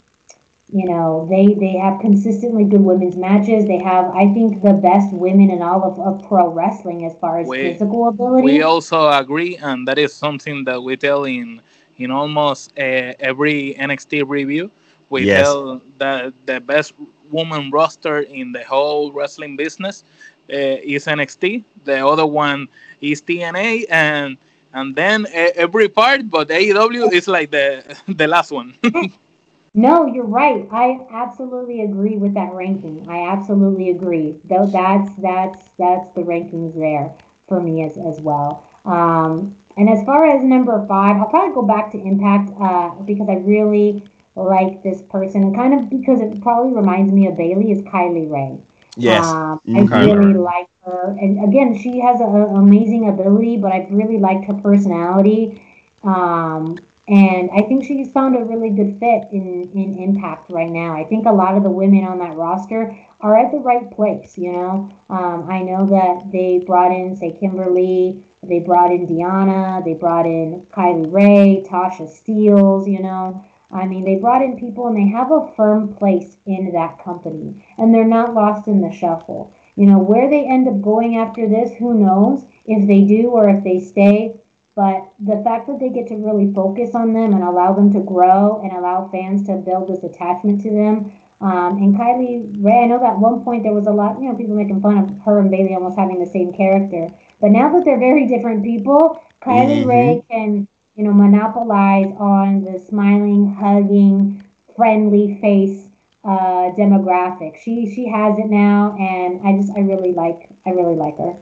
you 0.72 0.86
know, 0.86 1.26
they 1.28 1.54
they 1.54 1.76
have 1.76 2.00
consistently 2.00 2.64
good 2.64 2.80
women's 2.82 3.16
matches. 3.16 3.66
They 3.66 3.78
have, 3.78 4.06
I 4.14 4.32
think, 4.32 4.62
the 4.62 4.74
best 4.74 5.12
women 5.12 5.50
in 5.50 5.62
all 5.62 5.82
of, 5.84 5.98
of 6.00 6.26
pro 6.28 6.48
wrestling 6.48 7.04
as 7.04 7.14
far 7.16 7.38
as 7.40 7.48
We- 7.48 7.60
physical 7.72 8.08
ability. 8.08 8.46
We 8.46 8.62
also 8.62 9.08
agree, 9.10 9.56
and 9.56 9.86
that 9.88 9.98
is 9.98 10.12
something 10.14 10.64
that 10.64 10.82
we 10.82 10.96
tell 10.96 11.24
in 11.24 11.60
in 11.96 12.10
almost 12.10 12.72
uh, 12.78 13.14
every 13.30 13.74
NXT 13.76 14.22
review. 14.22 14.70
We 15.10 15.26
Yes. 15.26 15.46
tell 15.46 15.80
that 15.98 16.32
the 16.46 16.60
best 16.60 16.94
woman 17.30 17.70
roster 17.70 18.20
in 18.20 18.52
the 18.52 18.64
whole 18.64 19.12
wrestling 19.12 19.56
business 19.56 20.04
uh, 20.52 20.56
is 20.94 21.06
NXT. 21.06 21.64
The 21.84 22.06
other 22.06 22.26
one 22.26 22.68
is 23.00 23.20
TNA, 23.22 23.84
and 23.90 24.36
and 24.72 24.94
then 24.94 25.26
uh, 25.26 25.50
every 25.64 25.88
part, 25.88 26.28
but 26.28 26.50
AEW 26.50 27.08
is 27.12 27.26
like 27.28 27.50
the 27.50 27.66
the 28.08 28.26
last 28.26 28.50
one. 28.50 28.74
No, 29.74 30.06
you're 30.06 30.24
right. 30.26 30.66
I 30.72 31.06
absolutely 31.10 31.82
agree 31.82 32.16
with 32.16 32.34
that 32.34 32.52
ranking. 32.52 33.08
I 33.08 33.28
absolutely 33.28 33.90
agree. 33.90 34.40
Though 34.44 34.66
that's 34.66 35.14
that's 35.16 35.68
that's 35.78 36.10
the 36.12 36.22
rankings 36.22 36.74
there 36.74 37.16
for 37.48 37.60
me 37.62 37.84
as 37.84 37.96
as 37.96 38.20
well. 38.20 38.68
Um, 38.84 39.56
and 39.76 39.88
as 39.88 40.04
far 40.04 40.26
as 40.26 40.42
number 40.42 40.84
five, 40.86 41.16
I'll 41.16 41.28
probably 41.28 41.54
go 41.54 41.62
back 41.62 41.92
to 41.92 41.98
Impact 41.98 42.50
uh, 42.60 42.90
because 43.04 43.28
I 43.28 43.34
really 43.34 44.06
like 44.34 44.82
this 44.82 45.02
person, 45.02 45.54
kind 45.54 45.74
of 45.78 45.88
because 45.88 46.20
it 46.20 46.40
probably 46.42 46.72
reminds 46.74 47.12
me 47.12 47.28
of 47.28 47.36
Bayley 47.36 47.70
is 47.70 47.82
Kylie 47.82 48.30
Rae. 48.30 48.60
Yes. 48.96 49.24
Um, 49.24 49.60
Okay. 49.68 49.94
I 49.94 50.12
really 50.12 50.34
like 50.34 50.68
her, 50.84 51.16
and 51.20 51.48
again, 51.48 51.78
she 51.78 52.00
has 52.00 52.20
an 52.20 52.34
amazing 52.56 53.08
ability, 53.08 53.56
but 53.58 53.72
I've 53.72 53.90
really 53.90 54.18
liked 54.18 54.46
her 54.46 54.54
personality. 54.54 55.64
Um, 56.02 56.76
and 57.10 57.50
I 57.50 57.62
think 57.62 57.84
she's 57.84 58.12
found 58.12 58.36
a 58.36 58.44
really 58.44 58.70
good 58.70 59.00
fit 59.00 59.24
in, 59.32 59.68
in 59.74 59.98
Impact 59.98 60.50
right 60.50 60.70
now. 60.70 60.96
I 60.96 61.02
think 61.02 61.26
a 61.26 61.32
lot 61.32 61.56
of 61.56 61.64
the 61.64 61.70
women 61.70 62.04
on 62.04 62.20
that 62.20 62.36
roster 62.36 62.96
are 63.20 63.36
at 63.36 63.50
the 63.50 63.58
right 63.58 63.90
place, 63.90 64.38
you 64.38 64.52
know. 64.52 64.96
Um, 65.10 65.50
I 65.50 65.62
know 65.62 65.84
that 65.86 66.30
they 66.30 66.60
brought 66.60 66.92
in, 66.92 67.16
say, 67.16 67.32
Kimber 67.32 67.68
Lee, 67.68 68.24
they 68.44 68.60
brought 68.60 68.92
in 68.92 69.08
Deonna, 69.08 69.84
they 69.84 69.94
brought 69.94 70.24
in 70.24 70.64
Kylie 70.66 71.12
Rae, 71.12 71.64
Tasha 71.68 72.08
Steelz, 72.08 72.90
you 72.90 73.02
know. 73.02 73.44
I 73.72 73.86
mean, 73.86 74.04
they 74.04 74.18
brought 74.18 74.42
in 74.42 74.58
people 74.58 74.86
and 74.86 74.96
they 74.96 75.08
have 75.08 75.32
a 75.32 75.52
firm 75.56 75.96
place 75.96 76.36
in 76.46 76.72
that 76.72 77.02
company, 77.02 77.66
and 77.78 77.92
they're 77.92 78.04
not 78.04 78.34
lost 78.34 78.68
in 78.68 78.80
the 78.80 78.92
shuffle. 78.92 79.52
You 79.74 79.86
know, 79.86 79.98
where 79.98 80.30
they 80.30 80.44
end 80.46 80.68
up 80.68 80.80
going 80.80 81.16
after 81.16 81.48
this, 81.48 81.76
who 81.76 81.94
knows 81.94 82.44
if 82.66 82.86
they 82.86 83.04
do 83.04 83.30
or 83.30 83.48
if 83.48 83.64
they 83.64 83.80
stay. 83.80 84.36
But 84.80 85.12
the 85.20 85.42
fact 85.44 85.66
that 85.68 85.78
they 85.78 85.90
get 85.90 86.06
to 86.08 86.16
really 86.16 86.54
focus 86.54 86.94
on 86.94 87.12
them 87.12 87.34
and 87.34 87.44
allow 87.44 87.74
them 87.74 87.92
to 87.92 88.00
grow 88.00 88.62
and 88.62 88.72
allow 88.72 89.08
fans 89.12 89.46
to 89.48 89.56
build 89.56 89.88
this 89.88 90.02
attachment 90.04 90.62
to 90.62 90.70
them. 90.70 90.96
Um, 91.42 91.76
and 91.82 91.94
Kylie 91.94 92.64
Rae, 92.64 92.84
I 92.84 92.86
know 92.86 92.98
that 92.98 93.14
at 93.14 93.18
one 93.18 93.44
point 93.44 93.62
there 93.62 93.74
was 93.74 93.86
a 93.86 93.92
lot, 93.92 94.18
you 94.22 94.28
know, 94.30 94.36
people 94.36 94.56
making 94.56 94.80
fun 94.80 94.96
of 94.96 95.18
her 95.26 95.38
and 95.38 95.50
Bayley 95.50 95.74
almost 95.74 95.98
having 95.98 96.18
the 96.18 96.30
same 96.30 96.50
character. 96.50 97.10
But 97.42 97.50
now 97.50 97.70
that 97.74 97.84
they're 97.84 97.98
very 97.98 98.26
different 98.26 98.64
people, 98.64 99.20
Kylie 99.42 99.84
Mhm. 99.84 99.86
Ray 99.86 100.24
can, 100.30 100.66
you 100.94 101.04
know, 101.04 101.12
monopolize 101.12 102.12
on 102.18 102.64
the 102.64 102.78
smiling, 102.78 103.52
hugging, 103.52 104.42
friendly 104.76 105.38
face 105.42 105.90
uh, 106.24 106.72
demographic. 106.82 107.58
She 107.58 107.74
she 107.94 108.06
has 108.08 108.38
it 108.38 108.46
now, 108.46 108.96
and 108.98 109.46
I 109.46 109.56
just 109.58 109.76
I 109.76 109.80
really 109.80 110.12
like 110.12 110.48
I 110.64 110.70
really 110.70 110.96
like 110.96 111.18
her. 111.18 111.38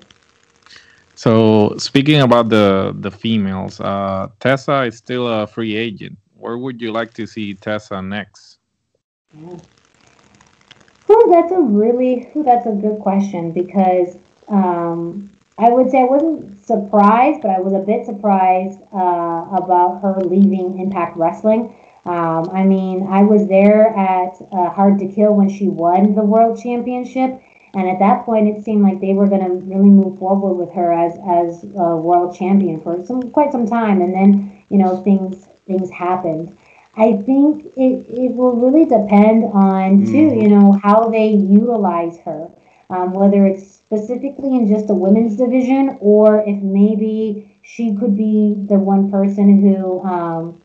So 1.18 1.74
speaking 1.78 2.20
about 2.20 2.48
the 2.48 2.94
the 2.96 3.10
females, 3.10 3.80
uh, 3.80 4.28
Tessa 4.38 4.82
is 4.82 4.98
still 4.98 5.26
a 5.26 5.48
free 5.48 5.74
agent. 5.74 6.16
Where 6.36 6.56
would 6.56 6.80
you 6.80 6.92
like 6.92 7.12
to 7.14 7.26
see 7.26 7.54
Tessa 7.54 8.00
next? 8.00 8.58
Oh, 11.08 11.26
that's 11.28 11.50
a 11.50 11.58
really 11.58 12.30
ooh, 12.36 12.44
that's 12.44 12.66
a 12.66 12.70
good 12.70 13.00
question 13.00 13.50
because 13.50 14.16
um, 14.46 15.28
I 15.58 15.70
would 15.70 15.90
say 15.90 16.02
I 16.02 16.04
wasn't 16.04 16.64
surprised, 16.64 17.42
but 17.42 17.50
I 17.50 17.58
was 17.58 17.72
a 17.72 17.80
bit 17.80 18.06
surprised 18.06 18.78
uh, 18.94 19.42
about 19.50 19.98
her 20.02 20.20
leaving 20.20 20.78
Impact 20.78 21.16
Wrestling. 21.16 21.74
Um, 22.06 22.48
I 22.52 22.62
mean, 22.62 23.08
I 23.10 23.22
was 23.22 23.48
there 23.48 23.88
at 23.88 24.38
uh, 24.52 24.70
Hard 24.70 25.00
to 25.00 25.08
Kill 25.08 25.34
when 25.34 25.48
she 25.48 25.66
won 25.66 26.14
the 26.14 26.22
World 26.22 26.62
Championship, 26.62 27.42
and 27.74 27.88
at 27.88 27.98
that 27.98 28.24
point, 28.24 28.48
it 28.48 28.64
seemed 28.64 28.82
like 28.82 29.00
they 29.00 29.14
were 29.14 29.26
going 29.28 29.44
to 29.44 29.54
really 29.66 29.90
move 29.90 30.18
forward 30.18 30.54
with 30.54 30.72
her 30.72 30.92
as 30.92 31.12
as 31.26 31.64
a 31.76 31.96
world 31.96 32.36
champion 32.36 32.80
for 32.80 33.04
some 33.06 33.30
quite 33.30 33.52
some 33.52 33.66
time, 33.66 34.00
and 34.00 34.14
then 34.14 34.62
you 34.70 34.78
know 34.78 35.02
things 35.02 35.46
things 35.66 35.90
happened. 35.90 36.56
I 36.96 37.12
think 37.12 37.64
it, 37.76 38.06
it 38.08 38.34
will 38.34 38.56
really 38.56 38.84
depend 38.84 39.44
on 39.52 40.04
too, 40.06 40.34
you 40.34 40.48
know, 40.48 40.72
how 40.82 41.08
they 41.08 41.28
utilize 41.28 42.18
her. 42.24 42.50
Um, 42.90 43.12
whether 43.12 43.44
it's 43.44 43.70
specifically 43.70 44.56
in 44.56 44.66
just 44.66 44.86
the 44.86 44.94
women's 44.94 45.36
division 45.36 45.98
or 46.00 46.42
if 46.46 46.56
maybe 46.62 47.54
she 47.62 47.94
could 47.94 48.16
be 48.16 48.56
the 48.66 48.78
one 48.78 49.10
person 49.10 49.60
who 49.60 50.02
um, 50.04 50.60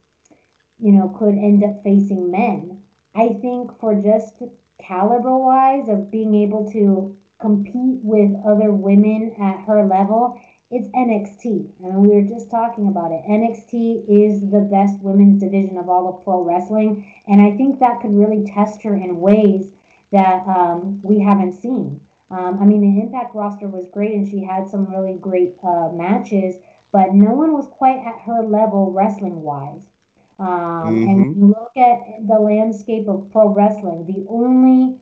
you 0.79 0.91
know, 0.91 1.09
could 1.17 1.35
end 1.35 1.63
up 1.63 1.81
facing 1.83 2.31
men. 2.31 2.83
I 3.15 3.33
think 3.33 3.79
for 3.79 3.99
just 3.99 4.41
caliber 4.83 5.35
wise 5.37 5.89
of 5.89 6.11
being 6.11 6.35
able 6.35 6.71
to 6.71 7.17
compete 7.39 8.01
with 8.03 8.31
other 8.45 8.71
women 8.71 9.35
at 9.39 9.65
her 9.65 9.85
level, 9.85 10.39
it's 10.71 10.87
NXT. 10.87 11.79
I 11.79 11.83
mean, 11.83 12.01
we 12.01 12.15
were 12.15 12.27
just 12.27 12.49
talking 12.49 12.87
about 12.87 13.11
it. 13.11 13.23
NXT 13.25 14.09
is 14.09 14.41
the 14.49 14.61
best 14.61 14.99
women's 15.01 15.41
division 15.41 15.77
of 15.77 15.87
all 15.87 16.07
of 16.07 16.23
pro 16.23 16.43
wrestling, 16.43 17.21
and 17.27 17.41
I 17.41 17.55
think 17.55 17.79
that 17.79 18.01
could 18.01 18.15
really 18.15 18.45
test 18.45 18.81
her 18.83 18.95
in 18.95 19.19
ways 19.19 19.71
that 20.11 20.47
um, 20.47 21.01
we 21.01 21.19
haven't 21.19 21.53
seen. 21.53 22.05
Um, 22.31 22.59
I 22.59 22.65
mean, 22.65 22.81
the 22.81 23.01
Impact 23.01 23.35
roster 23.35 23.67
was 23.67 23.85
great, 23.87 24.15
and 24.15 24.27
she 24.27 24.43
had 24.43 24.67
some 24.67 24.91
really 24.91 25.17
great 25.19 25.55
uh, 25.63 25.89
matches, 25.91 26.55
but 26.91 27.13
no 27.13 27.31
one 27.33 27.53
was 27.53 27.67
quite 27.67 27.99
at 27.99 28.21
her 28.21 28.43
level 28.43 28.91
wrestling 28.91 29.41
wise. 29.41 29.85
Um, 30.39 31.07
And 31.07 31.21
when 31.21 31.35
you 31.37 31.47
look 31.47 31.77
at 31.77 32.27
the 32.27 32.39
landscape 32.39 33.07
of 33.07 33.31
pro 33.31 33.49
wrestling, 33.53 34.05
the 34.05 34.25
only 34.29 34.99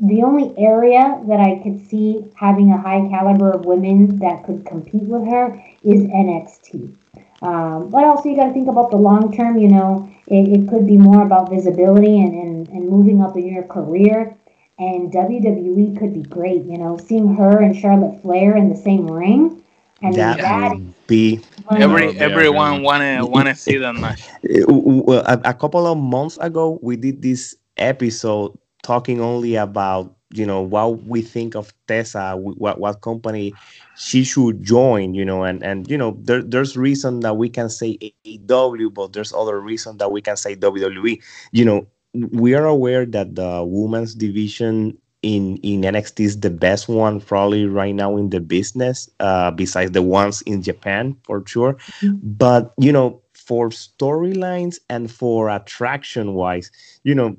the 0.00 0.22
only 0.22 0.54
area 0.56 1.20
that 1.28 1.40
I 1.40 1.60
could 1.62 1.86
see 1.86 2.24
having 2.34 2.72
a 2.72 2.78
high 2.78 3.06
caliber 3.10 3.50
of 3.50 3.66
women 3.66 4.16
that 4.18 4.44
could 4.44 4.64
compete 4.64 5.02
with 5.02 5.28
her 5.28 5.62
is 5.84 6.02
NXT. 6.04 6.94
Um, 7.42 7.90
but 7.90 8.04
also, 8.04 8.28
you 8.28 8.36
got 8.36 8.46
to 8.46 8.52
think 8.52 8.68
about 8.68 8.90
the 8.90 8.96
long 8.96 9.34
term. 9.34 9.58
You 9.58 9.68
know, 9.68 10.10
it, 10.26 10.48
it 10.48 10.68
could 10.68 10.86
be 10.86 10.96
more 10.96 11.22
about 11.22 11.50
visibility 11.50 12.20
and, 12.20 12.34
and, 12.34 12.68
and 12.68 12.88
moving 12.88 13.20
up 13.22 13.36
in 13.36 13.46
your 13.46 13.64
career. 13.64 14.34
And 14.78 15.12
WWE 15.12 15.98
could 15.98 16.14
be 16.14 16.22
great. 16.22 16.64
You 16.64 16.78
know, 16.78 16.96
seeing 16.96 17.34
her 17.36 17.60
and 17.60 17.76
Charlotte 17.76 18.22
Flair 18.22 18.56
in 18.56 18.70
the 18.70 18.76
same 18.76 19.06
ring. 19.06 19.62
I 20.02 20.06
mean, 20.06 20.14
That 20.16 20.38
that 20.38 20.72
would 20.72 20.94
be 21.10 21.40
Every 21.76 22.16
everyone 22.18 22.82
wanna 22.82 23.26
wanna 23.26 23.54
see 23.54 23.76
that 23.76 23.94
match. 23.94 24.22
Well, 24.66 25.22
a, 25.26 25.40
a 25.44 25.54
couple 25.54 25.86
of 25.86 25.98
months 25.98 26.38
ago 26.38 26.78
we 26.82 26.96
did 26.96 27.22
this 27.22 27.56
episode 27.76 28.56
talking 28.82 29.20
only 29.20 29.56
about 29.56 30.14
you 30.30 30.46
know 30.46 30.62
what 30.62 31.04
we 31.04 31.22
think 31.22 31.54
of 31.54 31.74
Tessa, 31.86 32.36
what 32.36 32.78
what 32.78 33.00
company 33.02 33.52
she 33.96 34.22
should 34.24 34.62
join, 34.62 35.14
you 35.14 35.24
know, 35.24 35.42
and 35.42 35.62
and 35.62 35.90
you 35.90 35.98
know 35.98 36.16
there, 36.22 36.42
there's 36.42 36.76
reason 36.76 37.20
that 37.20 37.36
we 37.36 37.48
can 37.48 37.68
say 37.68 37.98
AEW, 37.98 38.94
but 38.94 39.12
there's 39.12 39.32
other 39.32 39.60
reason 39.60 39.98
that 39.98 40.12
we 40.12 40.22
can 40.22 40.36
say 40.36 40.54
WWE. 40.54 41.20
You 41.52 41.64
know, 41.64 41.86
we 42.14 42.54
are 42.54 42.66
aware 42.66 43.04
that 43.06 43.34
the 43.34 43.64
women's 43.66 44.14
division 44.14 44.96
in 45.22 45.56
in 45.58 45.82
NXT 45.82 46.20
is 46.20 46.40
the 46.40 46.50
best 46.50 46.88
one 46.88 47.20
probably 47.20 47.66
right 47.66 47.94
now 47.94 48.16
in 48.16 48.30
the 48.30 48.40
business, 48.40 49.08
uh, 49.20 49.50
besides 49.50 49.92
the 49.92 50.02
ones 50.02 50.42
in 50.42 50.62
Japan 50.62 51.16
for 51.24 51.42
sure. 51.46 51.76
But 52.22 52.72
you 52.78 52.92
know, 52.92 53.20
for 53.34 53.70
storylines 53.70 54.78
and 54.88 55.10
for 55.10 55.50
attraction 55.50 56.34
wise, 56.34 56.70
you 57.04 57.14
know, 57.14 57.36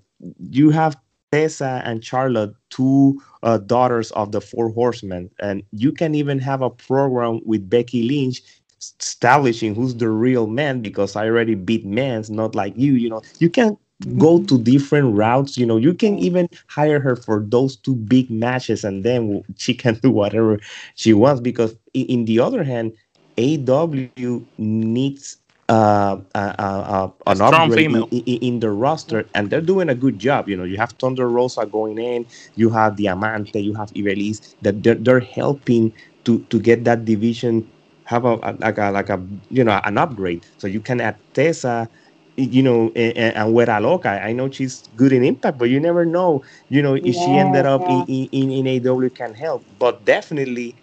you 0.50 0.70
have 0.70 0.98
Tessa 1.32 1.82
and 1.86 2.04
Charlotte, 2.04 2.54
two 2.70 3.22
uh, 3.44 3.58
daughters 3.58 4.12
of 4.12 4.32
the 4.32 4.42
Four 4.42 4.70
Horsemen, 4.70 5.30
and 5.40 5.64
you 5.72 5.92
can 5.92 6.14
even 6.14 6.40
have 6.40 6.62
a 6.62 6.70
program 6.70 7.40
with 7.46 7.70
Becky 7.70 8.04
Lynch 8.04 8.42
establishing 8.80 9.76
who's 9.76 9.96
the 9.96 10.10
real 10.10 10.48
man 10.48 10.82
because 10.82 11.16
I 11.16 11.26
already 11.28 11.56
beat 11.56 11.86
men's, 11.86 12.30
not 12.30 12.56
like 12.56 12.74
you. 12.76 12.94
You 12.94 13.10
know, 13.10 13.22
you 13.40 13.50
can 13.50 13.78
go 14.18 14.44
to 14.46 14.58
different 14.62 15.16
routes. 15.16 15.58
You 15.58 15.66
know, 15.66 15.78
you 15.78 15.94
can 15.94 16.18
even 16.20 16.50
hire 16.68 17.00
her 17.00 17.16
for 17.16 17.44
those 17.48 17.76
two 17.78 17.96
big 17.96 18.30
matches, 18.32 18.84
and 18.84 19.04
then 19.04 19.44
she 19.58 19.74
can 19.84 19.96
do 19.96 20.12
whatever 20.12 20.60
she 20.96 21.14
wants. 21.14 21.42
Because 21.42 21.76
in, 21.94 22.26
the 22.26 22.40
other 22.40 22.64
hand, 22.64 22.94
AW 23.38 24.40
needs 24.58 25.38
uh, 25.70 26.18
uh, 26.36 26.54
uh, 26.60 27.10
an 27.28 27.42
Strong 27.42 27.42
upgrade 27.42 27.90
in, 27.90 28.04
in, 28.12 28.22
in 28.40 28.60
the 28.60 28.72
roster, 28.72 29.30
and 29.34 29.50
they're 29.50 29.62
doing 29.62 29.90
a 29.90 29.96
good 29.96 30.20
job. 30.20 30.50
You 30.50 30.58
know, 30.58 30.64
you 30.64 30.78
have 30.78 30.94
Thunder 31.00 31.30
Rosa 31.30 31.66
going 31.66 31.98
in, 32.00 32.26
you 32.56 32.70
have 32.72 32.98
Diamante, 32.98 33.62
you 33.62 33.74
have 33.76 33.90
Ivelisse, 33.92 34.56
that 34.62 34.84
they're, 34.84 34.96
they're 34.96 35.20
helping 35.22 35.94
to 36.26 36.46
to 36.50 36.60
get 36.60 36.84
that 36.86 37.06
division 37.06 37.72
have 38.06 38.26
a- 38.26 38.58
like 38.60 38.78
a 38.78 38.92
like 38.92 39.10
a 39.10 39.26
you 39.50 39.64
know 39.64 39.80
an 39.86 39.98
upgrade. 39.98 40.46
So 40.58 40.68
you 40.68 40.82
can 40.82 41.00
add 41.02 41.20
Tessa, 41.34 41.90
you 42.44 42.64
know, 42.64 42.92
and, 42.96 43.36
and 43.36 43.54
Wera 43.54 43.80
Loca. 43.80 44.10
I 44.10 44.34
know 44.34 44.50
she's 44.50 44.84
good 44.96 45.12
in 45.14 45.24
Impact, 45.24 45.58
but 45.58 45.70
you 45.70 45.80
never 45.80 46.06
know, 46.06 46.44
you 46.70 46.82
know, 46.82 46.96
if 46.96 47.16
she 47.16 47.32
ended 47.32 47.66
up 47.66 47.82
yeah. 47.82 48.04
in, 48.08 48.30
in, 48.32 48.68
in 48.68 48.88
AW 48.88 49.10
can 49.10 49.34
help. 49.34 49.64
But 49.80 50.06
definitely, 50.06 50.76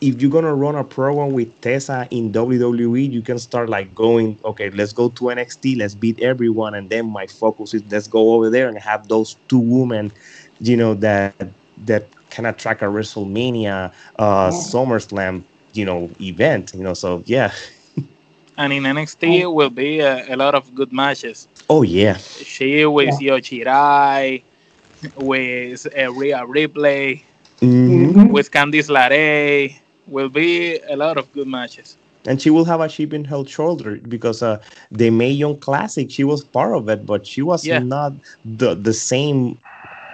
if 0.00 0.20
you're 0.20 0.30
gonna 0.30 0.54
run 0.54 0.74
a 0.76 0.84
program 0.84 1.32
with 1.32 1.60
Tessa 1.60 2.06
in 2.10 2.32
WWE, 2.32 3.10
you 3.10 3.22
can 3.22 3.38
start 3.38 3.68
like 3.68 3.94
going, 3.94 4.38
okay, 4.44 4.70
let's 4.70 4.92
go 4.92 5.08
to 5.08 5.24
NXT, 5.24 5.78
let's 5.78 5.94
beat 5.94 6.20
everyone, 6.20 6.74
and 6.74 6.88
then 6.90 7.10
my 7.10 7.26
focus 7.26 7.74
is 7.74 7.82
let's 7.90 8.06
go 8.06 8.34
over 8.34 8.50
there 8.50 8.68
and 8.68 8.78
have 8.78 9.08
those 9.08 9.36
two 9.48 9.58
women, 9.58 10.12
you 10.60 10.76
know, 10.76 10.94
that 10.94 11.34
that 11.84 12.06
can 12.30 12.46
attract 12.46 12.82
a 12.82 12.86
WrestleMania, 12.86 13.92
uh, 14.18 14.50
SummerSlam, 14.50 15.42
you 15.72 15.84
know, 15.84 16.10
event, 16.20 16.72
you 16.74 16.82
know. 16.82 16.94
So 16.94 17.22
yeah, 17.26 17.52
And 18.58 18.72
in 18.72 18.82
NXT, 18.82 19.40
it 19.42 19.46
will 19.46 19.70
be 19.70 20.00
a, 20.00 20.34
a 20.34 20.36
lot 20.36 20.54
of 20.54 20.74
good 20.74 20.92
matches. 20.92 21.48
oh 21.70 21.82
yeah, 21.82 22.16
She 22.16 22.84
with 22.86 23.14
Io 23.22 23.38
Shirai, 23.38 24.42
with 25.16 25.86
uh, 25.96 26.12
Rhea 26.12 26.44
Ripley, 26.46 27.24
Mhm. 27.62 28.30
with 28.30 28.50
Candice 28.50 28.88
LeRae. 28.90 29.76
Will 30.08 30.30
be 30.30 30.78
a 30.88 30.96
lot 30.96 31.18
of 31.18 31.30
good 31.32 31.46
matches. 31.46 31.96
and 32.26 32.42
she 32.42 32.50
will 32.50 32.64
have 32.64 32.80
a 32.80 32.88
chip 32.88 33.14
in 33.14 33.24
her 33.24 33.42
shoulder 33.46 33.92
because 34.14 34.42
uh, 34.42 34.58
the 34.90 35.08
Mae 35.10 35.30
Young 35.30 35.56
Classic, 35.66 36.10
she 36.10 36.24
was 36.24 36.42
part 36.44 36.74
of 36.74 36.88
it, 36.88 37.06
but 37.06 37.26
she 37.26 37.42
was 37.42 37.64
Yeah. 37.64 37.78
not 37.96 38.12
the 38.44 38.74
the 38.74 38.92
same 38.92 39.38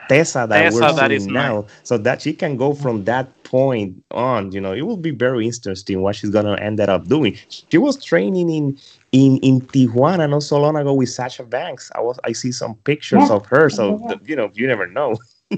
Tessa 0.09 0.47
that 0.48 0.62
Tessa 0.64 0.74
we're 0.74 0.93
that 0.93 1.09
seeing 1.09 1.12
is 1.12 1.26
now. 1.26 1.66
So 1.82 1.98
that 1.98 2.22
she 2.22 2.32
can 2.32 2.56
go 2.56 2.74
from 2.74 3.05
that 3.05 3.43
point 3.44 4.02
on, 4.10 4.52
you 4.52 4.60
know, 4.60 4.72
it 4.72 4.82
will 4.82 4.97
be 4.97 5.10
very 5.10 5.47
interesting 5.47 6.02
what 6.02 6.16
she's 6.16 6.31
gonna 6.31 6.56
end 6.56 6.81
up 6.81 7.06
doing. 7.09 7.36
She 7.48 7.78
was 7.78 8.02
training 8.02 8.51
in 8.51 8.78
in 9.12 9.39
in 9.39 9.60
Tijuana 9.62 10.28
not 10.28 10.43
so 10.43 10.59
long 10.60 10.76
ago 10.76 10.93
with 10.94 11.09
Sasha 11.09 11.44
Banks. 11.44 11.90
I 11.94 12.01
was 12.01 12.18
I 12.24 12.32
see 12.32 12.52
some 12.52 12.74
pictures 12.85 13.28
Yeah. 13.28 13.36
of 13.36 13.47
her, 13.47 13.68
so 13.70 13.98
Yeah. 14.02 14.09
th- 14.09 14.20
you 14.26 14.36
know, 14.36 14.51
you 14.55 14.66
never 14.66 14.86
know. 14.86 15.16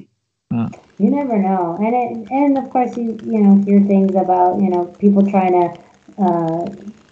You 0.99 1.11
never 1.11 1.37
know, 1.37 1.77
and 1.79 1.95
it, 1.95 2.31
and 2.31 2.57
of 2.57 2.71
course 2.71 2.97
you 2.97 3.19
you 3.25 3.41
know 3.41 3.63
hear 3.67 3.81
things 3.83 4.15
about 4.15 4.59
you 4.61 4.71
know 4.71 4.85
people 4.99 5.29
trying 5.29 5.53
to 5.53 5.75
uh, 6.23 6.65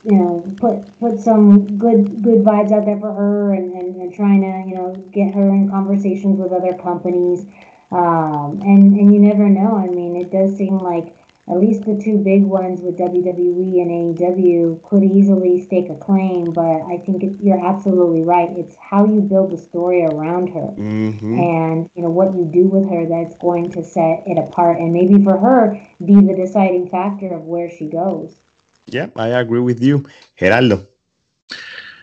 you 0.05 0.17
know 0.19 0.41
put 0.61 0.99
put 1.01 1.19
some 1.19 1.79
good 1.79 2.23
good 2.23 2.41
vibes 2.45 2.73
out 2.73 2.85
there 2.85 2.99
for 2.99 3.13
her 3.13 3.53
and, 3.55 3.73
and, 3.73 3.97
and 3.97 4.15
trying 4.15 4.41
to 4.43 4.69
you 4.69 4.75
know 4.77 4.95
get 5.13 5.35
her 5.35 5.49
in 5.49 5.71
conversations 5.71 6.39
with 6.39 6.53
other 6.53 6.75
companies, 6.77 7.47
um, 7.91 8.61
and 8.63 8.93
and 8.93 9.15
you 9.15 9.21
never 9.21 9.49
know. 9.49 9.77
I 9.77 9.87
mean, 9.87 10.21
it 10.21 10.31
does 10.31 10.57
seem 10.57 10.79
like 10.79 11.17
at 11.49 11.59
least 11.59 11.85
the 11.85 12.01
two 12.03 12.17
big 12.19 12.43
ones 12.43 12.81
with 12.81 12.97
WWE 12.97 13.83
and 13.83 14.17
AEW 14.19 14.83
could 14.83 15.05
easily 15.05 15.61
stake 15.61 15.91
a 15.91 15.97
claim, 15.97 16.45
but 16.47 16.81
I 16.83 16.97
think 16.99 17.23
it, 17.23 17.39
you're 17.43 17.63
absolutely 17.65 18.23
right. 18.23 18.51
It's 18.57 18.75
how 18.77 19.05
you 19.05 19.21
build 19.21 19.51
the 19.51 19.59
story 19.59 20.05
around 20.05 20.49
her 20.49 20.69
Mhm. 20.77 21.39
and 21.39 21.91
you 21.95 22.03
know 22.03 22.09
what 22.11 22.35
you 22.35 22.45
do 22.45 22.65
with 22.65 22.89
her 22.89 23.07
that's 23.07 23.37
going 23.39 23.71
to 23.73 23.85
set 23.85 24.27
it 24.27 24.39
apart 24.39 24.79
and 24.79 24.93
maybe 24.93 25.23
for 25.23 25.37
her 25.39 25.81
be 26.05 26.15
the 26.21 26.35
deciding 26.35 26.89
factor 26.89 27.33
of 27.35 27.45
where 27.45 27.69
she 27.71 27.87
goes 27.87 28.35
Yeah, 28.87 29.09
I 29.17 29.29
agree 29.29 29.61
with 29.61 29.83
you, 29.83 30.05
Gerardo. 30.37 30.87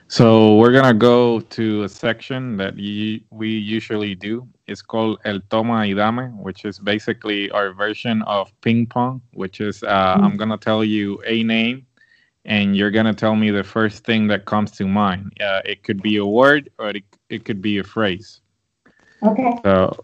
So 0.07 0.55
we're 0.57 0.71
gonna 0.73 0.93
go 0.93 1.39
to 1.41 1.83
a 1.83 1.89
section 1.89 2.57
that 2.57 2.75
y- 2.75 3.21
we 3.31 3.49
usually 3.49 4.15
do. 4.15 4.47
It's 4.67 4.81
called 4.81 5.19
El 5.25 5.39
Toma 5.49 5.79
y 5.87 5.93
Dame, 5.93 6.37
which 6.41 6.65
is 6.65 6.79
basically 6.79 7.49
our 7.51 7.73
version 7.73 8.21
of 8.23 8.51
ping 8.61 8.85
pong. 8.87 9.21
Which 9.33 9.61
is 9.61 9.83
uh, 9.83 10.17
I'm 10.21 10.37
gonna 10.37 10.57
tell 10.57 10.83
you 10.83 11.21
a 11.25 11.43
name, 11.43 11.85
and 12.45 12.75
you're 12.75 12.91
gonna 12.91 13.13
tell 13.13 13.35
me 13.35 13.51
the 13.51 13.63
first 13.63 14.03
thing 14.05 14.27
that 14.27 14.45
comes 14.45 14.71
to 14.73 14.87
mind. 14.87 15.33
Uh, 15.41 15.61
it 15.65 15.83
could 15.83 16.01
be 16.01 16.17
a 16.17 16.25
word 16.25 16.69
or 16.79 16.89
it, 16.89 17.03
it 17.29 17.45
could 17.45 17.61
be 17.61 17.77
a 17.79 17.83
phrase. 17.83 18.41
okay 19.23 19.63
So 19.65 19.95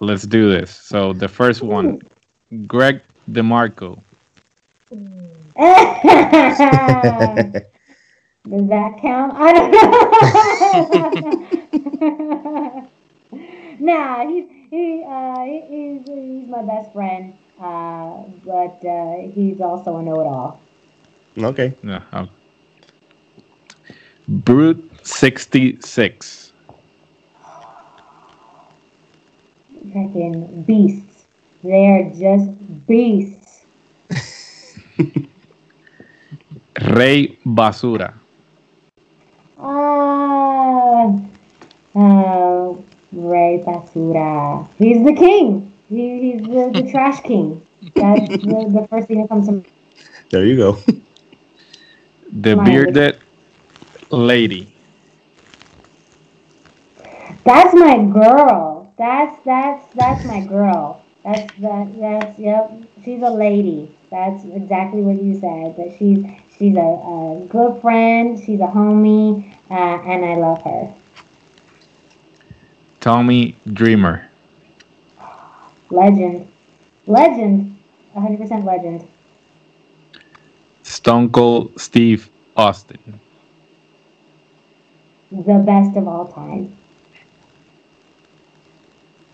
let's 0.00 0.24
do 0.24 0.50
this. 0.50 0.70
So 0.70 1.12
the 1.12 1.28
first 1.28 1.62
one, 1.62 1.98
Greg 2.66 3.00
DeMarco. 3.30 4.00
does 8.48 8.68
that 8.68 8.98
count 9.00 9.32
i 9.36 9.52
don't 9.52 9.70
know 9.72 10.10
nah 13.80 14.26
he's 14.26 14.44
he, 14.70 15.04
uh, 15.08 15.44
he's, 15.68 16.02
he's 16.06 16.48
my 16.48 16.62
best 16.62 16.92
friend 16.92 17.34
uh, 17.60 18.22
but 18.44 18.78
uh, 18.86 19.16
he's 19.34 19.60
also 19.60 19.96
a 19.98 20.02
know-it-all 20.02 20.60
Okay. 21.38 21.74
Yeah. 21.82 22.02
oh. 22.12 22.28
Brute 24.28 24.90
66. 25.02 26.52
freaking 29.92 30.64
beasts 30.66 31.26
they're 31.62 32.10
just 32.10 32.50
beasts 32.86 33.43
Rey 36.94 37.38
Basura. 37.46 38.14
Ah, 39.58 41.14
uh, 41.94 42.74
Rey 43.12 43.62
Basura. 43.64 44.68
He's 44.78 45.04
the 45.04 45.14
king. 45.14 45.72
He, 45.88 46.32
he's 46.32 46.42
the, 46.42 46.82
the 46.82 46.90
trash 46.92 47.20
king. 47.22 47.62
That's 47.94 48.28
the, 48.42 48.70
the 48.72 48.86
first 48.90 49.08
thing 49.08 49.20
that 49.22 49.28
comes 49.28 49.46
to 49.46 49.52
mind. 49.52 49.66
There 50.30 50.44
you 50.44 50.56
go. 50.56 50.78
The 52.32 52.56
My- 52.56 52.64
bearded 52.64 53.18
lady. 54.10 54.74
That's 57.44 57.74
my 57.74 57.98
girl. 58.04 58.92
That's 58.96 59.38
that's 59.44 59.84
that's 59.94 60.24
my 60.24 60.40
girl. 60.40 61.02
That's 61.24 61.52
that 61.60 62.00
that's 62.00 62.38
yep. 62.38 62.72
She's 63.04 63.22
a 63.22 63.30
lady. 63.30 63.90
That's 64.10 64.44
exactly 64.44 65.00
what 65.00 65.22
you 65.22 65.34
said. 65.34 65.76
That 65.76 65.96
she's 65.98 66.24
she's 66.56 66.76
a, 66.76 66.80
a 66.80 67.46
good 67.48 67.80
friend. 67.80 68.38
She's 68.38 68.60
a 68.60 68.66
homie, 68.66 69.52
uh, 69.70 69.74
and 69.74 70.24
I 70.24 70.34
love 70.34 70.62
her. 70.62 70.94
Tommy 73.00 73.56
Dreamer. 73.72 74.30
Legend, 75.90 76.48
legend, 77.06 77.78
hundred 78.14 78.40
percent 78.40 78.64
legend. 78.64 79.06
Stone 80.82 81.30
Cold 81.30 81.78
Steve 81.80 82.30
Austin. 82.56 83.20
The 85.30 85.62
best 85.66 85.96
of 85.96 86.06
all 86.06 86.28
time. 86.28 86.76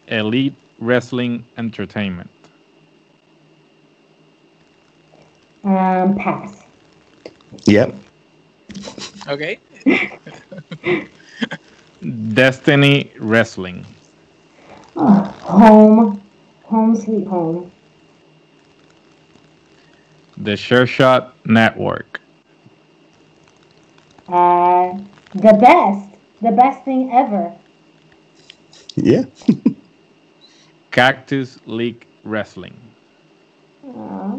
Elite 0.09 0.55
Wrestling 0.79 1.45
Entertainment. 1.57 2.40
Um, 5.65 6.17
pass. 6.17 6.65
Yep. 7.67 7.95
Okay. 9.29 9.59
Destiny 12.35 13.13
Wrestling. 13.19 13.85
Oh, 14.97 15.23
home, 15.43 16.21
home 16.65 16.97
sweet 16.97 17.27
home. 17.27 17.71
The 20.37 20.53
Chairshot 20.53 21.33
Network. 21.45 22.21
Uh, 24.29 24.99
the 25.35 25.53
best, 25.61 26.11
the 26.41 26.51
best 26.53 26.85
thing 26.85 27.11
ever. 27.13 27.55
Yeah. 28.97 29.25
Cactus 30.91 31.59
League 31.67 32.07
Wrestling. 32.25 32.77
Uh, 33.87 34.39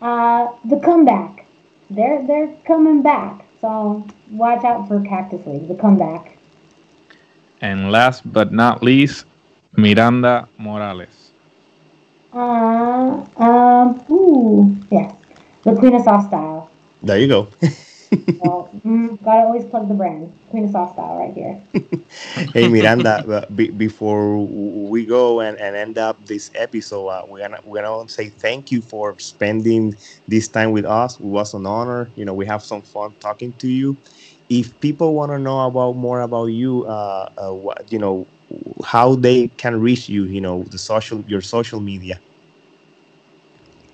uh, 0.00 0.48
the 0.64 0.78
comeback. 0.80 1.46
They're 1.90 2.22
they're 2.26 2.54
coming 2.64 3.02
back. 3.02 3.44
So 3.60 4.06
watch 4.30 4.64
out 4.64 4.88
for 4.88 5.00
Cactus 5.02 5.46
League. 5.46 5.68
The 5.68 5.74
comeback. 5.74 6.38
And 7.60 7.92
last 7.92 8.22
but 8.32 8.52
not 8.52 8.82
least, 8.82 9.26
Miranda 9.76 10.48
Morales. 10.58 11.32
Uh, 12.32 13.26
um, 13.36 14.04
ooh, 14.10 14.76
yes, 14.90 15.14
the 15.64 15.74
Queen 15.74 15.94
of 15.94 16.02
Soft 16.02 16.28
Style. 16.28 16.70
There 17.02 17.18
you 17.18 17.28
go. 17.28 17.48
Well, 18.38 18.70
mm, 18.86 19.09
gotta 19.24 19.42
always 19.46 19.64
plug 19.64 19.88
the 19.88 19.94
brand. 19.94 20.32
Queen 20.50 20.64
of 20.64 20.70
Soft 20.70 20.94
Style 20.94 21.16
right 21.18 21.32
here. 21.34 21.62
hey 22.54 22.66
Miranda, 22.68 23.24
uh, 23.28 23.46
be, 23.54 23.70
before 23.70 24.44
we 24.46 25.04
go 25.06 25.40
and, 25.40 25.58
and 25.58 25.76
end 25.76 25.98
up 25.98 26.24
this 26.26 26.50
episode, 26.54 27.08
uh, 27.08 27.24
we're 27.28 27.40
gonna 27.40 27.60
we're 27.64 27.82
gonna 27.82 28.08
say 28.08 28.28
thank 28.28 28.70
you 28.70 28.80
for 28.80 29.16
spending 29.18 29.94
this 30.26 30.48
time 30.48 30.72
with 30.72 30.84
us. 30.84 31.18
It 31.18 31.24
was 31.24 31.54
an 31.54 31.66
honor. 31.66 32.12
You 32.16 32.24
know, 32.24 32.34
we 32.34 32.46
have 32.46 32.62
some 32.62 32.82
fun 32.82 33.14
talking 33.20 33.52
to 33.54 33.68
you. 33.68 33.98
If 34.48 34.78
people 34.80 35.14
want 35.14 35.32
to 35.32 35.38
know 35.38 35.60
about 35.66 35.96
more 35.96 36.20
about 36.20 36.46
you, 36.46 36.84
uh, 36.86 37.28
uh, 37.38 37.52
what 37.54 37.90
you 37.92 37.98
know, 37.98 38.28
how 38.84 39.14
they 39.16 39.48
can 39.48 39.80
reach 39.80 40.08
you, 40.08 40.24
you 40.24 40.40
know, 40.40 40.64
the 40.70 40.78
social 40.78 41.24
your 41.26 41.40
social 41.42 41.80
media. 41.80 42.20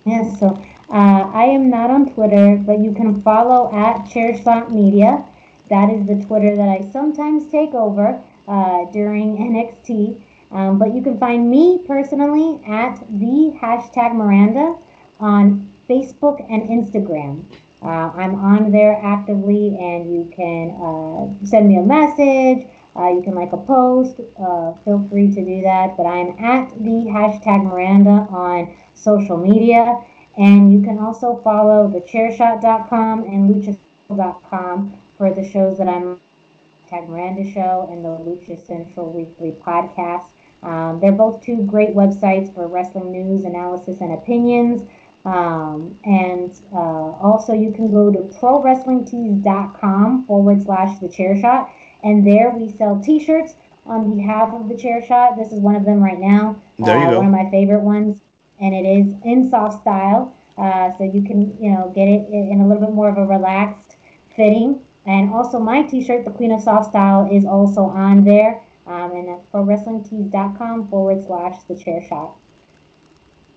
Yes, 0.05 0.39
so 0.39 0.61
uh, 0.89 1.29
I 1.33 1.43
am 1.43 1.69
not 1.69 1.89
on 1.89 2.13
Twitter, 2.13 2.57
but 2.57 2.79
you 2.79 2.93
can 2.93 3.21
follow 3.21 3.69
at 3.73 4.05
Chairshot 4.05 4.71
Media. 4.71 5.25
that 5.69 5.89
is 5.89 6.05
the 6.07 6.23
Twitter 6.25 6.55
that 6.55 6.69
I 6.69 6.89
sometimes 6.91 7.51
take 7.51 7.73
over 7.73 8.23
uh, 8.47 8.85
during 8.91 9.37
NXT. 9.51 10.23
Um, 10.49 10.79
but 10.79 10.93
you 10.93 11.01
can 11.03 11.17
find 11.19 11.49
me 11.49 11.83
personally 11.85 12.63
at 12.65 12.99
the 13.09 13.57
hashtag 13.61 14.15
Miranda 14.15 14.77
on 15.19 15.73
Facebook 15.89 16.39
and 16.49 16.63
Instagram. 16.69 17.43
Uh, 17.81 18.11
I'm 18.15 18.35
on 18.35 18.71
there 18.71 18.97
actively, 19.03 19.77
and 19.77 20.11
you 20.11 20.31
can 20.33 20.71
uh, 20.81 21.45
send 21.45 21.67
me 21.67 21.77
a 21.77 21.83
message. 21.83 22.67
Uh, 22.95 23.09
you 23.09 23.21
can 23.21 23.35
like 23.35 23.51
a 23.51 23.57
post. 23.57 24.19
Uh, 24.39 24.73
feel 24.85 25.07
free 25.09 25.31
to 25.33 25.43
do 25.45 25.61
that. 25.61 25.97
But 25.97 26.05
I'm 26.05 26.29
at 26.43 26.69
the 26.79 27.05
hashtag 27.11 27.65
Miranda 27.65 28.25
on 28.31 28.75
social 28.95 29.37
media. 29.37 30.03
And 30.37 30.71
you 30.71 30.81
can 30.83 30.99
also 30.99 31.37
follow 31.37 31.89
thechairshot.com 31.89 33.23
and 33.23 33.49
luchacentral.com 33.49 35.01
for 35.17 35.33
the 35.33 35.43
shows 35.43 35.79
that 35.79 35.87
I'm 35.87 36.21
Tag 36.87 37.09
Miranda 37.09 37.51
Show 37.51 37.89
and 37.91 38.05
the 38.05 38.09
Lucha 38.09 38.65
Central 38.65 39.11
Weekly 39.11 39.51
Podcast. 39.53 40.29
Um, 40.63 40.99
they're 40.99 41.11
both 41.11 41.43
two 41.43 41.65
great 41.65 41.89
websites 41.89 42.53
for 42.53 42.67
wrestling 42.67 43.11
news, 43.11 43.43
analysis, 43.45 43.99
and 44.01 44.13
opinions. 44.13 44.87
Um, 45.25 45.99
and 46.05 46.51
uh, 46.71 46.77
also, 46.77 47.53
you 47.53 47.73
can 47.73 47.91
go 47.91 48.11
to 48.11 48.19
prowrestlingtees.com 48.39 50.25
forward 50.25 50.63
slash 50.63 50.99
the 50.99 51.09
chair 51.09 51.39
shot. 51.39 51.73
And 52.03 52.25
there 52.25 52.51
we 52.51 52.71
sell 52.71 53.01
t 53.01 53.19
shirts 53.19 53.55
on 53.85 54.15
behalf 54.15 54.53
of 54.53 54.69
the 54.69 54.77
chair 54.77 55.03
shot. 55.05 55.35
This 55.35 55.51
is 55.51 55.59
one 55.59 55.75
of 55.75 55.83
them 55.83 56.01
right 56.01 56.19
now. 56.19 56.61
There 56.77 56.97
you 56.97 57.05
uh, 57.05 57.11
go. 57.11 57.17
One 57.17 57.25
of 57.27 57.31
my 57.31 57.49
favorite 57.49 57.81
ones. 57.81 58.21
And 58.59 58.73
it 58.73 58.85
is 58.85 59.13
in 59.23 59.49
soft 59.49 59.81
style. 59.81 60.35
Uh, 60.57 60.95
so 60.97 61.03
you 61.03 61.21
can, 61.21 61.61
you 61.61 61.69
know, 61.69 61.91
get 61.93 62.07
it 62.07 62.29
in 62.29 62.61
a 62.61 62.67
little 62.67 62.85
bit 62.85 62.93
more 62.93 63.09
of 63.09 63.17
a 63.17 63.25
relaxed 63.25 63.95
fitting. 64.35 64.83
And 65.05 65.29
also, 65.29 65.59
my 65.59 65.83
t 65.83 66.03
shirt, 66.03 66.25
the 66.25 66.31
Queen 66.31 66.51
of 66.51 66.61
Soft 66.61 66.89
Style, 66.89 67.31
is 67.31 67.45
also 67.45 67.83
on 67.83 68.25
there. 68.25 68.61
Um, 68.85 69.11
and 69.11 69.27
that's 69.27 69.45
prowrestlingtees.com 69.51 70.87
forward 70.87 71.25
slash 71.25 71.63
the 71.63 71.75
chair 71.75 72.05
shot. 72.07 72.37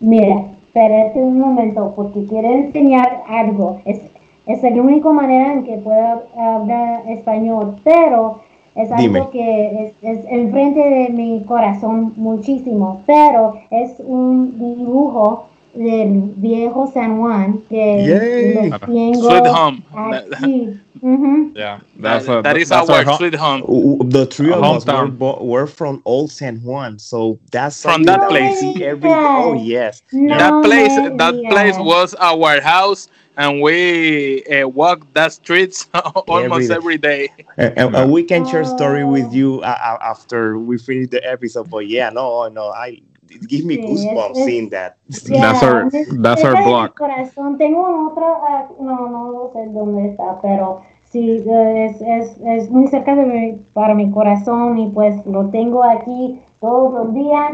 Mira, 0.01 0.51
espérate 0.67 1.17
un 1.17 1.39
momento 1.39 1.93
porque 1.95 2.27
quiero 2.27 2.49
enseñar 2.49 3.23
algo. 3.29 3.81
Es, 3.85 4.01
es 4.47 4.63
la 4.63 4.83
única 4.83 5.13
manera 5.13 5.53
en 5.53 5.65
que 5.65 5.77
puedo 5.79 6.27
hablar 6.37 7.03
español, 7.09 7.77
pero 7.85 8.41
es 8.75 8.91
algo 8.91 9.03
Dime. 9.03 9.29
que 9.33 9.87
es, 9.87 9.93
es 10.19 10.25
enfrente 10.31 10.81
de 10.81 11.09
mi 11.11 11.43
corazón 11.45 12.13
muchísimo, 12.17 13.03
pero 13.07 13.61
es 13.71 13.93
un 14.01 14.59
dibujo 14.59 15.47
del 15.75 16.33
viejo 16.37 16.91
San 16.93 17.19
Juan 17.19 17.61
que 17.69 18.05
Yay. 18.05 18.71
tengo 18.87 19.31
Sweet 19.31 19.47
home. 19.47 19.83
aquí. 19.95 20.81
Ujú. 21.03 21.53
Yeah, 21.55 21.81
that's 21.99 22.27
That- 22.27 22.39
a, 22.41 22.43
that 22.43 22.57
is 22.59 22.69
that's 22.69 22.91
our 22.91 23.05
home- 23.05 23.17
sweet 23.17 23.35
home. 23.35 23.61
W- 23.63 23.97
w- 23.97 24.11
The 24.11 24.27
three 24.27 24.53
of 24.53 24.63
us 24.63 24.85
were, 24.85 25.09
were 25.41 25.67
from 25.67 26.03
Old 26.05 26.31
San 26.31 26.61
Juan, 26.63 26.99
so 26.99 27.39
that's 27.53 27.81
From 27.83 28.05
something 28.05 28.21
that 28.21 28.29
place. 28.29 28.63
every 28.83 29.09
Oh 29.11 29.55
yes, 29.55 30.03
that 30.13 30.63
place 30.63 30.95
me 30.99 31.17
that 31.17 31.35
place 31.49 31.79
was 31.79 32.15
our 32.21 32.61
house 32.61 33.09
and 33.41 33.63
we 33.65 34.45
uh, 34.53 34.69
walked 34.69 35.09
that 35.15 35.33
streets 35.33 35.89
almost 36.29 36.69
day. 36.69 36.75
every 36.77 36.99
day 36.99 37.23
and, 37.57 37.73
and- 37.79 37.97
and 37.97 38.13
we 38.13 38.23
can 38.23 38.45
share 38.45 38.65
story 38.65 39.05
with 39.05 39.33
you 39.33 39.61
uh, 39.65 39.73
uh, 39.73 39.99
after 40.13 40.59
we 40.59 40.77
finish 40.77 41.09
the 41.09 41.23
episode. 41.25 41.71
But 41.71 41.89
yeah, 41.89 42.11
no, 42.11 42.49
no, 42.49 42.69
I 42.71 43.01
give 43.49 43.65
me 43.65 43.79
goosebumps 43.79 44.33
es- 44.33 44.39
es- 44.39 44.45
seeing 44.45 44.69
that. 44.77 44.99
That's 45.43 45.63
our 45.63 45.89
that's 46.21 46.41
esa 46.45 46.49
our 46.49 46.57
es 46.57 46.65
mi 46.65 46.71
block. 46.71 46.91
corazón. 46.99 47.57
Tengo 47.57 47.81
otra, 48.13 48.29
ah, 48.29 48.69
no, 48.79 49.09
no 49.09 49.51
sé 49.55 49.61
dónde 49.73 50.11
está, 50.13 50.39
pero 50.43 50.83
sí, 51.11 51.43
es, 51.47 51.97
es, 52.03 52.37
es 52.45 52.71
muy 52.71 52.89
cerca 52.89 53.15
de 53.17 53.25
mi, 53.25 53.53
para 53.73 53.95
mi 53.95 54.11
corazón 54.11 54.77
y 54.79 54.91
pues 54.91 55.15
lo 55.27 55.49
tengo 55.51 55.83
aquí 55.83 56.41
todos 56.61 56.93
los 56.93 57.15
días, 57.15 57.53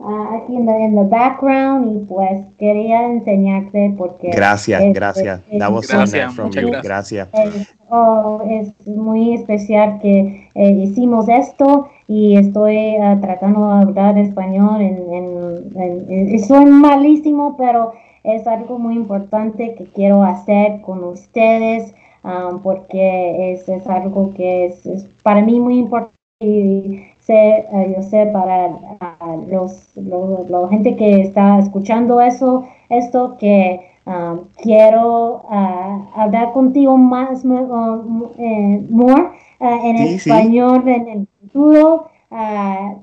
ah, 0.00 0.38
aquí 0.42 0.56
en 0.56 0.68
in 0.68 0.94
the 0.94 1.04
background 1.04 1.92
y 1.92 2.04
pues 2.06 2.44
quería 2.58 3.06
enseñarte 3.06 3.94
porque 3.96 4.30
Gracias, 4.30 4.82
es- 4.82 4.94
gracias. 4.94 5.40
es- 5.50 5.58
That 5.58 5.72
was 5.72 5.86
so 5.86 5.96
Gracias, 5.96 6.38
muchas 6.38 6.62
you. 6.62 6.70
es, 7.32 7.74
oh, 7.90 8.42
es 8.48 8.86
muy 8.86 9.34
especial 9.34 9.98
que 10.00 10.48
eh, 10.54 10.70
hicimos 10.70 11.28
esto 11.28 11.88
y 12.06 12.36
estoy 12.36 12.76
eh, 12.76 13.18
tratando 13.20 13.66
de 13.66 13.82
hablar 13.82 14.18
español. 14.18 14.80
En, 14.80 15.12
en- 15.12 15.80
en- 15.80 16.30
en- 16.30 16.40
soy 16.40 16.66
malísimo, 16.66 17.56
pero 17.56 17.92
es 18.24 18.46
algo 18.46 18.78
muy 18.78 18.94
importante 18.94 19.74
que 19.74 19.84
quiero 19.84 20.22
hacer 20.22 20.80
con 20.82 21.02
ustedes 21.04 21.94
um, 22.24 22.60
porque 22.60 23.52
es, 23.52 23.68
es 23.68 23.86
algo 23.86 24.34
que 24.34 24.66
es, 24.66 24.84
es 24.86 25.04
para 25.22 25.40
mí 25.40 25.60
muy 25.60 25.78
importante 25.78 26.14
y 26.40 27.04
sé, 27.28 27.64
eh, 27.72 27.94
yo 27.96 28.02
sé 28.02 28.26
para 28.32 28.56
ah, 29.00 29.36
los, 29.54 29.70
los- 29.96 30.48
la 30.50 30.68
gente 30.68 30.96
que 30.96 31.20
está 31.22 31.58
escuchando 31.58 32.20
eso, 32.20 32.64
esto 32.88 33.36
que 33.38 33.80
um, 34.06 34.40
quiero 34.62 35.42
ah, 35.50 36.00
hablar 36.16 36.52
contigo 36.52 36.96
más, 36.96 37.44
um, 37.44 38.24
eh, 38.38 38.82
more 38.90 39.24
ah, 39.60 39.78
en 39.84 39.96
Sí, 39.98 40.18
sí. 40.18 40.30
español 40.30 40.88
en 40.88 41.08
el 41.08 41.26
futuro. 41.40 42.08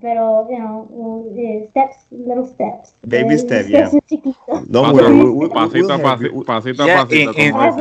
pero, 0.02 0.48
you 0.50 0.58
know, 0.58 0.88
uh, 0.92 1.34
eh, 1.38 1.66
steps, 1.70 1.98
little 2.12 2.46
steps. 2.46 2.94
Baby 3.04 3.38
step, 3.38 3.66
yeah. 3.70 3.88
steps 3.90 4.06
chiquitos. 4.08 4.68
Don't 4.70 4.94
worry, 4.94 5.50
pasito 5.50 5.98
pasito, 6.00 6.44
pasito 6.46 6.84
a 6.84 6.88
Yeah, 6.88 6.98
pasito, 7.02 7.32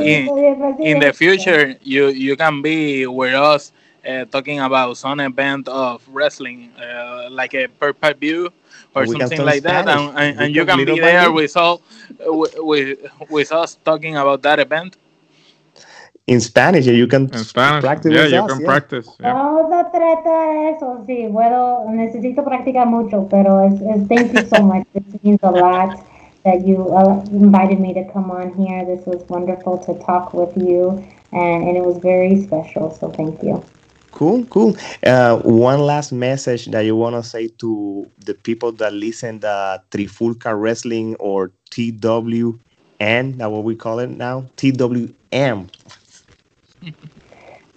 in, 0.01 0.27
in 0.89 0.99
the 0.99 1.13
future 1.13 1.75
you 1.83 2.09
you 2.09 2.35
can 2.35 2.61
be 2.61 3.05
with 3.05 3.33
us 3.33 3.71
uh, 4.07 4.25
talking 4.25 4.59
about 4.59 4.97
some 4.97 5.19
event 5.19 5.67
of 5.67 6.01
wrestling 6.07 6.71
uh, 6.77 7.27
like 7.31 7.53
a 7.53 7.67
per 7.67 7.93
per 7.93 8.13
view 8.13 8.51
or 8.95 9.03
We 9.03 9.19
something 9.19 9.37
talk 9.37 9.45
like 9.45 9.63
that 9.63 9.87
and, 9.87 10.17
and, 10.17 10.39
and 10.41 10.55
you 10.55 10.65
can 10.65 10.77
can 10.77 10.85
be 10.85 10.99
there 10.99 11.31
with 11.31 11.55
all 11.57 11.81
with, 12.19 12.55
with 12.57 12.99
with 13.29 13.51
us 13.51 13.77
talking 13.83 14.17
about 14.17 14.41
that 14.43 14.59
event 14.59 14.97
In 16.27 16.41
Spanish, 16.41 16.87
you 16.87 17.05
can 17.05 17.29
In 17.31 17.43
Spanish, 17.43 17.83
practice 17.83 18.11
yeah, 18.11 18.23
with 18.23 18.33
you 18.33 18.41
us, 18.41 18.51
can 18.51 18.61
yeah. 18.61 18.65
practice. 18.65 19.07
Yeah. 19.19 19.33
Vamos 19.33 19.71
a 19.71 19.91
tratar 19.91 20.73
eso, 20.73 21.03
sí, 21.05 21.29
puedo, 21.31 21.85
necesito 21.91 22.43
practicar 22.43 22.87
mucho, 22.87 23.27
pero 23.29 23.61
es, 23.61 23.79
es, 23.81 24.07
thank 24.07 24.33
you 24.33 24.43
so 24.47 24.63
much. 24.63 24.87
This 24.93 25.03
means 25.21 25.39
a 25.43 25.51
lot 25.51 26.03
that 26.43 26.65
you 26.65 26.89
uh, 26.89 27.23
invited 27.31 27.79
me 27.79 27.93
to 27.93 28.03
come 28.11 28.31
on 28.31 28.55
here. 28.55 28.83
This 28.85 29.05
was 29.05 29.23
wonderful 29.29 29.77
to 29.85 29.93
talk 30.03 30.33
with 30.33 30.57
you, 30.57 30.97
and, 31.31 31.67
and 31.67 31.77
it 31.77 31.83
was 31.85 31.99
very 31.99 32.41
special, 32.41 32.89
so 32.89 33.11
thank 33.11 33.43
you. 33.43 33.63
Cool, 34.15 34.45
cool. 34.45 34.77
Uh, 35.05 35.39
one 35.39 35.81
last 35.81 36.13
message 36.13 36.67
that 36.67 36.85
you 36.85 36.95
want 36.95 37.17
to 37.17 37.23
say 37.23 37.49
to 37.59 38.09
the 38.19 38.33
people 38.33 38.71
that 38.71 38.93
listen 38.93 39.41
the 39.41 39.81
Trifulca 39.91 40.57
Wrestling 40.57 41.15
or 41.19 41.51
TWN, 41.71 42.57
that 43.37 43.51
what 43.51 43.65
we 43.65 43.75
call 43.75 43.99
it 43.99 44.09
now, 44.09 44.45
TWM. 44.55 45.69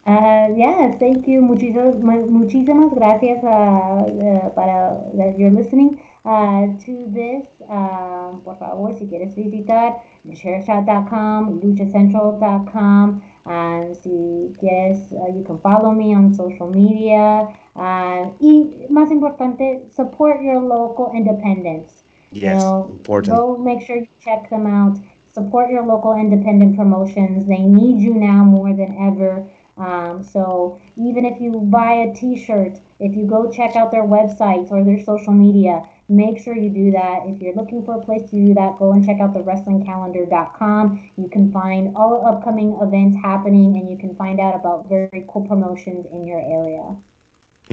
Uh, 0.07 0.49
yeah, 0.57 0.97
thank 0.97 1.29
you. 1.29 1.43
Muchísimas, 1.43 2.95
gracias 2.95 3.45
uh, 3.45 3.49
uh, 3.49 4.49
para 4.55 5.05
that 5.13 5.39
you're 5.39 5.51
listening 5.51 6.01
uh, 6.25 6.69
to 6.81 7.05
this. 7.13 7.47
Um, 7.69 8.41
por 8.43 8.57
favor, 8.59 8.95
si 8.95 9.07
quieres 9.07 9.35
visitar 9.35 10.01
chairshot.com, 10.33 11.61
luchacentral.com. 11.61 13.28
Um, 13.49 13.95
si 13.95 14.55
quieres, 14.61 15.11
uh, 15.11 15.33
you 15.33 15.43
can 15.43 15.59
follow 15.59 15.93
me 15.93 16.15
on 16.15 16.35
social 16.35 16.69
media. 16.69 17.49
Uh, 17.75 18.31
y 18.41 18.87
más 18.91 19.11
importante, 19.11 19.91
support 19.91 20.43
your 20.43 20.61
local 20.61 21.11
independents. 21.15 22.03
Yes, 22.31 22.63
know, 22.63 22.89
important. 22.91 23.35
Go 23.35 23.57
make 23.57 23.81
sure 23.81 23.97
you 23.97 24.09
check 24.21 24.51
them 24.51 24.67
out. 24.67 24.99
Support 25.33 25.71
your 25.71 25.87
local 25.87 26.13
independent 26.15 26.77
promotions. 26.77 27.47
They 27.47 27.61
need 27.61 28.03
you 28.03 28.15
now 28.15 28.45
more 28.45 28.75
than 28.75 28.95
ever. 29.01 29.49
Um, 29.79 30.25
so 30.25 30.79
even 30.97 31.25
if 31.25 31.41
you 31.41 31.53
buy 31.53 31.93
a 31.93 32.15
T-shirt, 32.15 32.81
if 32.99 33.17
you 33.17 33.25
go 33.25 33.51
check 33.51 33.77
out 33.77 33.93
their 33.93 34.03
websites 34.03 34.71
or 34.71 34.85
their 34.85 35.03
social 35.03 35.33
media, 35.33 35.83
make 36.09 36.39
sure 36.39 36.57
you 36.57 36.71
do 36.71 36.91
that. 36.93 37.27
If 37.27 37.43
you're 37.43 37.55
looking 37.55 37.85
for 37.85 37.97
a 37.97 38.05
place 38.05 38.29
to 38.31 38.37
do 38.47 38.55
that, 38.55 38.79
go 38.79 38.93
and 38.93 39.05
check 39.05 39.21
out 39.21 39.35
the 39.35 39.41
wrestlingcalendar.com. 39.41 41.11
You 41.17 41.29
can 41.29 41.53
find 41.53 41.97
all 41.97 42.27
upcoming 42.27 42.77
events 42.81 43.17
happening, 43.23 43.77
and 43.77 43.89
you 43.89 43.99
can 43.99 44.17
find 44.17 44.41
out 44.41 44.55
about 44.55 44.89
very 44.89 45.25
cool 45.29 45.47
promotions 45.47 46.07
in 46.07 46.25
your 46.25 46.41
area. 46.41 46.97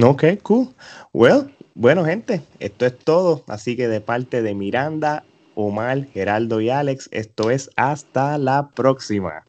Ok, 0.02 0.42
cool. 0.42 0.74
Well, 1.12 1.50
bueno, 1.74 2.04
gente, 2.04 2.42
esto 2.60 2.84
es 2.86 2.98
todo. 2.98 3.42
Así 3.46 3.76
que 3.76 3.88
de 3.88 4.00
parte 4.00 4.42
de 4.42 4.54
Miranda, 4.54 5.24
Omar, 5.54 6.04
Gerardo 6.12 6.60
y 6.60 6.68
Alex, 6.68 7.08
esto 7.12 7.50
es 7.50 7.70
hasta 7.76 8.36
la 8.36 8.68
próxima. 8.68 9.44